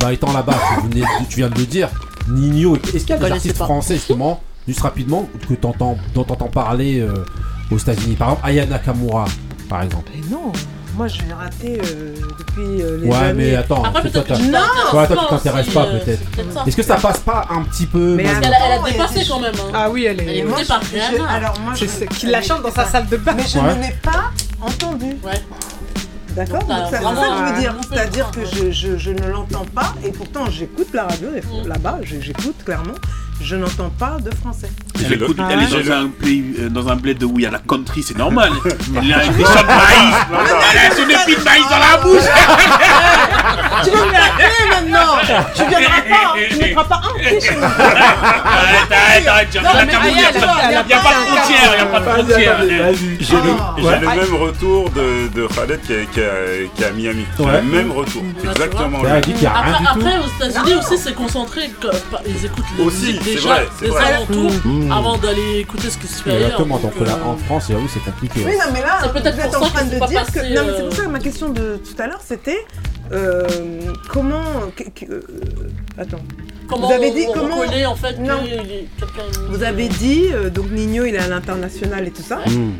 bah, 0.00 0.12
étant 0.14 0.32
là-bas, 0.32 0.54
tu, 0.80 0.88
venais- 0.88 1.06
tu 1.28 1.36
viens 1.36 1.50
de 1.50 1.58
le 1.58 1.66
dire, 1.66 1.88
Nino, 2.30 2.76
est-ce 2.76 2.90
qu'il 3.04 3.10
y 3.10 3.12
a 3.12 3.16
des 3.16 3.20
connaissais 3.20 3.32
artistes 3.34 3.58
pas. 3.58 3.64
français, 3.66 3.94
justement, 3.96 4.40
juste 4.66 4.80
rapidement, 4.80 5.28
que 5.46 5.54
t'entends, 5.54 5.98
dont 6.14 6.24
t'entends 6.24 6.48
parler 6.48 7.00
euh, 7.00 7.12
aux 7.70 7.78
États-Unis 7.78 8.16
Par 8.16 8.28
exemple, 8.30 8.46
Aya 8.48 8.66
Nakamura, 8.66 9.24
par 9.68 9.82
exemple. 9.82 10.10
Mais 10.14 10.20
non, 10.30 10.52
moi 10.96 11.08
je 11.08 11.22
l'ai 11.22 11.32
raté 11.32 11.80
euh, 11.84 12.14
depuis 12.38 12.82
euh, 12.82 12.98
les 13.00 13.08
Ouais, 13.08 13.16
années. 13.16 13.32
mais 13.50 13.54
attends, 13.56 13.82
Après, 13.82 14.10
toi, 14.10 14.22
que 14.22 14.32
tu 14.34 14.42
Non. 14.42 14.58
t'intéresses 14.58 14.92
Ouais, 14.92 15.06
toi, 15.06 15.06
tu 15.08 15.14
pas 15.14 15.28
t'intéresses 15.30 15.70
pas, 15.70 15.84
euh, 15.86 15.98
peut-être. 16.00 16.20
c'est 16.20 16.36
peut-être 16.42 16.52
ça. 16.52 16.64
Est-ce 16.66 16.76
que 16.76 16.82
ça 16.82 16.96
passe 16.96 17.18
pas 17.20 17.46
un 17.50 17.62
petit 17.62 17.86
peu 17.86 18.14
Mais 18.16 18.26
a- 18.26 18.32
elle 18.42 18.52
a 18.54 18.82
a 18.84 18.90
dépassé 18.90 19.24
quand 19.28 19.40
même. 19.40 19.54
hein. 19.54 19.70
Ah 19.74 19.90
oui, 19.90 20.04
elle 20.04 20.20
Elle 20.20 20.28
est 20.28 20.38
est. 20.38 20.68
Par 20.68 20.82
je- 20.82 20.90
Rihanna. 20.94 21.28
alors 21.28 21.58
moi 21.60 21.72
je 21.74 21.86
C'est 21.86 22.06
qui 22.08 22.26
la 22.26 22.42
chante 22.42 22.62
dans 22.62 22.70
sa 22.72 22.84
salle 22.84 23.08
de 23.08 23.16
bain. 23.16 23.32
Mais 23.36 23.44
je 23.46 23.58
Ouais. 23.58 23.74
ne 23.76 23.82
l'ai 23.82 23.94
pas 24.02 24.30
entendu. 24.60 25.16
Ouais. 25.24 25.40
D'accord 26.34 26.60
Donc, 26.60 26.68
Donc 26.68 26.78
t'as 26.90 26.90
ça- 26.90 26.98
c'est 26.98 27.20
ça 27.20 27.28
que 27.28 27.46
je 27.48 27.52
veux 27.52 27.60
dire. 27.60 27.74
peu 27.76 27.86
C'est-à-dire 27.94 28.30
que 28.30 28.40
je, 28.46 28.70
je, 28.70 28.96
je 28.96 29.10
ne 29.10 29.26
l'entends 29.30 29.66
pas 29.74 29.92
et 30.02 30.10
pourtant 30.12 30.46
j'écoute 30.50 30.88
la 30.94 31.04
radio 31.04 31.28
et 31.36 31.40
Mm. 31.42 31.68
là-bas, 31.68 31.98
je- 32.02 32.20
j'écoute 32.20 32.56
clairement. 32.64 32.94
Je 33.44 33.56
n'entends 33.56 33.90
pas 33.98 34.16
de 34.20 34.30
français. 34.36 34.70
Elle, 35.04 35.14
écoute, 35.14 35.36
Ah 35.40 35.48
elle 35.50 35.62
est 35.62 35.66
dans 35.84 35.92
un, 35.92 36.06
pays, 36.08 36.44
euh, 36.60 36.68
dans 36.68 36.88
un 36.88 36.94
bled 36.96 37.22
où 37.24 37.38
il 37.38 37.42
y 37.42 37.46
a 37.46 37.50
la 37.50 37.58
country, 37.58 38.02
c'est 38.02 38.16
normal. 38.16 38.52
Elle 38.64 39.12
a 39.12 39.26
des 39.26 39.44
champs 39.44 39.62
de 39.62 39.66
maïs. 39.66 40.14
Elle 40.72 40.78
a 40.78 40.94
son 40.94 41.02
épi 41.08 41.38
de 41.40 41.44
maïs 41.44 41.64
dans 41.68 41.78
la 41.78 41.96
bouche. 42.02 42.22
Tu 43.84 43.90
vas 43.90 44.06
me 44.06 44.12
l'appeler 44.12 44.62
maintenant? 44.70 45.40
Tu 45.54 45.62
viendras 45.68 46.02
pas, 46.02 46.34
tu 46.48 46.54
ne 46.54 46.60
mettras 46.60 46.84
pas 46.84 47.00
un 47.04 47.18
pied 47.18 47.40
chez 47.40 47.56
moi. 47.56 47.68
Arrête, 47.68 49.26
arrête, 49.26 49.48
Il 49.52 49.60
n'y 49.60 49.68
a 49.68 49.72
pas- 49.72 49.84
de 49.84 49.90
frontière. 49.90 51.72
Il 51.72 51.74
n'y 51.74 51.80
a 51.80 51.86
pas 51.86 52.00
de 52.00 52.04
frontière. 52.04 52.58
J'ai 53.20 53.36
le, 53.36 54.08
Ah. 54.08 54.14
même 54.14 54.34
retour 54.40 54.90
de, 54.90 55.46
Khaled 55.48 55.80
qui 55.82 55.92
est, 55.92 56.02
est- 56.16 56.70
est 56.80 56.84
à 56.84 56.90
Miami. 56.92 57.24
Le 57.38 57.62
même 57.62 57.90
retour. 57.90 58.22
vois. 58.42 58.52
Exactement. 58.52 58.98
Elle 59.02 59.08
le 59.10 59.16
a 59.16 59.20
dit 59.20 59.32
qu'il 59.32 59.42
y 59.42 59.46
a 59.46 59.52
rien 59.52 59.72
Après, 59.72 59.78
du 59.80 59.84
tout. 60.00 60.06
après, 60.06 60.18
aux 60.18 60.46
États-Unis 60.46 60.74
aussi, 60.78 60.98
c'est 60.98 61.14
concentré. 61.14 61.70
Ils 62.26 62.44
écoutent 62.46 62.64
les 62.78 62.84
Aussi, 62.84 63.06
musiques 63.18 63.22
déjà 63.34 63.48
vrai, 63.48 63.68
des 63.80 63.88
vrai. 63.88 64.04
alentours 64.04 64.50
Mmh. 64.64 64.92
avant 64.92 65.16
d'aller 65.18 65.58
écouter 65.60 65.90
ce 65.90 65.98
qui 65.98 66.06
se 66.06 66.22
fait 66.22 66.30
ailleurs. 66.30 66.42
Exactement, 66.50 66.78
donc 66.78 66.96
donc, 66.98 67.06
là, 67.06 67.14
euh, 67.16 67.30
en 67.30 67.36
France, 67.36 67.64
j'avoue, 67.68 67.88
c'est 67.88 68.04
compliqué. 68.04 68.40
Oui, 68.40 68.44
ouais. 68.46 68.56
non, 68.56 68.72
mais 68.72 68.80
là, 68.80 68.98
C'est 69.02 69.08
vous 69.08 69.12
peut-être 69.14 69.38
êtes 69.38 69.56
en 69.56 69.60
train 69.60 69.84
de 69.84 69.90
dire 70.06 70.26
que. 70.32 70.38
Non, 70.54 70.62
mais 70.66 70.72
c'est 70.76 70.82
euh, 70.82 70.86
pour 70.88 70.92
ça 70.96 71.04
que 71.04 71.08
ma 71.10 71.18
question 71.18 71.48
de 71.50 71.76
tout 71.76 72.02
à 72.02 72.06
l'heure, 72.06 72.20
c'était. 72.24 72.64
euh, 73.12 73.46
comment. 74.10 74.42
euh, 75.10 75.20
attends. 75.98 76.18
Comment 76.68 76.86
Vous 76.86 76.92
avez 76.94 77.10
on- 77.10 77.14
dit 77.14 77.24
on 77.28 77.32
comment- 77.32 77.56
reconnaît 77.56 77.84
en 77.86 77.96
fait 77.96 78.18
Non. 78.18 78.38
Vous 79.50 79.62
avez 79.62 79.88
dit, 79.88 80.26
euh, 80.32 80.48
donc 80.48 80.70
Nino, 80.70 81.04
il 81.04 81.14
est 81.14 81.18
à 81.18 81.28
l'international 81.28 82.06
et 82.06 82.10
tout 82.10 82.22
ça. 82.22 82.36
Mmh. 82.46 82.70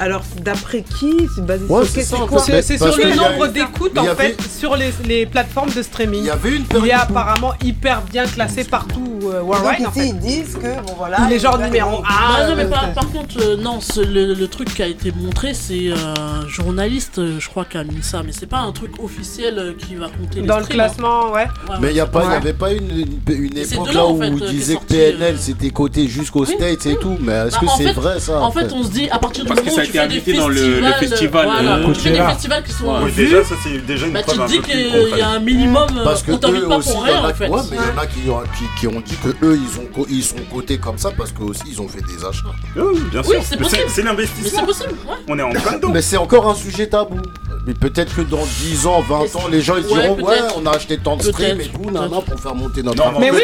Alors, 0.00 0.22
d'après 0.42 0.82
qui 0.82 1.28
C'est 1.34 1.44
basé 1.44 1.64
Ouais, 1.68 1.84
sur 1.86 2.26
le 2.26 3.14
nombre 3.16 3.46
d'écoutes 3.48 3.98
en 3.98 4.06
avait- 4.06 4.30
fait 4.34 4.36
sur 4.48 4.74
les, 4.74 4.92
les 5.06 5.26
plateformes 5.26 5.70
de 5.70 5.82
streaming. 5.82 6.20
Il 6.20 6.26
y 6.26 6.30
avait 6.30 6.48
une 6.56 6.64
Il 6.70 6.76
est 6.76 6.80
période 6.80 7.00
apparemment 7.02 7.52
hyper 7.62 8.00
bien 8.10 8.24
classé 8.24 8.64
partout 8.64 9.18
euh, 9.24 9.42
worldwide 9.42 9.80
en 9.80 9.84
Donc 9.84 9.96
ici, 9.96 10.00
fait. 10.00 10.08
ils 10.08 10.18
disent 10.18 10.54
que, 10.56 10.86
bon 10.86 10.94
voilà. 10.96 11.18
Il 11.26 11.32
est 11.34 11.38
genre 11.38 11.58
numéro. 11.58 12.02
Ah, 12.08 12.46
non, 12.48 12.56
mais 12.56 12.64
euh, 12.64 12.68
par, 12.70 12.92
par 12.94 13.10
contre, 13.12 13.34
euh, 13.42 13.56
non, 13.58 13.80
ce- 13.82 14.00
le, 14.00 14.32
le 14.32 14.48
truc 14.48 14.72
qui 14.74 14.82
a 14.82 14.86
été 14.86 15.12
montré, 15.12 15.52
c'est 15.52 15.88
euh, 15.90 15.94
un 16.16 16.48
journaliste, 16.48 17.18
euh, 17.18 17.36
je 17.38 17.48
crois, 17.50 17.66
qui 17.66 17.76
a 17.76 17.84
mis 17.84 18.02
ça, 18.02 18.22
mais 18.24 18.32
c'est 18.32 18.46
pas 18.48 18.60
un 18.60 18.72
truc 18.72 18.92
officiel 19.02 19.58
euh, 19.58 19.72
qui 19.76 19.96
va 19.96 20.06
compter 20.06 20.40
les 20.40 20.46
Dans 20.46 20.56
le 20.58 20.64
streams, 20.64 20.80
hein. 20.80 20.84
classement, 20.86 21.32
ouais. 21.32 21.42
Ouais, 21.68 21.76
Mais 21.80 21.88
il 21.90 21.94
n'y 21.94 22.00
ouais. 22.00 22.06
pas, 22.08 22.22
il 22.22 22.26
y 22.26 22.28
Ouais. 22.30 22.34
avait 22.36 22.52
pas 22.54 22.72
une, 22.72 23.06
une, 23.28 23.58
époque 23.58 23.92
là 23.92 24.06
où 24.06 24.22
on 24.22 24.30
disait 24.50 24.76
que 24.76 24.84
PNL 24.84 25.36
c'était 25.38 25.68
coté 25.70 26.08
jusqu'aux. 26.08 26.46
States 26.46 26.86
et 26.86 26.96
tout, 26.96 27.18
mais 27.20 27.32
est-ce 27.32 27.56
Bah, 27.56 27.60
que 27.60 27.66
c'est 27.76 27.92
vrai 27.92 28.18
ça 28.18 28.40
En 28.40 28.50
fait, 28.50 28.72
on 28.72 28.82
se 28.82 28.88
dit, 28.90 29.08
à 29.10 29.18
partir 29.18 29.44
du 29.44 29.50
moment 29.50 29.60
été 29.90 29.98
invité 30.00 30.32
dans 30.34 30.48
le- 30.48 30.82
festival, 30.98 31.46
voilà, 31.46 31.76
euh, 31.76 31.92
tu 31.92 32.00
fais 32.00 32.10
des 32.10 32.16
festivals 32.18 32.62
qui 32.64 32.72
sont 32.72 33.02
Oui, 33.04 33.12
déjà, 33.12 33.44
ça 33.44 33.54
c'est 33.62 33.84
déjà 33.86 34.06
une 34.06 34.12
bah, 34.12 34.20
tu 34.26 34.36
te 34.38 34.46
dis 34.48 34.60
qu'il 34.60 35.18
y 35.18 35.20
a 35.20 35.28
un 35.28 35.38
minimum, 35.40 35.88
euh, 35.98 36.04
Parce 36.04 36.22
que 36.22 36.32
on 36.32 36.38
t'invite 36.38 36.66
pas 36.68 36.76
aussi, 36.78 36.90
pour 36.92 37.02
rien 37.04 37.24
en 37.24 37.34
fait. 37.34 37.48
ouais, 37.48 37.60
mais 37.70 37.76
il 37.76 37.86
y 37.86 37.90
en 37.90 37.98
a 38.02 38.06
qui, 38.06 38.30
ont- 38.30 38.42
qui, 38.56 38.80
qui 38.80 38.86
ont 38.86 39.00
dit 39.00 39.16
que 39.22 39.28
eux 39.44 39.58
ils 39.58 39.80
ont 39.80 39.86
co- 39.94 40.06
ils 40.08 40.24
sont 40.24 40.36
cotés 40.52 40.78
comme 40.78 40.98
ça 40.98 41.10
parce 41.16 41.32
que 41.32 41.42
aussi 41.42 41.62
ils 41.68 41.80
ont 41.80 41.88
fait 41.88 42.00
des 42.02 42.24
achats. 42.24 42.44
Oui, 42.76 43.00
bien 43.10 43.20
Oui, 43.22 43.28
sûr. 43.34 43.42
c'est. 43.44 43.56
C'est 43.68 43.76
Mais 43.78 43.88
c'est 43.88 44.02
l'investissement. 44.02 44.64
possible, 44.66 44.90
ouais. 45.08 45.16
On 45.28 45.38
est 45.38 45.42
en 45.42 45.50
plein 45.50 45.72
dedans. 45.76 45.90
Mais 45.92 46.02
c'est 46.02 46.16
encore 46.16 46.48
un 46.48 46.54
sujet 46.54 46.86
tabou. 46.88 47.20
Mais 47.66 47.74
peut-être 47.74 48.14
que 48.16 48.22
dans 48.22 48.44
10 48.44 48.86
ans, 48.86 49.00
20 49.00 49.36
ans, 49.36 49.48
les 49.50 49.60
gens 49.60 49.76
ils 49.76 49.84
diront 49.84 50.16
Ouais, 50.20 50.38
on 50.56 50.66
a 50.66 50.70
acheté 50.76 50.98
tant 50.98 51.16
de 51.16 51.22
streams 51.22 51.60
et 51.60 51.66
tout, 51.68 51.90
nana, 51.90 52.08
pour 52.26 52.40
faire 52.40 52.54
monter 52.54 52.82
notre 52.82 52.96
Non. 53.12 53.18
Mais 53.20 53.30
oui, 53.30 53.40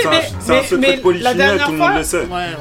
mais- 0.81 1.01
la 1.21 1.35
dernière 1.35 1.71
fois-. 1.73 2.03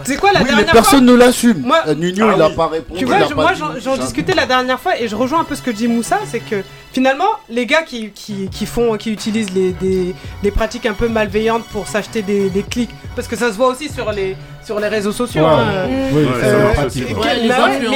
C'est 0.03 0.17
quoi 0.17 0.31
la 0.33 0.39
Oui, 0.41 0.45
mais 0.49 0.55
dernière 0.57 0.73
personne 0.73 1.05
fois 1.07 1.13
ne 1.15 1.19
l'assume. 1.19 1.61
Moi- 1.61 1.79
Euh, 1.87 1.95
Nuno, 1.95 2.27
Ah 2.29 2.33
il 2.35 2.41
a 2.41 2.47
oui. 2.49 2.55
pas 2.55 2.67
répondu. 2.67 2.99
Tu 2.99 3.05
vois, 3.05 3.19
moi 3.35 3.51
j'en 3.83 3.97
discutais 3.97 4.33
la 4.33 4.45
dernière 4.45 4.79
fois 4.79 4.99
et 4.99 5.07
je 5.07 5.15
rejoins 5.15 5.41
un 5.41 5.43
peu 5.43 5.55
ce 5.55 5.61
que 5.61 5.71
dit 5.71 5.87
Moussa, 5.87 6.19
c'est 6.29 6.39
que 6.39 6.63
finalement 6.93 7.25
les 7.49 7.65
gars 7.65 7.83
qui, 7.83 8.09
qui, 8.11 8.49
qui 8.49 8.65
font, 8.65 8.95
qui 8.97 9.11
utilisent 9.11 9.51
les, 9.53 9.71
des, 9.73 10.15
des 10.43 10.51
pratiques 10.51 10.85
un 10.85 10.93
peu 10.93 11.07
malveillantes 11.07 11.65
pour 11.71 11.87
s'acheter 11.87 12.21
des, 12.21 12.49
des 12.49 12.63
clics, 12.63 12.89
parce 13.15 13.27
que 13.27 13.35
ça 13.35 13.49
se 13.51 13.57
voit 13.57 13.67
aussi 13.67 13.89
sur 13.89 14.11
les, 14.11 14.35
sur 14.65 14.79
les 14.79 14.87
réseaux 14.87 15.11
sociaux. 15.11 15.43
Ouais. 15.43 15.49
hein, 15.49 15.87
euh, 15.89 16.09
Oui, 16.13 16.25
pratique. 16.73 17.09
ouais. 17.09 17.15
Ouais, 17.23 17.39
les 17.41 17.47
mais- 17.47 17.53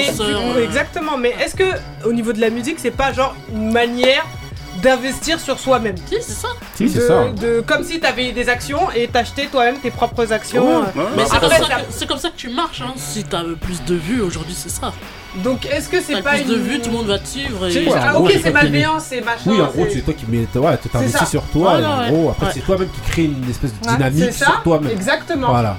influenceurs, 0.09 0.41
euh. 0.55 0.63
Exactement, 0.63 1.17
mais 1.17 1.33
est-ce 1.43 1.55
que 1.55 1.63
au 2.05 2.13
niveau 2.13 2.31
de 2.33 2.39
la 2.41 2.49
musique, 2.49 2.77
c'est 2.79 2.91
pas 2.91 3.11
genre 3.13 3.35
une 3.53 3.71
manière 3.71 4.25
d'investir 4.83 5.39
sur 5.39 5.59
soi-même? 5.59 5.95
Si, 6.07 6.15
c'est 6.21 6.31
ça. 6.33 6.47
Si, 6.75 6.87
c'est 6.89 6.99
de, 6.99 7.03
ça. 7.07 7.25
de- 7.41 7.61
comme 7.65 7.83
si 7.83 7.99
t'avais 7.99 8.31
des 8.31 8.47
actions 8.49 8.89
et 8.95 9.07
t'achetais 9.07 9.47
toi-même 9.47 9.77
tes 9.79 9.91
propres 9.91 10.31
actions. 10.31 10.65
Ouais, 10.65 10.73
euh. 10.95 10.99
ouais. 10.99 11.05
Mais 11.17 11.25
c'est 11.25 11.35
Après, 11.35 11.57
comme, 11.57 11.67
ça 11.67 11.75
que- 11.75 11.81
c'est 11.89 12.07
comme 12.07 12.17
ça 12.19 12.29
que 12.29 12.37
tu 12.37 12.49
marches, 12.49 12.81
hein. 12.81 12.93
Si 12.95 13.23
t'as 13.23 13.43
plus 13.59 13.83
de 13.83 13.95
vues 13.95 14.21
aujourd'hui, 14.21 14.55
c'est 14.57 14.69
ça. 14.69 14.93
Donc 15.43 15.65
est-ce 15.65 15.89
que 15.89 16.01
c'est 16.01 16.13
T'as 16.13 16.21
pas 16.21 16.29
plus 16.31 16.41
une 16.43 16.47
de 16.49 16.55
vues, 16.55 16.79
tout 16.79 16.89
le 16.91 16.97
monde 16.97 17.07
va 17.07 17.19
te 17.19 17.27
suivre. 17.27 17.67
Et... 17.67 17.85
Ouais, 17.87 17.93
ah 18.01 18.13
gros, 18.13 18.23
ok 18.25 18.31
c'est 18.33 18.41
qui 18.43 18.49
malveillant, 18.51 18.99
c'est 18.99 19.21
machin. 19.21 19.41
Oui, 19.47 19.61
en 19.61 19.67
gros, 19.67 19.85
c'est- 19.91 20.01
toi 20.01 20.13
qui 20.13 20.25
mets, 20.27 20.47
ouais, 20.55 20.77
tu 20.81 20.89
t'investis 20.89 21.29
sur 21.29 21.43
toi, 21.43 21.71
Voilà, 21.79 21.87
et 22.07 22.09
en 22.09 22.11
gros, 22.13 22.29
après 22.31 22.45
Ouais. 22.47 22.51
c'est 22.55 22.61
toi-même 22.61 22.89
qui 22.89 23.01
crée 23.11 23.23
une 23.25 23.49
espèce 23.49 23.73
de 23.73 23.87
dynamique 23.87 24.23
c'est 24.25 24.31
ça, 24.31 24.45
sur 24.45 24.63
toi-même. 24.63 24.91
Exactement. 24.91 25.49
Voilà. 25.49 25.77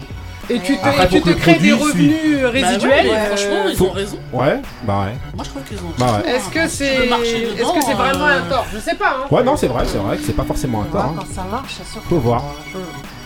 Et 0.51 0.59
tu 0.61 0.77
te, 0.77 0.85
Après, 0.85 1.05
et 1.05 1.09
tu 1.09 1.15
faut 1.19 1.21
que 1.21 1.25
te 1.25 1.29
le 1.31 1.35
crées 1.37 1.53
des 1.59 1.71
produit 1.71 1.73
revenus 1.73 2.13
Bah 2.43 2.43
ouais, 2.43 2.49
résiduels. 2.51 3.05
mais 3.07 3.11
euh, 3.17 3.27
franchement, 3.27 3.57
ils 3.71 3.77
faut- 3.77 3.87
ont 3.87 3.91
raison. 3.93 4.19
Ouais, 4.33 4.61
bah 4.83 5.01
ouais. 5.07 5.15
Moi, 5.35 5.45
je 5.45 5.51
trouve 5.51 5.63
qu'ils 5.63 5.79
ont. 5.79 5.93
Bah 5.99 6.21
ouais. 6.25 6.31
Est-ce 6.33 6.49
que 6.49 6.69
c'est 6.69 6.95
tu 6.97 7.01
veux 7.03 7.09
marcher 7.09 7.43
est-ce 7.45 7.57
dedans, 7.57 7.73
que 7.75 7.85
c'est 7.85 7.95
vraiment 7.95 8.27
euh, 8.27 8.39
un 8.39 8.49
tort? 8.51 8.67
Je 8.75 8.79
sais 8.79 8.95
pas. 8.97 9.11
Hein. 9.21 9.27
Ouais, 9.35 9.43
non, 9.45 9.57
c'est 9.57 9.69
vrai, 9.69 9.85
c'est 9.87 9.99
vrai 9.99 10.17
que 10.17 10.23
c'est 10.25 10.33
pas 10.37 10.43
forcément 10.45 10.83
un 10.83 10.87
tort. 10.87 11.01
hein. 11.05 11.15
Quand 11.19 11.35
ça 11.35 11.45
marche, 11.51 11.75
c'est 11.79 11.93
sûr. 11.93 12.03
Faut 12.09 12.19
voir. 12.19 12.43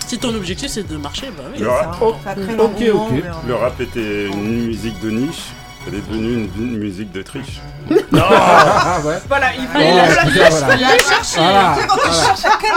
Si 0.06 0.18
ton 0.18 0.34
objectif 0.34 0.68
c'est 0.70 0.86
de 0.86 0.96
marcher, 0.98 1.28
bah 1.36 1.44
oui. 1.52 1.60
Le 1.60 1.68
rap, 1.70 1.96
Oh, 2.02 2.14
Ça 2.22 2.34
crée 2.34 2.42
ok, 2.54 2.58
l'engouement, 2.58 3.06
ok. 3.06 3.24
le 3.48 3.54
rap 3.54 3.80
était 3.80 4.26
une 4.26 4.66
musique 4.66 5.00
de 5.00 5.10
niche, 5.10 5.44
elle 5.86 5.94
est 5.94 6.00
devenue 6.08 6.34
une, 6.34 6.50
une 6.72 6.78
musique 6.78 7.12
de 7.12 7.22
triche. 7.22 7.60
Ah 8.16 8.98
ouais. 9.04 9.18
Voilà, 9.28 9.46
il 9.58 9.64
faut 9.66 9.78
Oh, 9.78 9.96
la 9.96 10.48
voilà. 10.50 10.96
Voilà. 11.36 11.76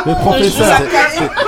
Le 0.05 0.13
professeur. 0.15 0.77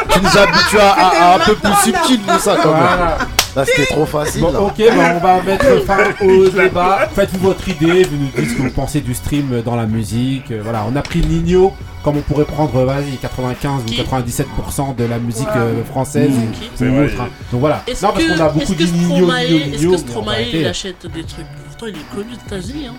Tu 0.09 0.19
nous 0.21 0.37
habitues 0.37 0.79
à, 0.79 0.91
à- 0.91 1.31
à 1.31 1.35
un 1.35 1.39
peu 1.39 1.55
plus 1.55 1.73
subtil, 1.83 2.19
nous, 2.27 2.39
ça, 2.39 2.55
quand 2.61 2.71
même. 2.73 2.83
Voilà. 2.83 3.17
Là, 3.55 3.65
c'était 3.65 3.85
trop 3.87 4.05
facile. 4.05 4.41
Bon, 4.41 4.51
là. 4.51 4.61
ok, 4.61 4.73
bah, 4.77 5.13
on 5.15 5.19
va 5.19 5.41
mettre 5.41 5.85
fin 5.85 5.97
au 6.25 6.47
débat. 6.49 7.09
Faites-vous 7.13 7.39
votre 7.47 7.67
idée, 7.67 8.03
vous 8.03 8.15
nous 8.17 8.27
dites 8.35 8.49
ce 8.51 8.55
que 8.55 8.61
vous 8.61 8.71
pensez 8.71 9.01
du 9.01 9.13
stream 9.13 9.61
dans 9.65 9.75
la 9.75 9.85
musique. 9.85 10.51
Euh, 10.51 10.61
Voilà, 10.63 10.85
on 10.91 10.95
a 10.95 11.01
pris 11.01 11.19
Nino, 11.21 11.73
comme 12.03 12.17
on 12.17 12.21
pourrait 12.21 12.45
prendre, 12.45 12.75
euh, 12.77 12.85
vas-y, 12.85 13.17
95 13.17 13.83
Qui 13.85 13.99
ou 14.01 14.03
97% 14.03 14.95
de 14.95 15.03
la 15.05 15.17
musique 15.19 15.47
euh, 15.55 15.83
française 15.83 16.29
Mmh. 16.29 16.33
ou- 16.43 16.55
C'est 16.75 16.87
ou 16.87 16.93
vrai. 16.95 17.05
autre. 17.05 17.21
hein. 17.21 17.27
Donc 17.51 17.59
voilà. 17.61 17.83
Est-ce 17.87 18.05
Non, 18.05 18.11
parce 18.13 18.23
que, 18.23 18.37
qu'on 18.37 18.43
a 18.45 18.49
beaucoup 18.49 18.59
est-ce 18.61 18.71
que 18.73 18.83
dit 18.83 18.91
Nino, 18.91 19.15
Stromae, 19.15 19.43
Nino, 19.45 19.57
est-ce 19.57 19.65
Nino. 19.65 19.77
que 19.79 19.85
mais 19.87 19.95
en 19.95 19.97
Stromae 19.97 20.41
il 20.53 20.67
achète 20.67 21.07
des 21.07 21.23
trucs? 21.23 21.45
Pourtant, 21.67 21.85
il 21.87 21.95
est 21.95 22.15
connu 22.15 22.29
aux 22.33 22.47
États-Unis. 22.47 22.87
Hein. 22.87 22.93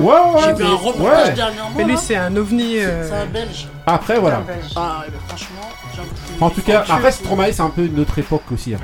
Ouais, 0.00 0.06
ouais, 0.06 0.14
J'ai 0.44 0.52
vu 0.54 0.64
un 0.64 0.68
mais- 0.68 0.74
reportage 0.74 1.28
ouais. 1.28 1.34
dernièrement. 1.34 1.70
Mais 1.76 1.84
lui 1.84 1.92
là. 1.92 1.98
c'est 2.02 2.16
un 2.16 2.36
ovni. 2.36 2.78
euh, 2.78 3.08
C'est 3.08 3.14
un 3.14 3.26
belge. 3.26 3.68
Après, 3.86 4.18
voilà. 4.18 4.42
Ah, 4.74 5.00
ouais, 5.00 5.06
mais 5.12 5.18
franchement, 5.28 5.68
En 6.40 6.50
tout 6.50 6.62
cas, 6.62 6.84
après, 6.88 7.12
Stromae, 7.12 7.52
c'est 7.52 7.62
un 7.62 7.70
peu 7.70 7.84
une 7.86 7.98
autre 8.00 8.18
époque 8.18 8.42
aussi. 8.52 8.74
hein. 8.74 8.78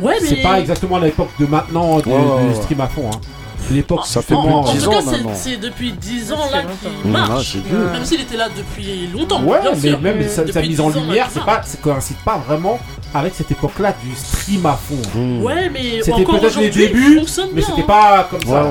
Ouais, 0.00 0.14
mais. 0.20 0.28
C'est 0.28 0.42
pas 0.42 0.60
exactement 0.60 0.98
l'époque 0.98 1.30
de 1.38 1.46
maintenant 1.46 1.98
du, 2.00 2.08
Ouais, 2.08 2.14
ouais, 2.16 2.42
du 2.42 2.48
ouais. 2.48 2.62
stream 2.62 2.80
à 2.80 2.86
fond. 2.88 3.08
Hein. 3.12 3.18
C'est 3.66 3.74
l'époque 3.74 4.00
Ça 4.06 4.20
fait 4.22 4.34
plus 4.34 4.42
de 4.42 4.48
En 4.52 4.62
10 4.64 4.82
tout 4.82 4.88
ans 4.88 4.92
cas, 4.92 5.00
c'est- 5.02 5.10
maintenant. 5.12 5.30
c'est 5.34 5.56
depuis 5.56 5.92
10 5.92 6.32
ans 6.32 6.50
là 6.50 6.62
qu'il 6.62 7.08
Mmh, 7.10 7.12
marche. 7.12 7.30
ouais, 7.54 7.60
c'est 7.64 7.68
vieux. 7.70 7.84
Même 7.92 8.04
s'il 8.04 8.20
était 8.20 8.36
là 8.36 8.48
depuis 8.54 9.06
longtemps. 9.06 9.40
Ouais, 9.44 9.60
bien 9.60 9.70
mais 9.80 9.88
sûr. 9.88 10.00
même 10.00 10.22
sa, 10.28 10.34
sa 10.34 10.42
Depuis 10.44 10.68
mise 10.68 10.80
en 10.80 10.90
10 10.90 10.98
ans, 10.98 11.00
lumière, 11.02 11.28
c'est 11.32 11.44
pas, 11.44 11.62
ça 11.62 11.78
coïncide 11.80 12.16
pas 12.24 12.38
vraiment 12.46 12.80
avec 13.14 13.34
cette 13.36 13.52
époque-là 13.52 13.94
du 14.04 14.14
stream 14.16 14.66
à 14.66 14.72
fond. 14.72 14.96
Mmh. 15.14 15.42
Ouais, 15.42 15.70
mais 15.70 16.00
C'était 16.00 16.12
encore 16.12 16.40
peut-être 16.40 16.42
les 16.42 16.66
aujourd'hui, 16.66 16.70
débuts, 16.88 17.18
fonctionne 17.20 17.48
mais 17.54 17.60
bien, 17.60 17.66
c'était 17.70 17.82
hein. 17.82 17.84
pas 17.86 18.28
comme 18.30 18.42
ça. 18.42 18.48
Ouais, 18.48 18.60
ouais. 18.60 18.66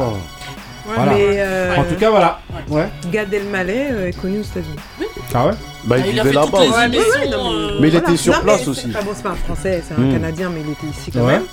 Voilà. 0.86 1.14
Mais 1.14 1.26
euh, 1.38 1.76
En 1.78 1.84
tout 1.84 1.96
cas, 1.96 2.10
voilà. 2.10 2.40
Ouais. 2.70 2.90
Gad 3.12 3.34
Elmaleh 3.34 3.88
euh, 3.92 4.08
est 4.08 4.20
connu 4.20 4.40
aux 4.40 4.44
États-Unis. 4.44 4.76
Ah 5.34 5.46
ouais 5.48 5.52
Bah, 5.86 5.98
il 6.00 6.08
il 6.08 6.12
vivait 6.14 6.34
là-bas. 6.34 6.60
Ouais, 6.60 6.68
ouais, 6.70 7.30
non, 7.30 7.54
euh, 7.54 7.78
Mais 7.80 7.88
il 7.88 7.92
Voilà. 7.92 8.08
était 8.10 8.18
sur 8.18 8.34
Non, 8.34 8.42
place 8.42 8.62
mais 8.62 8.68
aussi. 8.70 8.92
c'est- 8.92 8.98
ah 8.98 9.02
bon, 9.04 9.12
c'est 9.16 9.24
pas 9.24 9.30
un 9.30 9.36
français, 9.36 9.84
c'est 9.88 9.94
un 9.94 9.98
Hmm. 9.98 10.12
Canadien, 10.14 10.50
mais 10.54 10.62
il 10.62 10.72
était 10.72 10.88
ici 10.88 11.12
quand 11.12 11.20
Ouais. 11.22 11.34
même. 11.34 11.44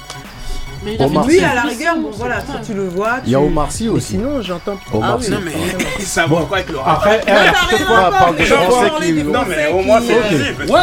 Mais 0.84 0.94
il 0.94 1.02
Omar 1.02 1.26
Lui, 1.26 1.38
les 1.38 1.44
à 1.44 1.55
la 1.55 1.62
rigueur, 1.62 1.96
bon 1.96 2.09
c'est 2.12 2.18
voilà, 2.18 2.36
mal. 2.36 2.44
tu 2.64 2.72
le 2.74 2.88
vois. 2.88 3.10
Il 3.24 3.32
y 3.32 3.34
a 3.34 3.40
Omar 3.40 3.72
Sy 3.72 3.84
Mais 3.84 3.90
aussi. 3.90 4.06
sinon, 4.12 4.40
j'entends. 4.42 4.78
Omar 4.92 5.10
Ah 5.12 5.16
oui, 5.18 5.24
Sy. 5.24 5.30
Non, 5.32 5.38
mais 5.44 6.05
ça 6.05 6.26
va 6.26 6.36
quoi 6.42 6.56
avec 6.59 6.70
le 6.70 6.78
rap 6.78 6.96
Après, 6.98 7.20
eh, 7.26 7.78
fois, 7.84 8.06
à 8.06 8.10
parle 8.10 8.36
des 8.36 8.44
Français 8.44 8.90
qui- 9.00 9.12
Non, 9.24 9.40
mais 9.48 9.66
au 9.72 9.80
moins 9.82 10.00
c'est 10.00 10.20
visible. 10.36 10.66
On 10.68 10.76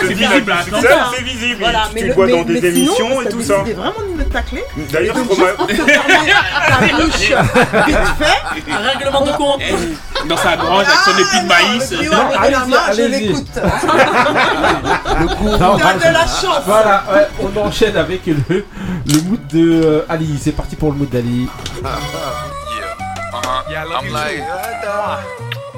c'est 0.00 0.14
visible, 0.14 0.54
ça. 0.70 1.10
c'est 1.16 1.22
visible. 1.22 1.56
Voilà, 1.60 1.82
mais 1.94 2.00
Tu 2.00 2.06
le- 2.06 2.08
le 2.08 2.14
vois 2.14 2.26
dans 2.26 2.42
des 2.44 2.66
émissions 2.66 3.22
et 3.22 3.28
tout 3.28 3.42
ça. 3.42 3.54
vraiment 3.58 3.92
de 4.08 4.18
me 4.18 4.24
tacler. 4.24 4.64
D'ailleurs, 4.90 5.14
pour 5.16 5.36
te 5.36 5.74
fermer 5.74 5.74
ta 6.68 6.96
bouche 6.96 7.32
vite 7.86 7.96
fait. 8.18 8.72
Un 8.72 8.78
règlement 8.78 9.20
de 9.26 9.32
compte. 9.32 9.60
Dans 10.28 10.36
sa 10.38 10.56
grange 10.56 10.84
avec 10.86 10.98
son 11.04 11.10
épi 11.18 11.42
de 11.42 11.48
maïs. 11.48 11.94
Ah, 12.36 12.48
le 12.90 12.96
je 12.96 13.02
l'écoute. 13.02 13.46
Non, 15.42 15.76
T'as 15.78 15.94
de 15.94 16.12
la 16.14 16.20
chance. 16.26 16.62
Voilà, 16.66 17.04
ouais, 17.12 17.28
on 17.42 17.60
enchaîne 17.66 17.96
avec 17.96 18.22
le, 18.26 18.64
le 19.06 19.20
mood 19.22 19.46
de 19.48 19.82
euh, 19.84 20.06
Ali. 20.08 20.38
C'est 20.40 20.52
parti 20.52 20.76
pour 20.76 20.92
le 20.92 20.98
mood 20.98 21.10
d'Ali. 21.10 21.48
I'm 23.76 24.12
like, 24.12 24.42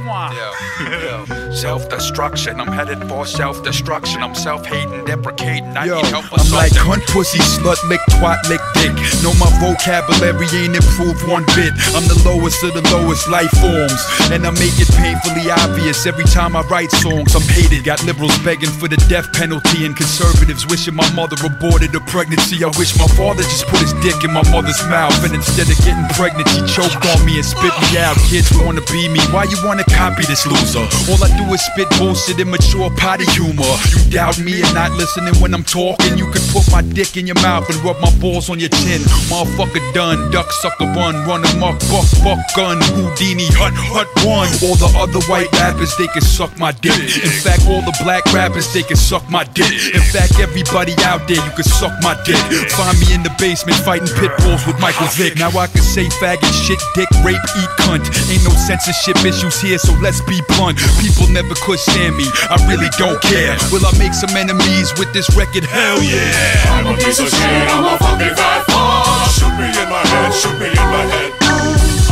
yeah. 0.06 1.50
self 1.50 1.88
destruction. 1.88 2.60
I'm 2.60 2.68
headed 2.68 3.08
for 3.08 3.26
self 3.26 3.62
destruction. 3.62 4.22
I'm 4.22 4.34
self 4.34 4.64
hating, 4.66 5.04
deprecating. 5.04 5.76
I 5.76 5.86
yo, 5.86 5.96
need 5.96 6.06
help 6.06 6.26
I'm 6.32 6.50
like 6.52 6.72
hunt 6.74 7.02
pussy, 7.10 7.38
slut, 7.38 7.80
lick, 7.88 8.00
twat, 8.16 8.48
lick, 8.48 8.60
dick. 8.74 8.94
Know 9.22 9.34
my 9.40 9.50
vocabulary 9.58 10.46
ain't 10.54 10.76
improved 10.76 11.26
one 11.26 11.44
bit. 11.58 11.72
I'm 11.96 12.06
the 12.06 12.20
lowest 12.24 12.62
of 12.62 12.74
the 12.74 12.84
lowest 12.94 13.28
life 13.28 13.50
forms, 13.58 14.00
and 14.30 14.46
I 14.46 14.50
make 14.54 14.78
it 14.78 14.90
painfully 14.94 15.50
obvious 15.50 16.06
every 16.06 16.24
time 16.24 16.54
I 16.54 16.62
write 16.68 16.90
songs. 16.90 17.34
I'm 17.34 17.42
hated. 17.42 17.84
Got 17.84 18.04
liberals 18.04 18.36
begging 18.44 18.70
for 18.70 18.88
the 18.88 19.00
death 19.08 19.32
penalty, 19.32 19.86
and 19.86 19.96
conservatives 19.96 20.66
wishing 20.66 20.94
my 20.94 21.08
mother 21.14 21.36
aborted 21.44 21.94
a 21.94 22.00
pregnancy. 22.06 22.62
I 22.62 22.70
wish 22.78 22.94
my 22.98 23.08
father 23.18 23.42
just 23.42 23.66
put 23.66 23.80
his 23.80 23.94
dick 24.04 24.22
in 24.22 24.32
my 24.32 24.44
mother's 24.50 24.80
mouth, 24.86 25.16
and 25.24 25.34
instead 25.34 25.66
of 25.66 25.76
getting 25.82 26.06
pregnant, 26.14 26.48
she 26.52 26.62
choked 26.68 27.02
on 27.10 27.24
me 27.24 27.40
and 27.40 27.46
spit 27.46 27.74
me 27.90 27.98
out. 27.98 28.16
Kids 28.28 28.52
wanna 28.54 28.84
be 28.92 29.08
me. 29.08 29.20
Why 29.32 29.44
you 29.44 29.58
wanna 29.64 29.84
copy 29.96 30.28
this 30.28 30.44
loser? 30.44 30.84
All 31.08 31.20
I 31.24 31.32
do 31.40 31.48
is 31.56 31.64
spit 31.72 31.88
bullshit, 31.96 32.38
immature 32.38 32.92
potty 33.00 33.24
humor. 33.32 33.72
You 33.88 33.98
doubt 34.12 34.38
me 34.38 34.60
and 34.60 34.74
not 34.76 34.92
listening 34.92 35.34
when 35.40 35.56
I'm 35.56 35.64
talking. 35.64 36.20
You 36.20 36.28
could 36.30 36.44
put 36.52 36.68
my 36.70 36.82
dick 36.82 37.16
in 37.16 37.26
your 37.26 37.40
mouth 37.40 37.64
and 37.72 37.78
rub 37.80 37.98
my 38.04 38.12
balls 38.20 38.50
on 38.52 38.60
your 38.60 38.68
chin. 38.84 39.00
Motherfucker 39.32 39.80
done, 39.96 40.30
duck 40.30 40.52
sucker 40.60 40.84
run, 40.92 41.16
run 41.24 41.42
amok, 41.56 41.80
buck, 41.88 42.06
buck 42.20 42.38
gun, 42.54 42.78
Houdini, 42.94 43.48
hut, 43.56 43.72
hut 43.74 44.08
one. 44.20 44.52
All 44.60 44.76
the 44.76 44.90
other 45.00 45.24
white 45.26 45.50
rappers, 45.56 45.96
they 45.96 46.06
can 46.08 46.22
suck 46.22 46.52
my 46.58 46.72
dick. 46.84 46.96
In 46.96 47.32
fact, 47.40 47.64
all 47.66 47.80
the 47.80 47.96
black 48.04 48.24
rappers, 48.36 48.68
they 48.72 48.82
can 48.82 48.96
suck 48.96 49.24
my 49.30 49.44
dick. 49.56 49.72
In 49.96 50.04
fact, 50.12 50.38
everybody 50.38 50.92
out 51.08 51.26
there, 51.26 51.40
you 51.40 51.52
can 51.56 51.64
suck 51.64 51.92
my 52.02 52.14
dick. 52.28 52.40
Find 52.76 52.98
me 53.00 53.14
in 53.14 53.22
the 53.22 53.32
basement 53.38 53.78
fighting 53.80 54.12
pit 54.20 54.32
bulls 54.44 54.66
with 54.66 54.78
Michael 54.80 55.08
Vick. 55.16 55.36
Now 55.36 55.48
I 55.56 55.66
can 55.66 55.82
say 55.82 56.04
faggot, 56.20 56.52
shit, 56.52 56.80
dick, 56.94 57.08
rape, 57.24 57.40
eat 57.56 57.72
cunt. 57.80 58.04
Ain't 58.28 58.44
no 58.44 58.52
censorship 58.52 59.16
issues 59.24 59.60
here, 59.60 59.78
so 59.86 59.94
let's 60.02 60.20
be 60.26 60.42
blunt. 60.50 60.82
People 60.98 61.30
never 61.30 61.54
could 61.62 61.78
stand 61.78 62.18
me, 62.18 62.26
I 62.50 62.58
really 62.66 62.90
don't 62.98 63.22
care. 63.22 63.54
Will 63.70 63.86
I 63.86 63.94
make 63.94 64.14
some 64.14 64.34
enemies 64.34 64.90
with 64.98 65.14
this 65.14 65.30
record? 65.38 65.62
Hell 65.62 66.02
yeah! 66.02 66.74
I'm 66.74 66.90
a 66.90 66.94
piece 66.98 67.22
of 67.22 67.30
shit, 67.30 67.66
I'm 67.70 67.86
a 67.86 67.94
fucking 68.02 68.34
fat 68.34 68.66
fuck. 68.66 69.30
Shoot 69.38 69.54
me 69.54 69.70
in 69.70 69.86
my 69.86 70.02
head, 70.02 70.34
shoot 70.34 70.58
me 70.58 70.68
in 70.74 70.88
my 70.90 71.06
head. 71.06 71.30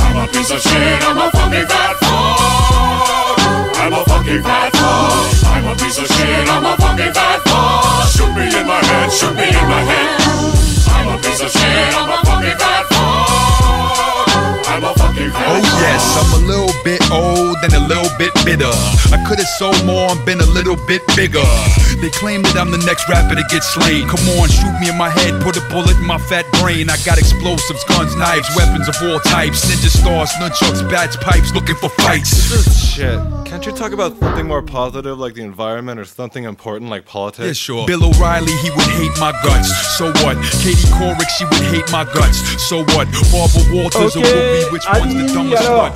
I'm 0.07 0.23
a 0.23 0.25
piece 0.31 0.55
of 0.55 0.63
shit, 0.63 1.03
I'm 1.03 1.19
a 1.19 1.27
fucking 1.35 1.67
fat 1.67 1.99
fuck. 1.99 3.43
I'm 3.83 3.93
a 3.93 4.03
fucking 4.07 4.43
fat 4.47 4.71
fuck. 4.71 5.27
I'm 5.51 5.67
a 5.67 5.75
piece 5.75 5.99
of 5.99 6.07
shit, 6.07 6.47
I'm 6.47 6.65
a 6.65 6.77
fucking 6.79 7.13
fat 7.13 7.43
fuck. 7.43 8.07
Shoot 8.15 8.31
me 8.39 8.47
in 8.55 8.67
my 8.71 8.79
head, 8.79 9.11
shoot 9.11 9.35
me 9.35 9.51
in 9.51 9.67
my 9.67 9.83
head. 9.83 10.23
I'm 10.95 11.09
a 11.11 11.17
piece 11.19 11.43
of 11.43 11.51
shit, 11.51 11.91
I'm 11.99 12.07
a 12.07 12.19
fucking 12.23 12.59
fat 12.63 12.87
fuck. 12.87 14.25
I'm 14.71 14.85
a 14.85 15.04
Oh 15.17 15.63
yes, 15.79 16.03
I'm 16.19 16.43
a 16.43 16.47
little 16.47 16.75
bit 16.83 16.99
old 17.13 17.57
and 17.63 17.73
a 17.75 17.87
little 17.87 18.11
bit 18.19 18.35
bitter. 18.45 18.75
I 19.15 19.23
could 19.29 19.39
have 19.39 19.47
sold 19.63 19.79
more 19.87 20.11
and 20.11 20.19
been 20.27 20.41
a 20.41 20.47
little 20.47 20.75
bit 20.91 21.07
bigger. 21.15 21.47
They 22.03 22.11
claim 22.11 22.43
that 22.43 22.59
I'm 22.59 22.75
the 22.75 22.83
next 22.83 23.09
rapper 23.09 23.39
to 23.39 23.47
get 23.47 23.63
slain. 23.63 24.09
Come 24.11 24.27
on, 24.43 24.51
shoot 24.51 24.75
me 24.83 24.91
in 24.91 24.99
my 24.99 25.11
head, 25.11 25.41
put 25.41 25.57
a 25.57 25.63
bullet 25.71 25.95
in 25.97 26.07
my 26.07 26.19
fat 26.19 26.45
brain. 26.59 26.91
I 26.91 26.99
got 27.07 27.19
explosives, 27.19 27.85
guns, 27.85 28.17
knives, 28.17 28.51
weapons 28.59 28.91
of 28.91 28.99
all 29.07 29.21
types. 29.21 29.63
Ninja 29.71 29.87
stars, 29.87 30.35
nunchucks, 30.43 30.83
bats, 30.91 31.15
pipes, 31.17 31.55
looking 31.55 31.77
for 31.77 31.91
fights. 32.03 32.51
This 32.51 32.67
is 32.67 32.75
shit. 32.75 33.19
Can't 33.47 33.65
you 33.65 33.73
talk 33.73 33.93
about 33.93 34.19
something 34.19 34.47
more 34.47 34.63
positive 34.63 35.17
like 35.17 35.35
the 35.35 35.43
environment 35.43 36.01
or 36.01 36.05
something 36.05 36.43
important 36.43 36.91
like 36.91 37.07
politics? 37.07 37.47
Yeah, 37.47 37.53
sure. 37.53 37.87
Bill 37.87 38.03
O'Reilly, 38.11 38.57
he 38.67 38.71
would 38.75 38.91
hate 38.99 39.15
my 39.23 39.31
guts. 39.47 39.71
So 39.95 40.11
what? 40.27 40.35
Katie 40.59 40.91
Couric, 40.99 41.31
she 41.39 41.45
would 41.47 41.63
hate 41.71 41.87
my 41.93 42.03
guts. 42.03 42.43
So 42.67 42.83
what? 42.99 43.07
Barbara 43.31 43.63
Walters 43.71 44.17
Ok, 44.17 44.27
or 44.27 44.35
Whoopi, 44.35 44.73
which 44.73 44.85
one's 44.91 45.04
the 45.09 45.57
alors, 45.57 45.91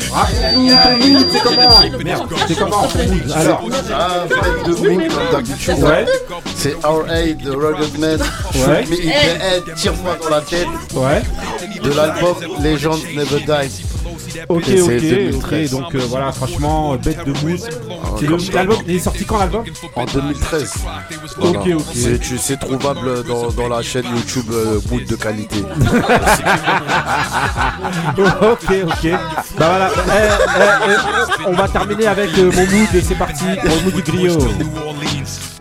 mood, 0.57 1.27
c'est 1.33 1.43
comment 1.43 1.71
c'est 2.47 2.59
comment 2.59 2.89
Alors, 3.35 3.63
Ah, 3.93 4.27
fête 4.29 4.67
de 4.67 4.89
mood 4.89 5.09
comme 5.09 5.31
d'habitude. 5.33 5.79
Ouais. 5.79 6.05
C'est 6.57 6.75
R.A. 6.85 7.23
de 7.33 7.51
Ruggedness. 7.51 8.21
Ouais. 8.21 8.85
Shoot 8.85 8.91
me 8.91 8.97
in 8.97 9.09
the 9.09 9.43
head, 9.43 9.75
tire-moi 9.77 10.17
dans 10.23 10.31
la 10.31 10.41
tête. 10.41 10.67
Ouais. 10.95 11.23
De 11.83 11.91
l'album 11.93 12.37
Legends 12.63 12.99
Never 13.15 13.41
Die. 13.41 13.85
Ok, 14.49 14.59
ok, 14.59 14.71
2013. 15.01 15.75
ok, 15.75 15.81
donc 15.81 15.95
euh, 15.95 16.01
voilà, 16.09 16.33
franchement, 16.33 16.93
euh, 16.93 16.97
bête 16.97 17.25
de 17.25 17.33
mood. 17.47 17.59
C'est 18.19 18.27
le- 18.27 18.53
L'album, 18.55 18.77
il 18.87 18.97
est 18.97 18.99
sorti 18.99 19.25
quand 19.25 19.39
l'album 19.39 19.65
En 19.97 20.05
2013. 20.05 20.75
Ok, 21.41 21.57
ok. 21.75 21.83
C'est, 21.95 22.19
tu- 22.21 22.39
c'est 22.39 22.59
trouvable 22.59 23.25
dans, 23.25 23.51
dans 23.51 23.69
la 23.69 23.83
chaîne 23.83 24.05
YouTube 24.15 24.51
euh, 24.53 24.81
Mood 24.91 25.05
de 25.05 25.17
qualité. 25.17 25.57
ok, 28.19 28.71
ok. 28.85 29.11
Bah 29.59 29.61
voilà, 29.69 29.91
eh, 29.97 30.01
eh, 30.59 30.93
eh, 31.43 31.47
on 31.47 31.53
va 31.53 31.69
terminer 31.69 32.07
avec 32.07 32.37
euh, 32.39 32.51
mon 32.53 32.67
mood 32.67 32.95
et 32.95 33.01
c'est 33.01 33.15
parti 33.15 33.45
pour 33.65 33.75
le 33.77 33.83
mood 33.85 33.95
du 33.95 34.03
griot. 34.03 34.39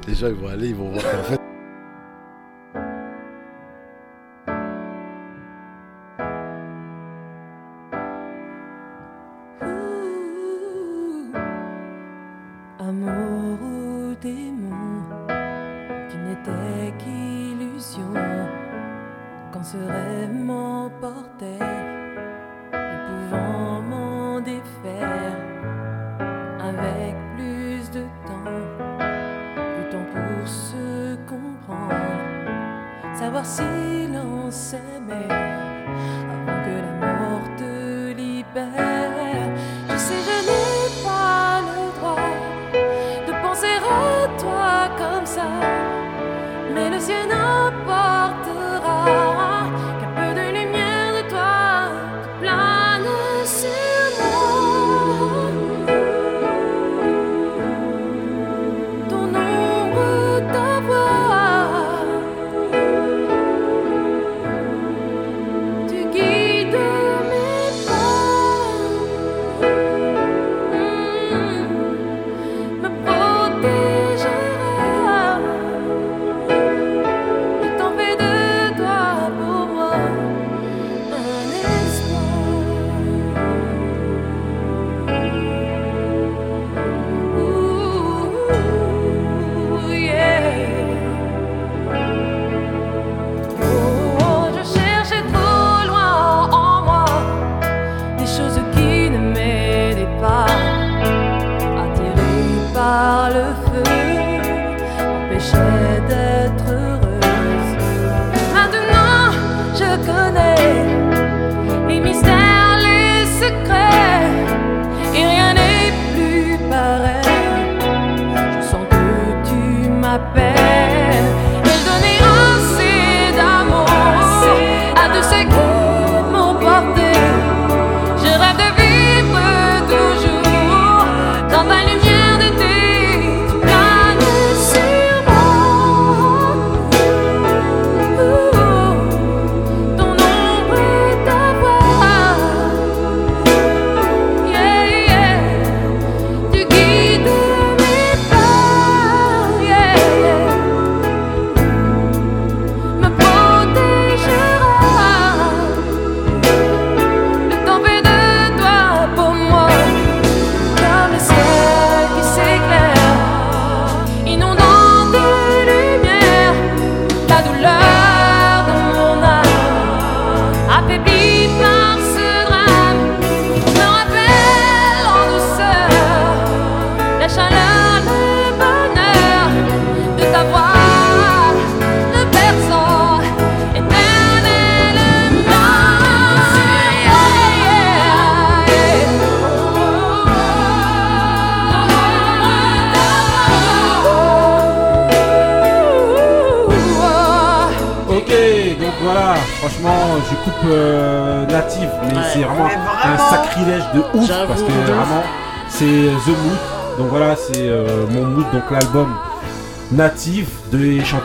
Déjà, 0.07 0.29
ils 0.29 0.35
vont 0.35 0.47
aller, 0.47 0.67
ils 0.69 0.75
vont 0.75 0.91
voir 0.91 1.03
fait. 1.29 1.39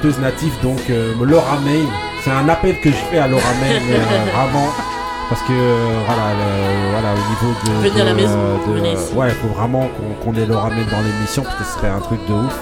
Chanteuse 0.03 0.19
native, 0.21 0.53
donc 0.63 0.79
euh, 0.91 1.13
Laura 1.23 1.59
May. 1.65 1.83
C'est 2.23 2.31
un 2.31 2.49
appel 2.49 2.79
que 2.81 2.91
je 2.91 2.97
fais 2.97 3.19
à 3.19 3.29
Laura 3.29 3.43
May, 3.61 3.77
euh, 3.77 3.99
vraiment. 4.35 4.69
Parce 5.29 5.43
que 5.43 5.53
euh, 5.53 6.01
voilà, 6.07 6.23
le- 6.35 6.91
voilà, 6.91 7.15
au 7.15 7.29
niveau 7.31 7.55
de. 7.65 7.89
Venez 7.89 8.01
à 8.01 8.05
la 8.05 8.15
maison, 8.15 8.39
de- 8.67 8.73
venez 8.75 8.93
ici. 8.93 9.13
ouais, 9.15 9.29
il 9.29 9.35
faut 9.35 9.49
vraiment 9.55 9.89
qu'on 10.25 10.35
ait 10.35 10.47
Laura 10.47 10.69
May 10.71 10.85
dans 10.91 11.01
l'émission 11.01 11.43
parce 11.43 11.55
que 11.57 11.65
ce 11.65 11.73
serait 11.79 11.89
un 11.89 12.01
truc 12.01 12.21
de 12.29 12.33
ouf. 12.35 12.59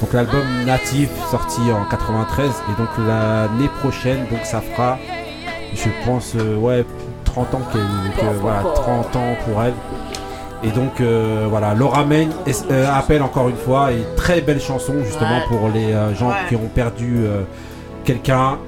Donc 0.00 0.12
l'album 0.12 0.44
Native 0.64 1.10
sorti 1.30 1.60
en 1.72 1.84
93 1.90 2.48
et 2.48 2.80
donc 2.80 2.88
l'année 3.06 3.68
prochaine 3.80 4.26
donc 4.30 4.38
ça 4.44 4.60
fera 4.60 4.96
je 5.74 5.88
pense 6.06 6.34
euh, 6.36 6.56
ouais 6.56 6.84
30 7.24 7.54
ans 7.54 7.60
qu'elle 7.72 7.80
que, 8.16 8.32
voilà 8.40 8.62
30 8.62 9.16
ans 9.16 9.36
pour 9.44 9.60
elle 9.60 9.74
Et 10.64 10.70
donc 10.70 11.00
euh, 11.00 11.46
voilà, 11.48 11.72
Laura 11.74 12.04
Main 12.04 12.28
euh, 12.70 12.86
appelle 12.92 13.22
encore 13.22 13.48
une 13.48 13.56
fois 13.56 13.92
et 13.92 14.04
très 14.16 14.40
belle 14.40 14.60
chanson 14.60 14.94
justement 15.04 15.36
Ouais. 15.36 15.44
pour 15.48 15.68
les 15.68 15.92
euh, 15.92 16.14
gens 16.14 16.28
Ouais. 16.30 16.34
qui 16.48 16.56
ont 16.56 16.68
perdu 16.74 17.24
euh, 17.24 17.42
quelqu'un. 18.04 18.58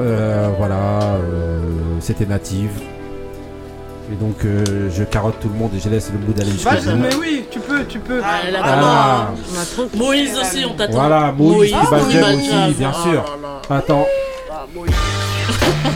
Euh, 0.00 0.48
voilà, 0.58 0.74
euh, 1.14 1.60
c'était 2.00 2.26
native. 2.26 2.70
Et 4.12 4.14
donc 4.16 4.44
euh, 4.44 4.90
je 4.90 5.04
carotte 5.04 5.36
tout 5.40 5.48
le 5.48 5.54
monde 5.58 5.70
et 5.74 5.80
je 5.80 5.88
laisse 5.88 6.10
le 6.12 6.18
mood 6.18 6.38
aller 6.38 6.50
jusqu'au 6.50 6.70
bout. 6.70 6.96
mais 7.00 7.14
oui, 7.18 7.44
tu 7.50 7.60
peux, 7.60 7.84
tu 7.84 7.98
peux. 7.98 8.20
Ah, 8.22 8.40
Ah. 8.62 9.28
Moïse 9.96 10.36
aussi, 10.38 10.66
on 10.68 10.74
t'attend. 10.74 10.92
Voilà, 10.92 11.32
Moïse, 11.32 11.72
bat 11.90 11.96
aussi, 11.98 12.74
bien 12.76 12.92
Oh 12.94 13.02
sûr. 13.08 13.12
là 13.40 13.48
là. 13.70 13.76
Attends. 13.78 14.06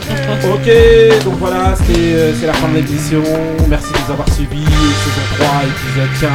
Ah. 0.09 0.13
Ok, 0.53 0.69
donc 1.25 1.35
voilà, 1.39 1.75
c'était, 1.75 1.99
euh, 1.99 2.33
c'est 2.39 2.47
la 2.47 2.53
fin 2.53 2.67
de 2.69 2.75
l'émission. 2.75 3.21
Merci 3.69 3.91
de 3.93 3.97
nous 4.05 4.11
avoir 4.11 4.27
suivis. 4.33 4.63
Saison 4.65 5.21
3, 5.39 5.47
épisode 5.63 6.19
15. 6.21 6.31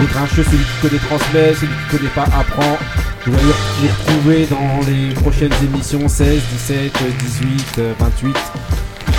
Les 0.00 0.06
grincheux, 0.06 0.44
celui 0.44 0.58
qui 0.64 0.88
connaît 0.88 0.98
transmet, 1.08 1.54
celui 1.54 1.68
qui 1.68 1.96
connaît 1.96 2.10
pas 2.14 2.24
apprend. 2.38 2.78
Vous 3.26 3.34
allez 3.34 3.44
nous 3.44 3.88
retrouver 3.88 4.46
dans 4.46 4.80
les 4.90 5.14
prochaines 5.14 5.52
émissions 5.62 6.06
16, 6.08 6.40
17, 6.66 6.92
18, 7.18 7.64
euh, 7.78 7.92
28. 7.98 8.36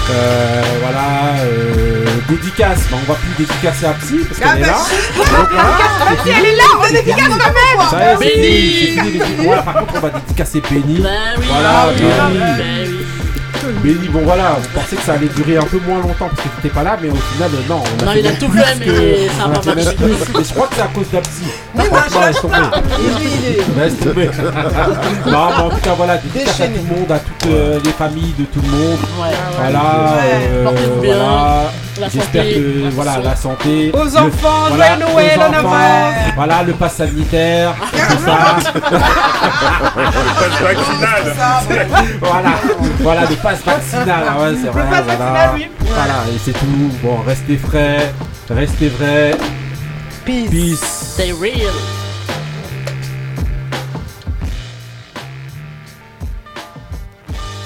Euh, 0.09 0.61
voilà, 0.81 1.39
euh, 1.43 2.05
dédicace. 2.27 2.79
Bah, 2.91 2.97
on 3.01 3.11
va 3.11 3.17
plus 3.19 3.45
dédicacer 3.45 3.85
à 3.85 3.93
Psy 3.93 4.15
parce 4.27 4.39
qu'elle 4.39 4.63
est 4.63 4.67
là. 4.67 4.77
Donc, 5.17 5.27
voilà, 5.51 5.77
c'est 6.09 6.15
Psy, 6.17 6.29
elle 6.37 6.45
est 6.45 6.55
là, 6.55 6.63
on 6.79 6.91
dédicace 6.93 7.27
quand 7.29 7.37
même. 7.37 7.89
Ça 7.89 7.97
y 7.99 8.03
est, 8.03 8.17
c'est 8.17 8.41
Benny. 8.41 8.47
fini, 8.47 8.81
c'est 8.95 9.01
fini, 9.01 9.11
les 9.11 9.25
filles. 9.25 9.35
Voilà, 9.45 9.61
par 9.61 9.73
contre, 9.75 9.93
on 9.95 9.99
va 9.99 10.09
dédicacer 10.09 10.61
Benny. 10.69 10.99
Bah 10.99 11.09
oui, 11.37 11.45
Voilà, 11.49 11.85
bah 11.85 11.91
bah. 13.83 13.89
Benny, 13.93 14.07
bon 14.09 14.21
voilà, 14.23 14.57
on 14.59 14.79
pensait 14.79 14.95
que 14.95 15.01
ça 15.01 15.13
allait 15.13 15.27
durer 15.27 15.57
un 15.57 15.63
peu 15.63 15.79
moins 15.87 15.99
longtemps 16.01 16.29
parce 16.29 16.41
que 16.41 16.61
t'étais 16.61 16.73
pas 16.73 16.83
là, 16.83 16.97
mais 17.01 17.09
au 17.09 17.15
final, 17.15 17.49
euh, 17.53 17.69
non. 17.69 17.81
On 17.99 18.01
a 18.03 18.05
Non, 18.05 18.11
il 18.19 18.27
a 18.27 18.31
tout 18.33 18.51
fait, 18.51 18.75
mais 18.79 18.85
que- 18.85 18.91
ça 18.91 19.43
a 19.43 19.47
on 19.47 19.51
pas 19.51 19.75
marché. 19.75 19.95
plus. 19.95 20.41
Et 20.41 20.43
je 20.43 20.53
crois 20.53 20.67
que 20.67 20.75
c'est 20.75 20.81
à 20.81 20.87
cause 20.87 21.09
d'Apsi. 21.11 21.41
Oui, 21.75 21.83
Franchement, 21.85 22.19
moi, 22.19 22.31
je- 22.31 22.39
tomber. 22.41 22.57
Il 22.99 23.05
est- 23.05 23.29
il 23.31 23.81
est- 23.81 23.83
Laisse 23.83 23.99
tomber. 23.99 24.29
non, 25.27 25.47
mais 25.57 25.63
en 25.63 25.69
tout 25.69 25.77
cas, 25.81 25.93
voilà, 25.95 26.17
dédicace 26.17 26.61
à 26.61 26.67
tout 26.67 26.73
le 26.75 26.95
monde, 26.99 27.11
à 27.11 27.19
toutes 27.19 27.51
euh, 27.51 27.79
les 27.83 27.91
familles 27.91 28.33
de 28.37 28.43
tout 28.45 28.61
le 28.63 28.69
monde. 28.69 28.97
Voilà, 29.57 29.79
euh, 30.23 30.63
Portez-vous 30.63 31.01
bien. 31.01 31.15
voilà. 31.15 31.71
La 32.01 32.09
J'espère 32.09 32.43
santé. 32.43 32.55
que 32.55 32.89
voilà 32.91 33.17
la 33.19 33.35
santé. 33.35 33.91
Aux 33.93 34.03
le- 34.03 34.17
enfants, 34.17 34.67
voilà, 34.69 34.97
joyeux 34.97 35.13
Noël, 35.13 35.37
aux 35.37 35.41
en 35.41 35.49
enfants, 35.49 35.73
avance. 35.73 36.15
Voilà 36.35 36.63
le 36.63 36.73
pass 36.73 36.95
sanitaire, 36.95 37.75
tout 37.91 38.25
ça. 38.25 38.71
Passe 39.91 40.61
vaccinal. 40.61 41.35
voilà, 42.21 42.49
voilà 42.99 43.21
le 43.29 43.35
pass 43.35 43.59
vaccinal. 43.63 44.23
Ah 44.29 44.41
ouais, 44.41 44.55
c'est 44.61 44.67
vrai. 44.69 44.81
pass 44.89 45.03
voilà. 45.03 45.17
vaccinal, 45.17 45.49
oui. 45.55 45.67
Voilà, 45.81 46.13
et 46.33 46.39
c'est 46.43 46.53
tout. 46.53 46.91
Bon, 47.03 47.17
restez 47.25 47.57
frais, 47.57 48.11
restez 48.49 48.89
vrais. 48.89 49.37
Peace. 50.25 50.49
Peace. 50.49 51.13
Stay 51.13 51.31
real. 51.31 51.71